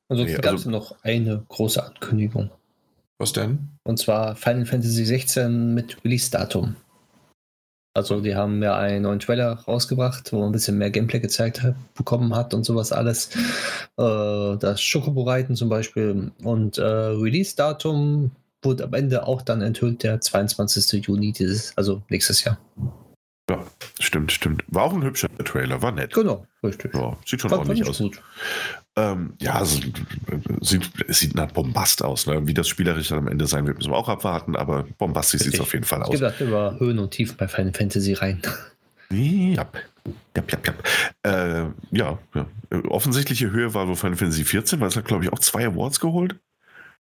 Ansonsten 0.08 0.36
nee, 0.36 0.42
gab 0.42 0.54
es 0.54 0.66
also, 0.66 0.70
noch 0.70 0.96
eine 1.02 1.44
große 1.48 1.82
Ankündigung. 1.82 2.50
Was 3.18 3.32
denn? 3.32 3.70
Und 3.82 3.98
zwar 3.98 4.36
Final 4.36 4.66
Fantasy 4.66 5.04
16 5.04 5.74
mit 5.74 6.02
Release-Datum. 6.04 6.76
Also 7.94 8.20
die 8.20 8.36
haben 8.36 8.62
ja 8.62 8.76
einen 8.76 9.02
neuen 9.02 9.18
Trailer 9.18 9.54
rausgebracht, 9.66 10.32
wo 10.32 10.40
man 10.40 10.50
ein 10.50 10.52
bisschen 10.52 10.78
mehr 10.78 10.90
Gameplay 10.90 11.20
gezeigt 11.20 11.62
hat, 11.62 11.74
bekommen 11.94 12.34
hat 12.34 12.54
und 12.54 12.64
sowas 12.64 12.92
alles. 12.92 13.30
Äh, 13.96 14.56
das 14.58 14.80
Schokobo-Reiten 14.80 15.56
zum 15.56 15.68
Beispiel. 15.68 16.30
Und 16.42 16.78
äh, 16.78 16.82
Release-Datum 16.82 18.30
wurde 18.62 18.84
am 18.84 18.94
Ende 18.94 19.26
auch 19.26 19.42
dann 19.42 19.62
enthüllt, 19.62 20.02
der 20.02 20.20
22. 20.20 21.06
Juni 21.06 21.32
dieses, 21.32 21.76
also 21.76 22.02
nächstes 22.08 22.44
Jahr. 22.44 22.58
Ja, 23.50 23.64
stimmt, 23.98 24.30
stimmt. 24.30 24.64
War 24.68 24.84
auch 24.84 24.92
ein 24.92 25.02
hübscher 25.02 25.28
Trailer, 25.44 25.80
war 25.80 25.92
nett. 25.92 26.12
Genau, 26.12 26.46
richtig. 26.62 26.94
Ja, 26.94 27.16
sieht 27.24 27.40
schon 27.40 27.50
war, 27.50 27.58
ordentlich 27.58 27.88
aus. 27.88 27.98
Gut. 27.98 28.20
Ähm, 28.98 29.34
ja, 29.40 29.54
also, 29.54 29.80
sieht, 30.60 30.90
sieht 31.06 31.34
nach 31.36 31.52
Bombast 31.52 32.02
aus. 32.02 32.26
Ne? 32.26 32.44
Wie 32.48 32.54
das 32.54 32.66
spielerisch 32.66 33.08
dann 33.08 33.18
am 33.18 33.28
Ende 33.28 33.46
sein 33.46 33.64
wird, 33.64 33.76
müssen 33.76 33.92
wir 33.92 33.96
auch 33.96 34.08
abwarten, 34.08 34.56
aber 34.56 34.86
bombastisch 34.98 35.42
sieht 35.42 35.54
es 35.54 35.60
auf 35.60 35.72
jeden 35.72 35.84
Fall 35.84 36.02
aus. 36.02 36.08
Ich 36.08 36.20
gesagt, 36.20 36.40
über 36.40 36.76
Höhen 36.80 36.98
und 36.98 37.12
Tiefen 37.12 37.36
bei 37.36 37.46
Final 37.46 37.72
Fantasy 37.72 38.14
rein. 38.14 38.42
Ja, 39.10 39.66
ja, 40.36 40.42
ja, 40.50 40.58
ja. 41.22 41.62
Äh, 41.62 41.70
ja, 41.92 42.18
ja. 42.34 42.46
Offensichtliche 42.88 43.50
Höhe 43.50 43.72
war 43.72 43.86
wohl 43.86 43.96
Final 43.96 44.16
Fantasy 44.16 44.44
14, 44.44 44.80
weil 44.80 44.88
es 44.88 44.96
hat, 44.96 45.04
glaube 45.04 45.24
ich, 45.24 45.32
auch 45.32 45.38
zwei 45.38 45.66
Awards 45.66 46.00
geholt. 46.00 46.36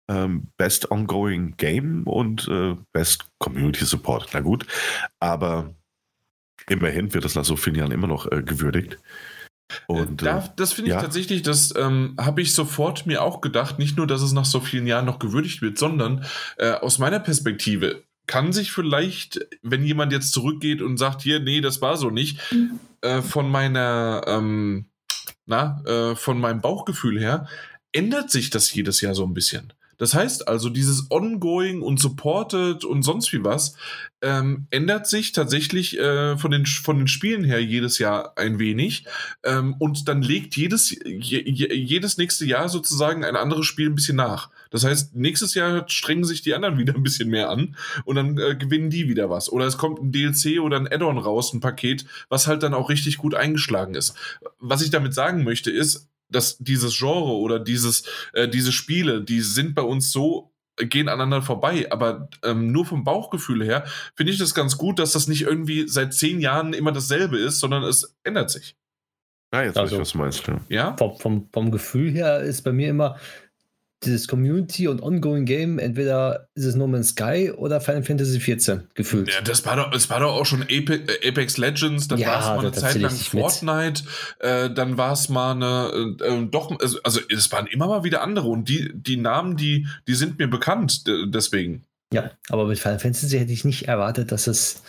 Ähm, 0.08 0.48
Best 0.56 0.90
Ongoing 0.90 1.54
Game 1.56 2.02
und 2.04 2.46
äh, 2.48 2.76
Best 2.92 3.24
Community 3.38 3.84
Support. 3.84 4.28
Na 4.34 4.40
gut, 4.40 4.66
aber 5.18 5.74
immerhin 6.68 7.14
wird 7.14 7.24
das 7.24 7.36
nach 7.36 7.44
so 7.44 7.56
vielen 7.56 7.76
Jahren 7.76 7.92
immer 7.92 8.06
noch 8.06 8.30
äh, 8.30 8.42
gewürdigt. 8.42 8.98
Und, 9.86 10.22
da, 10.22 10.38
äh, 10.38 10.48
das 10.56 10.72
finde 10.72 10.90
ich 10.90 10.94
ja. 10.94 11.00
tatsächlich, 11.00 11.42
das 11.42 11.74
ähm, 11.76 12.14
habe 12.18 12.42
ich 12.42 12.52
sofort 12.52 13.06
mir 13.06 13.22
auch 13.22 13.40
gedacht, 13.40 13.78
nicht 13.78 13.96
nur, 13.96 14.06
dass 14.06 14.22
es 14.22 14.32
nach 14.32 14.44
so 14.44 14.60
vielen 14.60 14.86
Jahren 14.86 15.06
noch 15.06 15.18
gewürdigt 15.18 15.62
wird, 15.62 15.78
sondern 15.78 16.24
äh, 16.58 16.72
aus 16.72 16.98
meiner 16.98 17.20
Perspektive 17.20 18.04
kann 18.26 18.52
sich 18.52 18.70
vielleicht, 18.70 19.40
wenn 19.62 19.84
jemand 19.84 20.12
jetzt 20.12 20.32
zurückgeht 20.32 20.82
und 20.82 20.98
sagt, 20.98 21.22
hier, 21.22 21.40
nee, 21.40 21.60
das 21.60 21.82
war 21.82 21.96
so 21.96 22.10
nicht, 22.10 22.38
mhm. 22.52 22.78
äh, 23.00 23.22
von 23.22 23.50
meiner, 23.50 24.22
ähm, 24.26 24.86
na, 25.46 25.82
äh, 25.84 26.14
von 26.14 26.38
meinem 26.38 26.60
Bauchgefühl 26.60 27.18
her, 27.18 27.48
ändert 27.92 28.30
sich 28.30 28.50
das 28.50 28.72
jedes 28.72 29.00
Jahr 29.00 29.14
so 29.14 29.24
ein 29.24 29.34
bisschen. 29.34 29.72
Das 30.00 30.14
heißt 30.14 30.48
also, 30.48 30.70
dieses 30.70 31.10
Ongoing 31.10 31.82
und 31.82 32.00
Supported 32.00 32.86
und 32.86 33.02
sonst 33.02 33.34
wie 33.34 33.44
was 33.44 33.74
ähm, 34.22 34.66
ändert 34.70 35.06
sich 35.06 35.32
tatsächlich 35.32 35.98
äh, 35.98 36.38
von, 36.38 36.50
den, 36.50 36.64
von 36.64 36.96
den 36.96 37.06
Spielen 37.06 37.44
her 37.44 37.62
jedes 37.62 37.98
Jahr 37.98 38.32
ein 38.38 38.58
wenig. 38.58 39.04
Ähm, 39.44 39.74
und 39.78 40.08
dann 40.08 40.22
legt 40.22 40.56
jedes, 40.56 40.90
je, 41.04 41.42
jedes 41.42 42.16
nächste 42.16 42.46
Jahr 42.46 42.70
sozusagen 42.70 43.26
ein 43.26 43.36
anderes 43.36 43.66
Spiel 43.66 43.90
ein 43.90 43.94
bisschen 43.94 44.16
nach. 44.16 44.48
Das 44.70 44.84
heißt, 44.84 45.16
nächstes 45.16 45.52
Jahr 45.54 45.86
strengen 45.86 46.24
sich 46.24 46.40
die 46.40 46.54
anderen 46.54 46.78
wieder 46.78 46.94
ein 46.94 47.02
bisschen 47.02 47.28
mehr 47.28 47.50
an 47.50 47.76
und 48.06 48.16
dann 48.16 48.38
äh, 48.38 48.56
gewinnen 48.56 48.88
die 48.88 49.06
wieder 49.06 49.28
was. 49.28 49.52
Oder 49.52 49.66
es 49.66 49.76
kommt 49.76 50.00
ein 50.00 50.12
DLC 50.12 50.60
oder 50.62 50.78
ein 50.78 50.90
Add-on 50.90 51.18
raus, 51.18 51.52
ein 51.52 51.60
Paket, 51.60 52.06
was 52.30 52.46
halt 52.46 52.62
dann 52.62 52.72
auch 52.72 52.88
richtig 52.88 53.18
gut 53.18 53.34
eingeschlagen 53.34 53.94
ist. 53.94 54.14
Was 54.60 54.80
ich 54.80 54.88
damit 54.88 55.12
sagen 55.12 55.44
möchte, 55.44 55.70
ist, 55.70 56.09
dass 56.30 56.58
dieses 56.58 56.96
Genre 56.96 57.32
oder 57.32 57.58
dieses, 57.58 58.04
äh, 58.32 58.48
diese 58.48 58.72
Spiele, 58.72 59.22
die 59.22 59.40
sind 59.40 59.74
bei 59.74 59.82
uns 59.82 60.12
so 60.12 60.50
gehen 60.76 61.08
aneinander 61.08 61.42
vorbei. 61.42 61.86
Aber 61.90 62.28
ähm, 62.44 62.72
nur 62.72 62.86
vom 62.86 63.04
Bauchgefühl 63.04 63.64
her 63.64 63.84
finde 64.14 64.32
ich 64.32 64.38
das 64.38 64.54
ganz 64.54 64.78
gut, 64.78 64.98
dass 64.98 65.12
das 65.12 65.28
nicht 65.28 65.42
irgendwie 65.42 65.88
seit 65.88 66.14
zehn 66.14 66.40
Jahren 66.40 66.72
immer 66.72 66.92
dasselbe 66.92 67.38
ist, 67.38 67.60
sondern 67.60 67.82
es 67.82 68.16
ändert 68.24 68.50
sich. 68.50 68.76
Ja, 69.52 69.64
jetzt 69.64 69.76
also, 69.76 69.82
weiß 69.82 69.92
ich, 69.92 70.00
was 70.00 70.12
du 70.12 70.18
meinst. 70.18 70.46
Ja. 70.46 70.60
ja? 70.68 70.96
Vom, 70.96 71.18
vom, 71.18 71.48
vom 71.52 71.70
Gefühl 71.70 72.12
her 72.12 72.40
ist 72.40 72.62
bei 72.62 72.72
mir 72.72 72.88
immer, 72.88 73.16
dieses 74.04 74.28
Community 74.28 74.88
und 74.88 75.02
Ongoing 75.02 75.44
Game, 75.44 75.78
entweder 75.78 76.48
ist 76.54 76.64
es 76.64 76.74
No 76.74 76.86
Man's 76.86 77.10
Sky 77.10 77.52
oder 77.54 77.80
Final 77.80 78.02
Fantasy 78.02 78.38
XIV 78.38 78.80
gefühlt. 78.94 79.32
Ja, 79.32 79.42
das 79.42 79.64
war 79.66 79.76
doch, 79.76 79.90
das 79.90 80.08
war 80.08 80.20
doch 80.20 80.32
auch 80.32 80.46
schon 80.46 80.62
Apex, 80.62 81.12
äh, 81.12 81.28
Apex 81.28 81.58
Legends, 81.58 82.08
dann 82.08 82.18
ja, 82.18 82.28
war 82.28 82.40
es 82.40 82.46
mal 82.46 82.58
eine 82.60 82.72
Zeit 82.72 83.00
lang 83.00 83.10
Fortnite, 83.10 84.04
äh, 84.38 84.70
dann 84.70 84.96
war 84.96 85.12
es 85.12 85.28
mal 85.28 85.52
eine, 85.52 86.16
äh, 86.20 86.24
äh, 86.24 86.46
doch, 86.50 86.78
also, 86.80 86.98
also 87.02 87.20
es 87.28 87.52
waren 87.52 87.66
immer 87.66 87.88
mal 87.88 88.04
wieder 88.04 88.22
andere 88.22 88.48
und 88.48 88.68
die, 88.68 88.90
die 88.94 89.18
Namen, 89.18 89.56
die, 89.56 89.86
die 90.08 90.14
sind 90.14 90.38
mir 90.38 90.48
bekannt, 90.48 91.04
deswegen. 91.06 91.84
Ja, 92.12 92.30
aber 92.48 92.66
mit 92.66 92.78
Final 92.78 92.98
Fantasy 92.98 93.38
hätte 93.38 93.52
ich 93.52 93.64
nicht 93.64 93.86
erwartet, 93.86 94.32
dass 94.32 94.46
es 94.46 94.82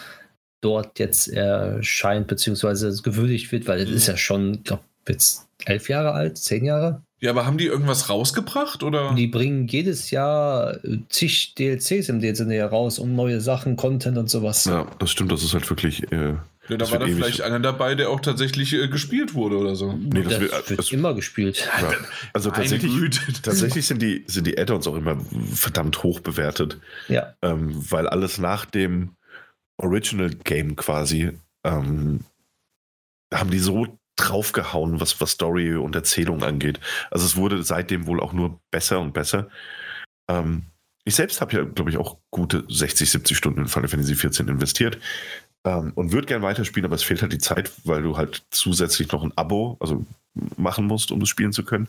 dort 0.61 0.99
jetzt 0.99 1.27
erscheint, 1.27 2.27
beziehungsweise 2.27 2.95
gewürdigt 3.01 3.51
wird, 3.51 3.67
weil 3.67 3.81
es 3.81 3.89
mhm. 3.89 3.95
ist 3.95 4.07
ja 4.07 4.17
schon, 4.17 4.53
ich 4.55 4.63
glaube, 4.63 4.83
jetzt 5.07 5.47
elf 5.65 5.89
Jahre 5.89 6.13
alt, 6.13 6.37
zehn 6.37 6.65
Jahre. 6.65 7.03
Ja, 7.21 7.29
aber 7.29 7.45
haben 7.45 7.59
die 7.59 7.67
irgendwas 7.67 8.09
rausgebracht 8.09 8.81
oder? 8.81 9.13
Die 9.13 9.27
bringen 9.27 9.67
jedes 9.67 10.09
Jahr 10.09 10.83
äh, 10.83 10.97
zig 11.07 11.53
DLCs 11.53 12.09
im 12.09 12.19
Sinne 12.35 12.63
raus 12.63 12.97
und 12.97 13.15
neue 13.15 13.39
Sachen, 13.41 13.75
Content 13.75 14.17
und 14.17 14.27
sowas. 14.27 14.65
Ja, 14.65 14.87
das 14.97 15.11
stimmt, 15.11 15.31
das 15.31 15.43
ist 15.43 15.53
halt 15.53 15.69
wirklich. 15.69 16.11
Äh, 16.11 16.37
ja, 16.67 16.77
da 16.77 16.89
war 16.91 16.97
da 16.97 17.05
vielleicht 17.05 17.41
einer 17.41 17.59
dabei, 17.59 17.93
der 17.93 18.09
auch 18.09 18.21
tatsächlich 18.21 18.73
äh, 18.73 18.87
gespielt 18.87 19.35
wurde 19.35 19.57
oder 19.57 19.75
so. 19.75 19.93
Nee, 19.93 20.23
das, 20.23 20.33
das 20.33 20.41
wird, 20.41 20.69
wird 20.69 20.79
das, 20.79 20.91
immer 20.91 21.13
gespielt. 21.13 21.69
Ja, 21.79 21.91
also 22.33 22.49
tatsächlich, 22.49 22.91
tatsächlich 23.43 23.85
sind 23.85 24.01
die, 24.01 24.23
sind 24.25 24.47
die 24.47 24.57
Add-ons 24.57 24.87
auch 24.87 24.95
immer 24.95 25.17
verdammt 25.53 26.01
hoch 26.01 26.21
bewertet. 26.21 26.79
Ja. 27.07 27.35
Ähm, 27.43 27.71
weil 27.91 28.07
alles 28.07 28.39
nach 28.39 28.65
dem 28.65 29.15
Original 29.77 30.31
Game 30.43 30.75
quasi 30.75 31.31
ähm, 31.63 32.21
haben 33.31 33.51
die 33.51 33.59
so 33.59 33.99
draufgehauen, 34.21 34.99
was, 34.99 35.19
was 35.21 35.31
Story 35.31 35.75
und 35.75 35.95
Erzählung 35.95 36.43
angeht. 36.43 36.79
Also 37.09 37.25
es 37.25 37.35
wurde 37.35 37.63
seitdem 37.63 38.07
wohl 38.07 38.21
auch 38.21 38.33
nur 38.33 38.59
besser 38.71 38.99
und 38.99 39.13
besser. 39.13 39.49
Ähm, 40.29 40.63
ich 41.03 41.15
selbst 41.15 41.41
habe 41.41 41.53
ja, 41.53 41.63
glaube 41.63 41.89
ich, 41.89 41.97
auch 41.97 42.17
gute 42.29 42.63
60, 42.69 43.09
70 43.09 43.37
Stunden 43.37 43.61
in 43.61 43.67
Final 43.67 43.89
Fantasy 43.89 44.15
14 44.15 44.47
investiert 44.47 44.99
ähm, 45.65 45.91
und 45.95 46.11
würde 46.11 46.27
gern 46.27 46.41
weiterspielen, 46.41 46.85
aber 46.85 46.95
es 46.95 47.03
fehlt 47.03 47.21
halt 47.21 47.33
die 47.33 47.39
Zeit, 47.39 47.71
weil 47.83 48.03
du 48.03 48.17
halt 48.17 48.43
zusätzlich 48.51 49.11
noch 49.11 49.23
ein 49.23 49.33
Abo 49.35 49.77
also 49.79 50.05
machen 50.57 50.85
musst, 50.85 51.11
um 51.11 51.19
das 51.19 51.29
spielen 51.29 51.53
zu 51.53 51.63
können. 51.63 51.87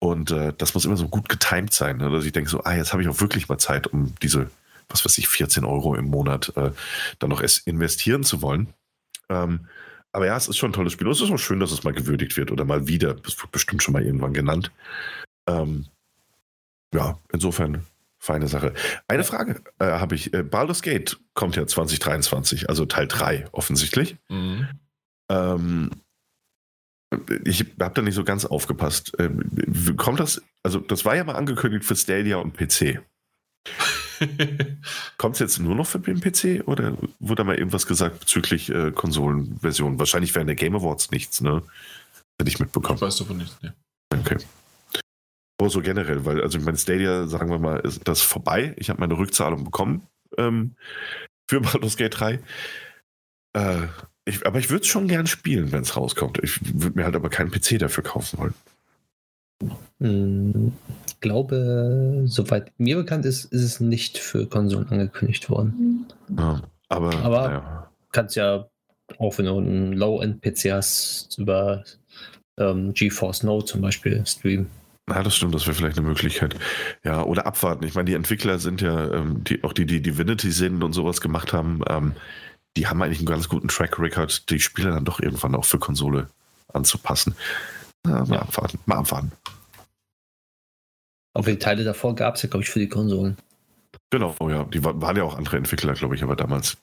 Und 0.00 0.30
äh, 0.30 0.52
das 0.56 0.74
muss 0.74 0.84
immer 0.84 0.96
so 0.96 1.08
gut 1.08 1.28
getimt 1.28 1.72
sein, 1.72 1.96
ne? 1.96 2.10
dass 2.10 2.24
ich 2.24 2.32
denke 2.32 2.50
so, 2.50 2.62
ah, 2.62 2.74
jetzt 2.74 2.92
habe 2.92 3.02
ich 3.02 3.08
auch 3.08 3.20
wirklich 3.20 3.48
mal 3.48 3.58
Zeit, 3.58 3.88
um 3.88 4.14
diese, 4.22 4.50
was 4.88 5.04
weiß 5.04 5.18
ich, 5.18 5.26
14 5.28 5.64
Euro 5.64 5.94
im 5.96 6.06
Monat 6.06 6.52
äh, 6.56 6.70
dann 7.18 7.30
noch 7.30 7.42
investieren 7.64 8.22
zu 8.22 8.42
wollen. 8.42 8.68
Ähm, 9.28 9.66
aber 10.12 10.26
ja, 10.26 10.36
es 10.36 10.48
ist 10.48 10.56
schon 10.56 10.70
ein 10.70 10.74
tolles 10.74 10.92
Spiel. 10.92 11.06
Und 11.06 11.12
es 11.12 11.20
ist 11.20 11.30
auch 11.30 11.38
schön, 11.38 11.60
dass 11.60 11.72
es 11.72 11.84
mal 11.84 11.92
gewürdigt 11.92 12.36
wird 12.36 12.50
oder 12.50 12.64
mal 12.64 12.88
wieder. 12.88 13.14
Das 13.14 13.40
wird 13.40 13.52
bestimmt 13.52 13.82
schon 13.82 13.92
mal 13.92 14.04
irgendwann 14.04 14.32
genannt. 14.32 14.72
Ähm, 15.48 15.86
ja, 16.94 17.18
insofern 17.32 17.86
feine 18.18 18.48
Sache. 18.48 18.74
Eine 19.06 19.24
Frage 19.24 19.62
äh, 19.78 19.84
habe 19.84 20.14
ich. 20.14 20.32
Äh, 20.32 20.42
Baldur's 20.42 20.82
Gate 20.82 21.18
kommt 21.34 21.56
ja 21.56 21.66
2023, 21.66 22.68
also 22.68 22.86
Teil 22.86 23.06
3 23.06 23.48
offensichtlich. 23.52 24.16
Mhm. 24.28 24.68
Ähm, 25.30 25.90
ich 27.44 27.64
habe 27.80 27.94
da 27.94 28.02
nicht 28.02 28.14
so 28.14 28.24
ganz 28.24 28.44
aufgepasst. 28.44 29.12
Ähm, 29.18 29.96
kommt 29.96 30.20
das, 30.20 30.42
also 30.62 30.78
das 30.80 31.04
war 31.04 31.16
ja 31.16 31.24
mal 31.24 31.36
angekündigt 31.36 31.84
für 31.84 31.96
Stadia 31.96 32.36
und 32.36 32.56
PC. 32.56 33.00
Kommt 35.18 35.34
es 35.34 35.40
jetzt 35.40 35.58
nur 35.58 35.74
noch 35.74 35.86
für 35.86 35.98
den 35.98 36.20
PC 36.20 36.66
oder 36.66 36.96
wurde 37.18 37.36
da 37.36 37.44
mal 37.44 37.56
irgendwas 37.56 37.86
gesagt 37.86 38.20
bezüglich 38.20 38.70
äh, 38.70 38.90
Konsolenversion? 38.90 39.98
Wahrscheinlich 39.98 40.34
während 40.34 40.48
der 40.48 40.56
Game 40.56 40.76
Awards 40.76 41.10
nichts, 41.10 41.40
ne? 41.40 41.62
Hätte 42.40 42.50
ich 42.50 42.60
mitbekommen. 42.60 42.96
Ich 42.96 43.02
weiß 43.02 43.16
davon 43.16 43.38
nichts, 43.38 43.60
ne. 43.62 43.74
Okay. 44.12 44.38
Aber 45.60 45.70
so 45.70 45.80
generell, 45.80 46.24
weil, 46.24 46.40
also 46.40 46.58
ich 46.58 46.64
meine, 46.64 46.78
Stadia, 46.78 47.26
sagen 47.26 47.50
wir 47.50 47.58
mal, 47.58 47.80
ist 47.80 48.06
das 48.06 48.22
vorbei. 48.22 48.74
Ich 48.78 48.90
habe 48.90 49.00
meine 49.00 49.18
Rückzahlung 49.18 49.64
bekommen 49.64 50.06
ähm, 50.36 50.74
für 51.48 51.60
Baldur's 51.60 51.96
Gate 51.96 52.18
3. 52.18 52.40
Äh, 53.54 53.86
ich, 54.24 54.46
aber 54.46 54.58
ich 54.58 54.70
würde 54.70 54.82
es 54.82 54.88
schon 54.88 55.08
gern 55.08 55.26
spielen, 55.26 55.72
wenn 55.72 55.82
es 55.82 55.96
rauskommt. 55.96 56.38
Ich 56.42 56.60
würde 56.80 56.96
mir 56.96 57.04
halt 57.04 57.16
aber 57.16 57.30
keinen 57.30 57.50
PC 57.50 57.78
dafür 57.78 58.04
kaufen 58.04 58.38
wollen. 58.38 58.54
Hm, 60.00 60.72
ich 61.18 61.22
glaube, 61.22 62.22
soweit 62.26 62.70
mir 62.78 62.94
bekannt 62.94 63.24
ist, 63.24 63.46
ist 63.46 63.62
es 63.64 63.80
nicht 63.80 64.18
für 64.18 64.46
Konsolen 64.46 64.88
angekündigt 64.88 65.50
worden. 65.50 66.06
Ja, 66.38 66.62
aber 66.88 67.12
aber 67.24 67.50
ja. 67.50 67.90
kannst 68.12 68.36
ja 68.36 68.68
auch, 69.18 69.36
wenn 69.36 69.46
du 69.46 69.58
einen 69.58 69.94
Low-End-PC 69.94 70.70
hast, 70.70 71.36
über 71.36 71.82
ähm, 72.56 72.94
GeForce 72.94 73.42
Now 73.42 73.62
zum 73.62 73.80
Beispiel 73.80 74.24
streamen. 74.24 74.68
Ja, 75.08 75.24
das 75.24 75.34
stimmt, 75.34 75.56
das 75.56 75.66
wäre 75.66 75.74
vielleicht 75.74 75.98
eine 75.98 76.06
Möglichkeit. 76.06 76.54
Ja, 77.02 77.24
oder 77.24 77.46
abwarten. 77.46 77.84
Ich 77.84 77.96
meine, 77.96 78.04
die 78.04 78.14
Entwickler 78.14 78.60
sind 78.60 78.80
ja, 78.80 79.12
ähm, 79.12 79.42
die, 79.42 79.64
auch 79.64 79.72
die, 79.72 79.86
die 79.86 80.00
Divinity 80.00 80.52
sind 80.52 80.84
und 80.84 80.92
sowas 80.92 81.20
gemacht 81.20 81.52
haben, 81.52 81.80
ähm, 81.88 82.12
die 82.76 82.86
haben 82.86 83.02
eigentlich 83.02 83.18
einen 83.18 83.26
ganz 83.26 83.48
guten 83.48 83.66
Track 83.66 83.98
Record, 83.98 84.48
die 84.50 84.60
Spiele 84.60 84.90
dann 84.90 85.04
doch 85.04 85.18
irgendwann 85.18 85.56
auch 85.56 85.64
für 85.64 85.80
Konsole 85.80 86.28
anzupassen. 86.72 87.34
Ja, 88.06 88.24
mal 88.24 88.36
ja. 88.36 88.42
abwarten, 88.42 88.78
mal 88.86 88.98
abwarten. 88.98 89.32
Auch 91.38 91.44
die 91.44 91.56
Teile 91.56 91.84
davor 91.84 92.16
gab 92.16 92.34
es 92.34 92.42
ja, 92.42 92.48
glaube 92.48 92.64
ich, 92.64 92.70
für 92.70 92.80
die 92.80 92.88
Konsolen. 92.88 93.36
Genau, 94.10 94.34
ja. 94.40 94.64
Die 94.64 94.82
waren 94.82 95.16
ja 95.16 95.22
auch 95.22 95.38
andere 95.38 95.56
Entwickler, 95.56 95.92
glaube 95.92 96.16
ich, 96.16 96.24
aber 96.24 96.34
damals. 96.34 96.78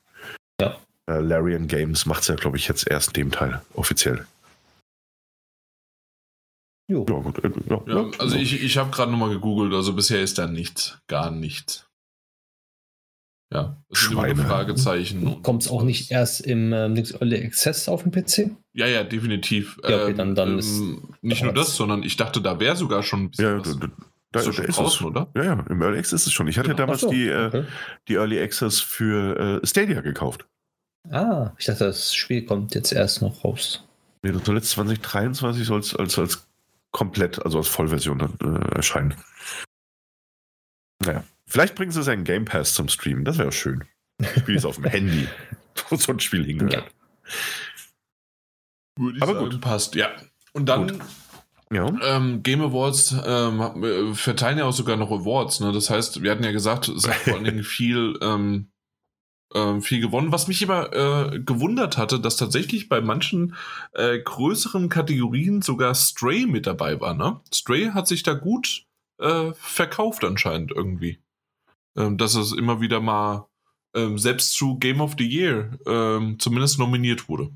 Ja. 0.61 0.77
Äh, 1.09 1.19
Larian 1.19 1.67
Games 1.67 2.05
macht 2.05 2.21
es 2.21 2.29
ja, 2.29 2.35
glaube 2.35 2.55
ich, 2.55 2.69
jetzt 2.69 2.87
erst 2.89 3.17
dem 3.17 3.31
Teil 3.31 3.61
offiziell. 3.73 4.25
Jo. 6.87 7.05
Ja, 7.09 7.15
gut. 7.15 7.43
Äh, 7.43 7.51
ja, 7.69 7.81
ja, 7.85 8.11
also 8.17 8.37
ich, 8.37 8.63
ich 8.63 8.77
habe 8.77 8.91
gerade 8.91 9.11
nochmal 9.11 9.31
gegoogelt, 9.31 9.73
also 9.73 9.91
bisher 9.91 10.21
ist 10.21 10.37
da 10.37 10.47
nichts, 10.47 10.99
gar 11.07 11.31
nichts. 11.31 11.87
Ja, 13.53 13.75
das 13.89 14.03
ist 14.03 14.11
immer 14.11 14.23
ein 14.23 14.37
Fragezeichen. 14.37 15.43
Kommt 15.43 15.63
es 15.63 15.69
auch 15.69 15.83
nicht 15.83 16.11
erst 16.11 16.41
im 16.41 16.71
ähm, 16.71 16.95
Early 16.95 17.43
Access 17.43 17.89
auf 17.89 18.03
dem 18.03 18.11
PC? 18.13 18.51
Ja, 18.73 18.87
ja, 18.87 19.03
definitiv. 19.03 19.77
Ja, 19.83 20.03
okay, 20.03 20.13
dann, 20.13 20.33
dann 20.33 20.53
ähm, 20.53 20.59
ist 20.59 20.81
nicht 21.21 21.43
nur 21.43 21.53
das, 21.53 21.75
sondern 21.75 22.03
ich 22.03 22.15
dachte, 22.15 22.41
da 22.41 22.59
wäre 22.61 22.77
sogar 22.77 23.03
schon 23.03 23.23
ein 23.23 23.29
bisschen 23.31 23.45
ja, 23.45 23.59
was. 23.59 23.77
Da, 24.31 24.41
ist, 24.41 24.59
da 24.59 24.63
ist 24.63 24.77
draußen, 24.77 25.07
es, 25.07 25.11
oder? 25.11 25.29
Ja, 25.35 25.43
ja, 25.43 25.65
im 25.69 25.81
Early 25.81 25.97
Access 25.97 26.21
ist 26.21 26.27
es 26.27 26.33
schon. 26.33 26.47
Ich 26.47 26.57
hatte 26.57 26.69
genau. 26.69 26.79
damals 26.79 27.01
so, 27.01 27.09
die, 27.09 27.27
äh, 27.27 27.47
okay. 27.47 27.65
die 28.07 28.15
Early 28.15 28.41
Access 28.41 28.81
für 28.81 29.61
äh, 29.63 29.65
Stadia 29.65 30.01
gekauft. 30.01 30.45
Ah, 31.09 31.51
ich 31.57 31.65
dachte, 31.65 31.85
das 31.85 32.13
Spiel 32.13 32.45
kommt 32.45 32.75
jetzt 32.75 32.91
erst 32.91 33.21
noch 33.21 33.43
raus. 33.43 33.87
Nee, 34.23 34.31
das 34.31 34.43
soll 34.43 34.55
jetzt 34.55 34.71
2023 34.71 35.65
soll 35.65 35.79
es 35.79 35.95
als, 35.95 36.17
als 36.17 36.47
komplett, 36.91 37.43
also 37.45 37.59
als 37.59 37.67
Vollversion 37.67 38.19
dann, 38.19 38.37
äh, 38.41 38.75
erscheinen. 38.75 39.15
Naja, 41.03 41.23
vielleicht 41.45 41.75
bringen 41.75 41.91
sie 41.91 41.99
es 41.99 42.07
einen 42.07 42.23
Game 42.23 42.45
Pass 42.45 42.73
zum 42.73 42.89
Streamen, 42.89 43.23
das 43.23 43.37
wäre 43.37 43.51
schön. 43.51 43.83
Ich 44.19 44.29
spiele 44.29 44.57
es 44.57 44.65
auf 44.65 44.75
dem 44.75 44.85
Handy, 44.89 45.27
wo 45.89 45.95
so 45.95 46.11
ein 46.11 46.19
Spiel 46.19 46.43
hingehört. 46.43 46.73
Ja. 46.73 46.83
Würde 48.97 49.17
ich 49.17 49.23
Aber 49.23 49.33
sagen, 49.33 49.49
gut. 49.49 49.61
passt, 49.61 49.95
ja. 49.95 50.09
Und 50.53 50.67
dann 50.67 50.87
gut. 50.87 51.01
Ja. 51.71 51.91
Ähm, 52.03 52.43
Game 52.43 52.61
Awards 52.61 53.15
ähm, 53.25 54.15
verteilen 54.15 54.59
ja 54.59 54.65
auch 54.65 54.73
sogar 54.73 54.97
noch 54.97 55.11
Awards. 55.11 55.59
Ne? 55.59 55.71
Das 55.71 55.89
heißt, 55.89 56.21
wir 56.21 56.31
hatten 56.31 56.43
ja 56.43 56.51
gesagt, 56.51 56.87
es 56.89 57.07
hat 57.07 57.15
vor 57.15 57.33
allen 57.33 57.43
Dingen 57.43 57.63
viel, 57.63 58.17
ähm, 58.21 58.71
äh, 59.53 59.81
viel 59.81 59.99
gewonnen. 59.99 60.31
Was 60.31 60.47
mich 60.47 60.61
immer 60.61 60.93
äh, 60.93 61.39
gewundert 61.39 61.97
hatte, 61.97 62.19
dass 62.19 62.37
tatsächlich 62.37 62.87
bei 62.87 63.01
manchen 63.01 63.55
äh, 63.93 64.19
größeren 64.19 64.89
Kategorien 64.89 65.61
sogar 65.61 65.95
Stray 65.95 66.45
mit 66.45 66.67
dabei 66.67 66.99
war. 67.01 67.15
Ne? 67.15 67.41
Stray 67.53 67.91
hat 67.91 68.07
sich 68.07 68.21
da 68.21 68.33
gut 68.33 68.85
äh, 69.19 69.51
verkauft 69.55 70.23
anscheinend 70.23 70.71
irgendwie. 70.71 71.19
Ähm, 71.97 72.17
dass 72.17 72.35
es 72.35 72.51
immer 72.51 72.81
wieder 72.81 72.99
mal 72.99 73.47
ähm, 73.95 74.19
selbst 74.19 74.53
zu 74.53 74.77
Game 74.77 75.01
of 75.01 75.15
the 75.17 75.27
Year 75.27 75.79
ähm, 75.87 76.37
zumindest 76.39 76.77
nominiert 76.77 77.29
wurde. 77.29 77.51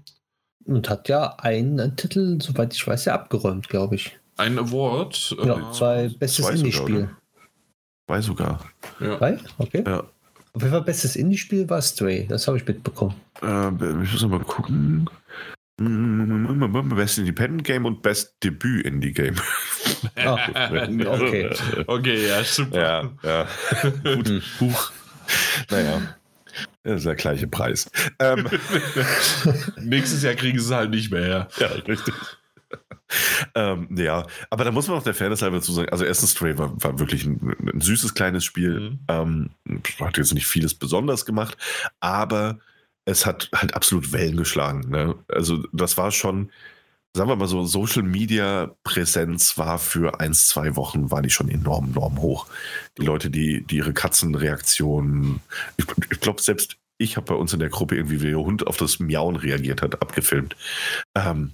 Und 0.69 0.89
hat 0.89 1.09
ja 1.09 1.35
einen 1.39 1.95
Titel, 1.95 2.39
soweit 2.41 2.73
ich 2.73 2.85
weiß, 2.85 3.05
ja 3.05 3.15
abgeräumt, 3.15 3.69
glaube 3.69 3.95
ich. 3.95 4.17
Ein 4.37 4.59
Award? 4.59 5.35
Ja, 5.43 5.57
äh, 5.57 5.71
zwei 5.73 6.09
bestes 6.09 6.47
Indie-Spiel. 6.49 7.09
Zwei 8.07 8.21
sogar. 8.21 8.63
Ja. 8.99 9.17
Zwei? 9.17 9.37
Okay. 9.57 9.83
Ja. 9.85 10.03
Auf 10.53 10.61
jeden 10.61 10.71
Fall 10.71 10.83
bestes 10.83 11.15
Indie-Spiel 11.15 11.69
war 11.69 11.81
Stray. 11.81 12.27
Das 12.27 12.47
habe 12.47 12.57
ich 12.57 12.67
mitbekommen. 12.67 13.15
Äh, 13.41 13.69
ich 14.03 14.13
muss 14.13 14.27
mal 14.27 14.39
gucken. 14.39 15.09
Best 16.95 17.17
Independent 17.17 17.63
Game 17.63 17.85
und 17.85 18.01
Best 18.01 18.35
Debüt 18.43 18.85
Indie 18.85 19.11
Game. 19.11 19.35
Ah, 20.15 20.37
okay. 20.69 21.49
Okay, 21.87 22.27
ja, 22.27 22.43
super. 22.43 22.79
Ja, 22.79 23.11
ja. 23.23 23.47
Gut. 24.15 24.41
Huch. 24.61 24.91
Naja. 25.69 26.01
Das 26.83 26.97
ist 26.97 27.05
der 27.05 27.15
gleiche 27.15 27.47
Preis. 27.47 27.89
Ähm. 28.19 28.47
Nächstes 29.77 30.23
Jahr 30.23 30.35
kriegen 30.35 30.59
sie 30.59 30.65
es 30.65 30.71
halt 30.71 30.91
nicht 30.91 31.11
mehr. 31.11 31.49
Ja, 31.59 31.67
richtig. 31.67 32.13
ähm, 33.55 33.87
ja, 33.95 34.25
aber 34.49 34.63
da 34.63 34.71
muss 34.71 34.87
man 34.87 34.97
auch 34.97 35.03
der 35.03 35.13
Fairness 35.13 35.41
halber 35.41 35.61
zu 35.61 35.71
sagen, 35.71 35.89
also 35.89 36.05
erstens 36.05 36.31
Stray 36.31 36.57
war, 36.57 36.71
war 36.81 36.99
wirklich 36.99 37.25
ein, 37.25 37.55
ein, 37.73 37.81
süßes 37.81 38.13
kleines 38.13 38.45
Spiel, 38.45 38.91
mhm. 38.91 38.99
ähm, 39.07 39.49
hat 39.99 40.17
jetzt 40.17 40.33
nicht 40.33 40.47
vieles 40.47 40.75
besonders 40.75 41.25
gemacht, 41.25 41.57
aber 41.99 42.59
es 43.05 43.25
hat 43.25 43.49
halt 43.55 43.73
absolut 43.73 44.11
Wellen 44.11 44.37
geschlagen. 44.37 44.89
Ne? 44.89 45.15
Also 45.27 45.63
das 45.73 45.97
war 45.97 46.11
schon, 46.11 46.51
sagen 47.15 47.29
wir 47.29 47.35
mal 47.35 47.47
so, 47.47 47.65
Social 47.65 48.03
Media 48.03 48.75
Präsenz 48.83 49.57
war 49.57 49.79
für 49.79 50.19
ein, 50.19 50.33
zwei 50.33 50.75
Wochen, 50.75 51.11
war 51.11 51.21
die 51.21 51.29
schon 51.29 51.49
enorm, 51.49 51.91
enorm 51.91 52.21
hoch. 52.21 52.47
Die 52.97 53.05
Leute, 53.05 53.29
die, 53.29 53.63
die 53.65 53.77
ihre 53.77 53.93
Katzenreaktionen, 53.93 55.41
ich, 55.77 55.85
ich 56.11 56.19
glaube 56.19 56.41
selbst 56.41 56.77
ich 57.01 57.15
habe 57.15 57.27
bei 57.27 57.35
uns 57.35 57.53
in 57.53 57.59
der 57.59 57.69
Gruppe 57.69 57.95
irgendwie, 57.95 58.21
wie 58.21 58.27
der 58.27 58.37
Hund 58.37 58.67
auf 58.67 58.77
das 58.77 58.99
Miauen 58.99 59.37
reagiert 59.37 59.81
hat, 59.81 60.01
abgefilmt. 60.01 60.57
Ähm, 61.15 61.51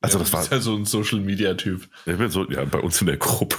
also 0.00 0.18
ja, 0.18 0.24
das 0.24 0.32
war 0.32 0.50
ja 0.50 0.60
so 0.60 0.74
ein 0.74 0.84
Social 0.84 1.20
Media 1.20 1.54
Typ. 1.54 1.88
Ich 2.06 2.16
bin 2.16 2.28
so, 2.28 2.48
ja, 2.50 2.64
bei 2.64 2.80
uns 2.80 3.00
in 3.00 3.06
der 3.06 3.16
Gruppe. 3.16 3.56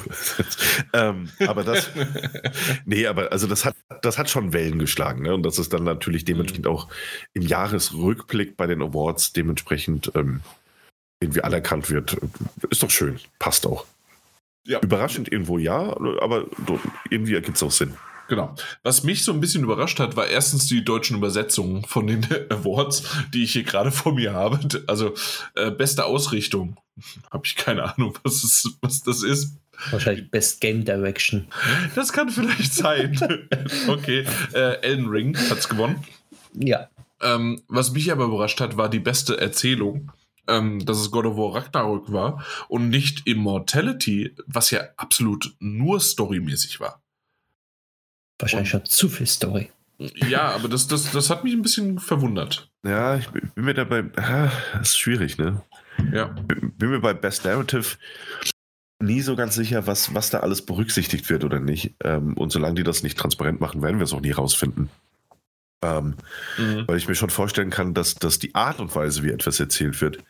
ähm, 0.93 1.29
aber 1.47 1.63
das, 1.63 1.89
nee, 2.85 3.07
aber 3.07 3.31
also 3.31 3.47
das 3.47 3.65
hat, 3.65 3.75
das 4.01 4.17
hat 4.17 4.29
schon 4.29 4.53
Wellen 4.53 4.79
geschlagen, 4.79 5.23
ne? 5.23 5.33
Und 5.33 5.43
das 5.43 5.57
ist 5.57 5.73
dann 5.73 5.83
natürlich 5.83 6.25
dementsprechend 6.25 6.65
mhm. 6.65 6.71
auch 6.71 6.89
im 7.33 7.43
Jahresrückblick 7.43 8.57
bei 8.57 8.67
den 8.67 8.81
Awards 8.81 9.33
dementsprechend 9.33 10.11
ähm, 10.15 10.41
irgendwie 11.25 11.43
anerkannt 11.43 11.89
wird. 11.89 12.17
Ist 12.69 12.83
doch 12.83 12.89
schön, 12.89 13.19
passt 13.39 13.67
auch. 13.67 13.85
Ja. 14.65 14.79
Überraschend 14.79 15.31
irgendwo 15.31 15.57
ja, 15.57 15.95
aber 16.21 16.45
irgendwie 17.09 17.35
ergibt 17.35 17.57
es 17.57 17.63
auch 17.63 17.71
Sinn. 17.71 17.95
Genau. 18.27 18.55
Was 18.83 19.03
mich 19.03 19.23
so 19.23 19.31
ein 19.31 19.39
bisschen 19.39 19.63
überrascht 19.63 19.99
hat, 19.99 20.15
war 20.15 20.27
erstens 20.27 20.65
die 20.67 20.83
deutschen 20.83 21.17
Übersetzungen 21.17 21.83
von 21.85 22.07
den 22.07 22.25
Awards, 22.49 23.03
die 23.33 23.43
ich 23.43 23.53
hier 23.53 23.63
gerade 23.63 23.91
vor 23.91 24.13
mir 24.13 24.33
habe. 24.33 24.59
Also 24.87 25.13
äh, 25.55 25.71
beste 25.71 26.05
Ausrichtung. 26.05 26.77
Habe 27.31 27.45
ich 27.45 27.55
keine 27.55 27.83
Ahnung, 27.93 28.17
was, 28.23 28.43
ist, 28.43 28.77
was 28.81 29.03
das 29.03 29.21
ist. 29.21 29.57
Wahrscheinlich 29.91 30.31
Best 30.31 30.61
Game 30.61 30.85
Direction. 30.85 31.47
Das 31.93 32.13
kann 32.13 32.29
vielleicht 32.29 32.73
sein. 32.73 33.19
okay. 33.87 34.25
Äh, 34.53 34.81
Elden 34.81 35.07
Ring 35.07 35.37
hat 35.49 35.59
es 35.59 35.69
gewonnen. 35.69 36.03
Ja. 36.53 36.89
Ähm, 37.21 37.61
was 37.67 37.91
mich 37.91 38.11
aber 38.11 38.25
überrascht 38.25 38.61
hat, 38.61 38.77
war 38.77 38.89
die 38.89 38.99
beste 38.99 39.39
Erzählung. 39.39 40.11
Ähm, 40.47 40.85
dass 40.85 40.99
es 40.99 41.11
God 41.11 41.25
of 41.25 41.37
War 41.37 41.55
Ragnarok 41.55 42.11
war 42.11 42.45
und 42.67 42.89
nicht 42.89 43.27
Immortality, 43.27 44.35
was 44.45 44.71
ja 44.71 44.81
absolut 44.97 45.55
nur 45.59 45.99
storymäßig 45.99 46.79
war. 46.79 47.01
Wahrscheinlich 48.39 48.69
schon 48.69 48.85
zu 48.85 49.09
viel 49.09 49.27
Story. 49.27 49.71
Ja, 49.97 50.49
aber 50.49 50.67
das, 50.67 50.87
das, 50.87 51.11
das 51.11 51.29
hat 51.29 51.43
mich 51.43 51.53
ein 51.53 51.61
bisschen 51.61 51.99
verwundert. 51.99 52.69
Ja, 52.83 53.15
ich 53.15 53.29
bin 53.29 53.49
mir 53.55 53.73
dabei. 53.73 54.01
Das 54.73 54.89
ist 54.89 54.97
schwierig, 54.97 55.37
ne? 55.37 55.61
Ja. 56.11 56.25
Bin 56.25 56.89
mir 56.89 56.99
bei 56.99 57.13
Best 57.13 57.45
Narrative 57.45 57.97
nie 59.01 59.21
so 59.21 59.35
ganz 59.35 59.55
sicher, 59.55 59.87
was, 59.87 60.13
was 60.13 60.29
da 60.29 60.39
alles 60.39 60.65
berücksichtigt 60.65 61.29
wird 61.29 61.43
oder 61.43 61.59
nicht. 61.59 61.95
Ähm, 62.03 62.35
und 62.37 62.51
solange 62.51 62.75
die 62.75 62.83
das 62.83 63.03
nicht 63.03 63.17
transparent 63.17 63.61
machen, 63.61 63.81
werden 63.81 63.99
wir 63.99 64.03
es 64.03 64.13
auch 64.13 64.21
nie 64.21 64.31
rausfinden. 64.31 64.89
Ähm, 65.83 66.15
mhm. 66.57 66.83
Weil 66.87 66.97
ich 66.97 67.07
mir 67.07 67.15
schon 67.15 67.29
vorstellen 67.29 67.69
kann, 67.69 67.93
dass, 67.93 68.15
dass 68.15 68.39
die 68.39 68.55
Art 68.55 68.79
und 68.79 68.95
Weise, 68.95 69.23
wie 69.23 69.31
etwas 69.31 69.59
erzählt 69.59 70.01
wird, 70.01 70.23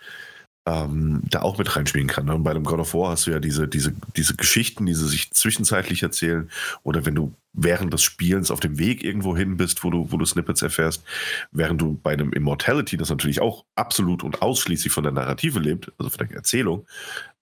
ähm, 0.68 1.22
da 1.30 1.42
auch 1.42 1.58
mit 1.58 1.76
reinspielen 1.76 2.08
kann. 2.08 2.30
Und 2.30 2.44
bei 2.44 2.52
einem 2.52 2.64
God 2.64 2.80
of 2.80 2.94
War 2.94 3.12
hast 3.12 3.28
du 3.28 3.32
ja 3.32 3.40
diese, 3.40 3.68
diese, 3.68 3.94
diese 4.16 4.36
Geschichten, 4.36 4.86
die 4.86 4.96
sie 4.96 5.08
sich 5.08 5.32
zwischenzeitlich 5.32 6.02
erzählen, 6.02 6.50
oder 6.84 7.06
wenn 7.06 7.16
du 7.16 7.34
während 7.54 7.94
des 7.94 8.02
Spielens 8.02 8.52
auf 8.52 8.60
dem 8.60 8.80
Weg 8.80 9.04
irgendwo 9.04 9.38
hin 9.38 9.58
bist, 9.58 9.84
wo 9.84 9.92
du, 9.92 10.12
wo 10.12 10.18
du 10.18 10.26
Snippets 10.26 10.62
erfährst, 10.62 11.04
während 11.52 11.80
du 11.82 12.00
bei 12.02 12.14
einem 12.14 12.34
Immortality, 12.34 12.98
das 12.98 13.10
natürlich 13.10 13.42
auch 13.42 13.64
absolut 13.76 14.24
und 14.24 14.42
ausschließlich 14.42 14.92
von 14.92 15.04
der 15.04 15.14
Narrative 15.14 15.60
lebt, 15.60 15.92
also 15.98 16.10
von 16.10 16.28
der 16.28 16.36
Erzählung, 16.36 16.86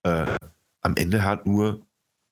äh, 0.04 0.26
am 0.82 0.96
Ende 0.98 1.24
halt 1.24 1.46
nur 1.46 1.82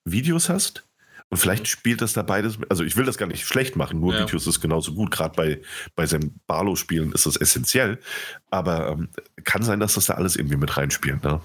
Videos 0.03 0.49
hast, 0.49 0.83
und 1.31 1.37
vielleicht 1.37 1.69
spielt 1.69 2.01
das 2.01 2.11
da 2.11 2.23
beides, 2.23 2.57
also 2.67 2.83
ich 2.83 2.97
will 2.97 3.05
das 3.05 3.17
gar 3.17 3.25
nicht 3.25 3.45
schlecht 3.45 3.77
machen, 3.77 4.01
nur 4.01 4.13
ja. 4.13 4.21
Videos 4.21 4.47
ist 4.47 4.59
genauso 4.59 4.93
gut. 4.93 5.11
Gerade 5.11 5.33
bei, 5.33 5.61
bei 5.95 6.05
seinen 6.05 6.41
Barlow-Spielen 6.45 7.13
ist 7.13 7.25
das 7.25 7.37
essentiell. 7.37 7.99
Aber 8.49 8.89
ähm, 8.89 9.09
kann 9.45 9.63
sein, 9.63 9.79
dass 9.79 9.93
das 9.93 10.07
da 10.07 10.15
alles 10.15 10.35
irgendwie 10.35 10.57
mit 10.57 10.75
reinspielt. 10.75 11.23
Ne? 11.23 11.39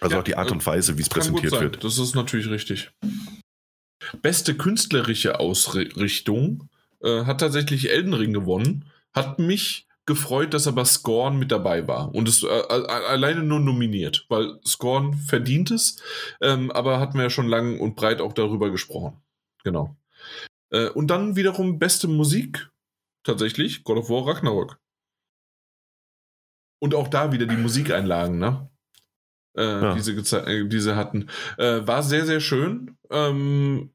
Also 0.00 0.14
ja, 0.14 0.20
auch 0.20 0.24
die 0.24 0.36
Art 0.36 0.52
und 0.52 0.64
Weise, 0.64 0.96
wie 0.98 1.02
es 1.02 1.08
präsentiert 1.08 1.52
wird. 1.52 1.82
Das 1.82 1.98
ist 1.98 2.14
natürlich 2.14 2.48
richtig. 2.48 2.92
Beste 4.22 4.54
künstlerische 4.54 5.40
Ausrichtung 5.40 6.68
äh, 7.02 7.24
hat 7.24 7.40
tatsächlich 7.40 7.90
Elden 7.90 8.14
Ring 8.14 8.32
gewonnen. 8.32 8.84
Hat 9.12 9.40
mich 9.40 9.85
gefreut, 10.06 10.54
dass 10.54 10.66
aber 10.66 10.84
Scorn 10.84 11.36
mit 11.38 11.50
dabei 11.50 11.86
war 11.88 12.14
und 12.14 12.28
es 12.28 12.44
äh, 12.44 12.46
alleine 12.46 13.42
nur 13.42 13.60
nominiert, 13.60 14.24
weil 14.28 14.60
Scorn 14.64 15.14
verdient 15.14 15.72
es, 15.72 16.00
ähm, 16.40 16.70
aber 16.70 17.00
hatten 17.00 17.18
wir 17.18 17.24
ja 17.24 17.30
schon 17.30 17.48
lang 17.48 17.80
und 17.80 17.96
breit 17.96 18.20
auch 18.20 18.32
darüber 18.32 18.70
gesprochen. 18.70 19.20
Genau. 19.64 19.96
Äh, 20.70 20.88
und 20.90 21.08
dann 21.08 21.34
wiederum 21.36 21.78
beste 21.78 22.06
Musik, 22.06 22.70
tatsächlich, 23.24 23.82
God 23.82 23.98
of 23.98 24.08
War 24.08 24.26
Ragnarok. 24.26 24.78
Und 26.78 26.94
auch 26.94 27.08
da 27.08 27.32
wieder 27.32 27.46
die 27.46 27.56
Musikeinlagen, 27.56 28.38
ne? 28.38 28.70
Äh, 29.56 29.62
ja. 29.64 29.94
diese, 29.94 30.12
äh, 30.46 30.68
diese 30.68 30.94
hatten. 30.94 31.28
Äh, 31.56 31.86
war 31.86 32.02
sehr, 32.02 32.26
sehr 32.26 32.40
schön. 32.40 32.96
Ähm, 33.10 33.94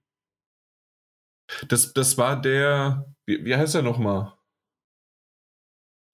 das, 1.68 1.94
das 1.94 2.18
war 2.18 2.42
der, 2.42 3.06
wie, 3.26 3.46
wie 3.46 3.56
heißt 3.56 3.76
er 3.76 3.84
nochmal? 3.84 4.34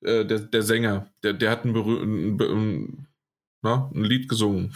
Äh, 0.02 0.26
der, 0.26 0.40
der 0.40 0.62
Sänger, 0.62 1.08
der, 1.24 1.34
der 1.34 1.52
hat 1.52 1.66
ein, 1.66 1.76
ein, 1.76 2.40
ein, 2.40 3.08
na, 3.64 3.92
ein 3.94 4.04
Lied 4.04 4.30
gesungen. 4.30 4.74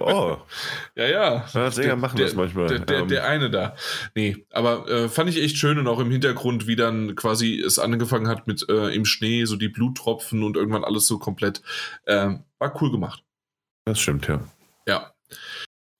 Oh. 0.00 0.38
ja, 0.96 1.06
ja. 1.06 1.46
ja 1.52 1.70
Sänger 1.70 1.88
der, 1.88 1.96
machen 1.96 2.18
das 2.18 2.34
manchmal. 2.34 2.68
Der, 2.68 2.78
der, 2.80 3.02
der, 3.02 3.26
eine 3.26 3.50
da. 3.50 3.76
Nee, 4.14 4.46
aber 4.50 4.88
äh, 4.88 5.08
fand 5.08 5.28
ich 5.28 5.42
echt 5.42 5.58
schön 5.58 5.78
und 5.78 5.86
auch 5.86 6.00
im 6.00 6.10
Hintergrund, 6.10 6.66
wie 6.66 6.76
dann 6.76 7.14
quasi 7.14 7.60
es 7.60 7.78
angefangen 7.78 8.28
hat 8.28 8.46
mit 8.46 8.66
äh, 8.68 8.94
im 8.94 9.04
Schnee, 9.04 9.44
so 9.44 9.56
die 9.56 9.68
Bluttropfen 9.68 10.42
und 10.42 10.56
irgendwann 10.56 10.84
alles 10.84 11.06
so 11.06 11.18
komplett. 11.18 11.60
Äh, 12.04 12.36
war 12.58 12.82
cool 12.82 12.90
gemacht. 12.90 13.22
Das 13.84 14.00
stimmt, 14.00 14.26
ja. 14.26 14.40
Ja. 14.88 15.12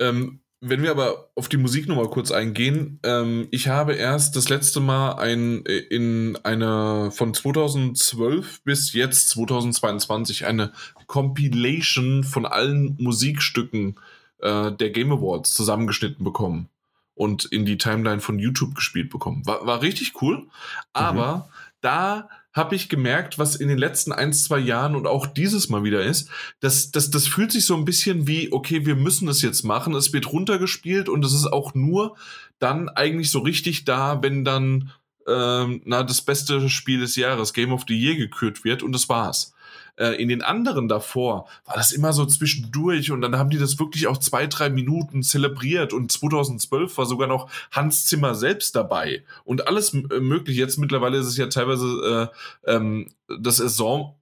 Ähm, 0.01 0.41
wenn 0.61 0.83
wir 0.83 0.91
aber 0.91 1.31
auf 1.35 1.49
die 1.49 1.59
Musik 1.59 1.87
nochmal 1.87 2.09
kurz 2.09 2.31
eingehen, 2.31 2.99
ähm, 3.03 3.49
ich 3.51 3.69
habe 3.69 3.95
erst 3.95 4.37
das 4.37 4.49
letzte 4.49 4.81
Mal 4.81 5.13
ein, 5.13 5.65
äh, 5.67 5.77
in 5.77 6.37
einer 6.45 7.11
von 7.11 7.35
2012 7.35 8.63
bis 8.63 8.93
jetzt 8.93 9.29
2022 9.31 10.47
eine 10.47 10.73
Compilation 11.07 12.25
von 12.25 12.47
allen 12.47 12.97
Musikstücken 12.99 13.97
äh, 14.39 14.73
der 14.73 14.91
Game 14.91 15.13
Awards 15.13 15.53
zusammengeschnitten 15.53 16.25
bekommen 16.25 16.69
und 17.15 17.45
in 17.45 17.67
die 17.67 17.79
Timeline 17.79 18.21
von 18.21 18.39
YouTube 18.39 18.75
gespielt 18.75 19.11
bekommen. 19.11 19.45
War, 19.47 19.67
war 19.67 19.83
richtig 19.83 20.21
cool, 20.23 20.49
aber 20.93 21.37
mhm. 21.37 21.53
da 21.83 22.29
habe 22.57 22.75
ich 22.75 22.89
gemerkt, 22.89 23.39
was 23.39 23.55
in 23.55 23.69
den 23.69 23.77
letzten 23.77 24.13
ein, 24.13 24.33
zwei 24.33 24.59
Jahren 24.59 24.97
und 24.97 25.07
auch 25.07 25.27
dieses 25.27 25.69
Mal 25.69 25.85
wieder 25.85 26.03
ist, 26.03 26.31
dass 26.61 26.91
das, 26.91 27.11
das 27.11 27.29
fühlt 27.29 27.53
sich 27.53 27.67
so 27.67 27.77
ein 27.77 27.85
bisschen 27.85 28.27
wie, 28.27 28.51
okay, 28.51 28.87
wir 28.87 28.97
müssen 28.97 29.29
es 29.29 29.43
jetzt 29.43 29.63
machen, 29.63 29.95
es 29.95 30.15
wird 30.15 30.33
runtergespielt 30.33 31.11
und 31.11 31.23
es 31.25 31.35
ist 31.35 31.53
auch 31.53 31.75
nur 31.75 32.17
dann 32.59 32.89
eigentlich 32.89 33.31
so 33.31 33.41
richtig 33.41 33.85
da, 33.85 34.23
wenn 34.23 34.45
dann 34.45 34.91
ähm, 35.29 35.83
na, 35.85 36.03
das 36.03 36.23
beste 36.23 36.69
Spiel 36.71 37.01
des 37.01 37.15
Jahres, 37.17 37.53
Game 37.53 37.73
of 37.73 37.85
the 37.87 37.95
Year, 37.95 38.17
gekürt 38.17 38.65
wird 38.65 38.83
und 38.83 38.93
das 38.93 39.09
war's. 39.11 39.53
Äh, 39.97 40.21
in 40.23 40.29
den 40.29 40.43
anderen 40.43 40.89
davor 40.89 41.49
war 41.65 41.75
das 41.75 41.93
immer 41.93 42.13
so 42.13 42.27
zwischendurch 42.27 43.11
und 43.11 43.23
dann 43.23 43.37
haben 43.37 43.51
die 43.51 43.59
das 43.59 43.79
wirklich 43.79 44.07
auch 44.07 44.19
zwei, 44.19 44.47
drei 44.47 44.69
Minuten 44.69 45.23
zelebriert 45.23 45.93
und 45.93 46.13
2012 46.13 46.99
war 46.99 47.07
sogar 47.07 47.29
noch 47.29 47.51
Hans 47.71 48.05
Zimmer 48.05 48.35
selbst 48.35 48.77
dabei 48.77 49.25
und 49.45 49.69
alles 49.69 49.95
äh, 49.95 50.21
möglich. 50.21 50.57
Jetzt 50.57 50.79
mittlerweile 50.79 51.19
ist 51.19 51.27
es 51.27 51.37
ja 51.37 51.47
teilweise 51.47 52.31
äh, 52.67 52.71
ähm, 52.75 53.09
das 53.41 53.61
Ensemble, 53.61 54.15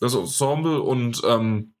das 0.00 0.14
Ensemble 0.14 0.80
und 0.80 1.22
ähm, 1.24 1.72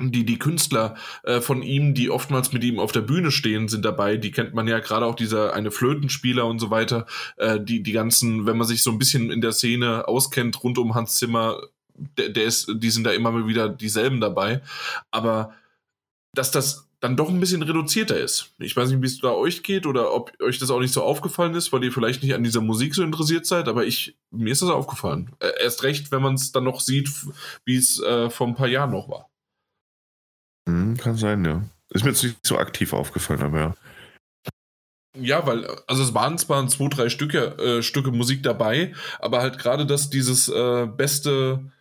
die, 0.00 0.24
die 0.24 0.38
Künstler 0.38 0.94
äh, 1.24 1.40
von 1.40 1.62
ihm, 1.62 1.94
die 1.94 2.10
oftmals 2.10 2.52
mit 2.52 2.62
ihm 2.62 2.78
auf 2.78 2.92
der 2.92 3.00
Bühne 3.00 3.30
stehen, 3.30 3.68
sind 3.68 3.84
dabei. 3.84 4.16
Die 4.16 4.30
kennt 4.30 4.54
man 4.54 4.68
ja 4.68 4.78
gerade 4.78 5.04
auch 5.04 5.16
dieser 5.16 5.54
eine 5.54 5.70
Flötenspieler 5.70 6.46
und 6.46 6.60
so 6.60 6.70
weiter. 6.70 7.06
Äh, 7.36 7.60
die, 7.60 7.82
die 7.82 7.92
ganzen, 7.92 8.46
wenn 8.46 8.56
man 8.56 8.66
sich 8.66 8.82
so 8.82 8.90
ein 8.90 8.98
bisschen 8.98 9.30
in 9.30 9.40
der 9.40 9.52
Szene 9.52 10.06
auskennt, 10.06 10.62
rund 10.62 10.78
um 10.78 10.94
Hans 10.94 11.16
Zimmer, 11.16 11.60
der, 11.94 12.28
der 12.28 12.44
ist, 12.44 12.70
die 12.72 12.90
sind 12.90 13.04
da 13.04 13.10
immer 13.10 13.46
wieder 13.48 13.68
dieselben 13.68 14.20
dabei. 14.20 14.62
Aber 15.10 15.54
dass 16.32 16.52
das 16.52 16.88
dann 17.00 17.16
doch 17.16 17.28
ein 17.28 17.40
bisschen 17.40 17.62
reduzierter 17.62 18.18
ist. 18.18 18.54
Ich 18.58 18.76
weiß 18.76 18.90
nicht, 18.90 19.02
wie 19.02 19.06
es 19.06 19.20
da 19.20 19.30
euch 19.30 19.62
geht 19.62 19.86
oder 19.86 20.12
ob 20.12 20.32
euch 20.40 20.58
das 20.58 20.70
auch 20.70 20.80
nicht 20.80 20.92
so 20.92 21.02
aufgefallen 21.02 21.54
ist, 21.54 21.72
weil 21.72 21.84
ihr 21.84 21.92
vielleicht 21.92 22.22
nicht 22.22 22.34
an 22.34 22.42
dieser 22.42 22.60
Musik 22.60 22.94
so 22.94 23.02
interessiert 23.02 23.46
seid, 23.46 23.68
aber 23.68 23.84
ich, 23.86 24.16
mir 24.30 24.52
ist 24.52 24.62
das 24.62 24.70
aufgefallen. 24.70 25.30
Äh, 25.38 25.50
erst 25.62 25.84
recht, 25.84 26.10
wenn 26.10 26.22
man 26.22 26.34
es 26.34 26.50
dann 26.50 26.64
noch 26.64 26.80
sieht, 26.80 27.08
wie 27.64 27.76
es 27.76 28.00
äh, 28.00 28.30
vor 28.30 28.48
ein 28.48 28.56
paar 28.56 28.68
Jahren 28.68 28.90
noch 28.90 29.08
war. 29.08 29.30
Hm, 30.68 30.98
kann 30.98 31.16
sein, 31.16 31.44
ja. 31.44 31.62
Ist 31.90 32.04
mir 32.04 32.10
jetzt 32.10 32.22
nicht 32.22 32.46
so 32.46 32.58
aktiv 32.58 32.92
aufgefallen, 32.92 33.42
aber 33.42 33.58
ja. 33.58 33.74
Ja, 35.16 35.46
weil, 35.46 35.66
also 35.86 36.02
es 36.02 36.14
waren 36.14 36.36
zwar 36.36 36.68
zwei, 36.68 36.88
drei 36.88 37.08
Stücke, 37.08 37.56
äh, 37.58 37.82
Stücke 37.82 38.12
Musik 38.12 38.42
dabei, 38.42 38.92
aber 39.18 39.40
halt 39.40 39.58
gerade 39.58 39.86
das, 39.86 40.10
dieses 40.10 40.48
äh, 40.48 40.86
beste, 40.86 41.72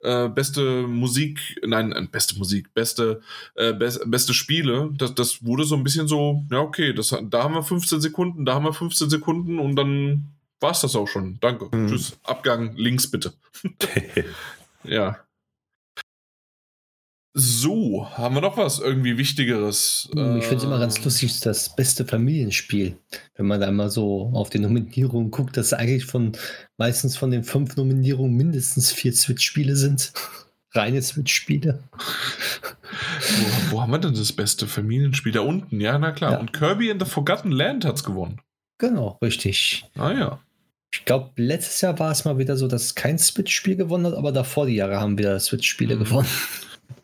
äh, 0.00 0.28
beste 0.28 0.86
Musik, 0.86 1.58
nein, 1.66 1.92
äh, 1.92 2.06
beste 2.06 2.38
Musik, 2.38 2.72
beste, 2.74 3.22
äh, 3.54 3.72
be 3.72 3.90
beste 4.04 4.34
Spiele, 4.34 4.90
das, 4.92 5.14
das 5.14 5.44
wurde 5.44 5.64
so 5.64 5.74
ein 5.74 5.82
bisschen 5.82 6.06
so, 6.06 6.44
ja, 6.50 6.60
okay, 6.60 6.92
das, 6.92 7.16
da 7.22 7.42
haben 7.42 7.54
wir 7.54 7.62
15 7.62 8.02
Sekunden, 8.02 8.44
da 8.44 8.54
haben 8.54 8.66
wir 8.66 8.74
15 8.74 9.08
Sekunden 9.08 9.58
und 9.58 9.74
dann 9.74 10.34
war 10.60 10.70
es 10.70 10.80
das 10.80 10.94
auch 10.94 11.08
schon. 11.08 11.38
Danke. 11.40 11.74
Mhm. 11.74 11.88
Tschüss. 11.88 12.16
Abgang 12.22 12.76
links 12.76 13.10
bitte. 13.10 13.32
ja. 14.84 15.18
So, 17.36 18.08
haben 18.12 18.36
wir 18.36 18.40
noch 18.40 18.56
was 18.56 18.78
irgendwie 18.78 19.18
Wichtigeres? 19.18 20.08
Hm, 20.14 20.36
ich 20.36 20.44
finde 20.44 20.58
es 20.58 20.62
immer 20.62 20.78
ganz 20.78 20.98
äh, 20.98 21.02
lustig, 21.02 21.40
das 21.40 21.74
beste 21.74 22.06
Familienspiel. 22.06 22.96
Wenn 23.34 23.46
man 23.46 23.60
da 23.60 23.72
mal 23.72 23.90
so 23.90 24.30
auf 24.34 24.50
die 24.50 24.60
Nominierungen 24.60 25.32
guckt, 25.32 25.56
dass 25.56 25.72
eigentlich 25.72 26.04
von 26.04 26.30
meistens 26.78 27.16
von 27.16 27.32
den 27.32 27.42
fünf 27.42 27.76
Nominierungen 27.76 28.36
mindestens 28.36 28.92
vier 28.92 29.12
Switch-Spiele 29.12 29.74
sind. 29.74 30.12
Reine 30.74 31.02
Switch-Spiele. 31.02 31.82
Wo, 32.00 33.72
wo, 33.72 33.82
haben 33.82 33.90
wir 33.90 33.98
denn 33.98 34.14
das 34.14 34.32
beste 34.32 34.68
Familienspiel? 34.68 35.32
Da 35.32 35.40
unten, 35.40 35.80
ja, 35.80 35.98
na 35.98 36.12
klar. 36.12 36.32
Ja. 36.32 36.38
Und 36.38 36.52
Kirby 36.52 36.88
in 36.88 37.00
the 37.00 37.06
Forgotten 37.06 37.50
Land 37.50 37.84
hat 37.84 37.96
es 37.96 38.04
gewonnen. 38.04 38.40
Genau, 38.78 39.18
richtig. 39.20 39.84
Ah 39.96 40.12
ja. 40.12 40.40
Ich 40.92 41.04
glaube, 41.04 41.30
letztes 41.36 41.80
Jahr 41.80 41.98
war 41.98 42.12
es 42.12 42.24
mal 42.24 42.38
wieder 42.38 42.56
so, 42.56 42.68
dass 42.68 42.94
kein 42.94 43.18
Switch-Spiel 43.18 43.74
gewonnen 43.74 44.06
hat, 44.06 44.14
aber 44.14 44.30
davor 44.30 44.66
die 44.66 44.76
Jahre 44.76 45.00
haben 45.00 45.18
wieder 45.18 45.40
Switch-Spiele 45.40 45.96
mhm. 45.96 46.04
gewonnen. 46.04 46.28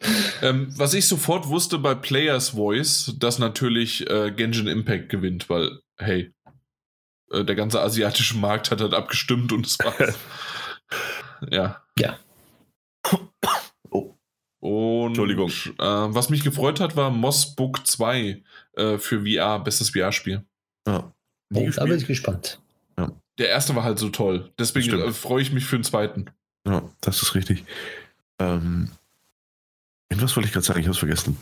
Ähm, 0.42 0.72
was 0.74 0.94
ich 0.94 1.06
sofort 1.06 1.48
wusste 1.48 1.78
bei 1.78 1.94
Players 1.94 2.50
Voice, 2.50 3.14
dass 3.18 3.38
natürlich 3.38 4.08
äh, 4.08 4.30
Genshin 4.30 4.68
Impact 4.68 5.10
gewinnt, 5.10 5.50
weil, 5.50 5.80
hey, 5.98 6.32
äh, 7.30 7.44
der 7.44 7.54
ganze 7.54 7.82
asiatische 7.82 8.38
Markt 8.38 8.70
hat 8.70 8.80
halt 8.80 8.94
abgestimmt 8.94 9.52
und 9.52 9.66
es 9.66 9.78
war. 9.78 9.94
ja. 11.50 11.82
Ja. 11.98 12.18
Oh. 13.92 14.14
Und 14.60 15.08
Entschuldigung. 15.08 15.50
Äh, 15.50 15.74
was 15.78 16.30
mich 16.30 16.44
gefreut 16.44 16.80
hat, 16.80 16.94
war 16.94 17.10
Moss 17.10 17.56
Book 17.56 17.86
2 17.86 18.42
äh, 18.74 18.98
für 18.98 19.24
VR, 19.26 19.58
bestes 19.58 19.90
VR-Spiel. 19.90 20.44
Ja. 20.86 21.12
Oh, 21.52 21.68
da 21.74 21.84
bin 21.84 21.96
ich 21.96 22.06
gespannt. 22.06 22.60
Ja. 22.96 23.10
Der 23.38 23.48
erste 23.48 23.74
war 23.74 23.82
halt 23.82 23.98
so 23.98 24.10
toll. 24.10 24.52
Deswegen 24.58 25.00
äh, 25.00 25.12
freue 25.12 25.42
ich 25.42 25.52
mich 25.52 25.64
für 25.64 25.76
den 25.76 25.82
zweiten. 25.82 26.26
Ja, 26.66 26.88
das 27.00 27.22
ist 27.22 27.34
richtig. 27.34 27.64
Ähm, 28.38 28.90
was 30.16 30.36
wollte 30.36 30.48
ich 30.48 30.52
gerade 30.52 30.66
sagen? 30.66 30.80
Ich 30.80 30.86
habe 30.86 30.92
es 30.92 30.98
vergessen. 30.98 31.36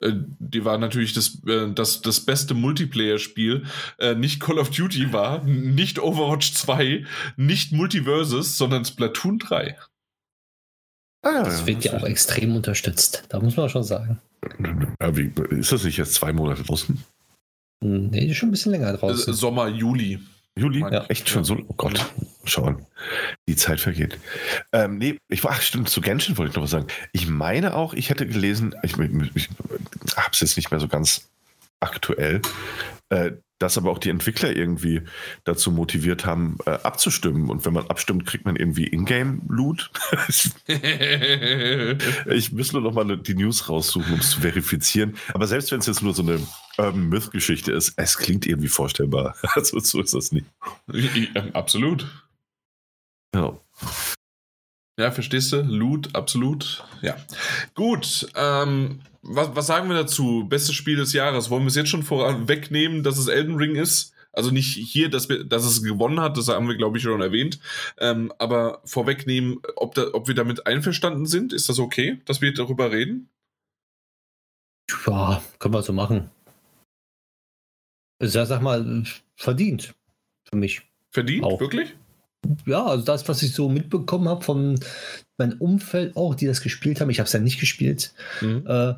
Äh, 0.00 0.12
die 0.38 0.64
war 0.64 0.78
natürlich 0.78 1.12
das, 1.12 1.42
äh, 1.46 1.70
das, 1.72 2.02
das 2.02 2.20
beste 2.20 2.54
Multiplayer-Spiel. 2.54 3.64
Äh, 3.98 4.14
nicht 4.14 4.40
Call 4.40 4.58
of 4.58 4.70
Duty 4.70 5.12
war, 5.12 5.42
nicht 5.44 5.98
Overwatch 5.98 6.52
2, 6.52 7.06
nicht 7.36 7.72
Multiverses, 7.72 8.58
sondern 8.58 8.84
Splatoon 8.84 9.38
3. 9.38 9.76
Ah, 11.22 11.42
das 11.42 11.66
wird 11.66 11.84
ja 11.84 11.96
auch 11.96 12.04
extrem 12.04 12.54
unterstützt. 12.54 13.24
Da 13.30 13.40
muss 13.40 13.56
man 13.56 13.68
schon 13.68 13.82
sagen. 13.82 14.20
Ist 15.50 15.72
das 15.72 15.82
nicht 15.82 15.96
jetzt 15.96 16.14
zwei 16.14 16.32
Monate 16.32 16.62
draußen? 16.62 17.02
Nee, 17.80 18.32
schon 18.32 18.48
ein 18.48 18.52
bisschen 18.52 18.72
länger 18.72 18.92
draußen. 18.92 19.34
Sommer, 19.34 19.68
Juli. 19.68 20.20
Juli? 20.58 20.80
Ja. 20.80 21.04
Echt 21.08 21.28
schon 21.28 21.44
so? 21.44 21.58
Oh 21.68 21.74
Gott, 21.76 22.12
schauen. 22.44 22.86
Die 23.46 23.56
Zeit 23.56 23.80
vergeht. 23.80 24.18
Ähm, 24.72 24.98
nee, 24.98 25.18
ich 25.28 25.44
war, 25.44 25.52
ach 25.52 25.60
stimmt, 25.60 25.90
zu 25.90 26.00
Genshin 26.00 26.38
wollte 26.38 26.50
ich 26.50 26.56
noch 26.56 26.62
was 26.62 26.70
sagen. 26.70 26.86
Ich 27.12 27.28
meine 27.28 27.74
auch, 27.74 27.92
ich 27.92 28.08
hätte 28.08 28.26
gelesen, 28.26 28.74
ich, 28.82 28.98
ich, 28.98 29.34
ich 29.34 29.48
habe 30.16 30.30
es 30.32 30.40
jetzt 30.40 30.56
nicht 30.56 30.70
mehr 30.70 30.80
so 30.80 30.88
ganz 30.88 31.28
aktuell, 31.80 32.40
äh, 33.10 33.32
dass 33.58 33.78
aber 33.78 33.90
auch 33.90 33.98
die 33.98 34.10
Entwickler 34.10 34.54
irgendwie 34.54 35.02
dazu 35.44 35.70
motiviert 35.70 36.26
haben, 36.26 36.58
äh, 36.66 36.70
abzustimmen. 36.70 37.48
Und 37.48 37.64
wenn 37.64 37.72
man 37.72 37.86
abstimmt, 37.86 38.26
kriegt 38.26 38.44
man 38.44 38.56
irgendwie 38.56 38.86
Ingame-Loot. 38.86 39.90
ich 42.26 42.52
müsste 42.52 42.74
nur 42.74 42.82
noch 42.82 42.92
mal 42.92 43.16
die 43.16 43.34
News 43.34 43.68
raussuchen, 43.68 44.14
um 44.14 44.20
es 44.20 44.30
zu 44.30 44.40
verifizieren. 44.40 45.16
Aber 45.32 45.46
selbst 45.46 45.72
wenn 45.72 45.80
es 45.80 45.86
jetzt 45.86 46.02
nur 46.02 46.14
so 46.14 46.22
eine 46.22 46.40
Urban 46.78 47.08
Myth-Geschichte 47.08 47.72
ist, 47.72 47.94
es 47.96 48.18
klingt 48.18 48.46
irgendwie 48.46 48.68
vorstellbar. 48.68 49.34
Also 49.56 49.78
so 49.80 50.02
ist 50.02 50.12
das 50.12 50.32
nicht. 50.32 50.46
Absolut. 51.54 52.06
Ja. 53.34 53.58
Ja, 54.98 55.10
verstehst 55.10 55.52
du? 55.52 55.62
Loot, 55.62 56.14
absolut. 56.14 56.84
Ja. 57.02 57.16
Gut. 57.74 58.28
Ähm, 58.34 59.00
was, 59.28 59.54
was 59.54 59.66
sagen 59.66 59.88
wir 59.88 59.96
dazu? 59.96 60.46
Bestes 60.48 60.74
Spiel 60.74 60.96
des 60.96 61.12
Jahres. 61.12 61.50
Wollen 61.50 61.62
wir 61.62 61.68
es 61.68 61.74
jetzt 61.74 61.88
schon 61.88 62.02
vorwegnehmen, 62.02 63.02
dass 63.02 63.18
es 63.18 63.28
Elden 63.28 63.56
Ring 63.56 63.74
ist? 63.74 64.12
Also 64.32 64.50
nicht 64.50 64.76
hier, 64.76 65.08
dass, 65.08 65.28
wir, 65.28 65.44
dass 65.44 65.64
es 65.64 65.82
gewonnen 65.82 66.20
hat, 66.20 66.36
das 66.36 66.48
haben 66.48 66.68
wir, 66.68 66.76
glaube 66.76 66.98
ich, 66.98 67.02
schon 67.02 67.22
erwähnt. 67.22 67.58
Ähm, 67.98 68.32
aber 68.38 68.82
vorwegnehmen, 68.84 69.60
ob, 69.76 69.94
da, 69.94 70.08
ob 70.12 70.28
wir 70.28 70.34
damit 70.34 70.66
einverstanden 70.66 71.24
sind, 71.24 71.54
ist 71.54 71.68
das 71.70 71.78
okay, 71.78 72.20
dass 72.26 72.42
wir 72.42 72.52
darüber 72.52 72.92
reden? 72.92 73.30
Ja, 75.06 75.42
können 75.58 75.74
wir 75.74 75.82
so 75.82 75.94
machen. 75.94 76.30
Also, 78.20 78.44
sag 78.44 78.60
mal, 78.60 79.04
verdient. 79.36 79.94
Für 80.44 80.56
mich. 80.56 80.82
Verdient? 81.10 81.44
Auch. 81.44 81.60
Wirklich? 81.60 81.94
ja, 82.66 82.84
also 82.84 83.04
das, 83.04 83.28
was 83.28 83.42
ich 83.42 83.52
so 83.52 83.68
mitbekommen 83.68 84.28
habe 84.28 84.44
von 84.44 84.78
meinem 85.38 85.60
Umfeld 85.60 86.16
auch, 86.16 86.34
die 86.34 86.46
das 86.46 86.60
gespielt 86.60 87.00
haben, 87.00 87.10
ich 87.10 87.18
habe 87.18 87.26
es 87.26 87.32
ja 87.32 87.40
nicht 87.40 87.60
gespielt, 87.60 88.12
mhm. 88.40 88.64
äh, 88.66 88.94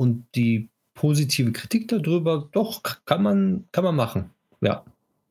und 0.00 0.24
die 0.34 0.70
positive 0.94 1.52
Kritik 1.52 1.88
darüber, 1.88 2.48
doch, 2.52 2.80
kann 3.04 3.22
man, 3.22 3.68
kann 3.70 3.84
man 3.84 3.94
machen. 3.94 4.30
Ja. 4.62 4.82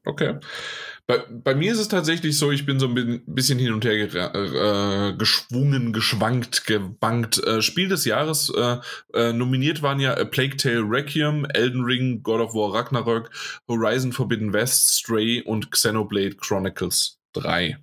Okay. 0.05 0.35
Bei, 1.07 1.25
bei 1.27 1.55
mir 1.55 1.71
ist 1.71 1.79
es 1.79 1.87
tatsächlich 1.87 2.37
so, 2.37 2.51
ich 2.51 2.67
bin 2.67 2.79
so 2.79 2.87
ein 2.87 3.23
bisschen 3.25 3.57
hin 3.57 3.73
und 3.73 3.83
her 3.83 3.95
äh, 3.95 5.13
geschwungen, 5.17 5.91
geschwankt, 5.91 6.67
gebankt. 6.67 7.43
Äh, 7.43 7.63
Spiel 7.63 7.89
des 7.89 8.05
Jahres 8.05 8.53
äh, 8.55 8.77
äh, 9.15 9.33
nominiert 9.33 9.81
waren 9.81 9.99
ja 9.99 10.15
A 10.15 10.23
Plague 10.23 10.55
Tale 10.55 10.83
Requiem, 10.87 11.45
Elden 11.45 11.83
Ring, 11.83 12.21
God 12.21 12.39
of 12.39 12.53
War 12.53 12.75
Ragnarök, 12.75 13.31
Horizon 13.67 14.13
Forbidden 14.13 14.53
West, 14.53 14.99
Stray 14.99 15.41
und 15.41 15.71
Xenoblade 15.71 16.35
Chronicles. 16.35 17.17
3. 17.33 17.77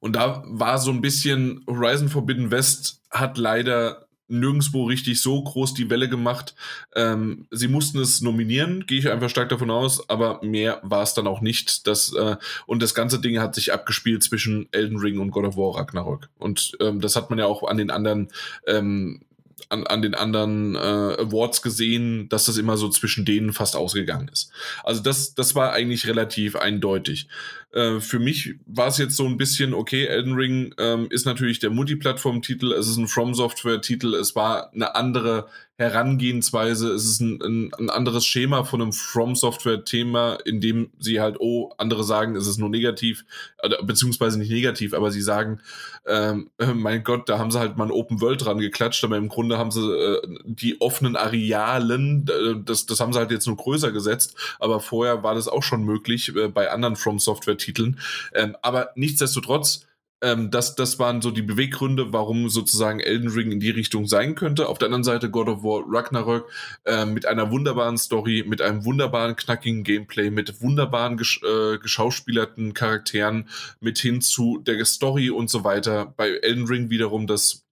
Und 0.00 0.16
da 0.16 0.42
war 0.46 0.78
so 0.78 0.90
ein 0.90 1.00
bisschen 1.00 1.64
Horizon 1.66 2.08
Forbidden 2.08 2.50
West 2.50 3.02
hat 3.10 3.38
leider 3.38 4.03
nirgendwo 4.28 4.84
richtig 4.84 5.20
so 5.20 5.42
groß 5.42 5.74
die 5.74 5.90
Welle 5.90 6.08
gemacht. 6.08 6.54
Ähm, 6.94 7.46
sie 7.50 7.68
mussten 7.68 7.98
es 7.98 8.20
nominieren, 8.20 8.86
gehe 8.86 8.98
ich 8.98 9.10
einfach 9.10 9.28
stark 9.28 9.48
davon 9.48 9.70
aus, 9.70 10.08
aber 10.08 10.40
mehr 10.42 10.80
war 10.82 11.02
es 11.02 11.14
dann 11.14 11.26
auch 11.26 11.40
nicht. 11.40 11.86
Das, 11.86 12.12
äh, 12.14 12.36
und 12.66 12.82
das 12.82 12.94
ganze 12.94 13.20
Ding 13.20 13.38
hat 13.38 13.54
sich 13.54 13.72
abgespielt 13.72 14.22
zwischen 14.22 14.68
Elden 14.72 14.98
Ring 14.98 15.18
und 15.18 15.30
God 15.30 15.44
of 15.44 15.56
War 15.56 15.76
Ragnarök. 15.76 16.28
Und 16.38 16.76
ähm, 16.80 17.00
das 17.00 17.16
hat 17.16 17.30
man 17.30 17.38
ja 17.38 17.46
auch 17.46 17.62
an 17.64 17.76
den 17.76 17.90
anderen 17.90 18.28
ähm, 18.66 19.20
an, 19.68 19.86
an 19.86 20.02
den 20.02 20.14
anderen 20.14 20.74
äh, 20.74 20.78
Awards 20.78 21.62
gesehen, 21.62 22.28
dass 22.28 22.46
das 22.46 22.56
immer 22.56 22.76
so 22.76 22.88
zwischen 22.88 23.24
denen 23.24 23.52
fast 23.52 23.76
ausgegangen 23.76 24.28
ist. 24.28 24.50
Also 24.82 25.02
das, 25.02 25.34
das 25.34 25.54
war 25.54 25.72
eigentlich 25.72 26.06
relativ 26.06 26.56
eindeutig. 26.56 27.28
Äh, 27.74 28.00
für 28.00 28.20
mich 28.20 28.54
war 28.66 28.86
es 28.86 28.98
jetzt 28.98 29.16
so 29.16 29.26
ein 29.26 29.36
bisschen, 29.36 29.74
okay, 29.74 30.06
Elden 30.06 30.34
Ring 30.34 30.74
ähm, 30.78 31.08
ist 31.10 31.26
natürlich 31.26 31.58
der 31.58 31.70
Multiplattform-Titel, 31.70 32.72
es 32.72 32.86
ist 32.86 32.96
ein 32.96 33.08
From 33.08 33.34
Software-Titel, 33.34 34.14
es 34.14 34.36
war 34.36 34.72
eine 34.72 34.94
andere 34.94 35.48
Herangehensweise, 35.76 36.92
es 36.92 37.04
ist 37.04 37.20
ein, 37.20 37.42
ein, 37.42 37.74
ein 37.74 37.90
anderes 37.90 38.24
Schema 38.24 38.62
von 38.62 38.80
einem 38.80 38.92
From 38.92 39.34
Software-Thema, 39.34 40.34
in 40.44 40.60
dem 40.60 40.90
sie 41.00 41.20
halt, 41.20 41.40
oh, 41.40 41.72
andere 41.78 42.04
sagen, 42.04 42.36
es 42.36 42.46
ist 42.46 42.58
nur 42.58 42.68
negativ, 42.68 43.24
äh, 43.58 43.70
beziehungsweise 43.82 44.38
nicht 44.38 44.52
negativ, 44.52 44.94
aber 44.94 45.10
sie 45.10 45.20
sagen, 45.20 45.60
ähm, 46.06 46.50
mein 46.74 47.02
Gott, 47.02 47.28
da 47.28 47.40
haben 47.40 47.50
sie 47.50 47.58
halt 47.58 47.76
mal 47.76 47.86
ein 47.86 47.90
Open 47.90 48.20
World 48.20 48.44
dran 48.44 48.58
geklatscht, 48.58 49.02
aber 49.02 49.16
im 49.16 49.28
Grunde 49.28 49.58
haben 49.58 49.72
sie 49.72 49.80
äh, 49.80 50.22
die 50.44 50.80
offenen 50.80 51.16
Arealen, 51.16 52.24
äh, 52.28 52.54
das, 52.64 52.86
das 52.86 53.00
haben 53.00 53.12
sie 53.12 53.18
halt 53.18 53.32
jetzt 53.32 53.48
nur 53.48 53.56
größer 53.56 53.90
gesetzt, 53.90 54.36
aber 54.60 54.78
vorher 54.78 55.24
war 55.24 55.34
das 55.34 55.48
auch 55.48 55.64
schon 55.64 55.82
möglich 55.82 56.36
äh, 56.36 56.46
bei 56.46 56.70
anderen 56.70 56.94
From 56.94 57.18
Software 57.18 57.56
Titeln. 57.64 57.98
Ähm, 58.34 58.56
aber 58.62 58.90
nichtsdestotrotz, 58.94 59.86
ähm, 60.24 60.50
das, 60.50 60.74
das 60.74 60.98
waren 60.98 61.20
so 61.20 61.30
die 61.30 61.42
Beweggründe, 61.42 62.12
warum 62.12 62.48
sozusagen 62.48 63.00
Elden 63.00 63.28
Ring 63.28 63.52
in 63.52 63.60
die 63.60 63.70
Richtung 63.70 64.06
sein 64.06 64.34
könnte. 64.34 64.68
Auf 64.68 64.78
der 64.78 64.86
anderen 64.86 65.04
Seite 65.04 65.30
God 65.30 65.48
of 65.48 65.62
War 65.62 65.84
Ragnarök 65.86 66.50
äh, 66.84 67.04
mit 67.04 67.26
einer 67.26 67.50
wunderbaren 67.50 67.98
Story, 67.98 68.42
mit 68.46 68.62
einem 68.62 68.84
wunderbaren, 68.84 69.36
knackigen 69.36 69.84
Gameplay, 69.84 70.30
mit 70.30 70.62
wunderbaren 70.62 71.18
gesch 71.18 71.42
äh, 71.42 71.78
geschauspielerten 71.78 72.72
Charakteren, 72.72 73.48
mit 73.80 73.98
hin 73.98 74.22
zu 74.22 74.58
der 74.58 74.82
Story 74.86 75.30
und 75.30 75.50
so 75.50 75.62
weiter. 75.62 76.14
Bei 76.16 76.30
Elden 76.30 76.66
Ring 76.66 76.90
wiederum 76.90 77.26
das 77.26 77.64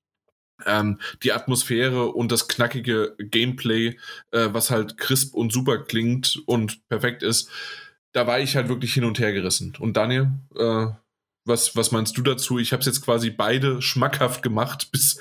ähm, 0.66 1.00
die 1.22 1.32
Atmosphäre 1.32 2.12
und 2.12 2.30
das 2.30 2.48
knackige 2.48 3.16
Gameplay, 3.18 3.98
äh, 4.30 4.48
was 4.52 4.70
halt 4.70 4.98
crisp 4.98 5.34
und 5.34 5.52
super 5.52 5.78
klingt 5.78 6.42
und 6.46 6.86
perfekt 6.88 7.22
ist, 7.22 7.48
da 8.12 8.26
war 8.26 8.40
ich 8.40 8.56
halt 8.56 8.68
wirklich 8.68 8.94
hin 8.94 9.04
und 9.04 9.18
her 9.18 9.32
gerissen. 9.32 9.74
Und 9.78 9.96
Daniel, 9.96 10.30
äh, 10.56 10.86
was, 11.44 11.74
was 11.74 11.90
meinst 11.90 12.16
du 12.16 12.22
dazu? 12.22 12.58
Ich 12.58 12.72
habe 12.72 12.80
es 12.80 12.86
jetzt 12.86 13.02
quasi 13.02 13.30
beide 13.30 13.82
schmackhaft 13.82 14.42
gemacht, 14.42 14.88
bis 14.92 15.18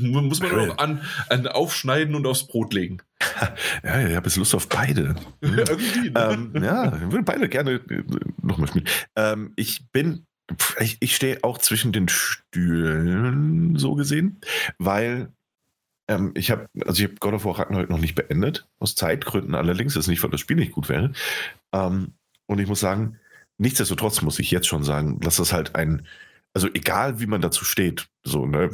muss 0.00 0.40
man 0.40 0.68
noch 0.68 0.78
an, 0.78 1.02
an 1.28 1.46
aufschneiden 1.46 2.14
und 2.14 2.26
aufs 2.26 2.46
Brot 2.46 2.74
legen. 2.74 2.98
Ja, 3.84 4.00
ich 4.00 4.16
habe 4.16 4.26
jetzt 4.26 4.36
Lust 4.36 4.54
auf 4.54 4.68
beide. 4.68 5.14
Irgendwie, 5.40 6.10
ne? 6.10 6.50
ähm, 6.54 6.62
ja, 6.62 6.96
ich 6.96 7.12
würde 7.12 7.22
beide 7.22 7.48
gerne 7.48 7.74
äh, 7.74 8.02
nochmal 8.42 8.68
spielen. 8.68 8.88
Ähm, 9.14 9.52
ich 9.54 9.90
bin, 9.92 10.26
ich, 10.80 10.96
ich 11.00 11.14
stehe 11.14 11.44
auch 11.44 11.58
zwischen 11.58 11.92
den 11.92 12.08
Stühlen, 12.08 13.76
so 13.76 13.94
gesehen, 13.94 14.40
weil 14.78 15.32
ähm, 16.08 16.32
ich 16.34 16.50
habe, 16.50 16.66
also 16.84 17.02
ich 17.02 17.08
habe 17.08 17.20
God 17.20 17.34
of 17.34 17.44
War 17.44 17.58
Ragnarök 17.58 17.90
noch 17.90 18.00
nicht 18.00 18.14
beendet, 18.14 18.66
aus 18.80 18.94
Zeitgründen 18.94 19.54
allerdings, 19.54 19.94
das 19.94 20.04
ist 20.04 20.08
nicht, 20.08 20.22
weil 20.22 20.30
das 20.30 20.40
Spiel 20.40 20.56
nicht 20.56 20.72
gut 20.72 20.88
wäre. 20.88 21.12
Ähm, 21.72 22.14
und 22.46 22.58
ich 22.58 22.68
muss 22.68 22.80
sagen, 22.80 23.18
nichtsdestotrotz 23.58 24.22
muss 24.22 24.38
ich 24.38 24.50
jetzt 24.50 24.66
schon 24.66 24.84
sagen, 24.84 25.20
dass 25.20 25.36
das 25.36 25.52
halt 25.52 25.74
ein, 25.74 26.06
also 26.54 26.68
egal 26.72 27.20
wie 27.20 27.26
man 27.26 27.40
dazu 27.40 27.64
steht, 27.64 28.08
so, 28.24 28.46
ne, 28.46 28.70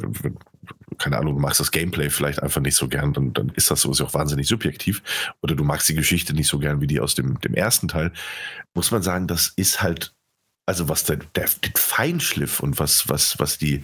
keine 0.97 1.17
Ahnung, 1.17 1.35
du 1.35 1.41
magst 1.41 1.59
das 1.59 1.71
Gameplay 1.71 2.09
vielleicht 2.09 2.41
einfach 2.41 2.61
nicht 2.61 2.75
so 2.75 2.87
gern, 2.87 3.13
dann, 3.13 3.33
dann 3.33 3.49
ist 3.49 3.69
das 3.69 3.81
sowieso 3.81 4.05
auch 4.05 4.13
wahnsinnig 4.13 4.47
subjektiv. 4.47 5.03
Oder 5.41 5.55
du 5.55 5.63
magst 5.63 5.89
die 5.89 5.95
Geschichte 5.95 6.33
nicht 6.33 6.47
so 6.47 6.59
gern 6.59 6.81
wie 6.81 6.87
die 6.87 6.99
aus 6.99 7.15
dem, 7.15 7.39
dem 7.41 7.53
ersten 7.53 7.87
Teil, 7.87 8.11
muss 8.73 8.91
man 8.91 9.03
sagen, 9.03 9.27
das 9.27 9.49
ist 9.55 9.81
halt, 9.81 10.13
also 10.65 10.89
was 10.89 11.03
der, 11.03 11.17
der 11.35 11.47
den 11.63 11.73
Feinschliff 11.75 12.59
und 12.59 12.79
was, 12.79 13.09
was, 13.09 13.39
was 13.39 13.57
die, 13.57 13.81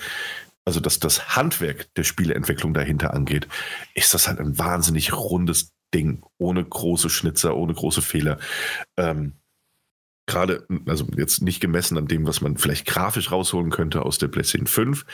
also 0.66 0.80
das, 0.80 1.00
das 1.00 1.36
Handwerk 1.36 1.94
der 1.96 2.04
Spieleentwicklung 2.04 2.74
dahinter 2.74 3.14
angeht, 3.14 3.48
ist 3.94 4.14
das 4.14 4.28
halt 4.28 4.40
ein 4.40 4.58
wahnsinnig 4.58 5.14
rundes 5.14 5.74
Ding, 5.94 6.24
ohne 6.38 6.64
große 6.64 7.10
Schnitzer, 7.10 7.56
ohne 7.56 7.74
große 7.74 8.02
Fehler. 8.02 8.40
Ähm, 8.98 9.34
Gerade, 10.28 10.66
also 10.86 11.08
jetzt 11.18 11.42
nicht 11.42 11.60
gemessen 11.60 11.98
an 11.98 12.08
dem, 12.08 12.26
was 12.26 12.42
man 12.42 12.56
vielleicht 12.56 12.86
grafisch 12.86 13.32
rausholen 13.32 13.70
könnte 13.70 14.06
aus 14.06 14.18
der 14.18 14.28
PlayStation 14.28 14.68
5, 14.68 15.06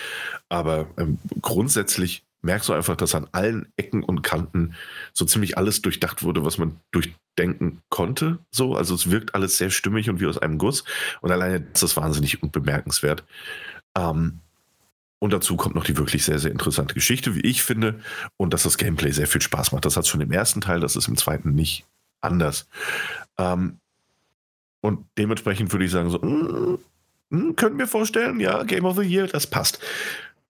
aber 0.50 0.90
ähm, 0.98 1.18
grundsätzlich 1.42 2.28
merkst 2.42 2.70
du 2.70 2.74
einfach, 2.74 2.96
dass 2.96 3.16
an 3.16 3.28
allen 3.32 3.72
Ecken 3.78 4.04
und 4.04 4.22
Kanten 4.22 4.76
so 5.14 5.26
ziemlich 5.26 5.58
alles 5.58 5.82
durchdacht 5.82 6.24
wurde, 6.24 6.46
was 6.46 6.58
man 6.58 6.80
durchdenken 6.92 7.82
konnte. 7.90 8.40
So, 8.52 8.76
also 8.76 8.96
es 8.96 9.10
wirkt 9.10 9.34
alles 9.34 9.58
sehr 9.58 9.70
stimmig 9.70 10.10
und 10.10 10.20
wie 10.20 10.28
aus 10.28 10.38
einem 10.38 10.58
Guss. 10.58 10.84
Und 11.22 11.32
alleine 11.32 11.62
das 11.62 11.84
ist 11.84 11.98
wahnsinnig 11.98 12.44
und 12.44 12.52
bemerkenswert. 12.52 13.24
Ähm, 13.98 14.42
und 15.20 15.34
dazu 15.34 15.56
kommt 15.56 15.76
noch 15.76 15.86
die 15.86 15.98
wirklich 15.98 16.24
sehr, 16.24 16.40
sehr 16.40 16.52
interessante 16.52 16.94
Geschichte, 16.94 17.36
wie 17.36 17.42
ich 17.42 17.64
finde, 17.64 18.00
und 18.38 18.54
dass 18.54 18.64
das 18.64 18.78
Gameplay 18.78 19.12
sehr 19.12 19.28
viel 19.28 19.42
Spaß 19.42 19.72
macht. 19.72 19.86
Das 19.86 19.98
hat 19.98 20.08
schon 20.08 20.22
im 20.22 20.32
ersten 20.32 20.62
Teil, 20.62 20.80
das 20.80 20.96
ist 20.96 21.08
im 21.08 21.18
zweiten 21.18 21.54
nicht 21.54 21.86
anders. 22.22 22.68
Ähm, 23.38 23.80
und 24.82 25.06
dementsprechend 25.18 25.72
würde 25.72 25.86
ich 25.86 25.92
sagen, 25.92 26.10
so, 26.10 26.20
mm, 26.20 26.80
mm, 27.30 27.56
können 27.56 27.80
wir 27.80 27.88
vorstellen, 27.88 28.40
ja, 28.40 28.64
Game 28.64 28.86
of 28.86 28.98
the 28.98 29.04
Year, 29.04 29.28
das 29.28 29.48
passt. 29.48 29.80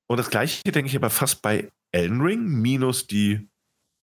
Und 0.07 0.17
das 0.17 0.29
gleiche 0.29 0.63
denke 0.63 0.89
ich 0.89 0.95
aber 0.95 1.09
fast 1.09 1.41
bei 1.41 1.69
Elden 1.91 2.21
Ring, 2.21 2.45
minus 2.45 3.07
die 3.07 3.47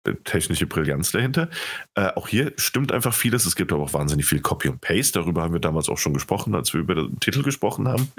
äh, 0.04 0.14
technische 0.24 0.66
Brillanz 0.66 1.12
dahinter. 1.12 1.50
Äh, 1.94 2.08
auch 2.14 2.28
hier 2.28 2.52
stimmt 2.56 2.92
einfach 2.92 3.14
vieles. 3.14 3.44
Es 3.46 3.54
gibt 3.54 3.72
aber 3.72 3.82
auch 3.82 3.92
wahnsinnig 3.92 4.26
viel 4.26 4.40
Copy 4.40 4.68
und 4.68 4.80
Paste. 4.80 5.18
Darüber 5.18 5.42
haben 5.42 5.52
wir 5.52 5.60
damals 5.60 5.88
auch 5.88 5.98
schon 5.98 6.14
gesprochen, 6.14 6.54
als 6.54 6.72
wir 6.72 6.80
über 6.80 6.94
den 6.94 7.20
Titel 7.20 7.42
gesprochen 7.42 7.86
haben. 7.86 8.10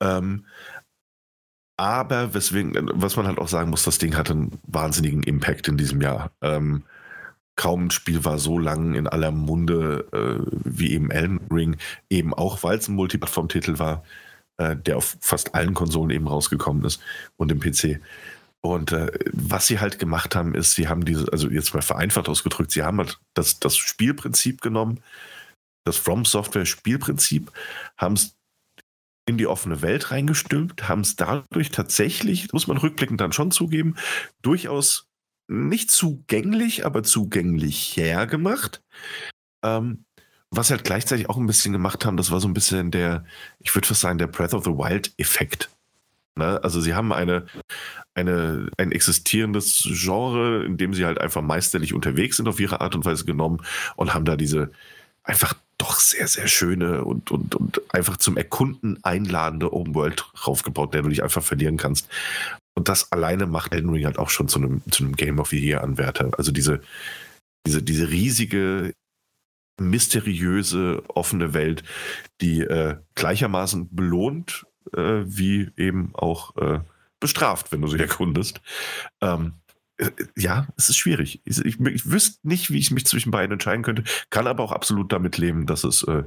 Ähm, 0.00 0.44
aber 1.76 2.34
weswegen, 2.34 2.90
was 2.94 3.16
man 3.16 3.26
halt 3.26 3.38
auch 3.38 3.48
sagen 3.48 3.70
muss, 3.70 3.84
das 3.84 3.98
Ding 3.98 4.16
hatte 4.16 4.32
einen 4.32 4.60
wahnsinnigen 4.66 5.22
Impact 5.22 5.68
in 5.68 5.76
diesem 5.76 6.00
Jahr. 6.00 6.30
Ähm, 6.40 6.84
kaum 7.56 7.86
ein 7.86 7.90
Spiel 7.90 8.24
war 8.24 8.38
so 8.38 8.58
lang 8.58 8.94
in 8.94 9.06
aller 9.06 9.30
Munde 9.30 10.06
äh, 10.12 10.44
wie 10.64 10.92
eben 10.92 11.10
Elden 11.10 11.40
Ring, 11.50 11.76
eben 12.10 12.34
auch 12.34 12.62
weil 12.62 12.78
es 12.78 12.88
ein 12.88 12.94
Multiplattform-Titel 12.94 13.78
war, 13.78 14.04
äh, 14.56 14.76
der 14.76 14.96
auf 14.98 15.16
fast 15.20 15.54
allen 15.54 15.74
Konsolen 15.74 16.10
eben 16.10 16.28
rausgekommen 16.28 16.84
ist 16.84 17.00
und 17.36 17.52
im 17.52 17.60
PC. 17.60 18.00
Und 18.60 18.92
äh, 18.92 19.10
was 19.32 19.66
sie 19.66 19.78
halt 19.78 19.98
gemacht 19.98 20.34
haben, 20.34 20.54
ist, 20.54 20.74
sie 20.74 20.88
haben 20.88 21.04
diese, 21.04 21.30
also 21.32 21.48
jetzt 21.48 21.74
mal 21.74 21.82
vereinfacht 21.82 22.28
ausgedrückt, 22.28 22.70
sie 22.70 22.82
haben 22.82 22.98
halt 22.98 23.20
das, 23.34 23.60
das 23.60 23.76
Spielprinzip 23.76 24.60
genommen, 24.62 25.00
das 25.84 25.96
From 25.96 26.24
Software 26.24 26.64
Spielprinzip, 26.64 27.52
haben 27.98 28.14
es 28.14 28.34
in 29.26 29.38
die 29.38 29.46
offene 29.46 29.82
Welt 29.82 30.10
reingestülpt, 30.10 30.88
haben 30.88 31.00
es 31.00 31.16
dadurch 31.16 31.70
tatsächlich, 31.70 32.52
muss 32.52 32.66
man 32.66 32.76
rückblickend 32.76 33.20
dann 33.20 33.32
schon 33.32 33.50
zugeben, 33.50 33.96
durchaus 34.42 35.08
nicht 35.48 35.90
zugänglich, 35.90 36.86
aber 36.86 37.02
zugänglich 37.02 37.96
hergemacht. 37.96 38.82
Ähm, 39.62 40.04
was 40.50 40.70
halt 40.70 40.84
gleichzeitig 40.84 41.28
auch 41.28 41.36
ein 41.36 41.46
bisschen 41.46 41.72
gemacht 41.72 42.04
haben, 42.04 42.16
das 42.16 42.30
war 42.30 42.40
so 42.40 42.48
ein 42.48 42.54
bisschen 42.54 42.90
der, 42.90 43.24
ich 43.58 43.74
würde 43.74 43.88
fast 43.88 44.02
sagen, 44.02 44.18
der 44.18 44.26
Breath 44.26 44.54
of 44.54 44.64
the 44.64 44.70
Wild-Effekt. 44.70 45.70
Ne? 46.36 46.62
Also 46.62 46.80
sie 46.80 46.94
haben 46.94 47.12
eine, 47.12 47.46
eine, 48.14 48.68
ein 48.76 48.92
existierendes 48.92 49.82
Genre, 49.84 50.64
in 50.64 50.76
dem 50.76 50.94
sie 50.94 51.04
halt 51.04 51.20
einfach 51.20 51.42
meisterlich 51.42 51.94
unterwegs 51.94 52.36
sind 52.36 52.48
auf 52.48 52.60
ihre 52.60 52.80
Art 52.80 52.94
und 52.94 53.04
Weise 53.04 53.24
genommen 53.24 53.64
und 53.96 54.14
haben 54.14 54.24
da 54.24 54.36
diese 54.36 54.70
einfach 55.22 55.54
doch 55.78 55.98
sehr, 55.98 56.28
sehr 56.28 56.46
schöne 56.48 57.04
und, 57.04 57.30
und, 57.30 57.54
und 57.54 57.80
einfach 57.94 58.16
zum 58.16 58.36
Erkunden 58.36 58.98
einladende 59.02 59.72
Open 59.72 59.94
World 59.94 60.24
draufgebaut, 60.34 60.94
der 60.94 61.02
du 61.02 61.08
dich 61.08 61.22
einfach 61.22 61.42
verlieren 61.42 61.76
kannst. 61.76 62.08
Und 62.76 62.88
das 62.88 63.12
alleine 63.12 63.46
macht 63.46 63.72
Elden 63.72 63.90
Ring 63.90 64.04
halt 64.04 64.18
auch 64.18 64.30
schon 64.30 64.48
zu 64.48 64.58
einem, 64.58 64.82
zu 64.90 65.04
einem 65.04 65.16
Game 65.16 65.38
of 65.38 65.48
the 65.48 65.58
Year 65.58 65.82
Anwärter. 65.82 66.30
Also 66.36 66.52
diese, 66.52 66.80
diese, 67.66 67.82
diese 67.82 68.10
riesige, 68.10 68.92
mysteriöse, 69.80 71.02
offene 71.08 71.54
Welt, 71.54 71.82
die 72.40 72.60
äh, 72.60 72.96
gleichermaßen 73.14 73.94
belohnt, 73.94 74.66
äh, 74.92 75.22
wie 75.24 75.70
eben 75.76 76.14
auch 76.14 76.56
äh, 76.56 76.80
bestraft, 77.20 77.72
wenn 77.72 77.80
du 77.80 77.88
sie 77.88 77.98
erkundest. 77.98 78.60
Ähm, 79.20 79.54
äh, 79.63 79.63
ja, 80.36 80.66
es 80.76 80.88
ist 80.88 80.96
schwierig. 80.96 81.40
Ich, 81.44 81.64
ich, 81.64 81.80
ich, 81.80 82.10
wüsste 82.10 82.46
nicht, 82.46 82.70
wie 82.70 82.78
ich 82.78 82.90
mich 82.90 83.06
zwischen 83.06 83.30
beiden 83.30 83.52
entscheiden 83.52 83.82
könnte, 83.84 84.04
kann 84.30 84.46
aber 84.46 84.62
auch 84.62 84.72
absolut 84.72 85.12
damit 85.12 85.38
leben, 85.38 85.66
dass 85.66 85.84
es 85.84 86.02
äh, 86.04 86.24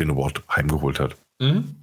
den 0.00 0.10
Award 0.10 0.42
heimgeholt 0.48 1.00
hat. 1.00 1.16
Mhm. 1.40 1.82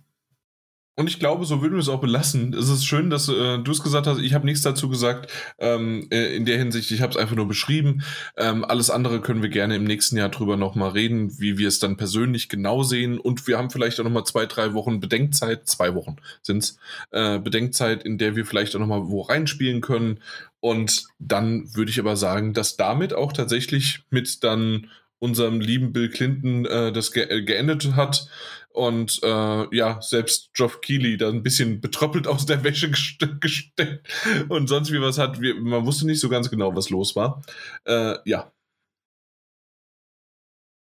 Und 0.99 1.07
ich 1.07 1.17
glaube, 1.17 1.45
so 1.45 1.61
würden 1.61 1.75
wir 1.75 1.79
es 1.79 1.87
auch 1.87 2.01
belassen. 2.01 2.53
Es 2.53 2.67
ist 2.67 2.85
schön, 2.85 3.09
dass 3.09 3.29
äh, 3.29 3.57
du 3.59 3.71
es 3.71 3.81
gesagt 3.81 4.05
hast. 4.05 4.19
Ich 4.19 4.33
habe 4.33 4.45
nichts 4.45 4.63
dazu 4.63 4.89
gesagt 4.89 5.31
ähm, 5.57 6.05
äh, 6.11 6.35
in 6.35 6.43
der 6.43 6.57
Hinsicht. 6.57 6.91
Ich 6.91 7.01
habe 7.01 7.11
es 7.11 7.17
einfach 7.17 7.37
nur 7.37 7.47
beschrieben. 7.47 8.03
Ähm, 8.35 8.65
alles 8.65 8.89
andere 8.89 9.21
können 9.21 9.41
wir 9.41 9.47
gerne 9.47 9.77
im 9.77 9.85
nächsten 9.85 10.17
Jahr 10.17 10.27
drüber 10.27 10.57
nochmal 10.57 10.89
reden, 10.89 11.39
wie 11.39 11.57
wir 11.57 11.69
es 11.69 11.79
dann 11.79 11.95
persönlich 11.95 12.49
genau 12.49 12.83
sehen. 12.83 13.17
Und 13.17 13.47
wir 13.47 13.57
haben 13.57 13.69
vielleicht 13.69 13.97
auch 14.01 14.03
nochmal 14.03 14.25
zwei, 14.25 14.45
drei 14.45 14.73
Wochen 14.73 14.99
Bedenkzeit. 14.99 15.69
Zwei 15.69 15.95
Wochen 15.95 16.17
sind's 16.41 16.77
äh, 17.11 17.39
Bedenkzeit, 17.39 18.03
in 18.03 18.17
der 18.17 18.35
wir 18.35 18.45
vielleicht 18.45 18.75
auch 18.75 18.81
nochmal 18.81 19.07
wo 19.07 19.21
reinspielen 19.21 19.79
können. 19.79 20.19
Und 20.61 21.05
dann 21.19 21.73
würde 21.75 21.91
ich 21.91 21.99
aber 21.99 22.17
sagen, 22.17 22.53
dass 22.53 22.75
damit 22.75 23.13
auch 23.13 23.31
tatsächlich 23.33 24.03
mit 24.09 24.43
dann 24.43 24.89
unserem 25.19 25.59
lieben 25.59 25.93
Bill 25.93 26.09
Clinton 26.09 26.65
äh, 26.65 26.91
das 26.91 27.11
ge 27.11 27.23
äh, 27.23 27.43
geendet 27.43 27.95
hat 27.95 28.27
und 28.69 29.19
äh, 29.23 29.75
ja, 29.75 30.01
selbst 30.01 30.53
Geoff 30.53 30.81
Keighley 30.81 31.17
da 31.17 31.29
ein 31.29 31.43
bisschen 31.43 31.81
betröppelt 31.81 32.27
aus 32.27 32.45
der 32.45 32.63
Wäsche 32.63 32.89
gesteckt 32.89 34.07
und 34.49 34.67
sonst 34.67 34.91
wie 34.91 35.01
was 35.01 35.17
hat. 35.17 35.41
Wir, 35.41 35.55
man 35.55 35.85
wusste 35.85 36.05
nicht 36.05 36.19
so 36.19 36.29
ganz 36.29 36.49
genau, 36.49 36.75
was 36.75 36.89
los 36.89 37.15
war. 37.15 37.41
Äh, 37.85 38.15
ja. 38.25 38.51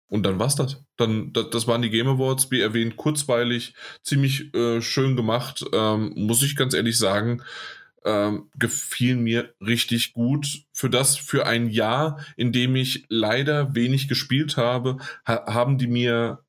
Und 0.07 0.23
dann 0.23 0.39
war's 0.39 0.55
das. 0.55 0.83
Dann, 0.97 1.33
das, 1.33 1.49
das, 1.49 1.67
waren 1.67 1.81
die 1.81 1.89
Game 1.89 2.07
Awards, 2.07 2.49
wie 2.51 2.61
erwähnt, 2.61 2.95
kurzweilig, 2.95 3.73
ziemlich 4.03 4.53
äh, 4.53 4.81
schön 4.81 5.15
gemacht, 5.15 5.65
ähm, 5.73 6.13
muss 6.15 6.43
ich 6.43 6.55
ganz 6.55 6.73
ehrlich 6.73 6.97
sagen. 6.97 7.41
Ähm, 8.05 8.51
gefiel 8.59 9.15
mir 9.15 9.55
richtig 9.59 10.13
gut. 10.13 10.65
Für 10.71 10.91
das, 10.91 11.17
für 11.17 11.47
ein 11.47 11.69
Jahr, 11.69 12.23
in 12.37 12.51
dem 12.51 12.75
ich 12.75 13.05
leider 13.09 13.73
wenig 13.73 14.07
gespielt 14.07 14.57
habe, 14.57 14.97
ha 15.25 15.51
haben 15.51 15.79
die 15.79 15.87
mir 15.87 16.45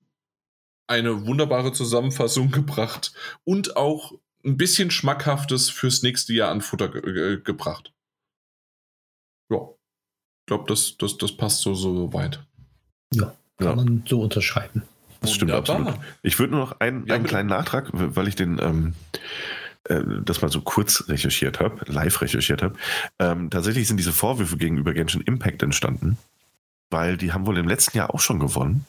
eine 0.86 1.26
wunderbare 1.26 1.72
Zusammenfassung 1.72 2.50
gebracht 2.52 3.12
und 3.44 3.76
auch 3.76 4.12
ein 4.44 4.56
bisschen 4.56 4.90
Schmackhaftes 4.90 5.70
fürs 5.70 6.02
nächste 6.02 6.32
Jahr 6.32 6.50
an 6.50 6.60
Futter 6.60 6.88
ge 6.88 7.40
gebracht. 7.42 7.92
Ja, 9.50 9.58
ich 9.58 10.46
glaube, 10.46 10.64
das, 10.68 10.96
das, 10.98 11.16
das 11.16 11.36
passt 11.36 11.62
so, 11.62 11.74
so 11.74 12.12
weit. 12.12 12.44
Ja, 13.14 13.34
kann 13.56 13.66
ja. 13.66 13.74
man 13.74 14.04
so 14.06 14.20
unterschreiben. 14.20 14.82
Das 15.20 15.32
stimmt 15.32 15.52
Wunderbar. 15.52 15.80
absolut. 15.80 16.00
Ich 16.22 16.38
würde 16.38 16.52
nur 16.52 16.60
noch 16.60 16.80
einen, 16.80 17.06
ja, 17.06 17.14
einen 17.14 17.24
kleinen 17.24 17.48
Nachtrag, 17.48 17.88
weil 17.92 18.28
ich 18.28 18.36
den 18.36 18.58
ähm, 18.60 18.94
äh, 19.88 20.02
das 20.24 20.42
mal 20.42 20.50
so 20.50 20.60
kurz 20.60 21.08
recherchiert 21.08 21.60
habe, 21.60 21.84
live 21.90 22.20
recherchiert 22.20 22.62
habe. 22.62 22.76
Ähm, 23.18 23.50
tatsächlich 23.50 23.88
sind 23.88 23.96
diese 23.96 24.12
Vorwürfe 24.12 24.56
gegenüber 24.56 24.92
Genshin 24.92 25.22
Impact 25.22 25.62
entstanden, 25.62 26.18
weil 26.90 27.16
die 27.16 27.32
haben 27.32 27.46
wohl 27.46 27.58
im 27.58 27.68
letzten 27.68 27.96
Jahr 27.96 28.14
auch 28.14 28.20
schon 28.20 28.38
gewonnen 28.40 28.86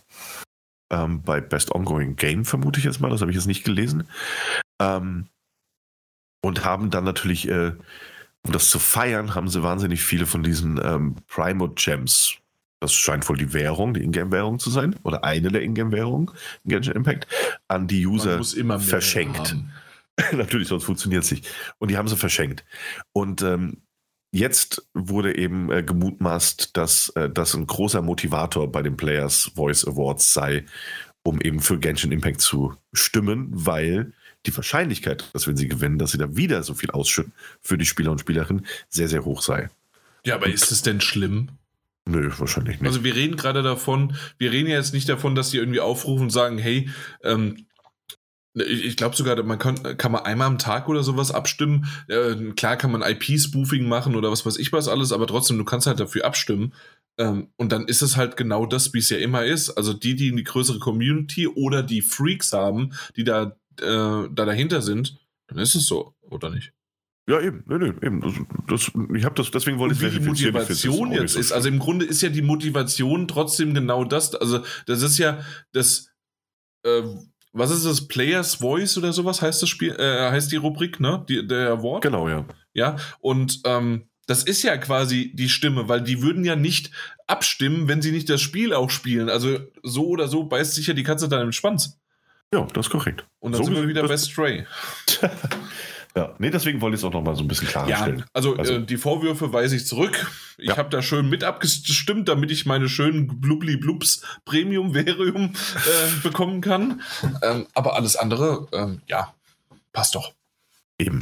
ähm, 0.89 1.21
bei 1.21 1.41
Best 1.41 1.73
Ongoing 1.73 2.15
Game, 2.15 2.45
vermute 2.45 2.79
ich 2.79 2.85
jetzt 2.85 2.99
mal, 2.99 3.09
das 3.09 3.21
habe 3.21 3.31
ich 3.31 3.37
jetzt 3.37 3.47
nicht 3.47 3.63
gelesen. 3.63 4.07
Ähm, 4.79 5.27
Und 6.43 6.63
haben 6.63 6.91
dann 6.91 7.03
natürlich, 7.03 7.47
äh, 7.47 7.73
um 8.43 8.51
das 8.51 8.69
zu 8.69 8.79
feiern, 8.79 9.33
haben 9.33 9.49
sie 9.49 9.63
wahnsinnig 9.63 10.01
viele 10.03 10.25
von 10.25 10.43
diesen 10.43 10.79
ähm, 10.81 11.15
Primo 11.27 11.67
Gems. 11.69 12.35
Das 12.79 12.93
scheint 12.93 13.27
wohl 13.27 13.37
die 13.37 13.53
Währung, 13.53 13.95
die 13.95 14.03
Ingame-Währung 14.03 14.59
zu 14.59 14.69
sein, 14.69 14.95
oder 15.03 15.23
eine 15.23 15.51
der 15.51 15.63
Ingame-Währungen, 15.63 16.29
Genshin 16.63 16.93
Impact, 16.93 17.27
an 17.67 17.87
die 17.87 18.05
User 18.05 18.43
verschenkt. 18.79 19.57
Natürlich, 20.31 20.67
sonst 20.67 20.85
funktioniert 20.85 21.23
es 21.23 21.31
nicht. 21.31 21.47
Und 21.77 21.91
die 21.91 21.97
haben 21.97 22.07
sie 22.07 22.17
verschenkt. 22.17 22.65
Und 23.13 23.41
ähm, 23.41 23.81
jetzt 24.31 24.87
wurde 24.93 25.37
eben 25.37 25.71
äh, 25.71 25.83
gemutmaßt, 25.83 26.75
dass 26.75 27.09
äh, 27.09 27.29
das 27.29 27.53
ein 27.53 27.67
großer 27.67 28.01
Motivator 28.01 28.71
bei 28.71 28.81
den 28.81 28.97
Players 28.97 29.51
Voice 29.55 29.85
Awards 29.85 30.33
sei, 30.33 30.65
um 31.23 31.39
eben 31.41 31.59
für 31.59 31.77
Genshin 31.77 32.11
Impact 32.11 32.41
zu 32.41 32.75
stimmen, 32.93 33.47
weil 33.51 34.13
die 34.45 34.55
Wahrscheinlichkeit, 34.55 35.29
dass 35.33 35.47
wenn 35.47 35.57
sie 35.57 35.67
gewinnen, 35.67 35.99
dass 35.99 36.11
sie 36.11 36.17
da 36.17 36.35
wieder 36.35 36.63
so 36.63 36.73
viel 36.73 36.91
ausschütten 36.91 37.33
für 37.61 37.77
die 37.77 37.85
Spieler 37.85 38.11
und 38.11 38.19
Spielerinnen, 38.19 38.65
sehr, 38.89 39.09
sehr 39.09 39.25
hoch 39.25 39.41
sei. 39.41 39.69
Ja, 40.25 40.35
aber 40.35 40.45
und 40.45 40.53
ist 40.53 40.71
es 40.71 40.81
denn 40.81 41.01
schlimm? 41.01 41.49
Nö, 42.05 42.31
wahrscheinlich 42.37 42.79
nicht. 42.79 42.87
Also 42.87 43.03
wir 43.03 43.15
reden 43.15 43.35
gerade 43.35 43.61
davon, 43.61 44.15
wir 44.37 44.51
reden 44.51 44.69
ja 44.69 44.77
jetzt 44.77 44.93
nicht 44.93 45.09
davon, 45.09 45.35
dass 45.35 45.51
sie 45.51 45.57
irgendwie 45.57 45.81
aufrufen 45.81 46.23
und 46.23 46.29
sagen, 46.29 46.57
hey, 46.57 46.89
ähm, 47.23 47.66
ich, 48.59 48.85
ich 48.85 48.97
glaube 48.97 49.15
sogar, 49.15 49.41
man 49.43 49.59
kann, 49.59 49.97
kann 49.97 50.11
man 50.11 50.23
einmal 50.23 50.47
am 50.47 50.57
Tag 50.57 50.87
oder 50.89 51.03
sowas 51.03 51.31
abstimmen. 51.31 51.87
Äh, 52.07 52.35
klar 52.55 52.77
kann 52.77 52.91
man 52.91 53.01
IP-Spoofing 53.01 53.87
machen 53.87 54.15
oder 54.15 54.31
was 54.31 54.45
weiß 54.45 54.57
ich 54.57 54.71
was 54.71 54.87
alles, 54.87 55.11
aber 55.11 55.27
trotzdem, 55.27 55.57
du 55.57 55.65
kannst 55.65 55.87
halt 55.87 55.99
dafür 55.99 56.25
abstimmen. 56.25 56.73
Ähm, 57.17 57.49
und 57.57 57.71
dann 57.71 57.87
ist 57.87 58.01
es 58.01 58.15
halt 58.15 58.37
genau 58.37 58.65
das, 58.65 58.93
wie 58.93 58.99
es 58.99 59.09
ja 59.09 59.17
immer 59.17 59.45
ist. 59.45 59.71
Also 59.71 59.93
die, 59.93 60.15
die 60.15 60.35
die 60.35 60.43
größere 60.43 60.79
Community 60.79 61.47
oder 61.47 61.83
die 61.83 62.01
Freaks 62.01 62.53
haben, 62.53 62.93
die 63.15 63.23
da, 63.23 63.57
äh, 63.81 64.29
da 64.31 64.45
dahinter 64.45 64.81
sind, 64.81 65.17
dann 65.47 65.59
ist 65.59 65.75
es 65.75 65.87
so, 65.87 66.13
oder 66.21 66.49
nicht? 66.49 66.73
Ja, 67.29 67.41
eben, 67.41 67.63
nee, 67.67 67.77
nee, 67.77 67.93
eben. 68.05 68.21
Das, 68.21 68.33
das, 68.67 68.91
ich 69.13 69.25
habe 69.25 69.35
das, 69.35 69.51
deswegen 69.51 69.79
wollte 69.79 69.95
ich 69.95 70.01
Wie 70.01 70.17
die 70.17 70.25
Motivation 70.25 71.11
jetzt 71.11 71.35
ist. 71.35 71.51
Also 71.51 71.67
im 71.67 71.77
Grunde 71.77 72.05
ist 72.05 72.21
ja 72.21 72.29
die 72.29 72.41
Motivation 72.41 73.27
trotzdem 73.27 73.73
genau 73.73 74.05
das. 74.05 74.33
Also, 74.33 74.63
das 74.85 75.01
ist 75.01 75.17
ja 75.17 75.41
das, 75.73 76.09
äh, 76.83 77.03
was 77.57 77.71
ist 77.71 77.85
das? 77.85 78.07
Players 78.07 78.55
Voice 78.55 78.97
oder 78.97 79.13
sowas 79.13 79.41
heißt 79.41 79.61
das 79.61 79.69
Spiel, 79.69 79.93
äh, 79.93 80.31
heißt 80.31 80.51
die 80.51 80.57
Rubrik, 80.57 80.99
ne? 80.99 81.25
Die, 81.27 81.45
der 81.45 81.69
Award? 81.71 82.03
Genau, 82.03 82.29
ja. 82.29 82.45
Ja, 82.73 82.95
und 83.19 83.61
ähm, 83.65 84.07
das 84.27 84.43
ist 84.43 84.61
ja 84.61 84.77
quasi 84.77 85.31
die 85.33 85.49
Stimme, 85.49 85.87
weil 85.87 86.01
die 86.01 86.21
würden 86.21 86.43
ja 86.43 86.55
nicht 86.55 86.91
abstimmen, 87.27 87.87
wenn 87.87 88.01
sie 88.01 88.11
nicht 88.11 88.29
das 88.29 88.41
Spiel 88.41 88.73
auch 88.73 88.89
spielen. 88.89 89.29
Also 89.29 89.59
so 89.83 90.07
oder 90.07 90.27
so 90.27 90.43
beißt 90.43 90.75
sich 90.75 90.87
ja 90.87 90.93
die 90.93 91.03
Katze 91.03 91.29
dann 91.29 91.41
im 91.41 91.53
Schwanz. 91.53 91.97
Ja, 92.53 92.67
das 92.73 92.87
ist 92.87 92.91
korrekt. 92.91 93.25
Und 93.39 93.53
dann 93.53 93.59
so 93.59 93.65
sind 93.65 93.75
wir 93.75 93.87
wieder 93.87 94.07
bei 94.07 94.17
Stray. 94.17 94.65
Ja, 96.17 96.33
nee, 96.39 96.49
deswegen 96.49 96.81
wollte 96.81 96.95
ich 96.95 97.01
es 97.01 97.05
auch 97.05 97.13
noch 97.13 97.21
mal 97.21 97.35
so 97.35 97.43
ein 97.43 97.47
bisschen 97.47 97.67
klarstellen. 97.67 98.19
Ja, 98.21 98.25
also, 98.33 98.55
also. 98.55 98.73
Äh, 98.73 98.85
die 98.85 98.97
Vorwürfe 98.97 99.53
weise 99.53 99.75
ich 99.75 99.85
zurück. 99.85 100.25
Ich 100.57 100.69
ja. 100.69 100.77
habe 100.77 100.89
da 100.89 101.03
schön 101.03 101.29
mit 101.29 101.43
abgestimmt, 101.43 102.27
damit 102.27 102.49
ich 102.49 102.65
meine 102.65 102.89
schönen 102.89 103.39
Blubli 103.39 103.77
Blubs 103.77 104.23
Premium 104.43 104.95
Verium 104.95 105.53
äh, 105.53 106.21
bekommen 106.23 106.61
kann. 106.61 107.03
Ähm, 107.43 107.67
aber 107.75 107.95
alles 107.95 108.15
andere, 108.15 108.67
ähm, 108.71 109.03
ja, 109.05 109.31
passt 109.93 110.15
doch. 110.15 110.33
Eben. 110.97 111.19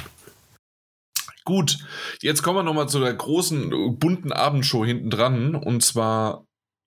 Gut, 1.43 1.79
jetzt 2.21 2.41
kommen 2.41 2.59
wir 2.59 2.63
noch 2.63 2.73
mal 2.73 2.87
zu 2.87 3.01
der 3.01 3.13
großen 3.13 3.99
bunten 3.99 4.31
Abendshow 4.31 4.85
hinten 4.85 5.09
dran 5.09 5.55
und 5.55 5.83
zwar 5.83 6.45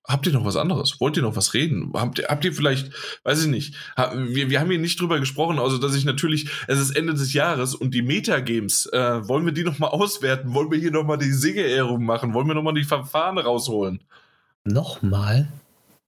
Habt 0.09 0.25
ihr 0.25 0.33
noch 0.33 0.43
was 0.43 0.55
anderes? 0.55 0.99
Wollt 0.99 1.17
ihr 1.17 1.23
noch 1.23 1.35
was 1.35 1.53
reden? 1.53 1.91
Habt 1.93 2.17
ihr, 2.17 2.29
habt 2.29 2.43
ihr 2.43 2.51
vielleicht, 2.51 2.91
weiß 3.23 3.43
ich 3.43 3.47
nicht, 3.47 3.75
wir, 3.95 4.49
wir 4.49 4.59
haben 4.59 4.71
hier 4.71 4.79
nicht 4.79 4.99
drüber 4.99 5.19
gesprochen, 5.19 5.59
also 5.59 5.77
dass 5.77 5.93
ich 5.93 6.03
natürlich, 6.03 6.49
es 6.67 6.79
ist 6.79 6.95
Ende 6.95 7.13
des 7.13 7.31
Jahres 7.33 7.75
und 7.75 7.93
die 7.93 8.01
Metagames, 8.01 8.87
äh, 8.87 9.27
wollen 9.27 9.45
wir 9.45 9.53
die 9.53 9.63
nochmal 9.63 9.91
auswerten? 9.91 10.55
Wollen 10.55 10.71
wir 10.71 10.79
hier 10.79 10.89
nochmal 10.89 11.19
die 11.19 11.31
Siegerehrung 11.31 12.03
machen? 12.03 12.33
Wollen 12.33 12.47
wir 12.47 12.55
nochmal 12.55 12.73
die 12.73 12.85
Verfahren 12.85 13.37
rausholen? 13.37 14.03
Nochmal? 14.63 15.47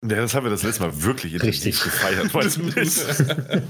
Ja, 0.03 0.15
das 0.15 0.33
haben 0.33 0.45
wir 0.45 0.49
das 0.49 0.63
letzte 0.63 0.81
Mal 0.81 1.03
wirklich 1.03 1.39
Richtig. 1.43 1.79
gefeiert. 1.83 2.33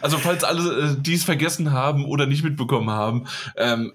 also 0.00 0.18
falls 0.18 0.42
alle, 0.42 0.90
äh, 0.90 0.96
die 0.98 1.14
es 1.14 1.22
vergessen 1.22 1.70
haben 1.70 2.06
oder 2.06 2.26
nicht 2.26 2.42
mitbekommen 2.42 2.90
haben, 2.90 3.28
ähm, 3.56 3.92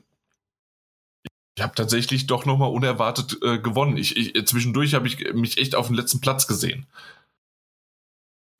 ich 1.59 1.63
habe 1.63 1.75
tatsächlich 1.75 2.25
doch 2.25 2.45
nochmal 2.45 2.71
unerwartet 2.71 3.37
äh, 3.43 3.59
gewonnen. 3.59 3.97
Ich, 3.97 4.15
ich, 4.15 4.45
zwischendurch 4.47 4.93
habe 4.93 5.07
ich 5.07 5.33
mich 5.33 5.57
echt 5.57 5.75
auf 5.75 5.87
den 5.87 5.97
letzten 5.97 6.21
Platz 6.21 6.47
gesehen. 6.47 6.85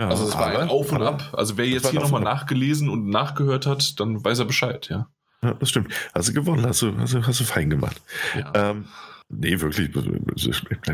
Ja, 0.02 0.10
also 0.10 0.28
es 0.28 0.34
war 0.36 0.48
ein 0.48 0.68
Auf 0.68 0.92
und 0.92 1.02
Ab. 1.02 1.30
Also 1.32 1.56
wer 1.56 1.66
jetzt 1.66 1.92
hier 1.92 2.02
nochmal 2.02 2.22
nachgelesen 2.22 2.90
und 2.90 3.08
nachgehört 3.08 3.66
hat, 3.66 4.02
dann 4.02 4.22
weiß 4.22 4.40
er 4.40 4.46
Bescheid, 4.46 4.90
ja. 4.90 5.08
Ja, 5.42 5.54
das 5.54 5.70
stimmt. 5.70 5.94
Hast 6.14 6.28
du 6.28 6.34
gewonnen, 6.34 6.66
hast 6.66 6.82
du, 6.82 6.98
hast 6.98 7.14
du, 7.14 7.26
hast 7.26 7.40
du 7.40 7.46
fein 7.46 7.70
gemacht. 7.70 8.02
Ja. 8.38 8.52
Ähm, 8.54 8.88
nee, 9.30 9.62
wirklich. 9.62 9.92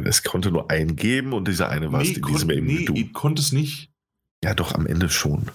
Es 0.06 0.22
konnte 0.22 0.52
nur 0.52 0.70
einen 0.70 0.96
geben 0.96 1.34
und 1.34 1.48
dieser 1.48 1.70
eine 1.70 1.92
war 1.92 2.02
es, 2.02 2.10
nee, 2.10 2.22
diesem 2.22 2.50
nee, 2.50 2.86
du. 2.86 2.94
konnte 3.14 3.42
es 3.42 3.52
nicht. 3.52 3.90
Ja, 4.44 4.54
doch, 4.54 4.76
am 4.76 4.86
Ende 4.86 5.10
schon. 5.10 5.50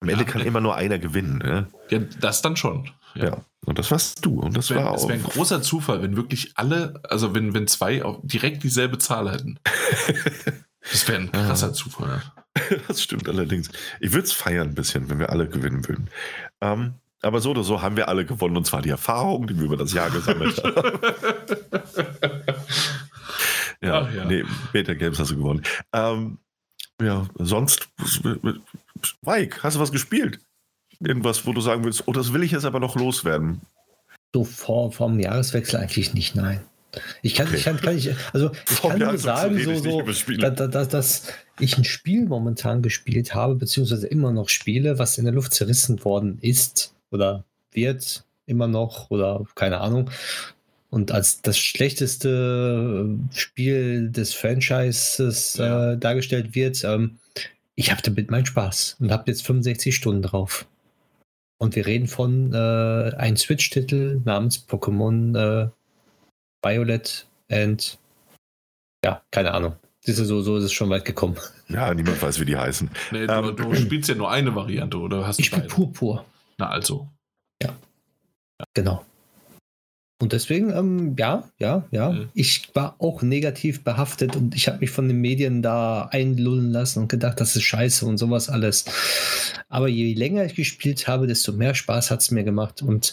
Am 0.00 0.08
Ende 0.08 0.24
ja, 0.24 0.28
kann 0.28 0.42
immer 0.42 0.60
nur 0.60 0.74
einer 0.74 0.98
gewinnen. 0.98 1.38
Ne? 1.38 1.68
Ja, 1.90 2.00
das 2.00 2.42
dann 2.42 2.56
schon. 2.56 2.90
Ja. 3.14 3.24
ja. 3.24 3.44
und 3.66 3.78
das 3.78 3.90
warst 3.90 4.24
du. 4.24 4.40
Und 4.40 4.56
das, 4.56 4.68
das 4.68 4.76
wär, 4.76 4.84
war 4.84 4.92
auch. 4.92 4.96
Es 4.96 5.08
wäre 5.08 5.18
ein 5.18 5.22
großer 5.22 5.62
Zufall, 5.62 6.02
wenn 6.02 6.16
wirklich 6.16 6.52
alle, 6.56 7.00
also 7.08 7.34
wenn, 7.34 7.54
wenn 7.54 7.66
zwei 7.66 8.02
direkt 8.22 8.62
dieselbe 8.62 8.98
Zahl 8.98 9.30
hätten. 9.30 9.58
das 10.90 11.08
wäre 11.08 11.20
ein 11.20 11.32
krasser 11.32 11.72
Zufall. 11.72 12.22
Das 12.88 13.00
stimmt 13.00 13.28
allerdings. 13.28 13.70
Ich 14.00 14.12
würde 14.12 14.24
es 14.24 14.32
feiern 14.32 14.70
ein 14.70 14.74
bisschen, 14.74 15.08
wenn 15.08 15.20
wir 15.20 15.30
alle 15.30 15.48
gewinnen 15.48 15.86
würden. 15.86 16.10
Ähm, 16.60 16.94
aber 17.22 17.40
so 17.40 17.50
oder 17.50 17.62
so 17.62 17.82
haben 17.82 17.96
wir 17.96 18.08
alle 18.08 18.24
gewonnen 18.24 18.56
und 18.56 18.66
zwar 18.66 18.82
die 18.82 18.90
Erfahrung, 18.90 19.46
die 19.46 19.56
wir 19.56 19.66
über 19.66 19.76
das 19.76 19.92
Jahr 19.92 20.10
gesammelt 20.10 20.62
haben. 20.64 20.98
ja, 23.80 24.00
Ach 24.00 24.12
ja, 24.12 24.24
nee, 24.24 24.44
Beta 24.72 24.94
Games 24.94 25.18
hast 25.18 25.30
du 25.30 25.36
gewonnen. 25.36 25.62
Ähm, 25.92 26.38
ja, 27.00 27.28
sonst, 27.36 27.88
Mike, 29.22 29.62
hast 29.62 29.76
du 29.76 29.80
was 29.80 29.92
gespielt? 29.92 30.40
Irgendwas, 31.00 31.46
wo 31.46 31.52
du 31.52 31.60
sagen 31.60 31.84
willst, 31.84 32.04
oh, 32.06 32.12
das 32.12 32.32
will 32.32 32.42
ich 32.42 32.52
jetzt 32.52 32.64
aber 32.64 32.80
noch 32.80 32.96
loswerden? 32.96 33.60
So 34.32 34.44
vor, 34.44 34.92
vor 34.92 35.08
dem 35.08 35.20
Jahreswechsel 35.20 35.80
eigentlich 35.80 36.12
nicht, 36.14 36.34
nein. 36.34 36.60
Ich 37.22 37.34
kann, 37.34 37.46
okay. 37.46 37.56
ich 37.56 37.64
kann, 37.64 37.80
kann 37.80 37.96
ich, 37.96 38.10
also 38.32 38.50
ich 38.70 38.82
kann 38.82 38.98
nur 38.98 39.18
sagen, 39.18 39.58
so, 39.62 39.74
so 39.76 40.02
dass, 40.02 40.70
dass, 40.70 40.88
dass 40.88 41.32
ich 41.60 41.76
ein 41.76 41.84
Spiel 41.84 42.26
momentan 42.26 42.82
gespielt 42.82 43.34
habe, 43.34 43.54
beziehungsweise 43.54 44.06
immer 44.06 44.32
noch 44.32 44.48
spiele, 44.48 44.98
was 44.98 45.18
in 45.18 45.24
der 45.24 45.34
Luft 45.34 45.54
zerrissen 45.54 46.04
worden 46.04 46.38
ist 46.40 46.94
oder 47.10 47.44
wird 47.72 48.24
immer 48.46 48.66
noch 48.66 49.10
oder 49.10 49.44
keine 49.54 49.80
Ahnung. 49.80 50.10
Und 50.90 51.12
als 51.12 51.42
das 51.42 51.58
schlechteste 51.58 53.06
Spiel 53.32 54.10
des 54.10 54.32
Franchises 54.32 55.56
ja. 55.58 55.92
äh, 55.92 55.98
dargestellt 55.98 56.54
wird, 56.54 56.82
ähm, 56.84 57.18
ich 57.74 57.90
habe 57.90 58.00
damit 58.02 58.30
meinen 58.30 58.46
Spaß 58.46 58.96
und 58.98 59.12
habe 59.12 59.24
jetzt 59.26 59.44
65 59.46 59.94
Stunden 59.94 60.22
drauf. 60.22 60.66
Und 61.58 61.74
wir 61.74 61.86
reden 61.86 62.06
von 62.06 62.52
äh, 62.54 63.14
einem 63.16 63.36
Switch-Titel 63.36 64.20
namens 64.24 64.64
Pokémon 64.68 65.36
äh, 65.36 65.70
Violet 66.62 67.26
and 67.50 67.98
ja, 69.04 69.22
keine 69.30 69.54
Ahnung. 69.54 69.76
Siehst 70.00 70.20
du, 70.20 70.24
so, 70.24 70.42
so 70.42 70.56
ist 70.56 70.64
es 70.64 70.72
schon 70.72 70.90
weit 70.90 71.04
gekommen. 71.04 71.36
Ja, 71.68 71.92
niemand 71.92 72.20
weiß, 72.20 72.40
wie 72.40 72.44
die 72.44 72.56
heißen. 72.56 72.90
Nee, 73.10 73.26
du, 73.26 73.32
ähm, 73.32 73.56
du 73.56 73.74
spielst 73.74 74.08
ja 74.08 74.14
nur 74.14 74.30
eine 74.30 74.54
Variante, 74.54 74.98
oder 74.98 75.26
hast 75.26 75.38
du 75.38 75.42
Ich 75.42 75.46
spiele 75.46 75.66
Purpur. 75.66 76.24
Na 76.56 76.70
also. 76.70 77.08
Ja. 77.62 77.70
ja. 78.58 78.64
Genau. 78.74 79.04
Und 80.20 80.32
deswegen, 80.32 80.70
ähm, 80.70 81.14
ja, 81.16 81.48
ja, 81.58 81.86
ja. 81.92 82.10
Mhm. 82.10 82.28
Ich 82.34 82.70
war 82.74 82.96
auch 82.98 83.22
negativ 83.22 83.84
behaftet 83.84 84.34
und 84.34 84.56
ich 84.56 84.66
habe 84.66 84.78
mich 84.78 84.90
von 84.90 85.06
den 85.06 85.20
Medien 85.20 85.62
da 85.62 86.08
einlullen 86.10 86.72
lassen 86.72 87.00
und 87.00 87.08
gedacht, 87.08 87.40
das 87.40 87.54
ist 87.54 87.62
scheiße 87.62 88.04
und 88.04 88.18
sowas 88.18 88.48
alles. 88.48 88.84
Aber 89.68 89.86
je 89.86 90.14
länger 90.14 90.44
ich 90.44 90.56
gespielt 90.56 91.06
habe, 91.06 91.28
desto 91.28 91.52
mehr 91.52 91.74
Spaß 91.74 92.10
hat 92.10 92.20
es 92.20 92.32
mir 92.32 92.42
gemacht. 92.42 92.82
Und 92.82 93.12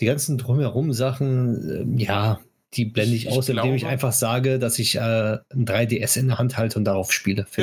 die 0.00 0.06
ganzen 0.06 0.38
drumherum 0.38 0.92
Sachen, 0.92 1.98
äh, 1.98 2.02
ja, 2.02 2.38
die 2.74 2.84
blende 2.84 3.16
ich, 3.16 3.26
ich 3.26 3.32
aus, 3.32 3.46
glaube, 3.46 3.60
indem 3.60 3.74
ich 3.74 3.86
einfach 3.86 4.12
sage, 4.12 4.60
dass 4.60 4.78
ich 4.78 4.94
äh, 4.94 5.38
ein 5.52 5.64
3DS 5.64 6.18
in 6.18 6.28
der 6.28 6.38
Hand 6.38 6.56
halte 6.56 6.78
und 6.78 6.84
darauf 6.84 7.12
spiele. 7.12 7.46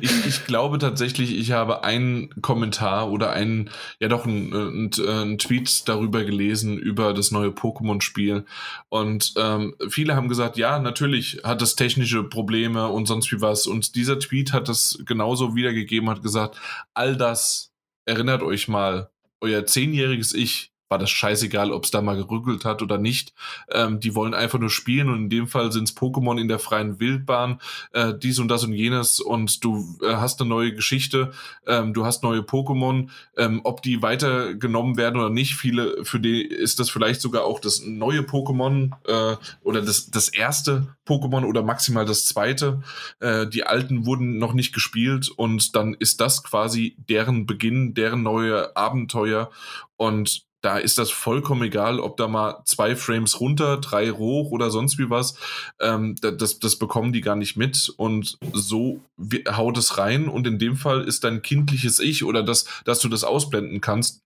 ich, 0.00 0.26
ich, 0.26 0.44
glaube 0.44 0.78
tatsächlich, 0.78 1.38
ich 1.38 1.52
habe 1.52 1.82
einen 1.82 2.42
Kommentar 2.42 3.10
oder 3.10 3.32
einen, 3.32 3.70
ja 3.98 4.08
doch, 4.08 4.26
einen, 4.26 4.90
einen 4.92 5.38
Tweet 5.38 5.88
darüber 5.88 6.24
gelesen, 6.24 6.76
über 6.76 7.14
das 7.14 7.30
neue 7.30 7.48
Pokémon-Spiel. 7.48 8.44
Und 8.90 9.32
ähm, 9.38 9.74
viele 9.88 10.16
haben 10.16 10.28
gesagt, 10.28 10.58
ja, 10.58 10.78
natürlich 10.78 11.40
hat 11.42 11.62
es 11.62 11.74
technische 11.74 12.24
Probleme 12.24 12.88
und 12.88 13.06
sonst 13.06 13.32
wie 13.32 13.40
was. 13.40 13.66
Und 13.66 13.94
dieser 13.94 14.18
Tweet 14.18 14.52
hat 14.52 14.68
das 14.68 14.98
genauso 15.06 15.56
wiedergegeben, 15.56 16.10
hat 16.10 16.22
gesagt, 16.22 16.56
all 16.92 17.16
das 17.16 17.72
erinnert 18.04 18.42
euch 18.42 18.68
mal, 18.68 19.08
euer 19.40 19.64
zehnjähriges 19.64 20.34
Ich 20.34 20.71
war 20.92 20.98
das 20.98 21.10
scheißegal, 21.10 21.72
ob 21.72 21.84
es 21.84 21.90
da 21.90 22.02
mal 22.02 22.16
gerückelt 22.16 22.66
hat 22.66 22.82
oder 22.82 22.98
nicht. 22.98 23.32
Ähm, 23.70 23.98
die 23.98 24.14
wollen 24.14 24.34
einfach 24.34 24.58
nur 24.58 24.68
spielen 24.68 25.08
und 25.08 25.16
in 25.16 25.30
dem 25.30 25.46
Fall 25.46 25.72
sind 25.72 25.88
es 25.88 25.96
Pokémon 25.96 26.38
in 26.38 26.48
der 26.48 26.58
freien 26.58 27.00
Wildbahn, 27.00 27.60
äh, 27.92 28.12
dies 28.12 28.38
und 28.38 28.48
das 28.48 28.62
und 28.64 28.74
jenes 28.74 29.18
und 29.20 29.64
du 29.64 29.96
äh, 30.02 30.16
hast 30.16 30.40
eine 30.40 30.50
neue 30.50 30.74
Geschichte, 30.74 31.32
ähm, 31.66 31.94
du 31.94 32.04
hast 32.04 32.22
neue 32.22 32.40
Pokémon, 32.40 33.08
ähm, 33.38 33.62
ob 33.64 33.80
die 33.80 34.02
weitergenommen 34.02 34.98
werden 34.98 35.18
oder 35.18 35.30
nicht. 35.30 35.54
Viele, 35.54 36.04
für 36.04 36.20
die 36.20 36.42
ist 36.42 36.78
das 36.78 36.90
vielleicht 36.90 37.22
sogar 37.22 37.44
auch 37.44 37.58
das 37.58 37.80
neue 37.86 38.20
Pokémon 38.20 38.90
äh, 39.06 39.36
oder 39.62 39.80
das, 39.80 40.10
das 40.10 40.28
erste 40.28 40.94
Pokémon 41.06 41.46
oder 41.46 41.62
maximal 41.62 42.04
das 42.04 42.26
zweite. 42.26 42.82
Äh, 43.20 43.46
die 43.46 43.64
alten 43.64 44.04
wurden 44.04 44.36
noch 44.36 44.52
nicht 44.52 44.74
gespielt 44.74 45.30
und 45.30 45.74
dann 45.74 45.94
ist 45.94 46.20
das 46.20 46.44
quasi 46.44 46.96
deren 47.08 47.46
Beginn, 47.46 47.94
deren 47.94 48.22
neue 48.22 48.76
Abenteuer 48.76 49.50
und 49.96 50.44
da 50.62 50.78
ist 50.78 50.98
das 50.98 51.10
vollkommen 51.10 51.64
egal, 51.64 52.00
ob 52.00 52.16
da 52.16 52.28
mal 52.28 52.62
zwei 52.64 52.94
Frames 52.96 53.40
runter, 53.40 53.78
drei 53.78 54.12
hoch 54.12 54.52
oder 54.52 54.70
sonst 54.70 54.96
wie 54.98 55.10
was. 55.10 55.36
Ähm, 55.80 56.14
das, 56.20 56.60
das 56.60 56.76
bekommen 56.76 57.12
die 57.12 57.20
gar 57.20 57.36
nicht 57.36 57.56
mit. 57.56 57.92
Und 57.96 58.38
so 58.52 59.00
haut 59.48 59.76
es 59.76 59.98
rein. 59.98 60.28
Und 60.28 60.46
in 60.46 60.58
dem 60.58 60.76
Fall 60.76 61.02
ist 61.02 61.24
dein 61.24 61.42
kindliches 61.42 61.98
Ich 61.98 62.24
oder 62.24 62.42
das, 62.42 62.66
dass 62.84 63.00
du 63.00 63.08
das 63.08 63.24
ausblenden 63.24 63.80
kannst, 63.80 64.22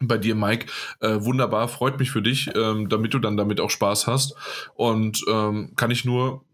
bei 0.00 0.18
dir, 0.18 0.36
Mike. 0.36 0.66
Äh, 1.00 1.22
wunderbar, 1.22 1.66
freut 1.66 1.98
mich 1.98 2.12
für 2.12 2.22
dich, 2.22 2.50
ähm, 2.54 2.88
damit 2.88 3.14
du 3.14 3.18
dann 3.18 3.36
damit 3.36 3.60
auch 3.60 3.70
Spaß 3.70 4.06
hast. 4.06 4.34
Und 4.74 5.24
ähm, 5.28 5.72
kann 5.74 5.90
ich 5.90 6.04
nur 6.04 6.44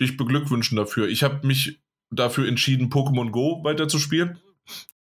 dich 0.00 0.16
beglückwünschen 0.16 0.76
dafür. 0.76 1.08
Ich 1.08 1.24
habe 1.24 1.44
mich 1.46 1.80
dafür 2.14 2.46
entschieden, 2.46 2.90
Pokémon 2.90 3.30
Go 3.30 3.64
weiterzuspielen 3.64 4.38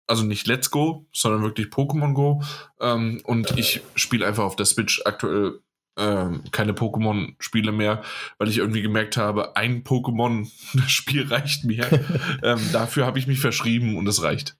also 0.08 0.24
nicht 0.24 0.46
Let's 0.46 0.70
Go, 0.70 1.06
sondern 1.12 1.42
wirklich 1.42 1.68
Pokémon 1.68 2.14
Go. 2.14 2.42
Ähm, 2.80 3.20
und 3.24 3.56
ich 3.56 3.82
spiele 3.94 4.26
einfach 4.26 4.44
auf 4.44 4.56
der 4.56 4.66
Switch 4.66 5.02
aktuell 5.04 5.60
ähm, 5.98 6.42
keine 6.52 6.72
Pokémon-Spiele 6.72 7.72
mehr, 7.72 8.02
weil 8.38 8.48
ich 8.48 8.58
irgendwie 8.58 8.82
gemerkt 8.82 9.16
habe, 9.16 9.56
ein 9.56 9.84
Pokémon-Spiel 9.84 11.26
reicht 11.30 11.64
mir. 11.64 11.86
ähm, 12.42 12.60
dafür 12.72 13.04
habe 13.04 13.18
ich 13.18 13.26
mich 13.26 13.40
verschrieben 13.40 13.96
und 13.96 14.06
es 14.06 14.22
reicht. 14.22 14.56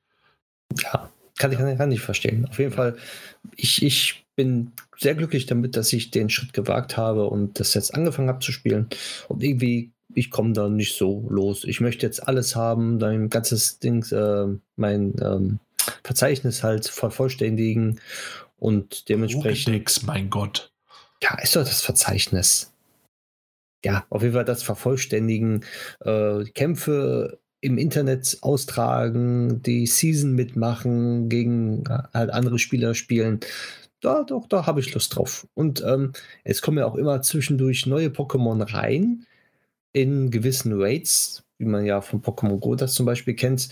Ja, 0.83 1.11
kann 1.39 1.53
ich, 1.53 1.59
kann 1.59 1.93
ich 1.93 2.01
verstehen. 2.01 2.47
Auf 2.49 2.59
jeden 2.59 2.73
Fall, 2.73 2.97
ich, 3.57 3.83
ich 3.83 4.27
bin 4.37 4.73
sehr 4.97 5.15
glücklich 5.15 5.47
damit, 5.47 5.77
dass 5.77 5.93
ich 5.93 6.11
den 6.11 6.29
Schritt 6.29 6.53
gewagt 6.53 6.97
habe 6.97 7.27
und 7.29 7.59
das 7.61 7.75
jetzt 7.75 7.95
angefangen 7.95 8.29
habe 8.29 8.41
zu 8.41 8.53
spielen. 8.53 8.89
Und 9.29 9.43
irgendwie 9.43 9.93
ich 10.15 10.31
komme 10.31 10.53
da 10.53 10.69
nicht 10.69 10.97
so 10.97 11.27
los. 11.29 11.65
Ich 11.65 11.81
möchte 11.81 12.07
jetzt 12.07 12.27
alles 12.27 12.57
haben, 12.57 12.99
dein 12.99 13.29
ganzes 13.29 13.79
Ding, 13.79 14.05
äh, 14.13 14.59
mein 14.77 15.15
ähm, 15.21 15.59
Verzeichnis 16.03 16.63
halt 16.63 16.87
vervollständigen 16.89 18.01
und 18.59 19.09
dementsprechend. 19.09 19.75
Pokédex, 19.75 20.07
mein 20.07 20.31
Gott. 20.31 20.73
Ja, 21.23 21.39
ist 21.39 21.57
doch 21.57 21.65
das 21.65 21.83
Verzeichnis. 21.83 22.73
Ja, 23.85 24.05
auf 24.11 24.23
jeden 24.23 24.35
Fall 24.35 24.45
das 24.45 24.63
Vervollständigen, 24.63 25.65
äh, 26.01 26.45
Kämpfe 26.45 27.39
im 27.61 27.79
Internet 27.79 28.39
austragen, 28.41 29.63
die 29.63 29.87
Season 29.87 30.33
mitmachen, 30.33 31.29
gegen 31.29 31.85
äh, 31.87 32.03
halt 32.13 32.31
andere 32.31 32.59
Spieler 32.59 32.95
spielen. 32.95 33.41
Da, 34.01 34.23
doch, 34.23 34.47
da 34.49 34.67
habe 34.67 34.81
ich 34.81 34.95
Lust 34.95 35.17
drauf. 35.17 35.47
Und 35.55 35.83
ähm, 35.85 36.13
es 36.45 36.63
kommen 36.63 36.79
ja 36.79 36.87
auch 36.87 36.95
immer 36.95 37.21
zwischendurch 37.23 37.87
neue 37.87 38.09
Pokémon 38.09 38.73
rein 38.73 39.27
in 40.01 40.31
gewissen 40.31 40.73
Raids, 40.81 41.43
wie 41.59 41.67
man 41.67 41.85
ja 41.85 42.01
von 42.01 42.23
Pokémon 42.23 42.59
Go 42.59 42.75
das 42.75 42.95
zum 42.95 43.07
Beispiel 43.07 43.35
kennt, 43.35 43.69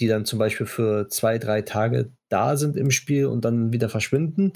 die 0.00 0.06
dann 0.06 0.24
zum 0.24 0.38
Beispiel 0.38 0.66
für 0.66 1.08
zwei, 1.08 1.38
drei 1.38 1.62
Tage 1.62 2.10
da 2.30 2.56
sind 2.56 2.76
im 2.76 2.90
Spiel 2.90 3.26
und 3.26 3.44
dann 3.44 3.72
wieder 3.72 3.88
verschwinden, 3.88 4.52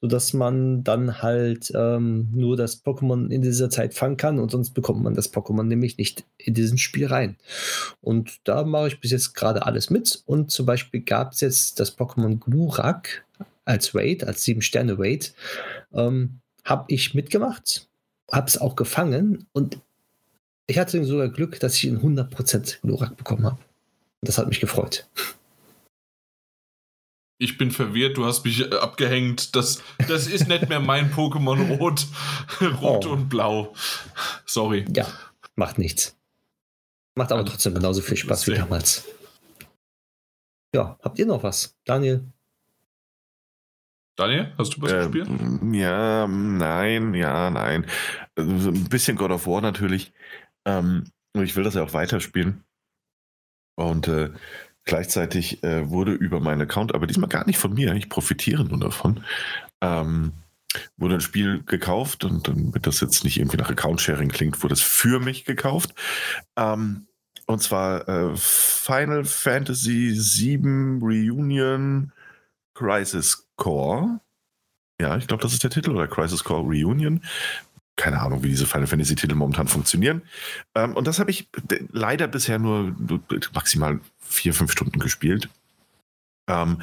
sodass 0.00 0.32
man 0.32 0.84
dann 0.84 1.22
halt 1.22 1.72
ähm, 1.74 2.28
nur 2.32 2.56
das 2.56 2.84
Pokémon 2.84 3.30
in 3.30 3.42
dieser 3.42 3.70
Zeit 3.70 3.94
fangen 3.94 4.16
kann 4.16 4.38
und 4.38 4.50
sonst 4.50 4.70
bekommt 4.70 5.02
man 5.02 5.14
das 5.14 5.32
Pokémon 5.32 5.62
nämlich 5.62 5.96
nicht 5.96 6.24
in 6.36 6.54
diesem 6.54 6.78
Spiel 6.78 7.06
rein. 7.06 7.36
Und 8.00 8.40
da 8.44 8.64
mache 8.64 8.88
ich 8.88 9.00
bis 9.00 9.12
jetzt 9.12 9.34
gerade 9.34 9.64
alles 9.64 9.88
mit 9.88 10.22
und 10.26 10.50
zum 10.50 10.66
Beispiel 10.66 11.00
gab 11.00 11.32
es 11.32 11.40
jetzt 11.40 11.80
das 11.80 11.96
Pokémon 11.96 12.38
Glurak 12.38 13.24
als 13.64 13.94
Raid, 13.94 14.24
als 14.24 14.44
7-Sterne-Raid, 14.44 15.32
ähm, 15.94 16.40
habe 16.64 16.84
ich 16.88 17.14
mitgemacht, 17.14 17.88
habe 18.30 18.48
es 18.48 18.58
auch 18.58 18.76
gefangen 18.76 19.46
und 19.52 19.78
ich 20.72 20.78
hatte 20.78 21.04
sogar 21.04 21.28
Glück, 21.28 21.60
dass 21.60 21.76
ich 21.76 21.84
ihn 21.84 22.00
100% 22.00 22.80
Glurak 22.80 23.14
bekommen 23.18 23.44
habe. 23.44 23.58
Das 24.22 24.38
hat 24.38 24.48
mich 24.48 24.58
gefreut. 24.58 25.06
Ich 27.38 27.58
bin 27.58 27.70
verwirrt, 27.70 28.16
du 28.16 28.24
hast 28.24 28.42
mich 28.46 28.60
äh, 28.62 28.74
abgehängt. 28.76 29.54
Das, 29.54 29.82
das 30.08 30.26
ist 30.28 30.48
nicht 30.48 30.70
mehr 30.70 30.80
mein 30.80 31.12
Pokémon 31.12 31.76
Rot. 31.78 32.06
Rot 32.80 33.04
oh. 33.04 33.10
und 33.10 33.28
Blau. 33.28 33.74
Sorry. 34.46 34.86
Ja, 34.96 35.06
macht 35.56 35.76
nichts. 35.78 36.16
Macht 37.16 37.32
aber 37.32 37.44
trotzdem 37.44 37.74
genauso 37.74 38.00
viel 38.00 38.16
Spaß 38.16 38.46
wie 38.46 38.54
damals. 38.54 39.04
Ja, 40.74 40.98
habt 41.02 41.18
ihr 41.18 41.26
noch 41.26 41.42
was? 41.42 41.76
Daniel? 41.84 42.24
Daniel, 44.16 44.52
hast 44.56 44.76
du 44.76 44.80
was 44.80 44.92
äh, 44.92 45.08
gespielt? 45.08 45.28
Ja, 45.72 46.26
nein, 46.26 47.12
ja, 47.12 47.50
nein. 47.50 47.86
Ein 48.36 48.84
bisschen 48.88 49.16
God 49.16 49.32
of 49.32 49.46
War 49.46 49.60
natürlich. 49.60 50.12
Ähm, 50.64 51.04
ich 51.34 51.56
will 51.56 51.64
das 51.64 51.74
ja 51.74 51.82
auch 51.82 51.94
weiterspielen. 51.94 52.64
Und 53.74 54.08
äh, 54.08 54.30
gleichzeitig 54.84 55.62
äh, 55.62 55.88
wurde 55.88 56.12
über 56.12 56.40
meinen 56.40 56.62
Account, 56.62 56.94
aber 56.94 57.06
diesmal 57.06 57.28
gar 57.28 57.46
nicht 57.46 57.58
von 57.58 57.74
mir, 57.74 57.94
ich 57.94 58.08
profitiere 58.08 58.64
nur 58.64 58.78
davon, 58.78 59.24
ähm, 59.80 60.32
wurde 60.96 61.14
ein 61.14 61.20
Spiel 61.20 61.62
gekauft 61.64 62.24
und 62.24 62.48
damit 62.48 62.86
das 62.86 63.00
jetzt 63.00 63.24
nicht 63.24 63.38
irgendwie 63.38 63.58
nach 63.58 63.70
Account-Sharing 63.70 64.30
klingt, 64.30 64.62
wurde 64.62 64.74
es 64.74 64.82
für 64.82 65.20
mich 65.20 65.44
gekauft. 65.44 65.94
Ähm, 66.56 67.06
und 67.46 67.62
zwar 67.62 68.08
äh, 68.08 68.36
Final 68.36 69.24
Fantasy 69.24 70.14
VII 70.14 71.00
Reunion 71.02 72.12
Crisis 72.74 73.48
Core. 73.56 74.20
Ja, 75.00 75.16
ich 75.16 75.26
glaube, 75.26 75.42
das 75.42 75.52
ist 75.52 75.62
der 75.62 75.70
Titel 75.70 75.90
oder 75.90 76.06
Crisis 76.06 76.44
Core 76.44 76.62
Reunion 76.62 77.22
keine 77.96 78.20
Ahnung, 78.20 78.42
wie 78.42 78.48
diese 78.48 78.66
Final 78.66 78.86
Fantasy 78.86 79.14
Titel 79.14 79.34
momentan 79.34 79.68
funktionieren. 79.68 80.22
Ähm, 80.74 80.94
und 80.96 81.06
das 81.06 81.18
habe 81.18 81.30
ich 81.30 81.48
leider 81.90 82.26
bisher 82.26 82.58
nur 82.58 82.96
maximal 83.54 84.00
vier, 84.18 84.54
fünf 84.54 84.72
Stunden 84.72 84.98
gespielt. 84.98 85.48
Ähm, 86.48 86.82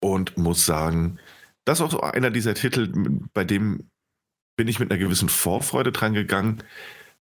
und 0.00 0.36
muss 0.36 0.66
sagen, 0.66 1.18
das 1.64 1.78
ist 1.78 1.84
auch 1.84 1.90
so 1.90 2.00
einer 2.00 2.30
dieser 2.30 2.54
Titel, 2.54 2.92
bei 3.32 3.44
dem 3.44 3.88
bin 4.56 4.68
ich 4.68 4.78
mit 4.78 4.90
einer 4.90 4.98
gewissen 4.98 5.28
Vorfreude 5.28 5.92
dran 5.92 6.14
gegangen 6.14 6.62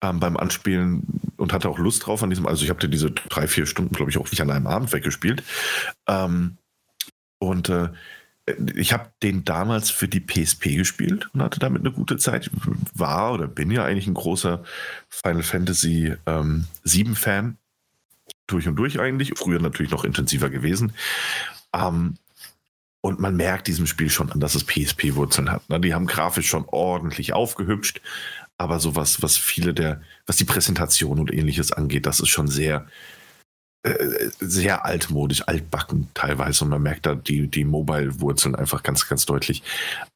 ähm, 0.02 0.20
beim 0.20 0.38
Anspielen 0.38 1.04
und 1.38 1.54
hatte 1.54 1.70
auch 1.70 1.80
Lust 1.80 2.06
drauf 2.06 2.24
an 2.24 2.30
diesem. 2.30 2.46
Also 2.48 2.64
ich 2.64 2.70
habe 2.70 2.88
diese 2.88 3.12
drei, 3.12 3.48
vier 3.48 3.66
Stunden, 3.66 3.94
glaube 3.94 4.12
ich, 4.12 4.18
auch 4.18 4.30
nicht 4.30 4.42
an 4.42 4.52
einem 4.52 4.68
Abend 4.68 4.92
weggespielt. 4.94 5.44
Ähm, 6.08 6.58
und 7.40 7.70
äh, 7.70 7.90
ich 8.76 8.94
habe 8.94 9.12
den 9.24 9.44
damals 9.44 9.90
für 9.90 10.08
die 10.08 10.20
PSP 10.20 10.76
gespielt 10.76 11.30
und 11.34 11.42
hatte 11.42 11.60
damit 11.60 11.82
eine 11.82 11.92
gute 11.92 12.18
Zeit. 12.18 12.52
War 12.94 13.34
oder 13.34 13.48
bin 13.48 13.72
ja 13.72 13.84
eigentlich 13.84 14.08
ein 14.08 14.14
großer 14.14 14.64
Final 15.10 15.44
Fantasy 15.44 16.14
ähm, 16.26 16.66
7 16.84 17.16
Fan. 17.16 17.58
Durch 18.48 18.68
und 18.68 18.76
durch 18.76 19.00
eigentlich. 19.00 19.34
Früher 19.36 19.60
natürlich 19.60 19.92
noch 19.92 20.04
intensiver 20.04 20.52
gewesen. 20.52 20.94
Ähm, 21.74 22.18
und 23.02 23.20
man 23.20 23.36
merkt 23.36 23.68
diesem 23.68 23.88
Spiel 23.88 24.10
schon 24.10 24.32
an, 24.32 24.40
dass 24.40 24.56
es 24.56 24.66
PSP-Wurzeln 24.66 25.52
hat. 25.52 25.68
Ne? 25.70 25.80
Die 25.80 25.94
haben 25.94 26.06
grafisch 26.06 26.48
schon 26.48 26.66
ordentlich 26.68 27.34
aufgehübscht. 27.34 28.02
Aber 28.58 28.80
sowas, 28.80 29.22
was 29.22 29.38
viele 29.38 29.74
der, 29.74 30.02
was 30.28 30.38
die 30.38 30.46
Präsentation 30.46 31.20
und 31.20 31.34
ähnliches 31.34 31.72
angeht, 31.72 32.06
das 32.06 32.20
ist 32.20 32.30
schon 32.30 32.48
sehr, 32.48 32.88
sehr 34.40 34.86
altmodisch, 34.86 35.48
altbacken 35.48 36.08
teilweise 36.14 36.64
und 36.64 36.72
man 36.72 36.82
merkt 36.82 37.06
da 37.06 37.16
die, 37.16 37.48
die 37.48 37.66
Mobile-Wurzeln 37.66 38.56
einfach 38.56 38.84
ganz, 38.84 39.08
ganz 39.08 39.26
deutlich. 39.26 39.64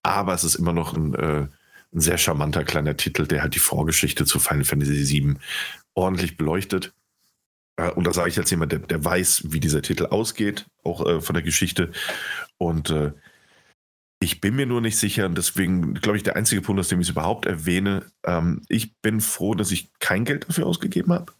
Aber 0.01 0.33
es 0.33 0.43
ist 0.43 0.55
immer 0.55 0.73
noch 0.73 0.93
ein, 0.93 1.13
äh, 1.13 1.47
ein 1.93 1.99
sehr 1.99 2.17
charmanter 2.17 2.63
kleiner 2.63 2.97
Titel, 2.97 3.27
der 3.27 3.41
halt 3.41 3.55
die 3.55 3.59
Vorgeschichte 3.59 4.25
zu 4.25 4.39
Final 4.39 4.65
Fantasy 4.65 5.07
VII 5.07 5.35
ordentlich 5.93 6.37
beleuchtet. 6.37 6.93
Äh, 7.77 7.91
und 7.91 8.05
da 8.05 8.13
sage 8.13 8.29
ich 8.29 8.35
jetzt 8.35 8.51
jemand, 8.51 8.71
der, 8.71 8.79
der 8.79 9.03
weiß, 9.03 9.43
wie 9.47 9.59
dieser 9.59 9.81
Titel 9.81 10.07
ausgeht, 10.07 10.65
auch 10.83 11.05
äh, 11.05 11.21
von 11.21 11.33
der 11.33 11.43
Geschichte. 11.43 11.91
Und 12.57 12.89
äh, 12.89 13.11
ich 14.19 14.41
bin 14.41 14.55
mir 14.55 14.65
nur 14.65 14.81
nicht 14.81 14.97
sicher, 14.97 15.25
und 15.27 15.37
deswegen 15.37 15.93
glaube 15.93 16.17
ich, 16.17 16.23
der 16.23 16.35
einzige 16.35 16.61
Punkt, 16.61 16.79
aus 16.79 16.89
dem 16.89 16.99
ich 16.99 17.07
es 17.07 17.11
überhaupt 17.11 17.45
erwähne, 17.45 18.05
ähm, 18.25 18.63
ich 18.67 18.97
bin 18.97 19.21
froh, 19.21 19.55
dass 19.55 19.71
ich 19.71 19.91
kein 19.99 20.25
Geld 20.25 20.49
dafür 20.49 20.65
ausgegeben 20.65 21.13
habe. 21.13 21.33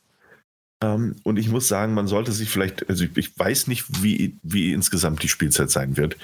Ähm, 0.82 1.16
und 1.24 1.38
ich 1.38 1.50
muss 1.50 1.68
sagen, 1.68 1.94
man 1.94 2.08
sollte 2.08 2.32
sich 2.32 2.50
vielleicht, 2.50 2.88
also 2.90 3.04
ich, 3.04 3.16
ich, 3.18 3.38
weiß 3.38 3.68
nicht, 3.68 3.86
wie, 4.02 4.38
wie 4.44 4.72
insgesamt 4.72 5.22
die 5.24 5.28
Spielzeit 5.28 5.70
sein 5.70 5.98
wird, 5.98 6.18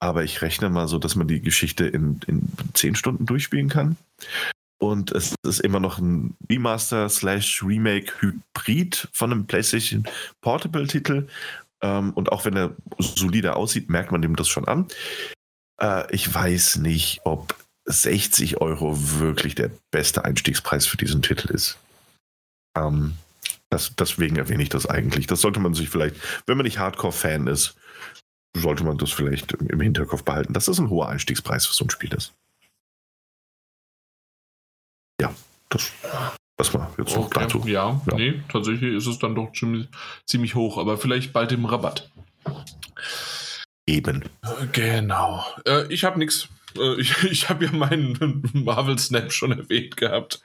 aber 0.00 0.24
ich 0.24 0.42
rechne 0.42 0.68
mal 0.68 0.88
so, 0.88 0.98
dass 0.98 1.14
man 1.14 1.28
die 1.28 1.40
Geschichte 1.40 1.86
in, 1.86 2.20
in 2.26 2.48
zehn 2.74 2.96
Stunden 2.96 3.26
durchspielen 3.26 3.68
kann. 3.68 3.96
Und 4.78 5.12
es 5.12 5.34
ist 5.46 5.60
immer 5.60 5.78
noch 5.78 5.98
ein 5.98 6.34
Remaster 6.50 7.08
slash 7.08 7.62
Remake 7.62 8.12
Hybrid 8.20 9.08
von 9.12 9.30
einem 9.30 9.46
PlayStation 9.46 10.04
Portable 10.40 10.86
Titel. 10.86 11.28
Ähm, 11.82 12.12
und 12.14 12.32
auch 12.32 12.44
wenn 12.44 12.56
er 12.56 12.74
solider 12.98 13.56
aussieht, 13.56 13.90
merkt 13.90 14.10
man 14.10 14.22
dem 14.22 14.36
das 14.36 14.48
schon 14.48 14.66
an. 14.66 14.88
Äh, 15.80 16.12
ich 16.14 16.32
weiß 16.32 16.76
nicht, 16.76 17.20
ob 17.24 17.56
60 17.84 18.60
Euro 18.60 18.96
wirklich 19.20 19.54
der 19.54 19.70
beste 19.90 20.24
Einstiegspreis 20.24 20.86
für 20.86 20.96
diesen 20.96 21.22
Titel 21.22 21.52
ist. 21.52 21.78
Ähm, 22.76 23.14
das, 23.70 23.94
deswegen 23.96 24.36
erwähne 24.36 24.62
ich 24.62 24.68
das 24.68 24.86
eigentlich. 24.86 25.26
Das 25.26 25.40
sollte 25.40 25.60
man 25.60 25.74
sich 25.74 25.88
vielleicht, 25.88 26.16
wenn 26.46 26.56
man 26.56 26.64
nicht 26.64 26.78
Hardcore-Fan 26.78 27.46
ist, 27.46 27.76
sollte 28.56 28.84
man 28.84 28.98
das 28.98 29.12
vielleicht 29.12 29.52
im 29.52 29.80
Hinterkopf 29.80 30.24
behalten, 30.24 30.52
dass 30.52 30.64
das 30.66 30.78
ein 30.80 30.90
hoher 30.90 31.08
Einstiegspreis 31.08 31.66
für 31.66 31.74
so 31.74 31.84
ein 31.84 31.90
Spiel 31.90 32.12
ist. 32.12 32.34
Ja, 35.20 35.32
das, 35.68 35.92
das 36.56 36.74
war 36.74 36.92
jetzt 36.98 37.14
noch 37.14 37.26
Okay, 37.26 37.40
dazu. 37.40 37.62
ja, 37.66 38.00
Ja. 38.10 38.16
nee, 38.16 38.42
tatsächlich 38.50 38.94
ist 38.94 39.06
es 39.06 39.18
dann 39.18 39.34
doch 39.34 39.52
ziemlich, 39.52 39.88
ziemlich 40.26 40.54
hoch, 40.54 40.78
aber 40.78 40.98
vielleicht 40.98 41.32
bald 41.32 41.52
im 41.52 41.64
Rabatt. 41.64 42.10
Eben. 43.86 44.24
Genau. 44.72 45.44
Äh, 45.66 45.92
ich 45.92 46.04
habe 46.04 46.18
nichts. 46.18 46.48
Äh, 46.76 47.00
ich 47.00 47.22
ich 47.30 47.48
habe 47.48 47.66
ja 47.66 47.72
meinen 47.72 48.42
Marvel 48.52 48.98
Snap 48.98 49.32
schon 49.32 49.52
erwähnt 49.52 49.96
gehabt. 49.96 50.40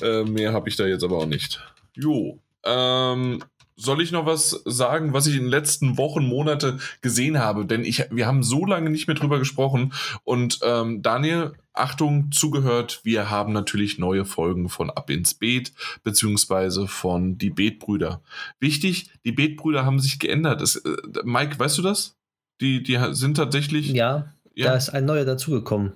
Äh, 0.00 0.24
mehr 0.24 0.52
habe 0.52 0.68
ich 0.68 0.76
da 0.76 0.86
jetzt 0.86 1.02
aber 1.04 1.18
auch 1.18 1.26
nicht. 1.26 1.60
Jo. 1.94 2.38
Ähm, 2.64 3.42
soll 3.76 4.02
ich 4.02 4.12
noch 4.12 4.26
was 4.26 4.50
sagen, 4.64 5.12
was 5.12 5.26
ich 5.26 5.34
in 5.34 5.42
den 5.42 5.50
letzten 5.50 5.96
Wochen, 5.96 6.24
Monate 6.26 6.78
gesehen 7.00 7.38
habe? 7.38 7.66
Denn 7.66 7.84
ich, 7.84 8.04
wir 8.10 8.26
haben 8.26 8.42
so 8.42 8.64
lange 8.64 8.90
nicht 8.90 9.06
mehr 9.06 9.16
drüber 9.16 9.38
gesprochen. 9.38 9.92
Und 10.24 10.60
ähm, 10.62 11.02
Daniel, 11.02 11.54
Achtung, 11.72 12.30
zugehört, 12.32 13.00
wir 13.02 13.30
haben 13.30 13.52
natürlich 13.52 13.98
neue 13.98 14.24
Folgen 14.24 14.68
von 14.68 14.90
Ab 14.90 15.10
ins 15.10 15.34
Beet, 15.34 15.72
beziehungsweise 16.04 16.86
von 16.86 17.38
Die 17.38 17.50
Beetbrüder. 17.50 18.22
Wichtig, 18.60 19.10
die 19.24 19.32
Beetbrüder 19.32 19.84
haben 19.84 19.98
sich 19.98 20.18
geändert. 20.18 20.60
Es, 20.60 20.76
äh, 20.76 20.96
Mike, 21.24 21.58
weißt 21.58 21.78
du 21.78 21.82
das? 21.82 22.16
Die, 22.60 22.82
die 22.82 22.98
sind 23.12 23.36
tatsächlich. 23.36 23.90
Ja, 23.92 24.32
da 24.54 24.76
ist 24.76 24.90
ein 24.90 25.06
neuer 25.06 25.24
dazugekommen. 25.24 25.94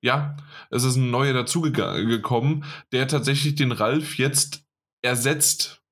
Ja, 0.00 0.36
es 0.70 0.84
ist 0.84 0.96
ein 0.96 1.10
neuer 1.10 1.32
dazugekommen, 1.32 2.64
der 2.92 3.08
tatsächlich 3.08 3.56
den 3.56 3.72
Ralf 3.72 4.16
jetzt 4.16 4.64
ersetzt. 5.02 5.82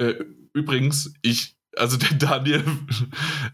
Äh, 0.00 0.24
übrigens, 0.54 1.12
ich, 1.20 1.56
also 1.76 1.96
der 1.96 2.14
Daniel, 2.18 2.64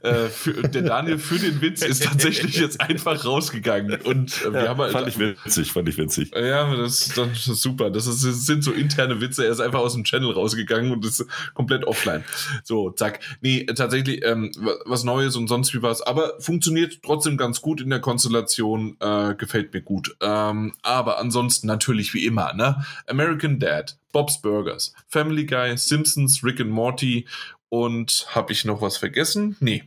äh, 0.02 0.26
für, 0.28 0.52
der 0.54 0.82
Daniel 0.82 1.18
für 1.18 1.38
den 1.38 1.60
Witz 1.60 1.82
ist 1.82 2.02
tatsächlich 2.04 2.56
jetzt 2.60 2.80
einfach 2.80 3.24
rausgegangen 3.24 4.00
und 4.02 4.42
äh, 4.42 4.52
wir 4.52 4.62
Ja, 4.64 4.68
haben 4.70 4.80
halt, 4.80 4.92
fand 4.92 5.08
ich 5.08 5.18
witzig, 5.18 5.72
fand 5.72 5.88
ich 5.88 5.98
witzig. 5.98 6.32
ja, 6.34 6.74
das, 6.76 7.08
das 7.14 7.46
ist 7.46 7.62
super. 7.62 7.90
Das, 7.90 8.06
ist, 8.06 8.24
das 8.24 8.46
sind 8.46 8.64
so 8.64 8.72
interne 8.72 9.20
Witze. 9.20 9.44
Er 9.44 9.52
ist 9.52 9.60
einfach 9.60 9.80
aus 9.80 9.92
dem 9.94 10.04
Channel 10.04 10.32
rausgegangen 10.32 10.92
und 10.92 11.04
ist 11.04 11.24
komplett 11.54 11.84
offline. 11.84 12.24
So, 12.64 12.90
zack. 12.90 13.20
Nee, 13.40 13.66
tatsächlich 13.66 14.24
ähm, 14.24 14.50
wa- 14.58 14.76
was 14.86 15.04
Neues 15.04 15.36
und 15.36 15.48
sonst 15.48 15.74
wie 15.74 15.82
was. 15.82 16.02
Aber 16.02 16.34
funktioniert 16.40 17.00
trotzdem 17.04 17.36
ganz 17.36 17.60
gut 17.60 17.80
in 17.80 17.90
der 17.90 18.00
Konstellation. 18.00 18.96
Äh, 19.00 19.34
gefällt 19.34 19.74
mir 19.74 19.82
gut. 19.82 20.16
Ähm, 20.20 20.72
aber 20.82 21.18
ansonsten 21.18 21.66
natürlich 21.66 22.14
wie 22.14 22.24
immer, 22.26 22.54
ne? 22.54 22.84
American 23.06 23.58
Dad, 23.58 23.96
Bob's 24.12 24.40
Burgers, 24.40 24.94
Family 25.08 25.44
Guy, 25.44 25.76
Simpsons, 25.76 26.42
Rick 26.42 26.60
and 26.60 26.70
Morty 26.70 27.26
und 27.68 28.26
habe 28.30 28.52
ich 28.52 28.64
noch 28.64 28.80
was 28.82 28.96
vergessen? 28.96 29.56
Nee. 29.60 29.84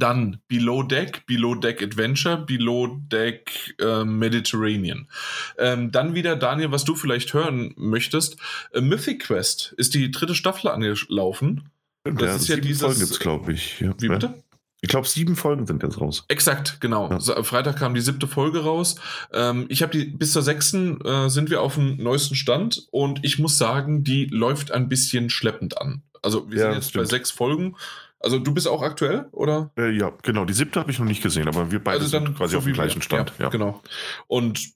Dann 0.00 0.40
Below 0.46 0.84
Deck, 0.84 1.26
Below 1.26 1.56
Deck 1.56 1.82
Adventure, 1.82 2.36
Below 2.38 3.00
Deck 3.10 3.74
äh, 3.80 4.04
Mediterranean. 4.04 5.08
Ähm, 5.58 5.90
dann 5.90 6.14
wieder, 6.14 6.36
Daniel, 6.36 6.70
was 6.70 6.84
du 6.84 6.94
vielleicht 6.94 7.34
hören 7.34 7.74
möchtest. 7.76 8.36
Äh, 8.72 8.80
Mythic 8.80 9.24
Quest 9.24 9.74
ist 9.76 9.94
die 9.94 10.12
dritte 10.12 10.36
Staffel 10.36 10.68
angelaufen. 10.70 11.70
Das 12.04 12.42
ist 12.42 12.48
ja 12.48 12.54
sieben 12.54 12.66
dieses- 12.68 12.82
Folgen 12.82 13.00
gibt's, 13.00 13.18
glaube 13.18 13.52
ich. 13.52 13.80
Ja. 13.80 13.92
Wie 13.98 14.06
Ja. 14.06 14.12
bitte? 14.12 14.42
Ich 14.80 14.88
glaube, 14.88 15.08
sieben 15.08 15.34
Folgen 15.34 15.66
sind 15.66 15.82
jetzt 15.82 16.00
raus. 16.00 16.24
Exakt, 16.28 16.80
genau. 16.80 17.10
Ja. 17.10 17.42
Freitag 17.42 17.76
kam 17.80 17.94
die 17.94 18.00
siebte 18.00 18.28
Folge 18.28 18.60
raus. 18.60 18.94
Ähm, 19.32 19.66
ich 19.68 19.82
habe 19.82 19.90
die 19.98 20.04
bis 20.04 20.32
zur 20.32 20.42
sechsten 20.42 21.00
äh, 21.04 21.28
sind 21.28 21.50
wir 21.50 21.60
auf 21.62 21.74
dem 21.74 21.96
neuesten 21.96 22.36
Stand 22.36 22.86
und 22.92 23.24
ich 23.24 23.40
muss 23.40 23.58
sagen, 23.58 24.04
die 24.04 24.26
läuft 24.26 24.70
ein 24.70 24.88
bisschen 24.88 25.30
schleppend 25.30 25.80
an. 25.80 26.02
Also 26.22 26.50
wir 26.50 26.58
Ja, 26.58 26.64
sind 26.64 26.74
jetzt 26.74 26.86
bei 26.86 26.90
stimmt. 27.00 27.08
sechs 27.08 27.30
Folgen. 27.30 27.76
Also 28.20 28.38
du 28.38 28.52
bist 28.52 28.66
auch 28.66 28.82
aktuell, 28.82 29.26
oder? 29.32 29.70
Äh, 29.78 29.90
ja, 29.90 30.12
genau. 30.22 30.44
Die 30.44 30.52
siebte 30.52 30.80
habe 30.80 30.90
ich 30.90 30.98
noch 30.98 31.06
nicht 31.06 31.22
gesehen, 31.22 31.46
aber 31.48 31.70
wir 31.70 31.82
beide 31.82 32.04
sind 32.04 32.36
quasi 32.36 32.52
so 32.52 32.58
auf 32.58 32.64
dem 32.64 32.72
gleichen 32.72 33.00
Stand. 33.02 33.32
Ja, 33.38 33.44
Ja, 33.44 33.50
genau. 33.50 33.80
Und 34.26 34.72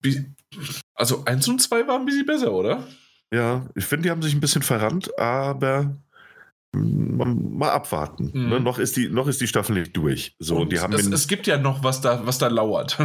wie, 0.00 0.24
also 0.94 1.24
eins 1.26 1.46
und 1.48 1.60
zwei 1.60 1.86
waren 1.86 2.02
ein 2.02 2.06
bisschen 2.06 2.26
besser, 2.26 2.52
oder? 2.52 2.86
Ja, 3.32 3.66
ich 3.74 3.84
finde, 3.84 4.04
die 4.04 4.10
haben 4.10 4.22
sich 4.22 4.32
ein 4.34 4.40
bisschen 4.40 4.62
verrannt, 4.62 5.18
aber 5.18 5.94
mal, 6.72 7.70
abwarten. 7.70 8.30
Mhm. 8.32 8.48
Ne? 8.48 8.60
Noch, 8.60 8.78
ist 8.78 8.96
die, 8.96 9.08
noch 9.08 9.26
ist 9.26 9.40
die 9.40 9.48
Staffel 9.48 9.78
nicht 9.78 9.96
durch. 9.96 10.34
So, 10.38 10.58
und, 10.58 10.72
die 10.72 10.80
haben 10.80 10.92
es, 10.94 11.06
es 11.06 11.28
gibt 11.28 11.46
ja 11.46 11.58
noch 11.58 11.82
was 11.84 12.00
da, 12.00 12.26
was 12.26 12.38
da 12.38 12.48
lauert. 12.48 12.98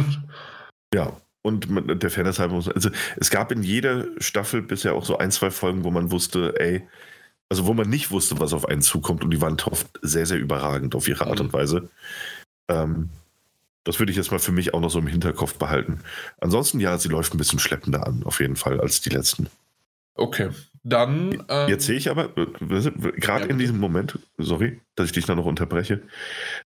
ja. 0.94 1.12
Und 1.42 1.68
der 2.02 2.10
Fairness 2.10 2.38
halber 2.38 2.54
muss, 2.54 2.70
also 2.70 2.88
es 3.18 3.28
gab 3.28 3.52
in 3.52 3.62
jeder 3.62 4.06
Staffel 4.16 4.62
bisher 4.62 4.94
auch 4.94 5.04
so 5.04 5.18
ein, 5.18 5.30
zwei 5.30 5.50
Folgen, 5.50 5.84
wo 5.84 5.90
man 5.90 6.10
wusste, 6.10 6.54
ey, 6.58 6.88
also 7.48 7.66
wo 7.66 7.74
man 7.74 7.88
nicht 7.88 8.10
wusste, 8.10 8.38
was 8.40 8.52
auf 8.52 8.66
einen 8.68 8.82
zukommt 8.82 9.22
und 9.24 9.30
die 9.30 9.40
waren 9.40 9.56
oft 9.70 9.86
sehr, 10.02 10.26
sehr 10.26 10.38
überragend 10.38 10.94
auf 10.94 11.08
ihre 11.08 11.26
Art 11.26 11.38
Mhm. 11.38 11.46
und 11.46 11.52
Weise. 11.52 11.88
Ähm, 12.68 13.10
das 13.84 13.98
würde 13.98 14.10
ich 14.12 14.16
jetzt 14.16 14.30
mal 14.30 14.38
für 14.38 14.52
mich 14.52 14.72
auch 14.72 14.80
noch 14.80 14.90
so 14.90 14.98
im 14.98 15.06
Hinterkopf 15.06 15.54
behalten. 15.56 16.00
Ansonsten, 16.40 16.80
ja, 16.80 16.96
sie 16.98 17.08
läuft 17.10 17.34
ein 17.34 17.38
bisschen 17.38 17.58
schleppender 17.58 18.06
an, 18.06 18.22
auf 18.24 18.40
jeden 18.40 18.56
Fall, 18.56 18.80
als 18.80 19.02
die 19.02 19.10
letzten. 19.10 19.48
Okay, 20.14 20.50
dann. 20.84 21.44
ähm, 21.48 21.68
Jetzt 21.68 21.84
sehe 21.86 21.96
ich 21.96 22.08
aber, 22.08 22.36
äh, 22.38 22.46
gerade 23.20 23.44
Ja, 23.44 23.50
in 23.50 23.58
diesem 23.58 23.78
Moment, 23.78 24.18
sorry, 24.38 24.80
dass 24.94 25.06
ich 25.06 25.12
dich 25.12 25.26
da 25.26 25.34
noch 25.34 25.44
unterbreche, 25.44 26.02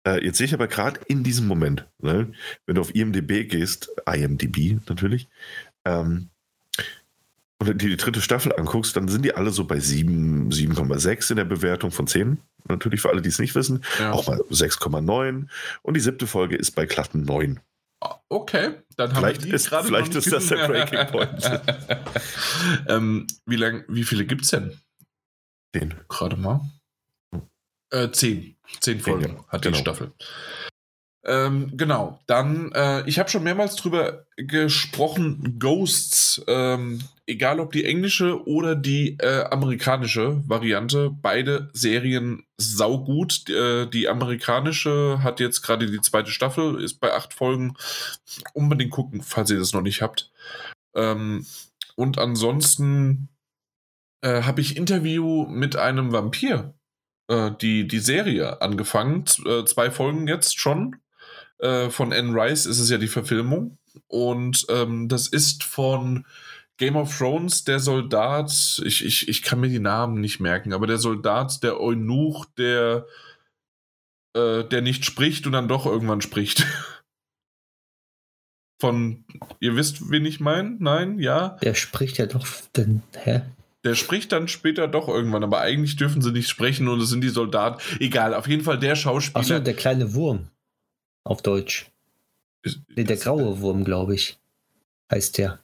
äh, 0.05 0.23
jetzt 0.23 0.37
sehe 0.37 0.45
ich 0.45 0.53
aber 0.53 0.67
gerade 0.67 0.99
in 1.07 1.23
diesem 1.23 1.47
Moment, 1.47 1.85
ne, 1.99 2.31
wenn 2.65 2.75
du 2.75 2.81
auf 2.81 2.93
IMDB 2.93 3.45
gehst, 3.47 3.89
IMDB 4.05 4.79
natürlich, 4.87 5.27
ähm, 5.85 6.29
und 7.59 7.81
dir 7.81 7.89
die 7.89 7.97
dritte 7.97 8.21
Staffel 8.21 8.53
anguckst, 8.53 8.95
dann 8.95 9.07
sind 9.07 9.23
die 9.25 9.33
alle 9.35 9.51
so 9.51 9.65
bei 9.65 9.79
7, 9.79 10.49
7,6 10.51 11.31
in 11.31 11.37
der 11.37 11.45
Bewertung 11.45 11.91
von 11.91 12.07
10. 12.07 12.39
Natürlich 12.69 13.01
für 13.01 13.09
alle, 13.09 13.21
die 13.21 13.29
es 13.29 13.39
nicht 13.39 13.55
wissen. 13.55 13.83
ja. 13.99 14.11
Auch 14.11 14.27
mal 14.27 14.39
6,9. 14.51 15.47
Und 15.81 15.93
die 15.93 15.99
siebte 16.01 16.27
Folge 16.27 16.55
ist 16.55 16.71
bei 16.71 16.85
glatten 16.85 17.23
9. 17.23 17.59
Okay, 18.29 18.75
dann 18.95 19.09
haben 19.09 19.17
Vielleicht 19.17 19.41
wir 19.43 19.49
die 19.49 19.55
ist- 19.55 19.69
gerade 19.69 19.87
vielleicht 19.87 20.13
ist 20.13 20.31
das 20.31 20.47
der. 20.47 20.67
Breaking 20.67 21.07
Point. 21.07 21.61
ähm, 22.87 23.25
wie, 23.45 23.55
lang, 23.55 23.85
wie 23.87 24.03
viele 24.03 24.25
gibt 24.25 24.43
es 24.43 24.51
denn? 24.51 24.77
10. 25.75 25.95
Gerade 26.07 26.35
mal. 26.37 26.61
Äh, 27.89 28.11
zehn. 28.11 28.55
Zehn 28.81 28.99
Folgen 28.99 29.37
ja, 29.37 29.45
hat 29.47 29.61
genau. 29.61 29.75
die 29.77 29.81
Staffel. 29.81 30.11
Ähm, 31.29 31.73
genau, 31.75 32.21
dann, 32.25 32.71
äh, 32.71 33.03
ich 33.05 33.19
habe 33.19 33.29
schon 33.29 33.43
mehrmals 33.43 33.75
drüber 33.75 34.25
gesprochen, 34.37 35.57
Ghosts, 35.59 36.41
ähm, 36.47 37.03
egal 37.25 37.59
ob 37.59 37.73
die 37.73 37.83
englische 37.83 38.47
oder 38.47 38.75
die 38.75 39.17
äh, 39.19 39.43
amerikanische 39.43 40.41
Variante, 40.47 41.09
beide 41.09 41.69
Serien 41.73 42.45
saugut. 42.55 43.49
Äh, 43.49 43.87
die 43.87 44.07
amerikanische 44.07 45.21
hat 45.21 45.41
jetzt 45.41 45.63
gerade 45.63 45.91
die 45.91 45.99
zweite 45.99 46.31
Staffel, 46.31 46.81
ist 46.81 47.01
bei 47.01 47.11
acht 47.11 47.33
Folgen. 47.33 47.75
Unbedingt 48.53 48.91
gucken, 48.91 49.21
falls 49.21 49.51
ihr 49.51 49.59
das 49.59 49.73
noch 49.73 49.81
nicht 49.81 50.01
habt. 50.01 50.31
Ähm, 50.95 51.45
und 51.97 52.19
ansonsten 52.19 53.27
äh, 54.21 54.43
habe 54.43 54.61
ich 54.61 54.77
Interview 54.77 55.45
mit 55.47 55.75
einem 55.75 56.13
Vampir 56.13 56.73
äh, 57.29 57.51
die, 57.61 57.85
die 57.85 57.99
Serie 57.99 58.61
angefangen. 58.61 59.25
Äh, 59.45 59.65
zwei 59.65 59.91
Folgen 59.91 60.29
jetzt 60.29 60.57
schon. 60.57 60.95
Äh, 61.59 61.89
von 61.89 62.13
Anne 62.13 62.33
Rice 62.33 62.65
ist 62.65 62.79
es 62.79 62.89
ja 62.89 62.97
die 62.97 63.07
Verfilmung. 63.07 63.77
Und 64.07 64.65
ähm, 64.69 65.07
das 65.07 65.27
ist 65.27 65.63
von 65.63 66.25
Game 66.77 66.95
of 66.95 67.17
Thrones, 67.17 67.63
der 67.63 67.79
Soldat, 67.79 68.81
ich, 68.85 69.03
ich, 69.03 69.27
ich 69.27 69.41
kann 69.41 69.59
mir 69.59 69.69
die 69.69 69.79
Namen 69.79 70.21
nicht 70.21 70.39
merken, 70.39 70.73
aber 70.73 70.85
der 70.85 70.99
Soldat, 70.99 71.63
der 71.63 71.81
Eunuch, 71.81 72.45
der, 72.57 73.07
äh, 74.35 74.63
der 74.63 74.81
nicht 74.81 75.03
spricht 75.03 75.47
und 75.47 75.53
dann 75.53 75.67
doch 75.67 75.87
irgendwann 75.87 76.21
spricht. 76.21 76.65
Von, 78.79 79.25
ihr 79.59 79.75
wisst, 79.75 80.11
wen 80.11 80.23
ich 80.25 80.39
meine? 80.39 80.77
Nein? 80.79 81.17
Ja? 81.17 81.57
Der 81.63 81.73
spricht 81.73 82.19
ja 82.19 82.27
doch. 82.27 82.45
Den, 82.75 83.01
hä? 83.15 83.41
Der 83.83 83.95
spricht 83.95 84.31
dann 84.31 84.47
später 84.47 84.87
doch 84.87 85.07
irgendwann, 85.07 85.43
aber 85.43 85.61
eigentlich 85.61 85.95
dürfen 85.95 86.21
sie 86.21 86.31
nicht 86.31 86.47
sprechen 86.49 86.87
und 86.87 87.01
es 87.01 87.09
sind 87.09 87.21
die 87.21 87.29
Soldaten. 87.29 87.81
Egal, 87.99 88.35
auf 88.35 88.47
jeden 88.47 88.63
Fall 88.63 88.77
der 88.77 88.95
Schauspieler. 88.95 89.39
Achso, 89.39 89.59
der 89.59 89.73
kleine 89.73 90.13
Wurm. 90.13 90.51
Auf 91.27 91.41
Deutsch. 91.41 91.91
ist- 92.63 92.79
Nee, 92.95 93.03
der 93.03 93.17
graue 93.17 93.59
Wurm, 93.61 93.83
glaube 93.83 94.15
ich. 94.15 94.39
Heißt 95.11 95.37
der. 95.37 95.59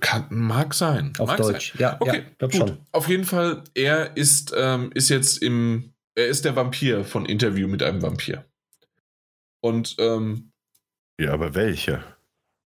Kann, 0.00 0.26
mag 0.30 0.72
sein. 0.74 1.12
Auf 1.18 1.28
mag 1.28 1.36
Deutsch. 1.38 1.74
Ja, 1.78 1.96
Okay, 2.00 2.18
ja, 2.24 2.24
glaub 2.38 2.50
gut. 2.50 2.60
schon. 2.60 2.78
Auf 2.92 3.08
jeden 3.08 3.24
Fall, 3.24 3.62
er 3.74 4.16
ist, 4.16 4.52
ähm, 4.56 4.90
ist 4.94 5.08
jetzt 5.10 5.42
im, 5.42 5.92
er 6.14 6.26
ist 6.28 6.44
der 6.46 6.56
Vampir 6.56 7.04
von 7.04 7.26
Interview 7.26 7.68
mit 7.68 7.82
einem 7.82 8.00
Vampir. 8.02 8.44
Und 9.60 9.96
ähm, 9.98 10.50
Ja, 11.20 11.32
aber 11.32 11.54
welche? 11.54 12.02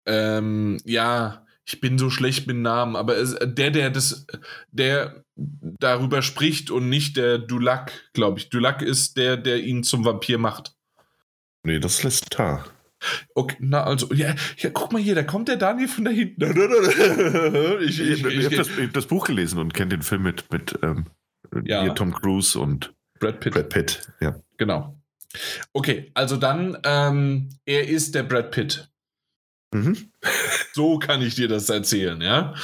ähm, 0.07 0.79
ja, 0.85 1.45
ich 1.65 1.81
bin 1.81 1.99
so 1.99 2.11
schlecht 2.11 2.47
mit 2.47 2.57
Namen, 2.59 2.95
aber 2.95 3.17
es, 3.17 3.37
der, 3.41 3.71
der 3.73 3.91
das, 3.91 4.25
der 4.71 5.25
darüber 5.37 6.23
spricht 6.23 6.71
und 6.71 6.89
nicht 6.89 7.17
der 7.17 7.39
Dulac, 7.39 7.93
glaube 8.13 8.39
ich. 8.39 8.49
Dulac 8.51 8.83
ist 8.83 9.17
der, 9.17 9.37
der 9.37 9.59
ihn 9.65 9.83
zum 9.83 10.05
Vampir 10.05 10.39
macht. 10.39 10.76
Nee, 11.67 11.81
das 11.81 11.95
ist 11.95 12.05
Lestar. 12.05 12.65
Okay, 13.35 13.57
na 13.59 13.83
also, 13.83 14.13
ja, 14.15 14.35
ja, 14.57 14.71
guck 14.71 14.93
mal 14.93 15.03
hier, 15.03 15.17
da 15.17 15.25
kommt 15.25 15.49
der 15.49 15.57
Daniel 15.57 15.89
von 15.89 16.05
da 16.05 16.13
hinten. 16.13 16.43
Ich, 17.83 18.01
ich, 18.01 18.25
ich, 18.25 18.45
habe 18.45 18.57
das, 18.57 18.69
hab 18.71 18.93
das, 18.93 19.07
Buch 19.07 19.27
gelesen 19.27 19.59
und 19.59 19.75
kenne 19.75 19.91
den 19.91 20.03
Film 20.03 20.23
mit, 20.23 20.51
mit 20.53 20.79
ähm, 20.83 21.07
Ja. 21.65 21.89
Tom 21.91 22.15
Cruise 22.15 22.59
und 22.59 22.95
Brad 23.19 23.41
Pitt. 23.41 23.53
Brad 23.53 23.69
Pitt. 23.69 24.13
Ja. 24.21 24.41
Genau. 24.59 24.97
Okay, 25.73 26.11
also 26.15 26.37
dann, 26.37 26.79
ähm, 26.85 27.49
er 27.65 27.89
ist 27.89 28.15
der 28.15 28.23
Brad 28.23 28.53
Pitt. 28.53 28.89
Mhm. 29.75 30.11
So 30.73 30.99
kann 31.01 31.21
ich 31.21 31.35
dir 31.35 31.49
das 31.49 31.69
erzählen, 31.69 32.21
ja? 32.21 32.55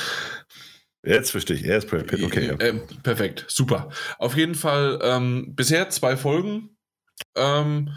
Jetzt 1.05 1.33
verstehe 1.33 1.57
ich. 1.57 1.65
Er 1.65 1.79
ist 1.79 1.89
Brad 1.89 2.07
Pitt. 2.07 2.23
Okay, 2.23 2.47
ja. 2.47 2.55
Äh, 2.55 2.75
perfekt, 3.03 3.47
super. 3.49 3.91
Auf 4.19 4.37
jeden 4.37 4.55
Fall 4.55 5.01
ähm, 5.03 5.55
bisher 5.57 5.91
zwei 5.91 6.17
Folgen. 6.17 6.77
Ähm, 7.37 7.91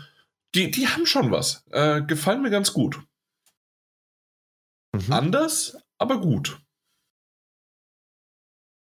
die, 0.56 0.72
die 0.72 0.88
haben 0.88 1.06
schon 1.06 1.32
was. 1.32 1.64
Äh, 1.72 2.02
gefallen 2.04 2.42
mir 2.42 2.50
ganz 2.50 2.74
gut. 2.74 3.00
Mhm. 4.94 5.12
Anders, 5.14 5.78
aber 5.98 6.20
gut. 6.22 6.60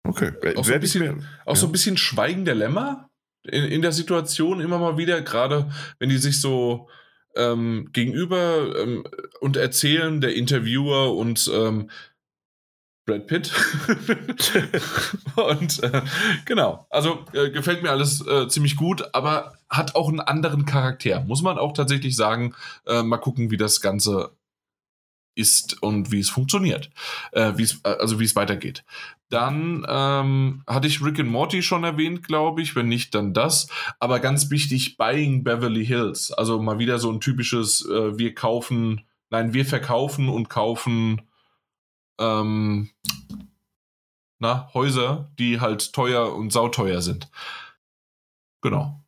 Okay. 0.05 0.33
Auch 0.55 0.65
so 0.65 0.73
ein 0.73 0.79
bisschen- 0.81 1.27
Auch 1.45 1.55
so 1.55 1.65
ein 1.67 1.71
bisschen 1.71 1.97
Schweigen 1.97 2.45
der 2.45 2.55
Lämmer 2.55 3.09
in, 3.43 3.63
in 3.65 3.81
der 3.81 3.91
Situation 3.91 4.59
immer 4.59 4.77
mal 4.79 4.97
wieder, 4.97 5.21
gerade 5.21 5.71
wenn 5.99 6.09
die 6.09 6.17
sich 6.17 6.39
so 6.41 6.89
ähm, 7.35 7.89
gegenüber 7.93 8.79
ähm, 8.79 9.05
und 9.39 9.57
erzählen, 9.57 10.21
der 10.21 10.35
Interviewer 10.35 11.15
und 11.15 11.49
ähm, 11.53 11.89
Brad 13.05 13.27
Pitt. 13.27 13.51
und 15.35 15.83
äh, 15.83 16.01
genau, 16.45 16.85
also 16.89 17.25
äh, 17.33 17.49
gefällt 17.49 17.83
mir 17.83 17.91
alles 17.91 18.25
äh, 18.25 18.47
ziemlich 18.47 18.75
gut, 18.75 19.03
aber 19.13 19.57
hat 19.69 19.95
auch 19.95 20.07
einen 20.07 20.21
anderen 20.21 20.65
Charakter, 20.65 21.23
muss 21.25 21.41
man 21.41 21.57
auch 21.57 21.73
tatsächlich 21.73 22.15
sagen. 22.15 22.55
Äh, 22.87 23.03
mal 23.03 23.17
gucken, 23.17 23.51
wie 23.51 23.57
das 23.57 23.81
Ganze 23.81 24.31
ist 25.35 25.81
und 25.81 26.11
wie 26.11 26.19
es 26.19 26.29
funktioniert, 26.29 26.91
äh, 27.31 27.53
wie 27.55 27.63
äh, 27.63 27.97
also 27.99 28.19
wie 28.19 28.25
es 28.25 28.35
weitergeht. 28.35 28.83
Dann 29.29 29.85
ähm, 29.89 30.63
hatte 30.67 30.87
ich 30.87 31.03
Rick 31.03 31.19
and 31.19 31.29
Morty 31.29 31.63
schon 31.63 31.83
erwähnt, 31.83 32.23
glaube 32.23 32.61
ich. 32.61 32.75
Wenn 32.75 32.87
nicht, 32.87 33.15
dann 33.15 33.33
das. 33.33 33.67
Aber 33.99 34.19
ganz 34.19 34.51
wichtig, 34.51 34.97
Buying 34.97 35.43
Beverly 35.43 35.85
Hills. 35.85 36.31
Also 36.31 36.61
mal 36.61 36.77
wieder 36.77 36.99
so 36.99 37.11
ein 37.11 37.19
typisches, 37.19 37.83
äh, 37.89 38.17
wir 38.17 38.35
kaufen, 38.35 39.01
nein, 39.29 39.53
wir 39.53 39.65
verkaufen 39.65 40.29
und 40.29 40.49
kaufen 40.49 41.23
ähm, 42.19 42.89
na, 44.39 44.69
Häuser, 44.73 45.31
die 45.39 45.59
halt 45.59 45.93
teuer 45.93 46.33
und 46.35 46.51
sauteuer 46.51 47.01
sind. 47.01 47.29
Genau. 48.61 49.03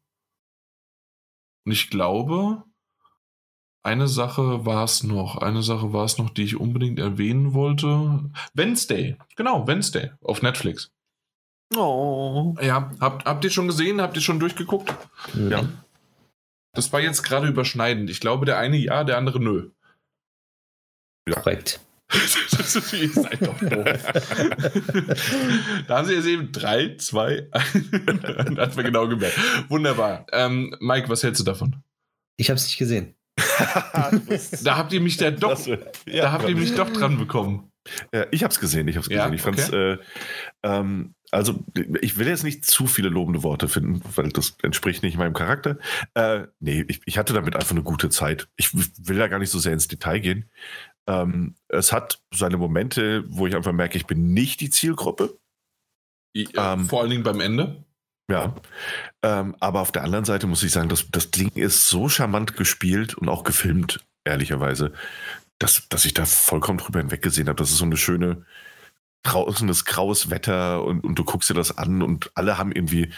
Und 1.66 1.72
ich 1.72 1.90
glaube, 1.90 2.64
eine 3.84 4.08
Sache 4.08 4.66
war 4.66 4.84
es 4.84 5.04
noch, 5.04 5.38
eine 5.38 5.62
Sache 5.62 5.94
war 5.94 6.06
es 6.06 6.18
noch, 6.18 6.30
die 6.30 6.44
ich 6.44 6.56
unbedingt 6.60 7.00
erwähnen 7.00 7.54
wollte. 7.54 8.32
Wednesday, 8.54 9.18
genau, 9.36 9.68
Wednesday 9.68 10.12
auf 10.22 10.42
Netflix. 10.42 10.92
Oh. 11.76 12.56
Ja, 12.62 12.92
habt, 13.00 13.26
habt 13.26 13.44
ihr 13.44 13.50
schon 13.50 13.68
gesehen? 13.68 14.02
Habt 14.02 14.16
ihr 14.16 14.22
schon 14.22 14.40
durchgeguckt? 14.40 14.94
Ja. 15.50 15.68
Das 16.74 16.92
war 16.94 17.00
jetzt 17.00 17.24
gerade 17.24 17.48
überschneidend. 17.48 18.10
Ich 18.10 18.20
glaube, 18.20 18.46
der 18.46 18.58
eine 18.58 18.78
ja, 18.78 19.04
der 19.04 19.18
andere 19.18 19.40
nö. 19.40 19.72
Korrekt. 21.30 21.80
Ihr 22.14 23.10
seid 23.10 23.42
doch 23.42 23.58
doof. 23.60 24.04
da 25.88 25.98
haben 25.98 26.08
sie 26.08 26.14
jetzt 26.14 26.28
eben 26.28 26.52
3, 26.52 26.96
2, 26.98 27.48
hat 27.54 28.76
man 28.76 28.86
genau 28.86 29.08
gemerkt. 29.08 29.38
Wunderbar. 29.70 30.26
Ähm, 30.32 30.76
Mike, 30.80 31.10
was 31.10 31.24
hältst 31.24 31.40
du 31.42 31.46
davon? 31.46 31.78
Ich 32.38 32.50
habe 32.50 32.58
es 32.58 32.66
nicht 32.66 32.78
gesehen. 32.78 33.16
Da 34.64 34.78
habt 34.78 34.94
ihr 34.94 35.02
mich 35.02 35.18
da 35.18 35.32
doch, 35.32 35.60
da 36.06 36.32
habt 36.32 36.48
ihr 36.48 36.56
mich 36.56 36.74
doch 36.76 36.90
dran 36.92 37.18
bekommen. 37.18 37.72
Ja, 38.14 38.26
ich 38.32 38.44
habe 38.44 38.52
es 38.52 38.60
gesehen, 38.60 38.88
ich 38.88 38.96
habe 38.96 39.06
es 39.06 39.12
Ja, 39.12 39.28
gesehen. 39.28 39.34
Ich 39.36 39.42
fand's, 39.42 39.70
äh, 39.70 39.98
ähm, 40.64 41.14
also 41.32 41.64
ich 42.02 42.18
will 42.18 42.28
jetzt 42.28 42.44
nicht 42.44 42.66
zu 42.66 42.88
viele 42.88 43.10
lobende 43.10 43.44
Worte 43.44 43.68
finden, 43.68 44.02
weil 44.16 44.30
das 44.30 44.56
entspricht 44.64 45.04
nicht 45.04 45.18
meinem 45.18 45.34
Charakter. 45.34 45.78
Äh, 46.14 46.48
nee, 46.60 46.86
ich, 46.88 47.02
ich 47.06 47.18
hatte 47.18 47.34
damit 47.34 47.56
einfach 47.56 47.72
eine 47.72 47.84
gute 47.84 48.10
Zeit. 48.10 48.48
Ich 48.56 48.74
will 48.74 49.18
da 49.18 49.28
gar 49.28 49.40
nicht 49.40 49.52
so 49.52 49.60
sehr 49.60 49.74
ins 49.74 49.88
Detail 49.88 50.20
gehen. 50.20 50.50
Ähm, 51.08 51.56
es 51.68 51.92
hat 51.92 52.20
seine 52.34 52.58
Momente, 52.58 53.24
wo 53.28 53.48
ich 53.48 53.56
einfach 53.56 53.72
merke, 53.72 53.98
ich 53.98 54.08
bin 54.08 54.34
nicht 54.34 54.62
die 54.62 54.70
Zielgruppe. 54.70 55.38
Ähm, 56.36 56.86
Vor 56.86 57.02
allen 57.02 57.10
Dingen 57.10 57.24
beim 57.24 57.40
Ende. 57.40 57.84
Ja. 58.30 58.56
Ähm, 59.22 59.56
aber 59.60 59.82
auf 59.82 59.92
der 59.92 60.04
anderen 60.04 60.26
Seite 60.26 60.48
muss 60.48 60.64
ich 60.64 60.72
sagen, 60.72 60.90
das, 60.90 61.10
das 61.12 61.32
Ding 61.32 61.52
ist 61.54 61.88
so 61.88 62.10
charmant 62.10 62.56
gespielt 62.56 63.14
und 63.16 63.30
auch 63.30 63.44
gefilmt, 63.44 64.04
ehrlicherweise, 64.24 64.94
dass, 65.60 65.88
dass 65.90 66.06
ich 66.06 66.14
da 66.14 66.26
vollkommen 66.26 66.80
drüber 66.80 67.00
hinweggesehen 67.00 67.48
habe. 67.48 67.58
Das 67.58 67.70
ist 67.70 67.78
so 67.78 67.86
eine 67.86 67.98
schöne, 67.98 68.46
draußen 69.24 69.70
ist 69.70 69.86
graues 69.86 70.30
Wetter 70.30 70.84
und, 70.84 71.04
und 71.04 71.16
du 71.16 71.24
guckst 71.24 71.50
dir 71.50 71.54
das 71.54 71.78
an 71.78 72.02
und 72.02 72.32
alle 72.36 72.58
haben 72.58 72.72
irgendwie 72.72 73.12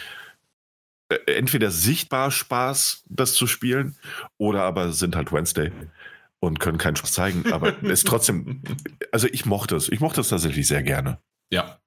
äh, 1.08 1.16
entweder 1.36 1.70
sichtbar 1.70 2.30
Spaß, 2.30 3.04
das 3.08 3.34
zu 3.34 3.46
spielen, 3.46 3.96
oder 4.36 4.62
aber 4.62 4.92
sind 4.92 5.16
halt 5.16 5.32
Wednesday 5.32 5.72
und 6.40 6.60
können 6.60 6.78
keinen 6.78 6.96
Spaß 6.96 7.12
zeigen. 7.12 7.52
Aber 7.52 7.74
es 7.82 7.90
ist 7.90 8.06
trotzdem, 8.06 8.62
also 9.12 9.26
ich 9.32 9.46
mochte 9.46 9.76
es. 9.76 9.88
Ich 9.88 10.00
mochte 10.00 10.20
es 10.20 10.28
tatsächlich 10.28 10.66
sehr 10.66 10.82
gerne. 10.82 11.18
Ja, 11.50 11.80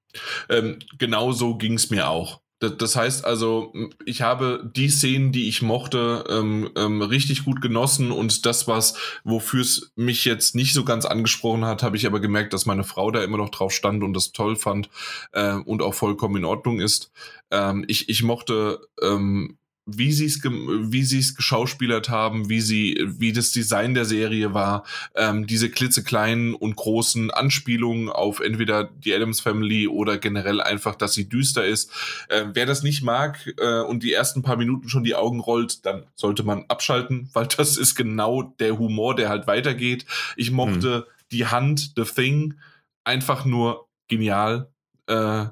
ähm, 0.50 0.80
genau 0.98 1.32
so 1.32 1.56
ging 1.56 1.74
es 1.74 1.90
mir 1.90 2.10
auch. 2.10 2.42
Das, 2.62 2.78
das 2.78 2.96
heißt 2.96 3.26
also, 3.26 3.74
ich 4.06 4.22
habe 4.22 4.72
die 4.76 4.90
Szenen, 4.90 5.32
die 5.32 5.50
ich 5.50 5.62
mochte, 5.62 6.24
ähm, 6.30 6.70
ähm, 6.78 7.02
richtig 7.02 7.44
gut 7.44 7.60
genossen 7.60 8.12
und 8.12 8.46
das, 8.46 8.68
was, 8.68 8.96
wofür 9.24 9.62
es 9.62 9.92
mich 9.96 10.26
jetzt 10.26 10.54
nicht 10.54 10.74
so 10.74 10.86
ganz 10.86 11.06
angesprochen 11.06 11.66
hat, 11.66 11.82
habe 11.82 11.98
ich 11.98 12.06
aber 12.06 12.20
gemerkt, 12.20 12.54
dass 12.54 12.68
meine 12.68 12.84
Frau 12.84 13.10
da 13.10 13.24
immer 13.24 13.38
noch 13.38 13.50
drauf 13.50 13.72
stand 13.72 14.04
und 14.04 14.14
das 14.14 14.32
toll 14.32 14.56
fand 14.56 14.90
äh, 15.32 15.54
und 15.54 15.82
auch 15.82 15.96
vollkommen 15.96 16.38
in 16.38 16.46
Ordnung 16.46 16.80
ist. 16.80 17.12
Ähm, 17.50 17.84
ich, 17.88 18.10
ich 18.10 18.22
mochte 18.22 18.88
ähm, 19.02 19.58
wie 19.86 20.12
sie 20.12 20.26
es 20.26 20.42
wie 20.44 21.04
sie 21.04 21.20
es 21.20 21.36
geschauspielert 21.36 22.10
haben, 22.10 22.50
wie 22.50 22.62
sie 22.62 23.04
wie 23.18 23.34
das 23.34 23.52
Design 23.52 23.94
der 23.94 24.06
Serie 24.06 24.54
war, 24.54 24.84
ähm, 25.16 25.48
diese 25.48 25.70
klitzekleinen 25.70 26.54
und 26.54 26.76
großen 26.76 27.32
Anspielungen 27.32 28.10
auf 28.10 28.40
entweder 28.40 28.84
die 28.84 29.14
Adams 29.14 29.40
Family 29.40 29.88
oder 29.88 30.18
generell 30.18 30.62
einfach, 30.62 30.96
dass 30.96 31.14
sie 31.14 31.28
düster 31.28 31.66
ist. 31.66 31.92
Äh, 32.30 32.46
wer 32.54 32.66
das 32.66 32.84
nicht 32.84 33.02
mag 33.02 33.54
äh, 33.58 33.82
und 33.82 34.04
die 34.04 34.14
ersten 34.14 34.44
paar 34.44 34.58
Minuten 34.58 34.88
schon 34.88 35.04
die 35.04 35.16
Augen 35.16 35.40
rollt, 35.40 35.86
dann 35.86 36.06
sollte 36.16 36.44
man 36.44 36.66
abschalten, 36.68 37.30
weil 37.34 37.48
das 37.48 37.78
ist 37.78 37.96
genau 37.96 38.44
der 38.44 38.78
Humor, 38.78 39.16
der 39.16 39.30
halt 39.30 39.48
weitergeht. 39.48 40.06
Ich 40.36 40.52
mochte 40.52 41.08
die 41.32 41.48
Hand, 41.48 41.94
The 41.96 42.04
Thing, 42.04 42.56
einfach 43.04 43.46
nur 43.46 43.88
genial. 44.08 44.70
Äh, 45.08 45.46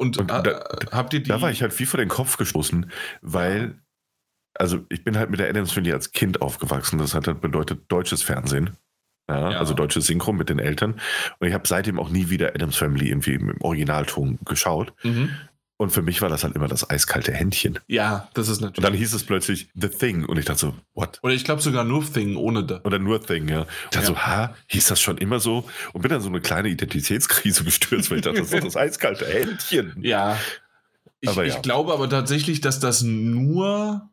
und, 0.00 0.18
Und 0.18 0.30
äh, 0.30 0.42
da- 0.42 0.64
habt 0.92 1.12
ihr 1.14 1.20
die? 1.22 1.28
Da 1.28 1.40
war 1.40 1.50
ich 1.50 1.62
halt 1.62 1.78
wie 1.78 1.86
vor 1.86 1.98
den 1.98 2.08
Kopf 2.08 2.36
gestoßen, 2.36 2.90
weil, 3.22 3.78
also 4.54 4.84
ich 4.88 5.04
bin 5.04 5.16
halt 5.16 5.30
mit 5.30 5.38
der 5.40 5.48
Adams 5.48 5.72
Family 5.72 5.92
als 5.92 6.12
Kind 6.12 6.42
aufgewachsen. 6.42 6.98
Das 6.98 7.14
hat 7.14 7.26
halt 7.26 7.40
bedeutet 7.40 7.82
deutsches 7.88 8.22
Fernsehen. 8.22 8.76
Ja, 9.28 9.50
Ja. 9.52 9.58
Also 9.60 9.74
deutsches 9.74 10.06
Synchro 10.06 10.32
mit 10.32 10.48
den 10.48 10.58
Eltern. 10.58 11.00
Und 11.38 11.46
ich 11.46 11.54
habe 11.54 11.68
seitdem 11.68 12.00
auch 12.00 12.08
nie 12.10 12.30
wieder 12.30 12.48
Adams 12.54 12.76
Family 12.76 13.08
irgendwie 13.08 13.34
im 13.34 13.56
Originalton 13.60 14.38
geschaut. 14.44 14.92
Mhm. 15.04 15.30
Und 15.80 15.92
für 15.92 16.02
mich 16.02 16.20
war 16.20 16.28
das 16.28 16.44
halt 16.44 16.54
immer 16.56 16.68
das 16.68 16.90
eiskalte 16.90 17.32
Händchen. 17.32 17.78
Ja, 17.86 18.28
das 18.34 18.48
ist 18.48 18.58
Und 18.58 18.64
natürlich. 18.64 18.84
dann 18.90 18.92
hieß 18.98 19.14
es 19.14 19.24
plötzlich 19.24 19.70
The 19.74 19.88
Thing. 19.88 20.26
Und 20.26 20.36
ich 20.36 20.44
dachte 20.44 20.60
so, 20.60 20.74
what? 20.92 21.18
Oder 21.22 21.32
ich 21.32 21.42
glaube 21.42 21.62
sogar 21.62 21.84
nur 21.84 22.04
Thing 22.04 22.36
ohne 22.36 22.64
da. 22.64 22.82
Oder 22.84 22.98
nur 22.98 23.22
Thing, 23.24 23.48
ja. 23.48 23.62
Ich 23.84 23.90
dachte 23.96 24.08
Ja. 24.08 24.12
so, 24.12 24.18
ha, 24.18 24.54
hieß 24.66 24.88
das 24.88 25.00
schon 25.00 25.16
immer 25.16 25.40
so? 25.40 25.64
Und 25.94 26.02
bin 26.02 26.10
dann 26.10 26.20
so 26.20 26.28
eine 26.28 26.42
kleine 26.42 26.68
Identitätskrise 26.68 27.64
gestürzt, 27.64 28.10
weil 28.10 28.18
ich 28.18 28.24
dachte, 28.24 28.40
das 28.40 28.52
ist 28.52 28.62
das 28.62 28.76
eiskalte 28.76 29.24
Händchen. 29.26 29.94
Ja. 30.02 30.38
Ich, 31.20 31.30
Aber 31.30 31.46
ja. 31.46 31.54
ich 31.56 31.62
glaube 31.62 31.94
aber 31.94 32.10
tatsächlich, 32.10 32.60
dass 32.60 32.78
das 32.78 33.00
nur. 33.00 34.10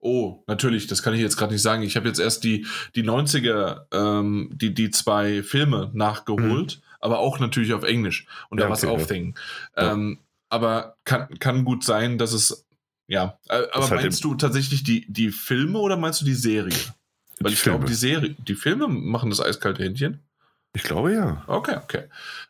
Oh, 0.00 0.44
natürlich, 0.46 0.86
das 0.86 1.02
kann 1.02 1.14
ich 1.14 1.20
jetzt 1.22 1.38
gerade 1.38 1.54
nicht 1.54 1.62
sagen. 1.62 1.82
Ich 1.82 1.96
habe 1.96 2.08
jetzt 2.08 2.20
erst 2.20 2.44
die, 2.44 2.66
die 2.94 3.04
90er, 3.04 3.86
ähm, 3.92 4.50
die, 4.52 4.74
die 4.74 4.90
zwei 4.90 5.42
Filme 5.42 5.90
nachgeholt, 5.94 6.82
aber 7.00 7.20
auch 7.20 7.38
natürlich 7.38 7.72
auf 7.72 7.84
Englisch. 7.84 8.26
Und 8.50 8.60
da 8.60 8.64
Mhm. 8.64 8.66
Ja, 8.66 8.68
war 8.68 8.76
es 8.76 8.84
okay, 8.84 8.92
auch 8.94 8.98
ja. 8.98 9.04
Thing. 9.06 9.34
Ähm, 9.76 10.18
aber 10.50 10.96
kann, 11.04 11.38
kann 11.38 11.64
gut 11.64 11.84
sein, 11.84 12.18
dass 12.18 12.32
es. 12.32 12.66
Ja, 13.08 13.38
aber 13.48 13.88
halt 13.90 14.02
meinst 14.02 14.22
du 14.22 14.34
tatsächlich 14.36 14.82
die, 14.84 15.10
die 15.10 15.30
Filme 15.30 15.78
oder 15.80 15.96
meinst 15.96 16.20
du 16.20 16.24
die 16.24 16.34
Serie? 16.34 16.74
Weil 17.40 17.50
Die 17.50 17.54
ich 17.54 17.62
glaube, 17.62 17.78
Filme. 17.78 17.86
die 17.86 17.94
Serie, 17.94 18.36
die 18.38 18.54
Filme 18.54 18.86
machen 18.86 19.30
das 19.30 19.40
eiskalte 19.40 19.82
Händchen. 19.82 20.20
Ich 20.74 20.84
glaube 20.84 21.12
ja. 21.14 21.42
Okay, 21.48 21.76
okay. 21.82 22.04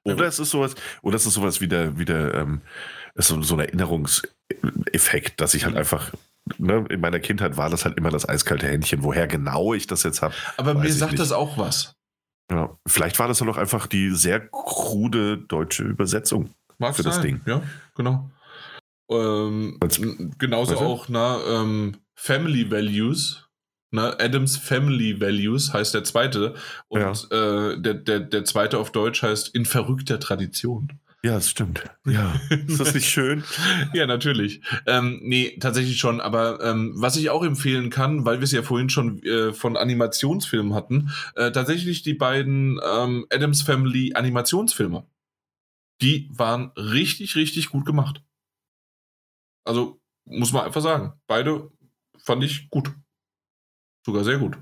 Oder 0.05 0.27
es 0.27 0.39
ist 0.39 0.51
sowas, 0.51 0.74
oder 1.01 1.16
es 1.16 1.24
ist 1.24 1.32
sowas 1.35 1.60
wie 1.62 1.68
der, 1.68 1.98
wie 1.98 2.05
der, 2.05 2.35
ähm, 2.35 2.60
so, 3.14 3.40
so 3.40 3.55
ein 3.55 3.60
Erinnerungseffekt, 3.60 5.40
dass 5.40 5.55
ich 5.55 5.64
halt 5.64 5.74
Mhm. 5.74 5.78
einfach, 5.81 6.12
ne, 6.59 6.85
in 6.90 7.01
meiner 7.01 7.20
Kindheit 7.20 7.56
war 7.56 7.70
das 7.70 7.85
halt 7.85 7.97
immer 7.97 8.10
das 8.10 8.28
eiskalte 8.28 8.66
Händchen. 8.66 9.02
Woher 9.02 9.27
genau 9.27 9.72
ich 9.74 9.86
das 9.86 10.02
jetzt 10.02 10.22
habe, 10.22 10.35
Aber 10.56 10.74
mir 10.74 10.93
sagt 10.93 11.12
nicht. 11.12 11.22
das 11.22 11.32
auch 11.32 11.56
was. 11.59 11.94
ja, 12.51 12.77
vielleicht 12.86 13.18
war 13.18 13.28
das 13.28 13.40
halt 13.40 13.51
auch 13.51 13.56
einfach 13.56 13.86
die 13.86 14.10
sehr 14.10 14.40
krude 14.40 15.39
deutsche 15.39 15.85
Übersetzung. 15.85 16.51
Mag 16.81 16.97
für 16.97 17.02
das 17.05 17.16
sein. 17.16 17.23
Ding. 17.24 17.40
Ja, 17.47 17.62
genau. 17.94 18.31
Ähm, 19.11 19.77
Als- 19.81 20.01
genauso 20.39 20.77
auch, 20.78 21.09
na, 21.09 21.39
ähm, 21.48 21.97
Family 22.15 22.70
Values 22.70 23.47
Ne? 23.93 24.15
Adams 24.20 24.57
Family 24.57 25.20
Values 25.20 25.73
heißt 25.73 25.94
der 25.94 26.05
zweite. 26.05 26.55
Und 26.86 27.01
Ja. 27.01 27.70
äh, 27.73 27.81
der, 27.82 27.94
der, 27.94 28.20
der 28.20 28.44
zweite 28.44 28.78
auf 28.78 28.93
Deutsch 28.93 29.20
heißt 29.24 29.52
In 29.52 29.65
verrückter 29.65 30.20
Tradition. 30.20 30.93
Ja, 31.24 31.32
das 31.35 31.51
stimmt. 31.51 31.82
Ja. 32.07 32.32
Ist 32.69 32.78
das 32.78 32.94
nicht 32.94 33.09
schön? 33.09 33.43
Ja, 33.93 34.07
natürlich. 34.07 34.62
Ähm, 34.86 35.19
nee, 35.24 35.59
tatsächlich 35.59 35.98
schon. 35.98 36.20
Aber 36.20 36.61
ähm, 36.62 36.93
was 36.98 37.16
ich 37.16 37.31
auch 37.31 37.43
empfehlen 37.43 37.90
kann, 37.90 38.24
weil 38.24 38.39
wir 38.39 38.44
es 38.44 38.52
ja 38.52 38.62
vorhin 38.62 38.90
schon 38.90 39.20
äh, 39.24 39.52
von 39.52 39.77
Animationsfilmen 39.77 40.73
hatten, 40.73 41.11
äh, 41.35 41.51
tatsächlich 41.51 42.02
die 42.05 42.15
beiden 42.15 42.78
ähm, 42.89 43.27
Adams 43.32 43.62
Family 43.62 44.12
Animationsfilme. 44.15 45.02
Die 46.02 46.28
waren 46.32 46.70
richtig, 46.77 47.36
richtig 47.36 47.70
gut 47.70 47.85
gemacht. 47.85 48.22
Also, 49.64 50.01
muss 50.24 50.52
man 50.52 50.64
einfach 50.64 50.81
sagen. 50.81 51.20
Beide 51.27 51.70
fand 52.18 52.43
ich 52.44 52.70
gut. 52.70 52.94
Sogar 54.05 54.24
sehr 54.24 54.39
gut. 54.39 54.59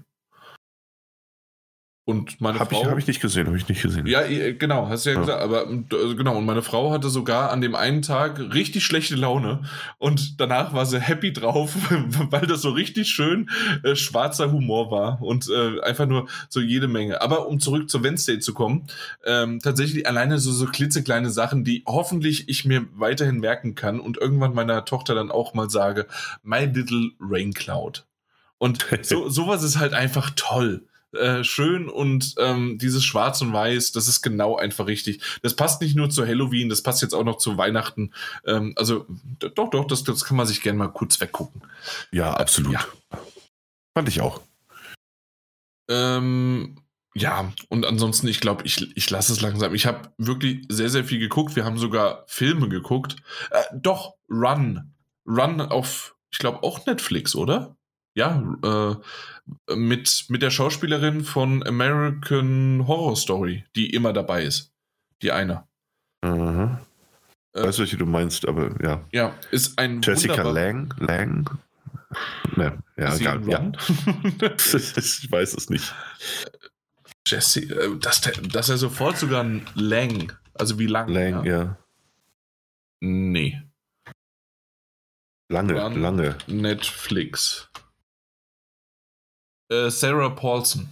Und 2.08 2.40
meine 2.40 2.58
Habe 2.58 2.72
ich, 2.72 2.80
Frau. 2.80 2.90
hab 2.90 2.96
ich 2.96 3.06
nicht 3.06 3.20
gesehen, 3.20 3.48
habe 3.48 3.58
ich 3.58 3.68
nicht 3.68 3.82
gesehen. 3.82 4.06
Ja, 4.06 4.22
eh, 4.22 4.54
genau, 4.54 4.88
hast 4.88 5.04
du 5.04 5.10
ja, 5.10 5.16
Ja. 5.16 5.20
gesagt. 5.20 5.42
Aber 5.42 5.68
äh, 5.70 6.14
genau, 6.14 6.38
und 6.38 6.46
meine 6.46 6.62
Frau 6.62 6.90
hatte 6.90 7.10
sogar 7.10 7.52
an 7.52 7.60
dem 7.60 7.74
einen 7.74 8.00
Tag 8.00 8.40
richtig 8.54 8.86
schlechte 8.86 9.14
Laune 9.14 9.64
und 9.98 10.40
danach 10.40 10.72
war 10.72 10.86
sie 10.86 11.00
happy 11.00 11.34
drauf, 11.34 11.74
weil 12.30 12.46
das 12.46 12.62
so 12.62 12.70
richtig 12.70 13.10
schön 13.10 13.50
äh, 13.82 13.94
schwarzer 13.94 14.50
Humor 14.52 14.90
war 14.90 15.20
und 15.20 15.50
äh, 15.50 15.82
einfach 15.82 16.06
nur 16.06 16.28
so 16.48 16.60
jede 16.60 16.88
Menge. 16.88 17.20
Aber 17.20 17.46
um 17.46 17.60
zurück 17.60 17.90
zur 17.90 18.02
Wednesday 18.02 18.38
zu 18.38 18.54
kommen, 18.54 18.86
ähm, 19.26 19.60
tatsächlich 19.62 20.06
alleine 20.06 20.38
so, 20.38 20.50
so 20.50 20.64
klitzekleine 20.64 21.28
Sachen, 21.28 21.62
die 21.62 21.82
hoffentlich 21.86 22.48
ich 22.48 22.64
mir 22.64 22.86
weiterhin 22.94 23.38
merken 23.38 23.74
kann 23.74 24.00
und 24.00 24.16
irgendwann 24.16 24.54
meiner 24.54 24.86
Tochter 24.86 25.14
dann 25.14 25.30
auch 25.30 25.52
mal 25.52 25.68
sage, 25.68 26.06
My 26.42 26.64
Little 26.64 27.10
Rain 27.20 27.52
Cloud. 27.52 28.06
Und 28.56 28.86
so, 29.02 29.28
sowas 29.28 29.62
ist 29.62 29.78
halt 29.78 29.92
einfach 29.92 30.30
toll 30.36 30.87
äh, 31.12 31.42
schön 31.42 31.88
und 31.88 32.34
ähm, 32.38 32.78
dieses 32.78 33.04
Schwarz 33.04 33.40
und 33.40 33.52
Weiß, 33.52 33.92
das 33.92 34.08
ist 34.08 34.22
genau 34.22 34.56
einfach 34.56 34.86
richtig. 34.86 35.22
Das 35.42 35.56
passt 35.56 35.80
nicht 35.80 35.96
nur 35.96 36.10
zu 36.10 36.26
Halloween, 36.26 36.68
das 36.68 36.82
passt 36.82 37.02
jetzt 37.02 37.14
auch 37.14 37.24
noch 37.24 37.38
zu 37.38 37.56
Weihnachten. 37.56 38.12
Ähm, 38.46 38.74
also 38.76 39.06
doch, 39.54 39.70
doch, 39.70 39.86
das, 39.86 40.04
das 40.04 40.24
kann 40.24 40.36
man 40.36 40.46
sich 40.46 40.60
gerne 40.60 40.78
mal 40.78 40.88
kurz 40.88 41.20
weggucken. 41.20 41.62
Ja, 42.12 42.34
absolut. 42.34 42.72
ja. 42.72 42.84
Fand 43.96 44.08
ich 44.08 44.20
auch. 44.20 44.42
Ähm, 45.88 46.76
ja, 47.14 47.52
und 47.68 47.86
ansonsten, 47.86 48.28
ich 48.28 48.40
glaube, 48.40 48.64
ich, 48.64 48.96
ich 48.96 49.10
lasse 49.10 49.32
es 49.32 49.40
langsam. 49.40 49.74
Ich 49.74 49.86
habe 49.86 50.12
wirklich 50.18 50.66
sehr, 50.68 50.90
sehr 50.90 51.04
viel 51.04 51.18
geguckt. 51.18 51.56
Wir 51.56 51.64
haben 51.64 51.78
sogar 51.78 52.24
Filme 52.26 52.68
geguckt. 52.68 53.16
Äh, 53.50 53.62
doch, 53.74 54.14
Run. 54.28 54.94
Run 55.26 55.60
auf, 55.60 56.16
ich 56.30 56.38
glaube, 56.38 56.62
auch 56.62 56.84
Netflix, 56.86 57.34
oder? 57.34 57.77
Ja, 58.18 58.42
äh, 58.64 59.76
mit, 59.76 60.24
mit 60.28 60.42
der 60.42 60.50
Schauspielerin 60.50 61.22
von 61.22 61.64
American 61.64 62.84
Horror 62.88 63.14
Story, 63.14 63.64
die 63.76 63.90
immer 63.90 64.12
dabei 64.12 64.42
ist. 64.42 64.72
Die 65.22 65.30
eine. 65.30 65.68
Aha. 66.22 66.80
Äh, 67.54 67.62
Weißt 67.62 67.78
du, 67.78 67.82
welche 67.82 67.96
du 67.96 68.06
meinst, 68.06 68.48
aber 68.48 68.74
ja. 68.82 69.04
Ja, 69.12 69.36
ist 69.52 69.78
ein 69.78 70.02
Jessica 70.02 70.42
Lang? 70.42 70.92
Lang? 70.98 71.48
Ne, 72.56 72.82
ja, 72.96 73.12
Ist 73.12 73.20
egal. 73.20 73.48
Ja. 73.48 73.70
Ich 74.96 75.30
weiß 75.30 75.54
es 75.54 75.70
nicht. 75.70 75.94
Jesse, 77.24 77.60
äh, 77.60 77.96
dass, 78.00 78.20
der, 78.22 78.32
dass 78.32 78.68
er 78.68 78.78
sofort 78.78 79.16
sogar 79.16 79.44
ein 79.44 79.64
Lang, 79.74 80.32
also 80.54 80.80
wie 80.80 80.86
lang. 80.86 81.08
Lang, 81.08 81.44
ja. 81.44 81.78
Nee. 82.98 83.62
Lange, 85.48 85.80
Run. 85.80 86.00
lange. 86.00 86.36
Netflix. 86.48 87.70
Äh, 89.70 89.90
Sarah 89.90 90.30
Paulson. 90.30 90.88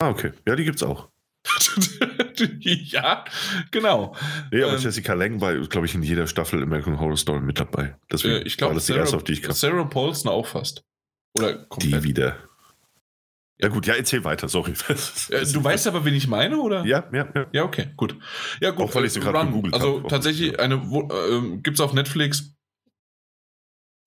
Ah, 0.00 0.10
okay. 0.10 0.32
Ja, 0.46 0.56
die 0.56 0.64
gibt's 0.64 0.82
auch. 0.82 1.08
ja, 2.60 3.24
genau. 3.70 4.14
Nee, 4.50 4.62
aber 4.62 4.74
Ähm, 4.74 4.78
Jessica 4.80 5.14
Lang 5.14 5.40
war, 5.40 5.54
glaube 5.68 5.86
ich, 5.86 5.94
in 5.94 6.02
jeder 6.02 6.26
Staffel 6.26 6.62
American 6.62 6.98
Horror 7.00 7.16
Story 7.16 7.40
mit 7.40 7.58
dabei. 7.58 7.96
Deswegen 8.10 8.34
Äh, 8.36 8.42
ich 8.42 8.56
glaube, 8.56 8.70
war 8.70 8.74
das 8.76 8.86
die 8.86 8.92
erste, 8.92 9.16
auf 9.16 9.24
die 9.24 9.32
ich 9.32 9.42
kam. 9.42 9.52
Sarah 9.52 9.84
Paulson 9.84 10.30
auch 10.30 10.46
fast. 10.46 10.82
Oder 11.36 11.54
Die 11.54 11.68
komplett. 11.68 12.02
wieder. 12.04 12.36
Ja 13.60 13.68
gut, 13.68 13.86
ja, 13.86 13.94
erzähl 13.94 14.24
weiter, 14.24 14.48
sorry. 14.48 14.72
Äh, 15.30 15.46
du 15.46 15.62
weißt 15.62 15.86
aber, 15.86 16.04
wen 16.04 16.14
ich 16.14 16.26
meine, 16.26 16.58
oder? 16.58 16.84
Ja, 16.84 17.08
ja, 17.12 17.28
ja. 17.34 17.46
Ja, 17.52 17.62
okay, 17.64 17.88
gut. 17.96 18.16
Ja, 18.60 18.70
gut. 18.70 18.86
Auch 18.90 18.94
weil 18.94 19.04
ich 19.04 19.12
sie 19.12 19.20
gerade 19.20 19.38
Run. 19.38 19.46
gegoogelt 19.48 19.74
Also 19.74 20.02
hab. 20.02 20.08
tatsächlich 20.08 20.58
eine, 20.58 20.90
wo- 20.90 21.08
ähm, 21.30 21.62
gibt's 21.62 21.80
auf 21.80 21.92
Netflix. 21.92 22.54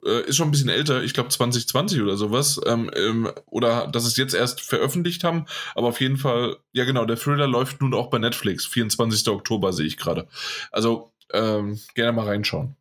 Äh, 0.06 0.28
ist 0.28 0.36
schon 0.38 0.48
ein 0.48 0.52
bisschen 0.52 0.70
älter, 0.70 1.04
ich 1.04 1.14
glaube 1.14 1.30
2020 1.30 2.02
oder 2.02 2.16
sowas. 2.18 2.60
Ähm, 2.66 2.92
ähm, 2.96 3.32
oder 3.48 3.88
dass 3.88 4.06
es 4.06 4.18
jetzt 4.18 4.34
erst 4.36 4.62
veröffentlicht 4.62 5.24
haben. 5.24 5.46
Aber 5.74 5.88
auf 5.88 6.00
jeden 6.00 6.18
Fall, 6.18 6.58
ja 6.74 6.86
genau, 6.86 7.06
der 7.06 7.18
Thriller 7.18 7.48
läuft 7.48 7.82
nun 7.82 7.94
auch 7.94 8.10
bei 8.10 8.20
Netflix. 8.20 8.66
24. 8.66 9.28
Oktober 9.30 9.74
sehe 9.74 9.88
ich 9.88 9.98
gerade. 9.98 10.28
Also 10.72 11.12
ähm, 11.34 11.80
gerne 11.96 12.14
mal 12.14 12.26
reinschauen. 12.26 12.76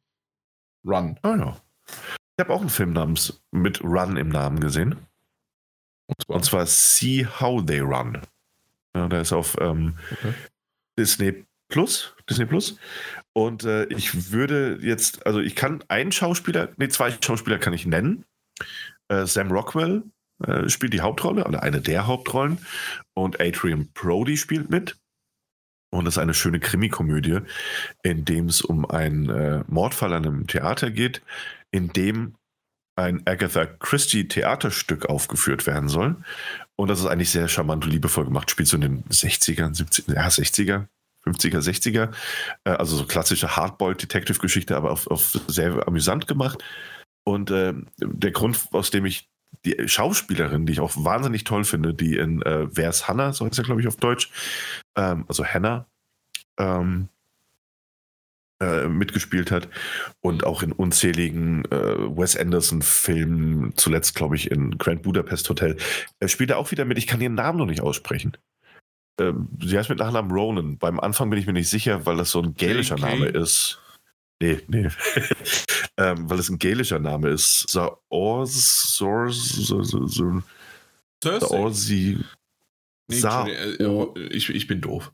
Run. 0.86 1.18
Ah 1.22 1.36
ja. 1.36 1.56
Ich 2.36 2.44
habe 2.44 2.52
auch 2.52 2.60
einen 2.60 2.68
Film 2.68 2.92
namens 2.92 3.40
mit 3.52 3.82
Run 3.82 4.16
im 4.16 4.28
Namen 4.28 4.60
gesehen. 4.60 4.96
Und 6.26 6.44
zwar 6.44 6.66
See 6.66 7.26
How 7.40 7.64
They 7.64 7.80
Run. 7.80 8.20
Ja, 8.94 9.08
der 9.08 9.22
ist 9.22 9.32
auf 9.32 9.56
ähm, 9.60 9.96
Okay. 10.12 10.34
Disney 10.98 11.44
Plus. 11.68 12.14
Disney 12.28 12.44
Plus. 12.44 12.76
Und 13.36 13.64
äh, 13.64 13.84
ich 13.86 14.30
würde 14.30 14.78
jetzt, 14.80 15.26
also 15.26 15.40
ich 15.40 15.56
kann 15.56 15.82
einen 15.88 16.12
Schauspieler, 16.12 16.68
nee, 16.76 16.88
zwei 16.88 17.10
Schauspieler 17.10 17.58
kann 17.58 17.72
ich 17.72 17.84
nennen. 17.84 18.24
Äh, 19.08 19.26
Sam 19.26 19.50
Rockwell 19.50 20.04
äh, 20.46 20.68
spielt 20.68 20.92
die 20.92 21.00
Hauptrolle, 21.00 21.44
oder 21.44 21.62
eine 21.62 21.80
der 21.80 22.06
Hauptrollen. 22.06 22.58
Und 23.14 23.40
Adrian 23.40 23.88
Brody 23.92 24.36
spielt 24.36 24.70
mit. 24.70 24.96
Und 25.92 26.06
das 26.06 26.14
ist 26.14 26.18
eine 26.18 26.34
schöne 26.34 26.60
Krimikomödie, 26.60 27.40
in 28.02 28.24
dem 28.24 28.46
es 28.46 28.62
um 28.62 28.88
einen 28.88 29.28
äh, 29.28 29.64
Mordfall 29.68 30.12
an 30.12 30.26
einem 30.26 30.46
Theater 30.46 30.90
geht, 30.90 31.22
in 31.70 31.92
dem 31.92 32.34
ein 32.96 33.22
Agatha 33.26 33.66
Christie 33.66 34.28
Theaterstück 34.28 35.06
aufgeführt 35.06 35.66
werden 35.66 35.88
soll. 35.88 36.16
Und 36.76 36.88
das 36.88 37.00
ist 37.00 37.06
eigentlich 37.06 37.30
sehr 37.30 37.48
charmant 37.48 37.84
und 37.84 37.90
liebevoll 37.90 38.24
gemacht. 38.24 38.50
Spielt 38.50 38.68
so 38.68 38.76
in 38.76 38.82
den 38.82 39.04
60ern, 39.04 39.74
70 39.74 40.08
ja, 40.08 40.26
60er, 40.26 40.86
50er, 41.26 41.60
60er. 41.60 42.12
Äh, 42.64 42.70
also 42.70 42.96
so 42.96 43.06
klassische 43.06 43.56
Hardboiled-Detective-Geschichte, 43.56 44.76
aber 44.76 44.90
auf, 44.90 45.06
auf 45.08 45.38
sehr 45.46 45.86
amüsant 45.86 46.26
gemacht. 46.26 46.62
Und 47.24 47.50
äh, 47.50 47.74
der 47.98 48.30
Grund, 48.32 48.58
aus 48.72 48.90
dem 48.90 49.06
ich 49.06 49.28
die 49.64 49.88
Schauspielerin, 49.88 50.66
die 50.66 50.72
ich 50.72 50.80
auch 50.80 50.92
wahnsinnig 50.96 51.44
toll 51.44 51.64
finde, 51.64 51.94
die 51.94 52.16
in 52.16 52.42
äh, 52.42 52.66
Wer 52.70 52.90
ist 52.90 53.08
Hannah, 53.08 53.32
so 53.32 53.46
heißt 53.46 53.58
er, 53.58 53.64
glaube 53.64 53.80
ich, 53.80 53.86
auf 53.86 53.96
Deutsch, 53.96 54.30
ähm, 54.96 55.24
also 55.28 55.44
Hannah, 55.44 55.86
ähm, 56.58 57.08
äh, 58.60 58.88
mitgespielt 58.88 59.50
hat 59.50 59.68
und 60.20 60.44
auch 60.44 60.62
in 60.62 60.72
unzähligen 60.72 61.64
äh, 61.66 62.16
Wes 62.16 62.36
Anderson-Filmen, 62.36 63.72
zuletzt, 63.76 64.14
glaube 64.14 64.36
ich, 64.36 64.50
in 64.50 64.78
Grand 64.78 65.02
Budapest 65.02 65.48
Hotel. 65.48 65.76
Er 66.20 66.28
spielt 66.28 66.50
da 66.50 66.56
auch 66.56 66.70
wieder 66.70 66.84
mit, 66.84 66.98
ich 66.98 67.06
kann 67.06 67.20
ihren 67.20 67.34
Namen 67.34 67.58
noch 67.58 67.66
nicht 67.66 67.80
aussprechen. 67.80 68.36
Ähm, 69.20 69.48
sie 69.62 69.78
heißt 69.78 69.90
mit 69.90 69.98
Nachnamen 69.98 70.30
Ronan. 70.30 70.78
Beim 70.78 70.98
Anfang 71.00 71.30
bin 71.30 71.38
ich 71.38 71.46
mir 71.46 71.52
nicht 71.52 71.68
sicher, 71.68 72.04
weil 72.06 72.16
das 72.16 72.30
so 72.30 72.42
ein 72.42 72.54
gälischer 72.54 72.96
JK? 72.96 73.02
Name 73.02 73.26
ist. 73.26 73.80
Nee, 74.40 74.60
nee. 74.66 74.88
ähm, 75.96 76.28
weil 76.28 76.38
es 76.38 76.50
ein 76.50 76.58
gälischer 76.58 76.98
Name 76.98 77.28
ist. 77.28 77.66
Saors, 77.70 78.96
Saors. 78.96 79.72
Saorsi. 81.22 82.18
Sa- 83.08 83.46
ich, 84.30 84.50
ich 84.50 84.66
bin 84.66 84.80
doof. 84.80 85.12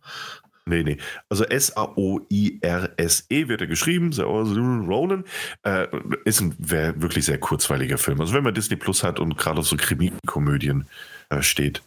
Nee, 0.67 0.83
nee. 0.85 0.99
Also 1.29 1.45
S-A-O-I-R-S-E 1.45 3.49
wird 3.49 3.61
er 3.61 3.67
geschrieben. 3.67 4.13
Ronan. 4.13 5.25
Äh, 5.63 5.89
ist 6.25 6.41
ein 6.41 6.55
wirklich 6.59 7.25
sehr 7.25 7.39
kurzweiliger 7.39 7.99
Film. 7.99 8.21
Also 8.21 8.35
wenn 8.35 8.45
man 8.45 8.55
Disney 8.55 8.77
Plus 8.77 9.03
hat 9.03 9.19
und 9.19 9.37
gerade 9.37 9.61
auf 9.61 9.67
so 9.67 9.77
Krimi-Komödien 9.77 10.87
äh, 11.31 11.43
steht, 11.43 11.83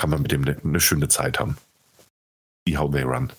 kann 0.00 0.08
man 0.08 0.22
mit 0.22 0.32
dem 0.32 0.42
eine 0.46 0.56
ne 0.62 0.80
schöne 0.80 1.08
Zeit 1.08 1.38
haben. 1.38 1.58
See 2.66 2.78
How 2.78 2.90
They 2.90 3.02
Run. 3.02 3.30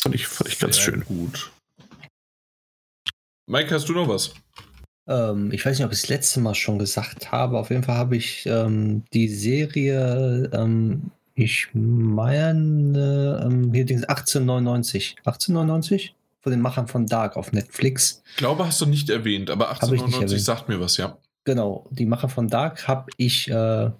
Fand 0.00 0.14
ich, 0.14 0.26
fand 0.26 0.48
ich 0.48 0.58
ganz 0.58 0.76
Sehr 0.76 0.84
schön. 0.84 1.04
gut. 1.04 1.52
Mike, 3.46 3.74
hast 3.74 3.90
du 3.90 3.92
noch 3.92 4.08
was? 4.08 4.32
Ähm, 5.06 5.52
ich 5.52 5.66
weiß 5.66 5.76
nicht, 5.76 5.84
ob 5.84 5.92
ich 5.92 6.00
das 6.00 6.08
letzte 6.08 6.40
Mal 6.40 6.54
schon 6.54 6.78
gesagt 6.78 7.30
habe. 7.30 7.58
Auf 7.58 7.68
jeden 7.68 7.82
Fall 7.82 7.96
habe 7.96 8.16
ich 8.16 8.46
ähm, 8.46 9.04
die 9.12 9.28
Serie, 9.28 10.48
ähm, 10.54 11.10
ich 11.34 11.68
meine, 11.74 13.42
ähm, 13.44 13.74
hier 13.74 13.84
Dings 13.84 14.04
1899. 14.04 15.16
1899? 15.18 16.14
Von 16.40 16.52
den 16.52 16.62
Machern 16.62 16.88
von 16.88 17.06
Dark 17.06 17.36
auf 17.36 17.52
Netflix. 17.52 18.22
Ich 18.30 18.36
glaube, 18.38 18.66
hast 18.66 18.80
du 18.80 18.86
nicht 18.86 19.10
erwähnt, 19.10 19.50
aber 19.50 19.68
Hab 19.68 19.82
ich 19.82 19.90
nicht 19.90 20.04
1899 20.04 20.22
erwähnt. 20.32 20.44
sagt 20.46 20.68
mir 20.70 20.80
was, 20.80 20.96
ja. 20.96 21.18
Genau, 21.44 21.86
die 21.90 22.06
Macher 22.06 22.30
von 22.30 22.48
Dark 22.48 22.88
habe 22.88 23.10
ich 23.18 23.50
äh, 23.50 23.90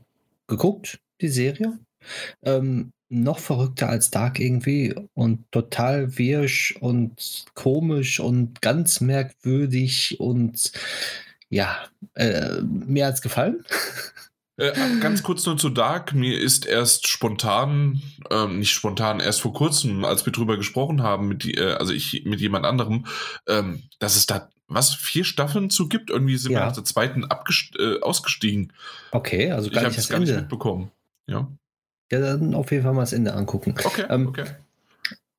geguckt, 0.47 0.99
die 1.23 1.29
Serie. 1.29 1.79
Ähm, 2.43 2.91
noch 3.09 3.39
verrückter 3.39 3.89
als 3.89 4.11
Dark 4.11 4.41
irgendwie 4.41 4.95
und 5.15 5.45
total 5.53 6.17
wirsch 6.19 6.75
und 6.81 7.45
komisch 7.55 8.21
und 8.21 8.63
ganz 8.63 9.01
merkwürdig 9.01 10.19
und 10.19 10.73
ja, 11.51 11.77
äh, 12.15 12.63
mehr 12.63 13.07
als 13.07 13.23
gefallen. 13.23 13.65
Äh, 14.59 14.73
ganz 15.01 15.23
kurz 15.23 15.47
nur 15.47 15.57
zu 15.57 15.71
Dark. 15.71 16.13
Mir 16.13 16.39
ist 16.39 16.67
erst 16.67 17.09
spontan, 17.09 18.03
ähm, 18.31 18.59
nicht 18.59 18.71
spontan, 18.73 19.19
erst 19.19 19.41
vor 19.41 19.55
kurzem, 19.55 20.05
als 20.05 20.27
wir 20.27 20.33
drüber 20.33 20.59
gesprochen 20.59 21.03
haben, 21.03 21.27
mit 21.27 21.47
äh, 21.47 21.73
also 21.73 21.95
ich 21.95 22.25
mit 22.27 22.39
jemand 22.39 22.67
anderem, 22.67 23.07
ähm, 23.49 23.83
dass 23.99 24.15
es 24.15 24.27
da 24.27 24.51
was 24.69 24.95
vier 24.95 25.25
Staffeln 25.25 25.71
zu 25.71 25.89
gibt. 25.89 26.11
Irgendwie 26.11 26.37
sind 26.37 26.53
Ja. 26.53 26.61
wir 26.61 26.67
nach 26.67 26.75
der 26.75 26.85
zweiten 26.85 27.25
abgest 27.25 27.77
äh, 27.79 28.01
ausgestiegen. 28.03 28.75
Okay, 29.11 29.51
also 29.51 29.69
Ich 29.69 29.73
gar 29.73 29.85
habe 29.85 29.89
nicht 29.89 29.99
das 29.99 30.09
gar 30.11 30.19
nicht 30.19 30.29
Ende. 30.29 30.43
mitbekommen. 30.43 30.91
Ja. 31.33 31.53
Ja, 32.13 32.21
dann 32.21 32.55
auf 32.55 32.71
jeden 32.71 32.85
Fall 32.85 32.93
mal 32.93 33.03
das 33.03 33.13
Ende 33.15 33.33
angucken. 33.33 33.75
Okay. 33.83 34.05
Ähm, 34.09 34.29
okay. 34.29 34.45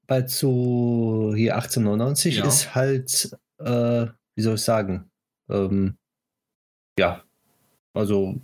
Weil 0.08 0.28
zu 0.28 1.34
hier 1.36 1.56
1899 1.56 2.38
Ja. 2.38 2.48
ist 2.48 2.76
halt, 2.76 3.38
äh, 3.60 4.08
wie 4.36 4.42
soll 4.42 4.56
ich 4.56 4.62
sagen, 4.62 5.10
ähm, 5.50 5.96
ja, 7.00 7.24
also 7.94 8.40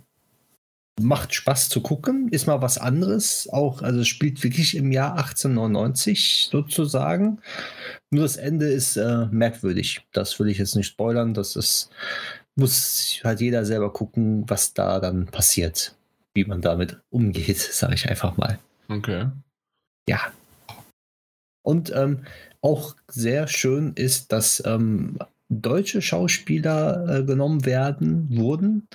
macht 1.00 1.34
Spaß 1.34 1.70
zu 1.70 1.80
gucken, 1.80 2.28
ist 2.28 2.46
mal 2.46 2.60
was 2.62 2.78
anderes, 2.78 3.48
auch, 3.50 3.82
also 3.82 4.04
spielt 4.04 4.42
wirklich 4.44 4.76
im 4.76 4.92
Jahr 4.92 5.16
1899 5.16 6.48
sozusagen. 6.50 7.40
Nur 8.10 8.24
das 8.24 8.36
Ende 8.36 8.66
ist 8.66 8.96
äh, 8.96 9.26
merkwürdig. 9.30 10.06
Das 10.12 10.38
will 10.38 10.48
ich 10.48 10.58
jetzt 10.58 10.76
nicht 10.76 10.88
spoilern, 10.88 11.32
das 11.34 11.56
ist, 11.56 11.90
muss 12.54 13.20
halt 13.24 13.40
jeder 13.40 13.64
selber 13.64 13.92
gucken, 13.92 14.44
was 14.48 14.74
da 14.74 15.00
dann 15.00 15.26
passiert, 15.26 15.96
wie 16.34 16.44
man 16.44 16.60
damit 16.60 17.00
umgeht, 17.10 17.58
sage 17.72 17.94
ich 17.94 18.08
einfach 18.08 18.36
mal. 18.36 18.58
Okay. 18.88 19.28
Ja. 20.08 20.32
Und 21.62 21.92
ähm, 21.94 22.24
auch 22.62 22.96
sehr 23.08 23.48
schön 23.48 23.92
ist, 23.94 24.32
dass 24.32 24.62
ähm, 24.66 25.18
deutsche 25.48 26.02
Schauspieler 26.02 27.18
äh, 27.18 27.24
genommen 27.24 27.64
werden, 27.64 28.28
wurden 28.36 28.88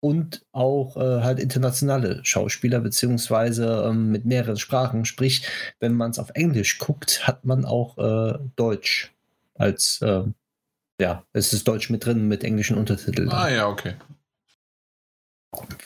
und 0.00 0.44
auch 0.50 0.96
äh, 0.96 1.22
halt 1.22 1.38
internationale 1.38 2.20
Schauspieler, 2.24 2.80
beziehungsweise 2.80 3.84
ähm, 3.88 4.10
mit 4.10 4.24
mehreren 4.24 4.56
Sprachen. 4.56 5.04
Sprich, 5.04 5.46
wenn 5.78 5.94
man 5.94 6.10
es 6.10 6.18
auf 6.18 6.30
Englisch 6.34 6.78
guckt, 6.78 7.26
hat 7.26 7.44
man 7.44 7.64
auch 7.64 7.98
äh, 7.98 8.38
Deutsch 8.56 9.12
als, 9.54 10.00
ähm, 10.02 10.34
ja, 11.00 11.24
es 11.32 11.52
ist 11.52 11.68
Deutsch 11.68 11.88
mit 11.88 12.04
drin, 12.04 12.26
mit 12.26 12.42
englischen 12.42 12.76
Untertiteln 12.76 13.28
Ah 13.30 13.48
ja, 13.48 13.68
okay. 13.68 13.94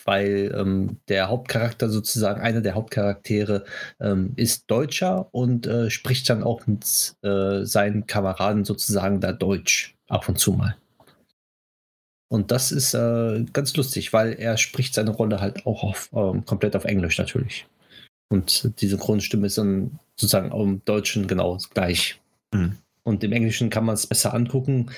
Weil 0.05 0.55
ähm, 0.57 0.99
der 1.09 1.29
Hauptcharakter 1.29 1.89
sozusagen, 1.89 2.41
einer 2.41 2.61
der 2.61 2.75
Hauptcharaktere 2.75 3.65
ähm, 4.01 4.33
ist 4.37 4.71
Deutscher 4.71 5.29
und 5.33 5.67
äh, 5.67 5.91
spricht 5.91 6.29
dann 6.31 6.43
auch 6.43 6.67
mit 6.67 7.17
äh, 7.23 7.65
seinen 7.65 8.07
Kameraden 8.07 8.65
sozusagen 8.65 9.21
da 9.21 9.33
Deutsch 9.33 9.97
ab 10.09 10.29
und 10.29 10.39
zu 10.39 10.53
mal. 10.53 10.77
Und 12.29 12.51
das 12.51 12.73
ist 12.73 12.95
äh, 12.95 13.45
ganz 13.53 13.77
lustig, 13.77 14.13
weil 14.13 14.33
er 14.33 14.57
spricht 14.57 14.95
seine 14.95 15.11
Rolle 15.11 15.41
halt 15.41 15.67
auch 15.67 15.83
auf, 15.83 16.11
ähm, 16.13 16.45
komplett 16.45 16.75
auf 16.75 16.85
Englisch 16.85 17.19
natürlich. 17.19 17.67
Und 18.29 18.81
die 18.81 18.89
Synchronstimme 18.89 19.47
ist 19.47 19.59
dann 19.59 19.99
sozusagen 20.17 20.51
auch 20.51 20.63
im 20.63 20.85
Deutschen 20.85 21.29
genau 21.29 21.59
gleich. 21.75 22.21
Mhm. 22.53 22.77
Und 23.05 23.23
im 23.23 23.33
Englischen 23.33 23.71
kann 23.71 23.85
man 23.85 23.95
es 23.95 24.09
besser 24.09 24.35
angucken, 24.35 24.91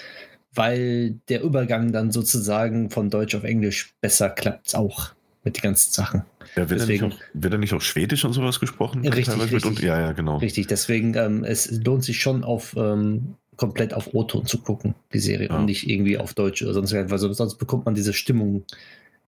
weil 0.54 1.20
der 1.28 1.42
Übergang 1.42 1.92
dann 1.92 2.10
sozusagen 2.12 2.90
von 2.90 3.10
Deutsch 3.10 3.34
auf 3.34 3.44
Englisch 3.44 3.94
besser 4.00 4.30
klappt 4.30 4.74
auch 4.74 5.10
mit 5.44 5.56
den 5.56 5.62
ganzen 5.62 5.92
Sachen. 5.92 6.22
Ja, 6.56 6.68
wird, 6.68 6.80
er 6.80 6.86
nicht 6.86 7.00
Deswegen- 7.02 7.12
auch, 7.12 7.18
wird 7.34 7.52
er 7.52 7.58
nicht 7.58 7.74
auch 7.74 7.80
Schwedisch 7.80 8.24
und 8.24 8.32
sowas 8.32 8.58
gesprochen? 8.60 9.06
Richtig, 9.06 9.38
richtig. 9.40 9.64
und- 9.64 9.80
ja, 9.80 10.00
ja, 10.00 10.12
genau. 10.12 10.38
Richtig, 10.38 10.66
deswegen 10.66 11.14
ähm, 11.14 11.44
es 11.44 11.70
lohnt 11.70 12.04
sich 12.04 12.20
schon 12.20 12.42
auf 12.44 12.74
ähm, 12.76 13.34
komplett 13.56 13.92
auf 13.94 14.14
O-Ton 14.14 14.46
zu 14.46 14.58
gucken, 14.58 14.94
die 15.12 15.18
Serie, 15.18 15.48
Ja. 15.48 15.56
und 15.58 15.66
nicht 15.66 15.88
irgendwie 15.88 16.16
auf 16.18 16.34
Deutsch 16.34 16.62
oder 16.62 16.74
sonst 16.74 16.92
was, 16.92 17.10
weil 17.22 17.34
sonst 17.34 17.56
bekommt 17.56 17.86
man 17.86 17.94
diese 17.94 18.12
Stimmung 18.12 18.64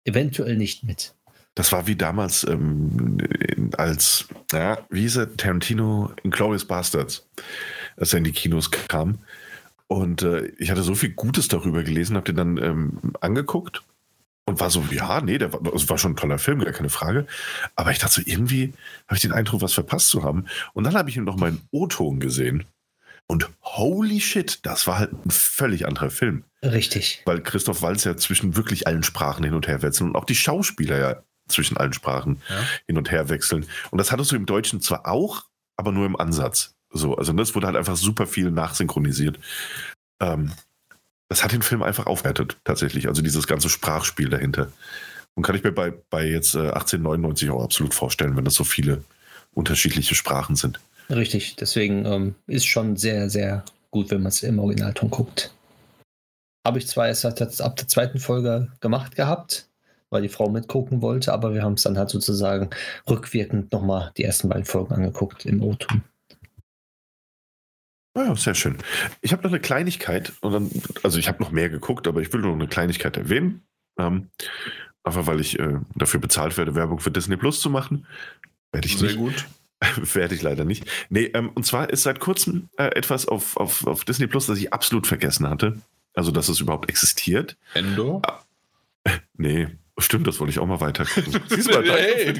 eventuell 0.04 0.56
nicht 0.56 0.84
mit. 0.84 1.14
Das 1.54 1.70
war 1.72 1.86
wie 1.86 1.94
damals, 1.94 2.44
ähm, 2.48 3.18
als, 3.76 4.26
ja, 4.52 4.78
wie 4.90 5.02
hieß 5.02 5.16
er, 5.18 5.36
Tarantino 5.36 6.10
in 6.24 6.30
Glorious 6.32 6.64
Bastards, 6.64 7.28
als 7.96 8.12
er 8.12 8.18
in 8.18 8.24
die 8.24 8.32
Kinos 8.32 8.70
kam. 8.70 9.18
Und 9.86 10.22
äh, 10.22 10.46
ich 10.58 10.70
hatte 10.70 10.82
so 10.82 10.94
viel 10.94 11.10
Gutes 11.10 11.48
darüber 11.48 11.82
gelesen, 11.82 12.16
habe 12.16 12.26
den 12.32 12.36
dann 12.36 12.56
ähm, 12.56 13.12
angeguckt 13.20 13.82
und 14.46 14.60
war 14.60 14.70
so, 14.70 14.84
ja, 14.90 15.20
nee, 15.20 15.38
der 15.38 15.52
war, 15.52 15.60
das 15.62 15.88
war 15.88 15.98
schon 15.98 16.12
ein 16.12 16.16
toller 16.16 16.38
Film, 16.38 16.60
gar 16.60 16.72
keine 16.72 16.88
Frage. 16.90 17.26
Aber 17.76 17.90
ich 17.90 17.98
dachte 17.98 18.14
so, 18.14 18.22
irgendwie 18.24 18.72
habe 19.06 19.16
ich 19.16 19.22
den 19.22 19.32
Eindruck, 19.32 19.62
was 19.62 19.74
verpasst 19.74 20.08
zu 20.08 20.22
haben. 20.22 20.46
Und 20.72 20.84
dann 20.84 20.94
habe 20.94 21.10
ich 21.10 21.16
ihn 21.16 21.24
noch 21.24 21.36
mal 21.36 21.50
in 21.50 21.60
O-Ton 21.70 22.18
gesehen. 22.20 22.64
Und 23.26 23.48
holy 23.62 24.20
shit, 24.20 24.60
das 24.66 24.86
war 24.86 24.98
halt 24.98 25.12
ein 25.24 25.30
völlig 25.30 25.86
anderer 25.86 26.10
Film 26.10 26.44
Richtig. 26.62 27.22
weil 27.24 27.40
Christoph 27.40 27.80
Walz 27.80 28.04
ja 28.04 28.18
zwischen 28.18 28.54
wirklich 28.54 28.86
allen 28.86 29.02
Sprachen 29.02 29.44
hin 29.44 29.54
und 29.54 29.66
her 29.66 29.80
wechseln 29.80 30.08
und 30.10 30.16
auch 30.16 30.26
die 30.26 30.34
Schauspieler 30.34 30.98
ja 30.98 31.22
zwischen 31.48 31.78
allen 31.78 31.94
Sprachen 31.94 32.42
Ja. 32.50 32.56
hin 32.86 32.98
und 32.98 33.10
her 33.10 33.30
wechseln. 33.30 33.64
Und 33.90 33.96
das 33.98 34.12
hattest 34.12 34.30
du 34.32 34.36
im 34.36 34.44
Deutschen 34.44 34.82
zwar 34.82 35.06
auch, 35.06 35.44
aber 35.78 35.90
nur 35.90 36.04
im 36.04 36.16
Ansatz. 36.16 36.73
So, 36.94 37.16
also 37.16 37.32
das 37.32 37.54
wurde 37.54 37.66
halt 37.66 37.76
einfach 37.76 37.96
super 37.96 38.26
viel 38.26 38.50
nachsynchronisiert. 38.50 39.38
Ähm, 40.20 40.52
das 41.28 41.42
hat 41.42 41.52
den 41.52 41.62
Film 41.62 41.82
einfach 41.82 42.06
aufwertet, 42.06 42.58
tatsächlich. 42.64 43.08
Also 43.08 43.20
dieses 43.20 43.46
ganze 43.46 43.68
Sprachspiel 43.68 44.28
dahinter. 44.28 44.70
Und 45.34 45.42
kann 45.42 45.56
ich 45.56 45.64
mir 45.64 45.72
bei, 45.72 45.92
bei 46.10 46.24
jetzt 46.24 46.54
äh, 46.54 46.70
1899 46.70 47.50
auch 47.50 47.64
absolut 47.64 47.92
vorstellen, 47.92 48.36
wenn 48.36 48.44
das 48.44 48.54
so 48.54 48.64
viele 48.64 49.02
unterschiedliche 49.52 50.14
Sprachen 50.14 50.54
sind. 50.54 50.80
Richtig. 51.10 51.56
Deswegen 51.56 52.06
ähm, 52.06 52.34
ist 52.46 52.66
schon 52.66 52.96
sehr, 52.96 53.28
sehr 53.28 53.64
gut, 53.90 54.10
wenn 54.10 54.22
man 54.22 54.30
es 54.30 54.42
im 54.42 54.58
Originalton 54.58 55.10
guckt. 55.10 55.52
Habe 56.66 56.78
ich 56.78 56.86
zwar 56.86 57.08
erst 57.08 57.26
ab 57.26 57.36
der 57.76 57.88
zweiten 57.88 58.18
Folge 58.18 58.68
gemacht 58.80 59.16
gehabt, 59.16 59.68
weil 60.10 60.22
die 60.22 60.28
Frau 60.28 60.48
mitgucken 60.48 61.02
wollte, 61.02 61.32
aber 61.32 61.52
wir 61.52 61.62
haben 61.62 61.74
es 61.74 61.82
dann 61.82 61.98
halt 61.98 62.10
sozusagen 62.10 62.70
rückwirkend 63.08 63.72
nochmal 63.72 64.12
die 64.16 64.24
ersten 64.24 64.48
beiden 64.48 64.64
Folgen 64.64 64.94
angeguckt 64.94 65.44
im 65.44 65.62
O-Ton. 65.62 66.02
Ja, 68.16 68.34
sehr 68.36 68.54
schön. 68.54 68.78
Ich 69.20 69.32
habe 69.32 69.42
noch 69.42 69.50
eine 69.50 69.60
Kleinigkeit, 69.60 70.32
und 70.40 70.52
dann, 70.52 70.70
also 71.02 71.18
ich 71.18 71.28
habe 71.28 71.42
noch 71.42 71.50
mehr 71.50 71.68
geguckt, 71.68 72.06
aber 72.06 72.20
ich 72.20 72.32
will 72.32 72.40
nur 72.40 72.52
eine 72.52 72.68
Kleinigkeit 72.68 73.16
erwähnen. 73.16 73.62
Ähm, 73.98 74.30
einfach 75.02 75.26
weil 75.26 75.40
ich 75.40 75.58
äh, 75.58 75.80
dafür 75.96 76.20
bezahlt 76.20 76.56
werde, 76.56 76.74
Werbung 76.74 77.00
für 77.00 77.10
Disney 77.10 77.36
Plus 77.36 77.60
zu 77.60 77.70
machen. 77.70 78.06
Werde 78.72 78.86
ich 78.86 78.98
Sehr 78.98 79.08
nicht. 79.08 79.18
gut. 79.18 79.46
Werde 80.14 80.34
ich 80.34 80.42
leider 80.42 80.64
nicht. 80.64 80.84
Nee, 81.10 81.24
ähm, 81.34 81.50
und 81.54 81.66
zwar 81.66 81.90
ist 81.90 82.04
seit 82.04 82.20
kurzem 82.20 82.68
äh, 82.76 82.86
etwas 82.96 83.26
auf, 83.26 83.56
auf, 83.56 83.86
auf 83.86 84.04
Disney 84.04 84.26
Plus, 84.26 84.46
das 84.46 84.58
ich 84.58 84.72
absolut 84.72 85.06
vergessen 85.06 85.48
hatte. 85.48 85.80
Also, 86.14 86.30
dass 86.30 86.48
es 86.48 86.60
überhaupt 86.60 86.88
existiert. 86.88 87.56
Endor? 87.74 88.22
Nee, 89.36 89.68
stimmt, 89.98 90.26
das 90.26 90.40
wollte 90.40 90.50
ich 90.50 90.58
auch 90.58 90.66
mal 90.66 90.80
weiter 90.80 91.04
gucken. 91.04 91.40
Siehst 91.48 91.70
du 91.70 91.74
mal, 91.74 91.84
hey. 91.88 92.32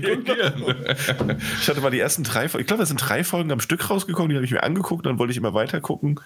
Ich 1.60 1.68
hatte 1.68 1.80
mal 1.80 1.90
die 1.90 2.00
ersten 2.00 2.24
drei 2.24 2.48
Folgen, 2.48 2.62
ich 2.62 2.66
glaube, 2.66 2.82
es 2.82 2.88
sind 2.88 2.98
drei 2.98 3.24
Folgen 3.24 3.52
am 3.52 3.60
Stück 3.60 3.88
rausgekommen, 3.90 4.30
die 4.30 4.36
habe 4.36 4.44
ich 4.44 4.50
mir 4.52 4.62
angeguckt, 4.62 5.06
dann 5.06 5.18
wollte 5.18 5.30
ich 5.32 5.36
immer 5.36 5.54
weiter 5.54 5.80
gucken, 5.80 6.20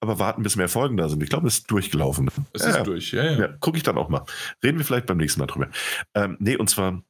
aber 0.00 0.18
warten, 0.18 0.42
bis 0.42 0.56
mehr 0.56 0.68
Folgen 0.68 0.96
da 0.96 1.08
sind. 1.08 1.22
Ich 1.22 1.30
glaube, 1.30 1.48
es 1.48 1.58
ist 1.58 1.70
durchgelaufen. 1.70 2.30
Es 2.52 2.62
Ja, 2.62 2.76
ist 2.76 2.86
durch, 2.86 3.12
ja, 3.12 3.24
ja. 3.24 3.38
Ja, 3.38 3.48
gucke 3.48 3.76
ich 3.76 3.82
dann 3.82 3.98
auch 3.98 4.08
mal. 4.08 4.24
Reden 4.62 4.78
wir 4.78 4.84
vielleicht 4.84 5.06
beim 5.06 5.16
nächsten 5.16 5.40
Mal 5.40 5.46
drüber. 5.46 5.68
Ähm, 6.14 6.36
nee, 6.38 6.56
und 6.56 6.70
zwar, 6.70 7.02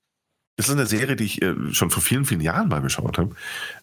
es 0.57 0.69
ist 0.69 0.75
eine 0.75 0.87
Serie, 0.87 1.15
die 1.15 1.25
ich 1.25 1.43
äh, 1.43 1.55
schon 1.73 1.91
vor 1.91 2.03
vielen, 2.03 2.25
vielen 2.25 2.41
Jahren 2.41 2.69
mal 2.69 2.81
geschaut 2.81 3.19
habe, 3.19 3.37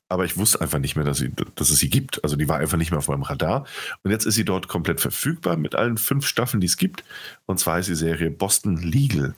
aber 0.10 0.26
ich 0.26 0.38
wusste 0.38 0.62
einfach 0.62 0.80
nicht 0.80 0.96
mehr, 0.96 1.06
dass, 1.06 1.18
sie, 1.18 1.32
dass 1.56 1.70
es 1.70 1.80
sie 1.80 1.90
gibt. 1.90 2.24
Also 2.24 2.36
die 2.36 2.50
war 2.50 2.58
einfach 2.58 2.78
nicht 2.78 2.92
mehr 2.92 2.98
auf 2.98 3.08
meinem 3.08 3.24
Radar. 3.24 3.66
Und 4.04 4.12
jetzt 4.12 4.26
ist 4.26 4.36
sie 4.36 4.46
dort 4.46 4.68
komplett 4.68 5.00
verfügbar 5.00 5.58
mit 5.58 5.76
allen 5.76 5.98
fünf 5.98 6.28
Staffeln, 6.28 6.60
die 6.62 6.68
es 6.68 6.78
gibt. 6.78 7.04
Und 7.46 7.60
zwar 7.60 7.80
ist 7.80 7.90
die 7.90 7.96
Serie 7.96 8.32
Boston 8.32 8.78
Legal. 8.78 9.36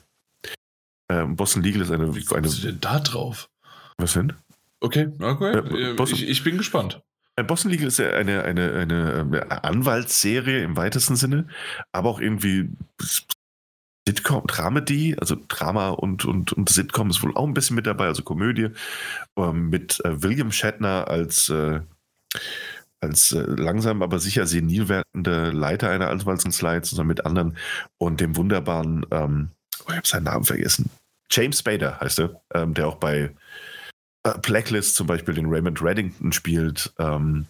Ähm, 1.08 1.36
Boston 1.36 1.62
Legal 1.62 1.82
ist 1.82 1.90
eine, 1.90 2.14
Wie 2.14 2.24
kommst 2.24 2.58
du 2.58 2.62
eine 2.62 2.72
denn 2.72 2.80
da 2.80 3.00
drauf? 3.00 3.48
was 3.96 4.12
denn? 4.12 4.32
Okay, 4.80 5.08
okay. 5.20 5.56
Äh, 5.90 5.94
Boss- 5.94 6.12
ich, 6.12 6.28
ich 6.28 6.44
bin 6.44 6.56
gespannt. 6.58 7.02
Äh, 7.36 7.42
Boston 7.44 7.70
Legal 7.70 7.88
ist 7.88 7.98
ja 7.98 8.10
eine, 8.10 8.42
eine, 8.44 8.72
eine 8.74 9.12
ähm, 9.12 9.40
Anwaltsserie 9.48 10.62
im 10.62 10.76
weitesten 10.76 11.16
Sinne, 11.16 11.46
aber 11.92 12.10
auch 12.10 12.20
irgendwie 12.20 12.70
Sitcom, 14.06 14.46
Dramedy, 14.46 15.16
also 15.20 15.36
Drama 15.48 15.90
und, 15.90 16.24
und, 16.24 16.52
und 16.52 16.68
Sitcom 16.70 17.10
ist 17.10 17.22
wohl 17.22 17.36
auch 17.36 17.46
ein 17.46 17.54
bisschen 17.54 17.76
mit 17.76 17.86
dabei, 17.86 18.06
also 18.06 18.22
Komödie, 18.22 18.68
ähm, 19.36 19.68
mit 19.68 20.00
äh, 20.04 20.22
William 20.22 20.50
Shatner 20.52 21.08
als, 21.08 21.48
äh, 21.50 21.80
als 23.00 23.32
äh, 23.32 23.40
langsam, 23.42 24.02
aber 24.02 24.18
sicher 24.18 24.46
senil 24.46 24.88
werdender 24.88 25.52
Leiter 25.52 25.90
einer 25.90 26.08
Anwaltskanzlei 26.08 26.80
zusammen 26.80 27.08
mit 27.08 27.26
anderen 27.26 27.56
und 27.98 28.20
dem 28.20 28.36
wunderbaren, 28.36 29.04
ähm, 29.10 29.50
oh, 29.80 29.90
ich 29.90 29.96
habe 29.96 30.06
seinen 30.08 30.24
Namen 30.24 30.44
vergessen, 30.44 30.88
James 31.30 31.58
Spader 31.58 32.00
heißt 32.00 32.20
er, 32.20 32.40
ähm, 32.54 32.74
der 32.74 32.88
auch 32.88 32.96
bei 32.96 33.34
äh, 34.24 34.38
Blacklist 34.42 34.96
zum 34.96 35.06
Beispiel 35.06 35.34
den 35.34 35.46
Raymond 35.46 35.82
Reddington 35.82 36.32
spielt, 36.32 36.92
ähm, 36.98 37.46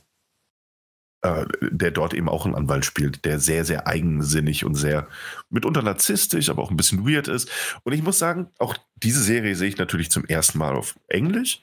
äh, 1.22 1.46
der 1.60 1.90
dort 1.90 2.14
eben 2.14 2.28
auch 2.28 2.44
einen 2.44 2.54
Anwalt 2.54 2.84
spielt, 2.84 3.24
der 3.24 3.40
sehr, 3.40 3.64
sehr 3.64 3.86
eigensinnig 3.86 4.64
und 4.64 4.74
sehr 4.74 5.08
mitunter 5.50 5.82
narzisstisch, 5.82 6.48
aber 6.48 6.62
auch 6.62 6.70
ein 6.70 6.76
bisschen 6.76 7.08
weird 7.08 7.28
ist. 7.28 7.50
Und 7.82 7.92
ich 7.92 8.02
muss 8.02 8.18
sagen, 8.18 8.50
auch 8.58 8.76
diese 8.96 9.22
Serie 9.22 9.56
sehe 9.56 9.68
ich 9.68 9.78
natürlich 9.78 10.10
zum 10.10 10.24
ersten 10.24 10.58
Mal 10.58 10.74
auf 10.74 10.98
Englisch. 11.08 11.60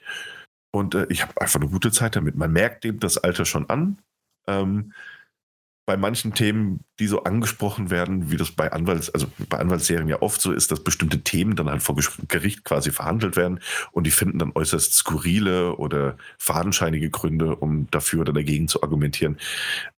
Und 0.72 0.94
äh, 0.94 1.06
ich 1.08 1.22
habe 1.22 1.40
einfach 1.40 1.60
eine 1.60 1.70
gute 1.70 1.90
Zeit 1.90 2.16
damit. 2.16 2.36
Man 2.36 2.52
merkt 2.52 2.84
dem 2.84 3.00
das 3.00 3.16
Alter 3.16 3.46
schon 3.46 3.68
an. 3.70 3.98
Ähm, 4.46 4.92
bei 5.86 5.96
manchen 5.96 6.34
Themen, 6.34 6.80
die 6.98 7.06
so 7.06 7.22
angesprochen 7.22 7.90
werden, 7.90 8.30
wie 8.30 8.36
das 8.36 8.50
bei 8.50 8.72
Anwalts, 8.72 9.08
also 9.08 9.28
bei 9.48 9.58
Anwaltsserien 9.58 10.08
ja 10.08 10.20
oft 10.20 10.40
so 10.40 10.52
ist, 10.52 10.72
dass 10.72 10.82
bestimmte 10.82 11.22
Themen 11.22 11.54
dann 11.54 11.70
halt 11.70 11.82
vor 11.82 11.96
Gericht 12.26 12.64
quasi 12.64 12.90
verhandelt 12.90 13.36
werden 13.36 13.60
und 13.92 14.04
die 14.04 14.10
finden 14.10 14.40
dann 14.40 14.52
äußerst 14.52 14.92
skurrile 14.92 15.76
oder 15.76 16.18
fadenscheinige 16.38 17.08
Gründe, 17.08 17.54
um 17.54 17.88
dafür 17.92 18.22
oder 18.22 18.32
dagegen 18.32 18.66
zu 18.66 18.82
argumentieren. 18.82 19.38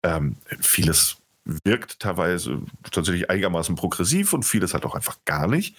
Ähm, 0.02 0.36
vieles 0.60 1.16
wirkt 1.64 2.00
teilweise 2.00 2.60
tatsächlich 2.90 3.30
einigermaßen 3.30 3.74
progressiv 3.74 4.34
und 4.34 4.44
vieles 4.44 4.74
halt 4.74 4.84
auch 4.84 4.94
einfach 4.94 5.16
gar 5.24 5.48
nicht. 5.48 5.74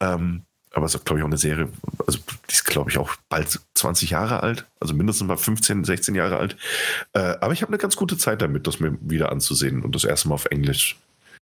Ähm, 0.00 0.42
aber 0.74 0.86
es 0.86 0.94
ist, 0.94 1.04
glaube 1.04 1.20
ich, 1.20 1.22
auch 1.22 1.28
eine 1.28 1.38
Serie, 1.38 1.68
also 2.06 2.18
die 2.50 2.52
ist, 2.52 2.64
glaube 2.64 2.90
ich, 2.90 2.98
auch 2.98 3.14
bald 3.28 3.60
20 3.74 4.10
Jahre 4.10 4.42
alt, 4.42 4.66
also 4.80 4.94
mindestens 4.94 5.28
mal 5.28 5.36
15, 5.36 5.84
16 5.84 6.14
Jahre 6.14 6.36
alt. 6.36 6.56
Äh, 7.12 7.36
aber 7.40 7.52
ich 7.52 7.62
habe 7.62 7.70
eine 7.70 7.78
ganz 7.78 7.96
gute 7.96 8.18
Zeit 8.18 8.42
damit, 8.42 8.66
das 8.66 8.80
mir 8.80 8.98
wieder 9.00 9.30
anzusehen 9.30 9.82
und 9.82 9.94
das 9.94 10.04
erste 10.04 10.28
Mal 10.28 10.34
auf 10.34 10.46
Englisch. 10.46 10.98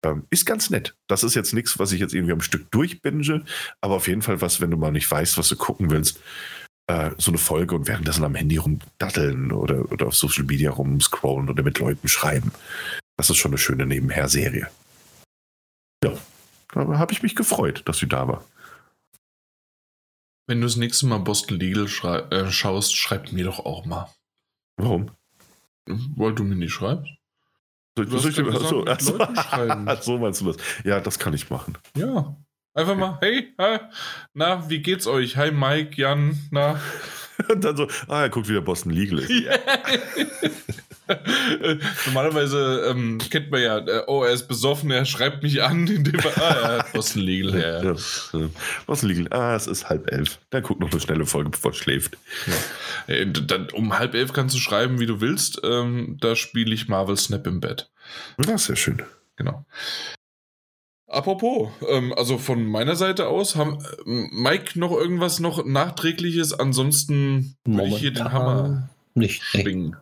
Ähm, 0.04 0.24
ist 0.30 0.44
ganz 0.44 0.70
nett. 0.70 0.94
Das 1.08 1.24
ist 1.24 1.34
jetzt 1.34 1.54
nichts, 1.54 1.78
was 1.78 1.92
ich 1.92 2.00
jetzt 2.00 2.14
irgendwie 2.14 2.34
am 2.34 2.42
Stück 2.42 2.70
durchbinge, 2.70 3.44
aber 3.80 3.94
auf 3.94 4.06
jeden 4.06 4.22
Fall 4.22 4.40
was, 4.40 4.60
wenn 4.60 4.70
du 4.70 4.76
mal 4.76 4.92
nicht 4.92 5.10
weißt, 5.10 5.38
was 5.38 5.48
du 5.48 5.56
gucken 5.56 5.90
willst, 5.90 6.20
äh, 6.86 7.10
so 7.16 7.30
eine 7.30 7.38
Folge 7.38 7.74
und 7.74 7.88
währenddessen 7.88 8.24
am 8.24 8.34
Handy 8.34 8.58
rumdatteln 8.58 9.50
oder, 9.50 9.90
oder 9.90 10.08
auf 10.08 10.14
Social 10.14 10.44
Media 10.44 10.70
rumscrollen 10.70 11.48
oder 11.48 11.62
mit 11.62 11.78
Leuten 11.78 12.08
schreiben. 12.08 12.52
Das 13.16 13.30
ist 13.30 13.38
schon 13.38 13.52
eine 13.52 13.58
schöne 13.58 13.86
Nebenher-Serie. 13.86 14.68
Ja, 16.04 16.12
da 16.72 16.98
habe 16.98 17.12
ich 17.12 17.22
mich 17.22 17.34
gefreut, 17.34 17.82
dass 17.86 17.98
sie 17.98 18.06
da 18.06 18.28
war. 18.28 18.44
Wenn 20.46 20.60
du 20.60 20.66
das 20.66 20.76
nächste 20.76 21.06
Mal 21.06 21.18
Boston 21.18 21.58
Legal 21.58 21.88
schrei 21.88 22.20
äh, 22.30 22.50
schaust, 22.50 22.96
schreib 22.96 23.32
mir 23.32 23.44
doch 23.44 23.60
auch 23.60 23.84
mal. 23.84 24.08
Warum? 24.76 25.10
Weil 25.86 26.34
du 26.34 26.44
mir 26.44 26.54
nicht 26.54 26.72
schreibst. 26.72 27.10
Soll, 27.96 28.08
soll 28.08 28.30
ich 28.30 28.36
dir 28.36 28.46
achso, 28.46 28.84
achso, 28.84 29.16
achso, 29.18 30.18
meinst 30.18 30.42
du 30.42 30.52
das? 30.52 30.56
Ja, 30.84 31.00
das 31.00 31.18
kann 31.18 31.34
ich 31.34 31.50
machen. 31.50 31.78
Ja. 31.96 32.36
Einfach 32.74 32.94
mal, 32.94 33.18
hey, 33.22 33.54
hi, 33.58 33.78
na, 34.34 34.68
wie 34.68 34.82
geht's 34.82 35.06
euch? 35.06 35.36
Hi 35.36 35.50
Mike, 35.50 36.00
Jan, 36.00 36.38
na. 36.50 36.78
Und 37.48 37.64
dann 37.64 37.76
so, 37.76 37.88
ah, 38.06 38.22
er 38.22 38.28
guckt 38.28 38.48
wieder 38.48 38.60
Boston 38.60 38.92
Legal. 38.92 39.20
Yeah. 39.30 39.58
Normalerweise 42.06 42.86
ähm, 42.88 43.18
kennt 43.30 43.50
man 43.50 43.62
ja, 43.62 43.78
äh, 43.78 44.02
oh, 44.06 44.24
er 44.24 44.32
ist 44.32 44.48
besoffen, 44.48 44.90
er 44.90 45.04
schreibt 45.04 45.42
mich 45.42 45.62
an, 45.62 45.86
indem 45.86 46.18
er, 46.18 46.42
ah, 46.42 46.76
ja, 46.78 46.84
Boston 46.92 47.22
Legal, 47.22 47.60
ja. 47.60 47.82
ja. 47.82 47.92
ja 47.92 48.48
Boston 48.86 49.08
Legal, 49.08 49.28
ah, 49.30 49.54
es 49.54 49.66
ist 49.66 49.88
halb 49.88 50.10
elf. 50.10 50.38
Der 50.52 50.62
guckt 50.62 50.80
noch 50.80 50.90
eine 50.90 51.00
schnelle 51.00 51.26
Folge, 51.26 51.50
bevor 51.50 51.72
er 51.72 51.74
schläft. 51.74 52.16
Ja. 52.46 53.14
Äh, 53.14 53.26
dann, 53.26 53.70
um 53.70 53.98
halb 53.98 54.14
elf 54.14 54.32
kannst 54.32 54.54
du 54.54 54.58
schreiben, 54.58 54.98
wie 54.98 55.06
du 55.06 55.20
willst. 55.20 55.60
Ähm, 55.64 56.16
da 56.20 56.34
spiele 56.34 56.74
ich 56.74 56.88
Marvel 56.88 57.16
Snap 57.16 57.46
im 57.46 57.60
Bett. 57.60 57.90
Das 58.38 58.62
ist 58.62 58.68
ja 58.68 58.76
schön. 58.76 59.02
Genau. 59.36 59.64
Apropos, 61.08 61.70
ähm, 61.88 62.12
also 62.16 62.36
von 62.36 62.66
meiner 62.66 62.96
Seite 62.96 63.28
aus, 63.28 63.54
haben 63.54 63.78
äh, 63.78 64.28
Mike 64.32 64.78
noch 64.78 64.90
irgendwas 64.90 65.38
noch 65.38 65.64
Nachträgliches? 65.64 66.52
Ansonsten 66.52 67.56
will 67.64 67.86
ich 67.86 67.98
hier 67.98 68.12
den 68.12 68.32
Hammer 68.32 68.88
nicht 69.14 69.42
schwingen. 69.42 69.96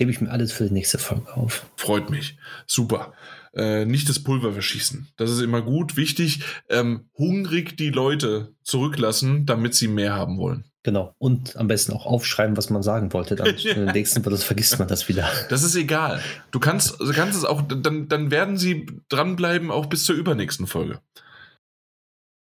Hebe 0.00 0.10
ich 0.10 0.22
mir 0.22 0.30
alles 0.30 0.50
für 0.50 0.64
die 0.64 0.72
nächste 0.72 0.96
Folge 0.96 1.36
auf. 1.36 1.66
Freut 1.76 2.08
mich. 2.08 2.38
Super. 2.66 3.12
Äh, 3.52 3.84
nicht 3.84 4.08
das 4.08 4.24
Pulver 4.24 4.54
verschießen. 4.54 5.08
Das 5.18 5.30
ist 5.30 5.42
immer 5.42 5.60
gut, 5.60 5.98
wichtig. 5.98 6.40
Ähm, 6.70 7.10
hungrig 7.18 7.76
die 7.76 7.90
Leute 7.90 8.54
zurücklassen, 8.62 9.44
damit 9.44 9.74
sie 9.74 9.88
mehr 9.88 10.14
haben 10.14 10.38
wollen. 10.38 10.64
Genau. 10.84 11.14
Und 11.18 11.54
am 11.58 11.68
besten 11.68 11.92
auch 11.92 12.06
aufschreiben, 12.06 12.56
was 12.56 12.70
man 12.70 12.82
sagen 12.82 13.12
wollte. 13.12 13.36
Dann 13.36 13.54
ja. 13.58 13.72
in 13.74 13.84
den 13.84 13.92
nächsten 13.92 14.22
das 14.22 14.42
vergisst 14.42 14.78
man 14.78 14.88
das 14.88 15.06
wieder. 15.10 15.28
Das 15.50 15.62
ist 15.62 15.74
egal. 15.74 16.22
Du 16.50 16.60
kannst, 16.60 16.98
du 16.98 17.12
kannst 17.12 17.36
es 17.36 17.44
auch, 17.44 17.60
dann, 17.60 18.08
dann 18.08 18.30
werden 18.30 18.56
sie 18.56 18.86
dranbleiben, 19.10 19.70
auch 19.70 19.84
bis 19.84 20.06
zur 20.06 20.16
übernächsten 20.16 20.66
Folge. 20.66 20.98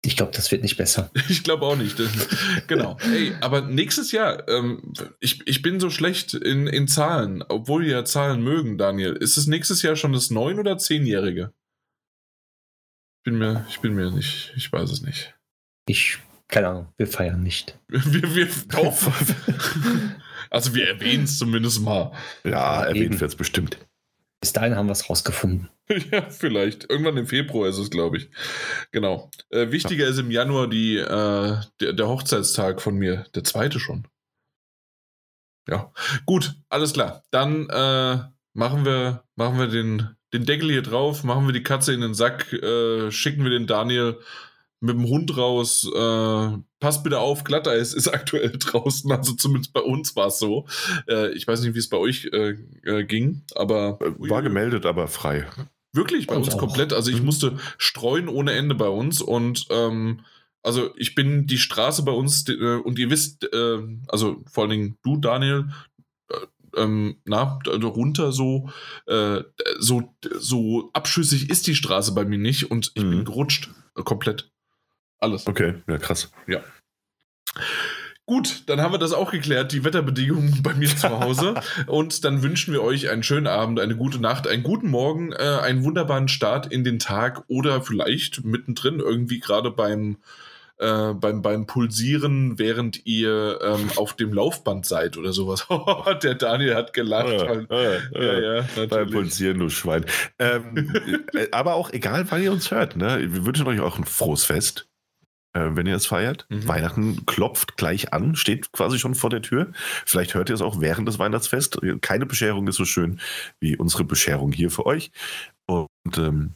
Ich 0.06 0.16
glaube, 0.16 0.32
das 0.34 0.50
wird 0.52 0.64
nicht 0.64 0.78
besser. 0.78 1.12
Ich 1.30 1.44
glaube 1.44 1.66
auch 1.66 1.76
nicht. 1.76 1.98
genau. 2.68 2.98
Ey, 3.14 3.34
aber 3.42 3.62
nächstes 3.62 4.12
Jahr, 4.12 4.48
ähm, 4.48 4.94
ich, 5.20 5.46
ich 5.46 5.62
bin 5.62 5.80
so 5.80 5.90
schlecht 5.90 6.34
in, 6.34 6.68
in 6.68 6.88
Zahlen, 6.88 7.44
obwohl 7.48 7.84
wir 7.84 7.92
ja 7.92 8.06
Zahlen 8.06 8.42
mögen, 8.42 8.78
Daniel. 8.78 9.14
Ist 9.14 9.38
es 9.38 9.48
nächstes 9.48 9.82
Jahr 9.82 9.96
schon 9.96 10.14
das 10.14 10.30
neun- 10.30 10.60
oder 10.60 10.78
zehnjährige? 10.78 11.54
Ich 13.20 13.24
bin 13.24 13.38
mir, 13.38 13.66
ich 13.70 13.80
bin 13.82 13.94
mir 13.94 14.12
nicht, 14.12 14.54
ich 14.56 14.72
weiß 14.72 14.90
es 14.90 15.02
nicht. 15.02 15.36
Ich, 15.88 16.20
keine 16.48 16.70
Ahnung, 16.70 16.94
wir 16.98 17.08
feiern 17.08 17.44
nicht. 17.44 17.78
wir, 17.88 18.36
wir 18.36 18.48
doch. 18.70 18.98
also 20.50 20.74
wir 20.74 20.88
erwähnen 20.88 21.26
es 21.26 21.38
zumindest 21.38 21.82
mal. 21.82 22.14
Ja, 22.46 22.86
erwähnt 22.86 23.20
wird 23.20 23.32
es 23.32 23.36
bestimmt. 23.36 23.78
Bis 24.42 24.54
dahin 24.54 24.76
haben 24.76 24.88
wir 24.88 24.94
es 24.94 25.10
rausgefunden. 25.10 25.70
ja, 26.12 26.30
vielleicht. 26.30 26.90
Irgendwann 26.90 27.18
im 27.18 27.28
Februar 27.28 27.68
ist 27.68 27.78
es, 27.78 27.90
glaube 27.90 28.18
ich. 28.18 28.30
Genau. 28.92 29.30
Äh, 29.50 29.72
wichtiger 29.72 30.06
ja. 30.06 30.12
ist 30.12 30.18
im 30.18 30.32
Januar 30.32 30.68
die, 30.68 30.98
äh, 30.98 31.58
der, 31.82 31.94
der, 31.94 32.08
Hochzeitstag 32.08 32.82
von 32.82 32.96
mir. 32.96 33.26
Der 33.36 33.44
zweite 33.44 33.80
schon. 33.80 34.08
Ja. 35.68 35.92
Gut, 36.26 36.56
alles 36.70 36.94
klar. 36.94 37.24
Dann 37.32 37.70
äh, 37.70 38.20
machen 38.54 38.86
wir, 38.86 39.24
machen 39.36 39.60
wir 39.60 39.68
den, 39.68 40.16
den 40.34 40.46
Deckel 40.46 40.72
hier 40.72 40.84
drauf, 40.84 41.24
machen 41.24 41.46
wir 41.46 41.54
die 41.54 41.64
Katze 41.64 41.94
in 41.94 42.02
den 42.02 42.14
Sack, 42.14 42.54
äh, 42.54 43.12
schicken 43.12 43.44
wir 43.44 43.52
den 43.52 43.68
Daniel 43.68 44.20
mit 44.82 44.96
dem 44.96 45.08
Hund 45.08 45.36
raus. 45.36 45.90
Äh, 45.94 46.58
passt 46.80 47.04
bitte 47.04 47.20
auf, 47.20 47.44
Glatteis 47.44 47.94
ist 47.94 48.08
aktuell 48.08 48.52
draußen. 48.60 49.12
Also 49.12 49.34
zumindest 49.34 49.74
bei 49.74 49.82
uns 49.82 50.16
war 50.16 50.28
es 50.28 50.40
so. 50.40 50.66
Äh, 51.08 51.32
ich 51.34 51.48
weiß 51.48 51.62
nicht, 51.62 51.76
wie 51.76 51.80
es 51.80 51.90
bei 51.90 51.98
euch 51.98 52.30
äh, 52.32 52.56
äh 52.84 53.04
ging, 53.04 53.44
aber. 53.56 54.00
Äh, 54.02 54.30
war 54.30 54.42
gemeldet, 54.42 54.86
aber 54.86 55.08
frei. 55.08 55.48
Wirklich, 55.92 56.28
bei 56.28 56.36
uns, 56.36 56.48
uns 56.48 56.58
komplett. 56.58 56.94
Also 56.94 57.12
ich 57.12 57.20
mhm. 57.20 57.26
musste 57.26 57.58
streuen 57.78 58.28
ohne 58.30 58.54
Ende 58.54 58.76
bei 58.76 58.90
uns 58.90 59.22
und 59.22 59.66
ähm, 59.70 60.22
also 60.62 60.90
ich 60.98 61.16
bin 61.16 61.48
die 61.48 61.58
Straße 61.58 62.04
bei 62.04 62.12
uns 62.12 62.48
äh, 62.48 62.76
und 62.76 63.00
ihr 63.00 63.10
wisst, 63.10 63.50
also 64.08 64.44
vor 64.52 64.64
allen 64.64 64.72
Dingen 64.72 64.98
du, 65.04 65.18
Daniel, 65.18 65.70
ähm, 66.76 67.18
na, 67.26 67.60
also 67.68 67.88
runter 67.88 68.32
so, 68.32 68.70
äh, 69.08 69.44
so, 69.80 70.16
so 70.38 70.90
abschüssig 70.94 71.50
ist 71.50 71.68
die 71.68 71.76
Straße 71.76 72.14
bei 72.14 72.26
mir 72.26 72.38
nicht 72.38 72.70
und 72.72 72.92
ich 72.96 73.04
mhm. 73.04 73.10
bin 73.10 73.26
gerutscht, 73.26 73.70
äh, 73.98 74.04
komplett. 74.04 74.52
Alles. 75.20 75.48
Okay, 75.48 75.76
ja, 75.88 75.98
krass. 75.98 76.32
Ja. 76.48 76.62
Gut, 78.30 78.62
dann 78.68 78.80
haben 78.80 78.94
wir 78.94 79.00
das 79.00 79.12
auch 79.12 79.32
geklärt, 79.32 79.72
die 79.72 79.84
Wetterbedingungen 79.84 80.62
bei 80.62 80.76
mir 80.76 80.96
zu 80.96 81.10
Hause. 81.10 81.56
und 81.88 82.24
dann 82.24 82.44
wünschen 82.44 82.72
wir 82.72 82.84
euch 82.84 83.10
einen 83.10 83.24
schönen 83.24 83.48
Abend, 83.48 83.80
eine 83.80 83.96
gute 83.96 84.22
Nacht, 84.22 84.48
einen 84.48 84.62
guten 84.62 84.88
Morgen, 84.88 85.32
äh, 85.32 85.38
einen 85.38 85.84
wunderbaren 85.84 86.28
Start 86.28 86.72
in 86.72 86.84
den 86.84 87.00
Tag 87.00 87.44
oder 87.48 87.82
vielleicht 87.82 88.46
mittendrin 88.46 89.00
irgendwie 89.00 89.40
gerade 89.40 89.72
beim, 89.72 90.18
äh, 90.78 91.14
beim, 91.16 91.42
beim 91.42 91.66
Pulsieren, 91.66 92.60
während 92.60 93.04
ihr 93.08 93.62
ähm, 93.64 93.90
auf 93.96 94.14
dem 94.14 94.32
Laufband 94.32 94.86
seid 94.86 95.18
oder 95.18 95.34
sowas. 95.34 95.66
Der 96.22 96.36
Daniel 96.36 96.76
hat 96.76 96.94
gelacht. 96.94 97.32
Ja, 97.32 97.50
weil, 97.50 97.68
ja, 98.14 98.22
ja, 98.22 98.56
ja 98.60 98.86
beim 98.86 99.10
Pulsieren, 99.10 99.58
du 99.58 99.70
Schwein. 99.70 100.06
Ähm, 100.38 100.94
äh, 101.34 101.48
aber 101.52 101.74
auch 101.74 101.92
egal, 101.92 102.28
wann 102.30 102.44
ihr 102.44 102.52
uns 102.52 102.70
hört. 102.70 102.96
Ne? 102.96 103.28
Wir 103.28 103.44
wünschen 103.44 103.66
euch 103.66 103.80
auch 103.80 103.98
ein 103.98 104.06
frohes 104.06 104.46
Fest 104.46 104.89
äh, 105.54 105.70
wenn 105.72 105.88
ihr 105.88 105.96
es 105.96 106.06
feiert. 106.06 106.46
Mhm. 106.50 106.68
Weihnachten 106.68 107.26
klopft 107.26 107.78
gleich 107.78 108.14
an, 108.14 108.36
steht 108.36 108.72
quasi 108.72 109.00
schon 109.00 109.16
vor 109.16 109.30
der 109.30 109.42
Tür. 109.42 109.72
Vielleicht 110.06 110.34
hört 110.34 110.50
ihr 110.50 110.56
es 110.56 110.62
auch 110.62 110.82
während 110.82 111.08
des 111.08 111.20
Weihnachtsfests. 111.20 111.78
Keine 112.02 112.26
Bescherung 112.26 112.68
ist 112.68 112.76
so 112.76 112.86
schön 112.86 113.20
wie 113.60 113.76
unsere 113.76 114.04
Bescherung 114.04 114.52
hier 114.52 114.72
für 114.72 114.86
euch. 114.86 115.12
Und 115.66 116.18
ähm, 116.18 116.54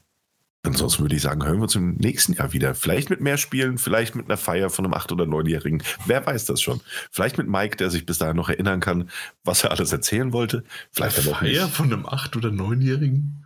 ansonsten 0.63 1.03
würde 1.03 1.15
ich 1.15 1.21
sagen, 1.21 1.43
hören 1.45 1.57
wir 1.57 1.63
uns 1.63 1.75
im 1.75 1.95
nächsten 1.95 2.33
Jahr 2.33 2.53
wieder. 2.53 2.75
Vielleicht 2.75 3.09
mit 3.09 3.21
mehr 3.21 3.37
Spielen, 3.37 3.77
vielleicht 3.77 4.15
mit 4.15 4.25
einer 4.25 4.37
Feier 4.37 4.69
von 4.69 4.85
einem 4.85 4.93
8- 4.93 5.11
oder 5.11 5.25
9-Jährigen. 5.25 5.83
Wer 6.05 6.25
weiß 6.25 6.45
das 6.45 6.61
schon. 6.61 6.81
Vielleicht 7.11 7.37
mit 7.37 7.47
Mike, 7.47 7.77
der 7.77 7.89
sich 7.89 8.05
bis 8.05 8.17
dahin 8.17 8.35
noch 8.35 8.49
erinnern 8.49 8.79
kann, 8.79 9.09
was 9.43 9.63
er 9.63 9.71
alles 9.71 9.91
erzählen 9.91 10.33
wollte. 10.33 10.63
Vielleicht 10.91 11.19
aber 11.19 11.31
auch 11.31 11.39
Feier 11.39 11.67
von 11.67 11.91
einem 11.91 12.05
8- 12.05 12.37
oder 12.37 12.49
9-Jährigen? 12.49 13.45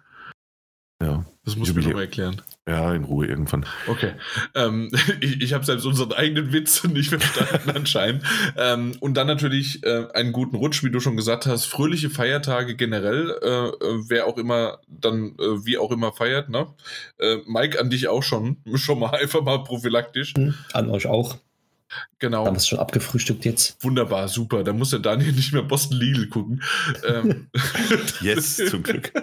Ja. 1.01 1.25
Das 1.45 1.55
muss 1.55 1.69
ich 1.69 1.75
mir 1.75 1.93
mal 1.93 2.01
erklären. 2.01 2.41
Ja, 2.67 2.93
in 2.93 3.05
Ruhe 3.05 3.27
irgendwann. 3.27 3.65
Okay. 3.87 4.13
Ähm, 4.55 4.91
ich 5.21 5.41
ich 5.41 5.53
habe 5.53 5.63
selbst 5.63 5.85
unseren 5.85 6.11
eigenen 6.11 6.51
Witz 6.51 6.83
nicht 6.87 7.09
verstanden 7.09 7.69
anscheinend. 7.69 8.23
Ähm, 8.57 8.97
und 8.99 9.13
dann 9.13 9.27
natürlich 9.27 9.83
äh, 9.83 10.07
einen 10.13 10.33
guten 10.33 10.55
Rutsch, 10.55 10.83
wie 10.83 10.89
du 10.89 10.99
schon 10.99 11.15
gesagt 11.15 11.45
hast. 11.45 11.65
Fröhliche 11.65 12.09
Feiertage 12.09 12.75
generell, 12.75 13.29
äh, 13.41 13.67
äh 13.67 14.03
wer 14.07 14.25
auch 14.25 14.37
immer 14.37 14.79
dann, 14.87 15.35
äh, 15.39 15.65
wie 15.65 15.77
auch 15.77 15.91
immer 15.91 16.11
feiert. 16.11 16.49
Ne? 16.49 16.67
Äh, 17.19 17.37
Mike, 17.45 17.79
an 17.79 17.89
dich 17.89 18.07
auch 18.07 18.23
schon. 18.23 18.57
Schon 18.75 18.99
mal 18.99 19.11
einfach 19.11 19.41
mal 19.41 19.63
prophylaktisch. 19.63 20.33
Hm, 20.35 20.53
an 20.73 20.89
euch 20.89 21.07
auch. 21.07 21.37
Genau. 22.19 22.45
Haben 22.45 22.55
wir 22.55 22.57
es 22.57 22.67
schon 22.67 22.79
abgefrühstückt 22.79 23.45
jetzt? 23.45 23.81
Wunderbar, 23.81 24.27
super. 24.27 24.63
Da 24.63 24.73
muss 24.73 24.89
der 24.89 24.99
Daniel 24.99 25.31
nicht 25.31 25.53
mehr 25.53 25.63
Boston 25.63 25.97
Lidl 25.97 26.27
gucken. 26.27 26.61
ähm, 27.07 27.47
yes, 28.21 28.57
zum 28.57 28.83
Glück. 28.83 29.13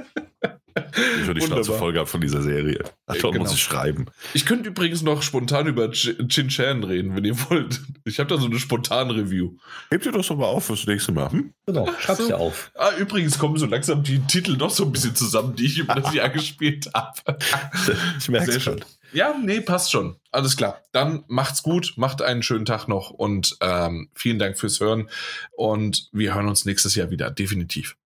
Ich 0.77 1.25
schon 1.27 1.35
die 1.35 1.41
Schnauze 1.41 1.73
voll 1.73 1.93
gehabt 1.93 2.09
von 2.11 2.21
dieser 2.21 2.43
Serie. 2.43 2.83
Ach, 3.07 3.15
Genau. 3.15 3.39
muss 3.39 3.53
ich 3.53 3.63
schreiben. 3.63 4.07
Ich 4.33 4.45
könnte 4.45 4.69
übrigens 4.71 5.03
noch 5.03 5.23
spontan 5.23 5.67
über 5.67 5.85
Ch- 5.87 6.29
Chin 6.29 6.49
Chan 6.49 6.83
reden, 6.83 7.15
wenn 7.15 7.25
ihr 7.25 7.39
wollt. 7.49 7.81
Ich 8.05 8.19
habe 8.19 8.29
da 8.29 8.39
so 8.39 8.47
eine 8.47 8.59
spontane 8.59 9.15
Review. 9.15 9.57
Hebt 9.91 10.05
ihr 10.07 10.13
das 10.13 10.27
doch 10.29 10.37
mal 10.37 10.47
auf 10.47 10.67
fürs 10.67 10.87
nächste 10.87 11.13
Mal. 11.13 11.31
Hm? 11.31 11.55
Genau, 11.67 11.89
schreib's 12.01 12.21
so. 12.21 12.27
dir 12.27 12.39
auf. 12.39 12.73
Ah, 12.75 12.91
übrigens 12.99 13.39
kommen 13.39 13.57
so 13.57 13.67
langsam 13.67 14.03
die 14.03 14.19
Titel 14.27 14.57
noch 14.57 14.71
so 14.71 14.85
ein 14.85 14.93
bisschen 14.93 15.15
zusammen, 15.15 15.55
die 15.55 15.67
ich 15.67 15.79
über 15.79 15.95
das 15.95 16.13
Jahr 16.13 16.29
gespielt 16.31 16.91
habe. 16.95 17.39
Ich 18.19 18.29
merke 18.29 18.47
Sehr 18.47 18.57
es 18.57 18.63
schon. 18.63 18.79
schön. 18.79 18.85
Ja, 19.13 19.35
nee, 19.41 19.61
passt 19.61 19.93
schon. 19.93 20.17
Alles 20.33 20.57
klar. 20.57 20.81
Dann 20.91 21.23
macht's 21.29 21.63
gut, 21.63 21.93
macht 21.97 22.21
einen 22.21 22.43
schönen 22.43 22.65
Tag 22.65 22.89
noch 22.89 23.11
und 23.11 23.57
ähm, 23.61 24.09
vielen 24.15 24.41
Dank 24.41 24.59
fürs 24.59 24.81
Hören. 24.81 25.09
Und 25.57 26.09
wir 26.13 26.35
hören 26.35 26.49
uns 26.49 26.65
nächstes 26.65 26.95
Jahr 26.97 27.11
wieder, 27.11 27.31
definitiv. 27.31 27.97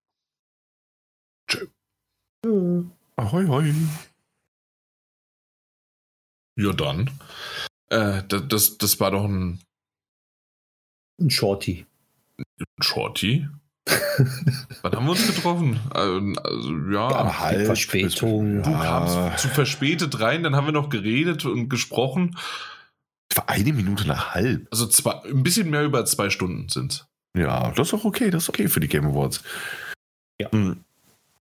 Ahoi, 2.45 3.47
hoi. 3.47 3.73
Ja, 6.57 6.71
dann. 6.73 7.09
Äh, 7.89 8.23
das, 8.27 8.77
das, 8.77 8.99
war 8.99 9.11
doch 9.11 9.25
ein 9.25 9.59
Ein 11.19 11.29
Shorty. 11.29 11.85
Shorty. 12.79 13.47
Wann 14.81 14.91
haben 14.93 15.05
wir 15.05 15.11
uns 15.11 15.25
getroffen? 15.27 15.79
Also, 15.89 16.17
also 16.43 16.69
ja, 16.91 17.09
Ja, 17.11 17.39
halb. 17.39 17.65
Verspätung. 17.65 18.61
du 18.63 18.69
Ja. 18.69 18.83
kamst 18.83 19.41
zu 19.41 19.47
verspätet 19.49 20.19
rein, 20.19 20.43
dann 20.43 20.55
haben 20.55 20.65
wir 20.67 20.71
noch 20.73 20.89
geredet 20.89 21.45
und 21.45 21.69
gesprochen. 21.69 22.37
Es 23.31 23.37
war 23.37 23.49
eine 23.49 23.73
Minute 23.73 24.07
nach 24.07 24.33
halb. 24.33 24.67
Also 24.71 24.85
zwei, 24.87 25.23
ein 25.23 25.43
bisschen 25.43 25.69
mehr 25.69 25.83
über 25.83 26.05
zwei 26.05 26.29
Stunden 26.29 26.69
sind's. 26.69 27.07
Ja, 27.35 27.71
das 27.71 27.87
ist 27.89 27.93
auch 27.93 28.05
okay. 28.05 28.29
Das 28.29 28.43
ist 28.43 28.49
okay 28.49 28.67
für 28.67 28.79
die 28.79 28.87
Game 28.87 29.05
Awards. 29.05 29.43
Ja. 30.39 30.51
Hm. 30.51 30.83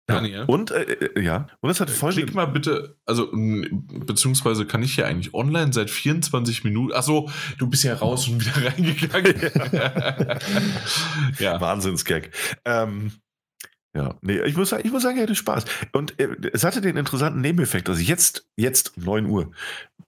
Daniel? 0.07 0.45
Und, 0.47 0.71
äh, 0.71 0.83
äh, 0.83 1.23
ja. 1.23 1.47
Und 1.61 1.69
das 1.69 1.81
hat 1.81 1.89
folgende. 1.89 2.25
Klick 2.27 2.35
mal 2.35 2.45
bitte, 2.47 2.97
also 3.07 3.31
beziehungsweise 3.33 4.67
kann 4.67 4.83
ich 4.83 4.95
hier 4.95 5.07
eigentlich 5.07 5.33
online 5.33 5.73
seit 5.73 5.91
24 5.91 6.65
Minuten. 6.65 6.93
Achso, 6.93 7.31
du 7.59 7.67
bist 7.69 7.85
ja 7.85 7.95
raus 7.95 8.29
und 8.29 8.45
wieder 8.45 8.67
reingegangen. 8.71 9.35
ja. 11.39 11.61
Wahnsinnsgag. 11.61 12.31
Ähm, 12.65 13.13
ja, 13.97 14.17
nee, 14.23 14.41
ich 14.43 14.57
muss, 14.57 14.71
sagen, 14.71 14.83
ich 14.85 14.93
muss 14.93 15.03
sagen, 15.05 15.17
er 15.17 15.23
hatte 15.23 15.35
Spaß. 15.37 15.65
Und 15.93 16.19
äh, 16.19 16.29
es 16.53 16.65
hatte 16.65 16.81
den 16.81 16.97
interessanten 16.97 17.41
Nebeneffekt, 17.41 17.89
also 17.89 18.01
jetzt, 18.01 18.47
jetzt 18.57 18.97
9 18.99 19.27
Uhr, 19.27 19.53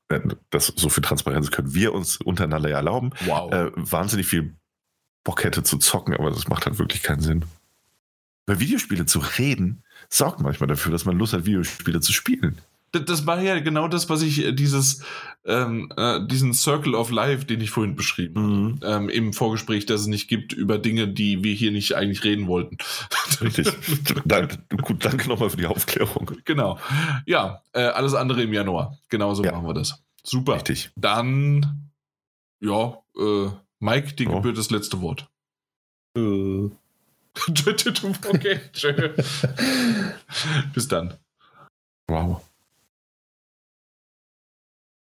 äh, 0.08 0.20
das 0.50 0.72
so 0.76 0.88
viel 0.88 1.04
Transparenz 1.04 1.50
können 1.50 1.72
wir 1.72 1.94
uns 1.94 2.16
untereinander 2.16 2.68
ja 2.68 2.76
erlauben, 2.78 3.10
Wow. 3.26 3.52
äh, 3.52 3.70
wahnsinnig 3.76 4.26
viel 4.26 4.56
Bock 5.24 5.44
hätte 5.44 5.62
zu 5.62 5.78
zocken, 5.78 6.14
aber 6.14 6.30
das 6.30 6.48
macht 6.48 6.66
halt 6.66 6.78
wirklich 6.78 7.02
keinen 7.02 7.20
Sinn. 7.20 7.44
Bei 8.44 8.58
Videospiele 8.60 9.06
zu 9.06 9.20
reden, 9.38 9.82
sorgt 10.08 10.40
manchmal 10.40 10.68
dafür, 10.68 10.92
dass 10.92 11.04
man 11.04 11.18
Lust 11.18 11.32
hat, 11.32 11.46
Videospiele 11.46 12.00
zu 12.00 12.12
spielen. 12.12 12.58
Das, 12.92 13.04
das 13.04 13.26
war 13.26 13.40
ja 13.42 13.58
genau 13.60 13.88
das, 13.88 14.08
was 14.08 14.22
ich, 14.22 14.44
äh, 14.44 14.52
dieses, 14.52 15.02
ähm, 15.44 15.92
äh, 15.96 16.24
diesen 16.26 16.54
Circle 16.54 16.94
of 16.94 17.10
Life, 17.10 17.44
den 17.44 17.60
ich 17.60 17.70
vorhin 17.70 17.96
beschrieben 17.96 18.78
habe, 18.82 18.94
ähm, 19.04 19.08
im 19.08 19.32
Vorgespräch, 19.32 19.86
das 19.86 20.02
es 20.02 20.06
nicht 20.06 20.28
gibt, 20.28 20.52
über 20.52 20.78
Dinge, 20.78 21.08
die 21.08 21.42
wir 21.42 21.52
hier 21.52 21.72
nicht 21.72 21.94
eigentlich 21.94 22.22
reden 22.24 22.46
wollten. 22.46 22.78
Richtig. 23.40 23.68
danke, 24.24 24.58
gut, 24.82 25.04
danke 25.04 25.28
nochmal 25.28 25.50
für 25.50 25.56
die 25.56 25.66
Aufklärung. 25.66 26.30
genau. 26.44 26.78
Ja, 27.26 27.60
äh, 27.72 27.82
alles 27.82 28.14
andere 28.14 28.42
im 28.44 28.52
Januar. 28.52 28.96
Genauso 29.08 29.44
Ja. 29.44 29.52
machen 29.52 29.66
wir 29.66 29.74
das. 29.74 30.02
Super. 30.22 30.54
Richtig. 30.54 30.90
Dann, 30.96 31.90
ja, 32.60 32.96
äh, 33.18 33.48
Mike, 33.80 34.14
dir 34.14 34.26
Ja. 34.28 34.34
gebührt 34.36 34.58
das 34.58 34.70
letzte 34.70 35.00
Wort. 35.02 35.28
Äh, 36.16 36.70
okay, 38.28 38.60
tschö. 38.72 39.14
Bis 40.74 40.88
dann. 40.88 41.14
Wow. 42.08 42.42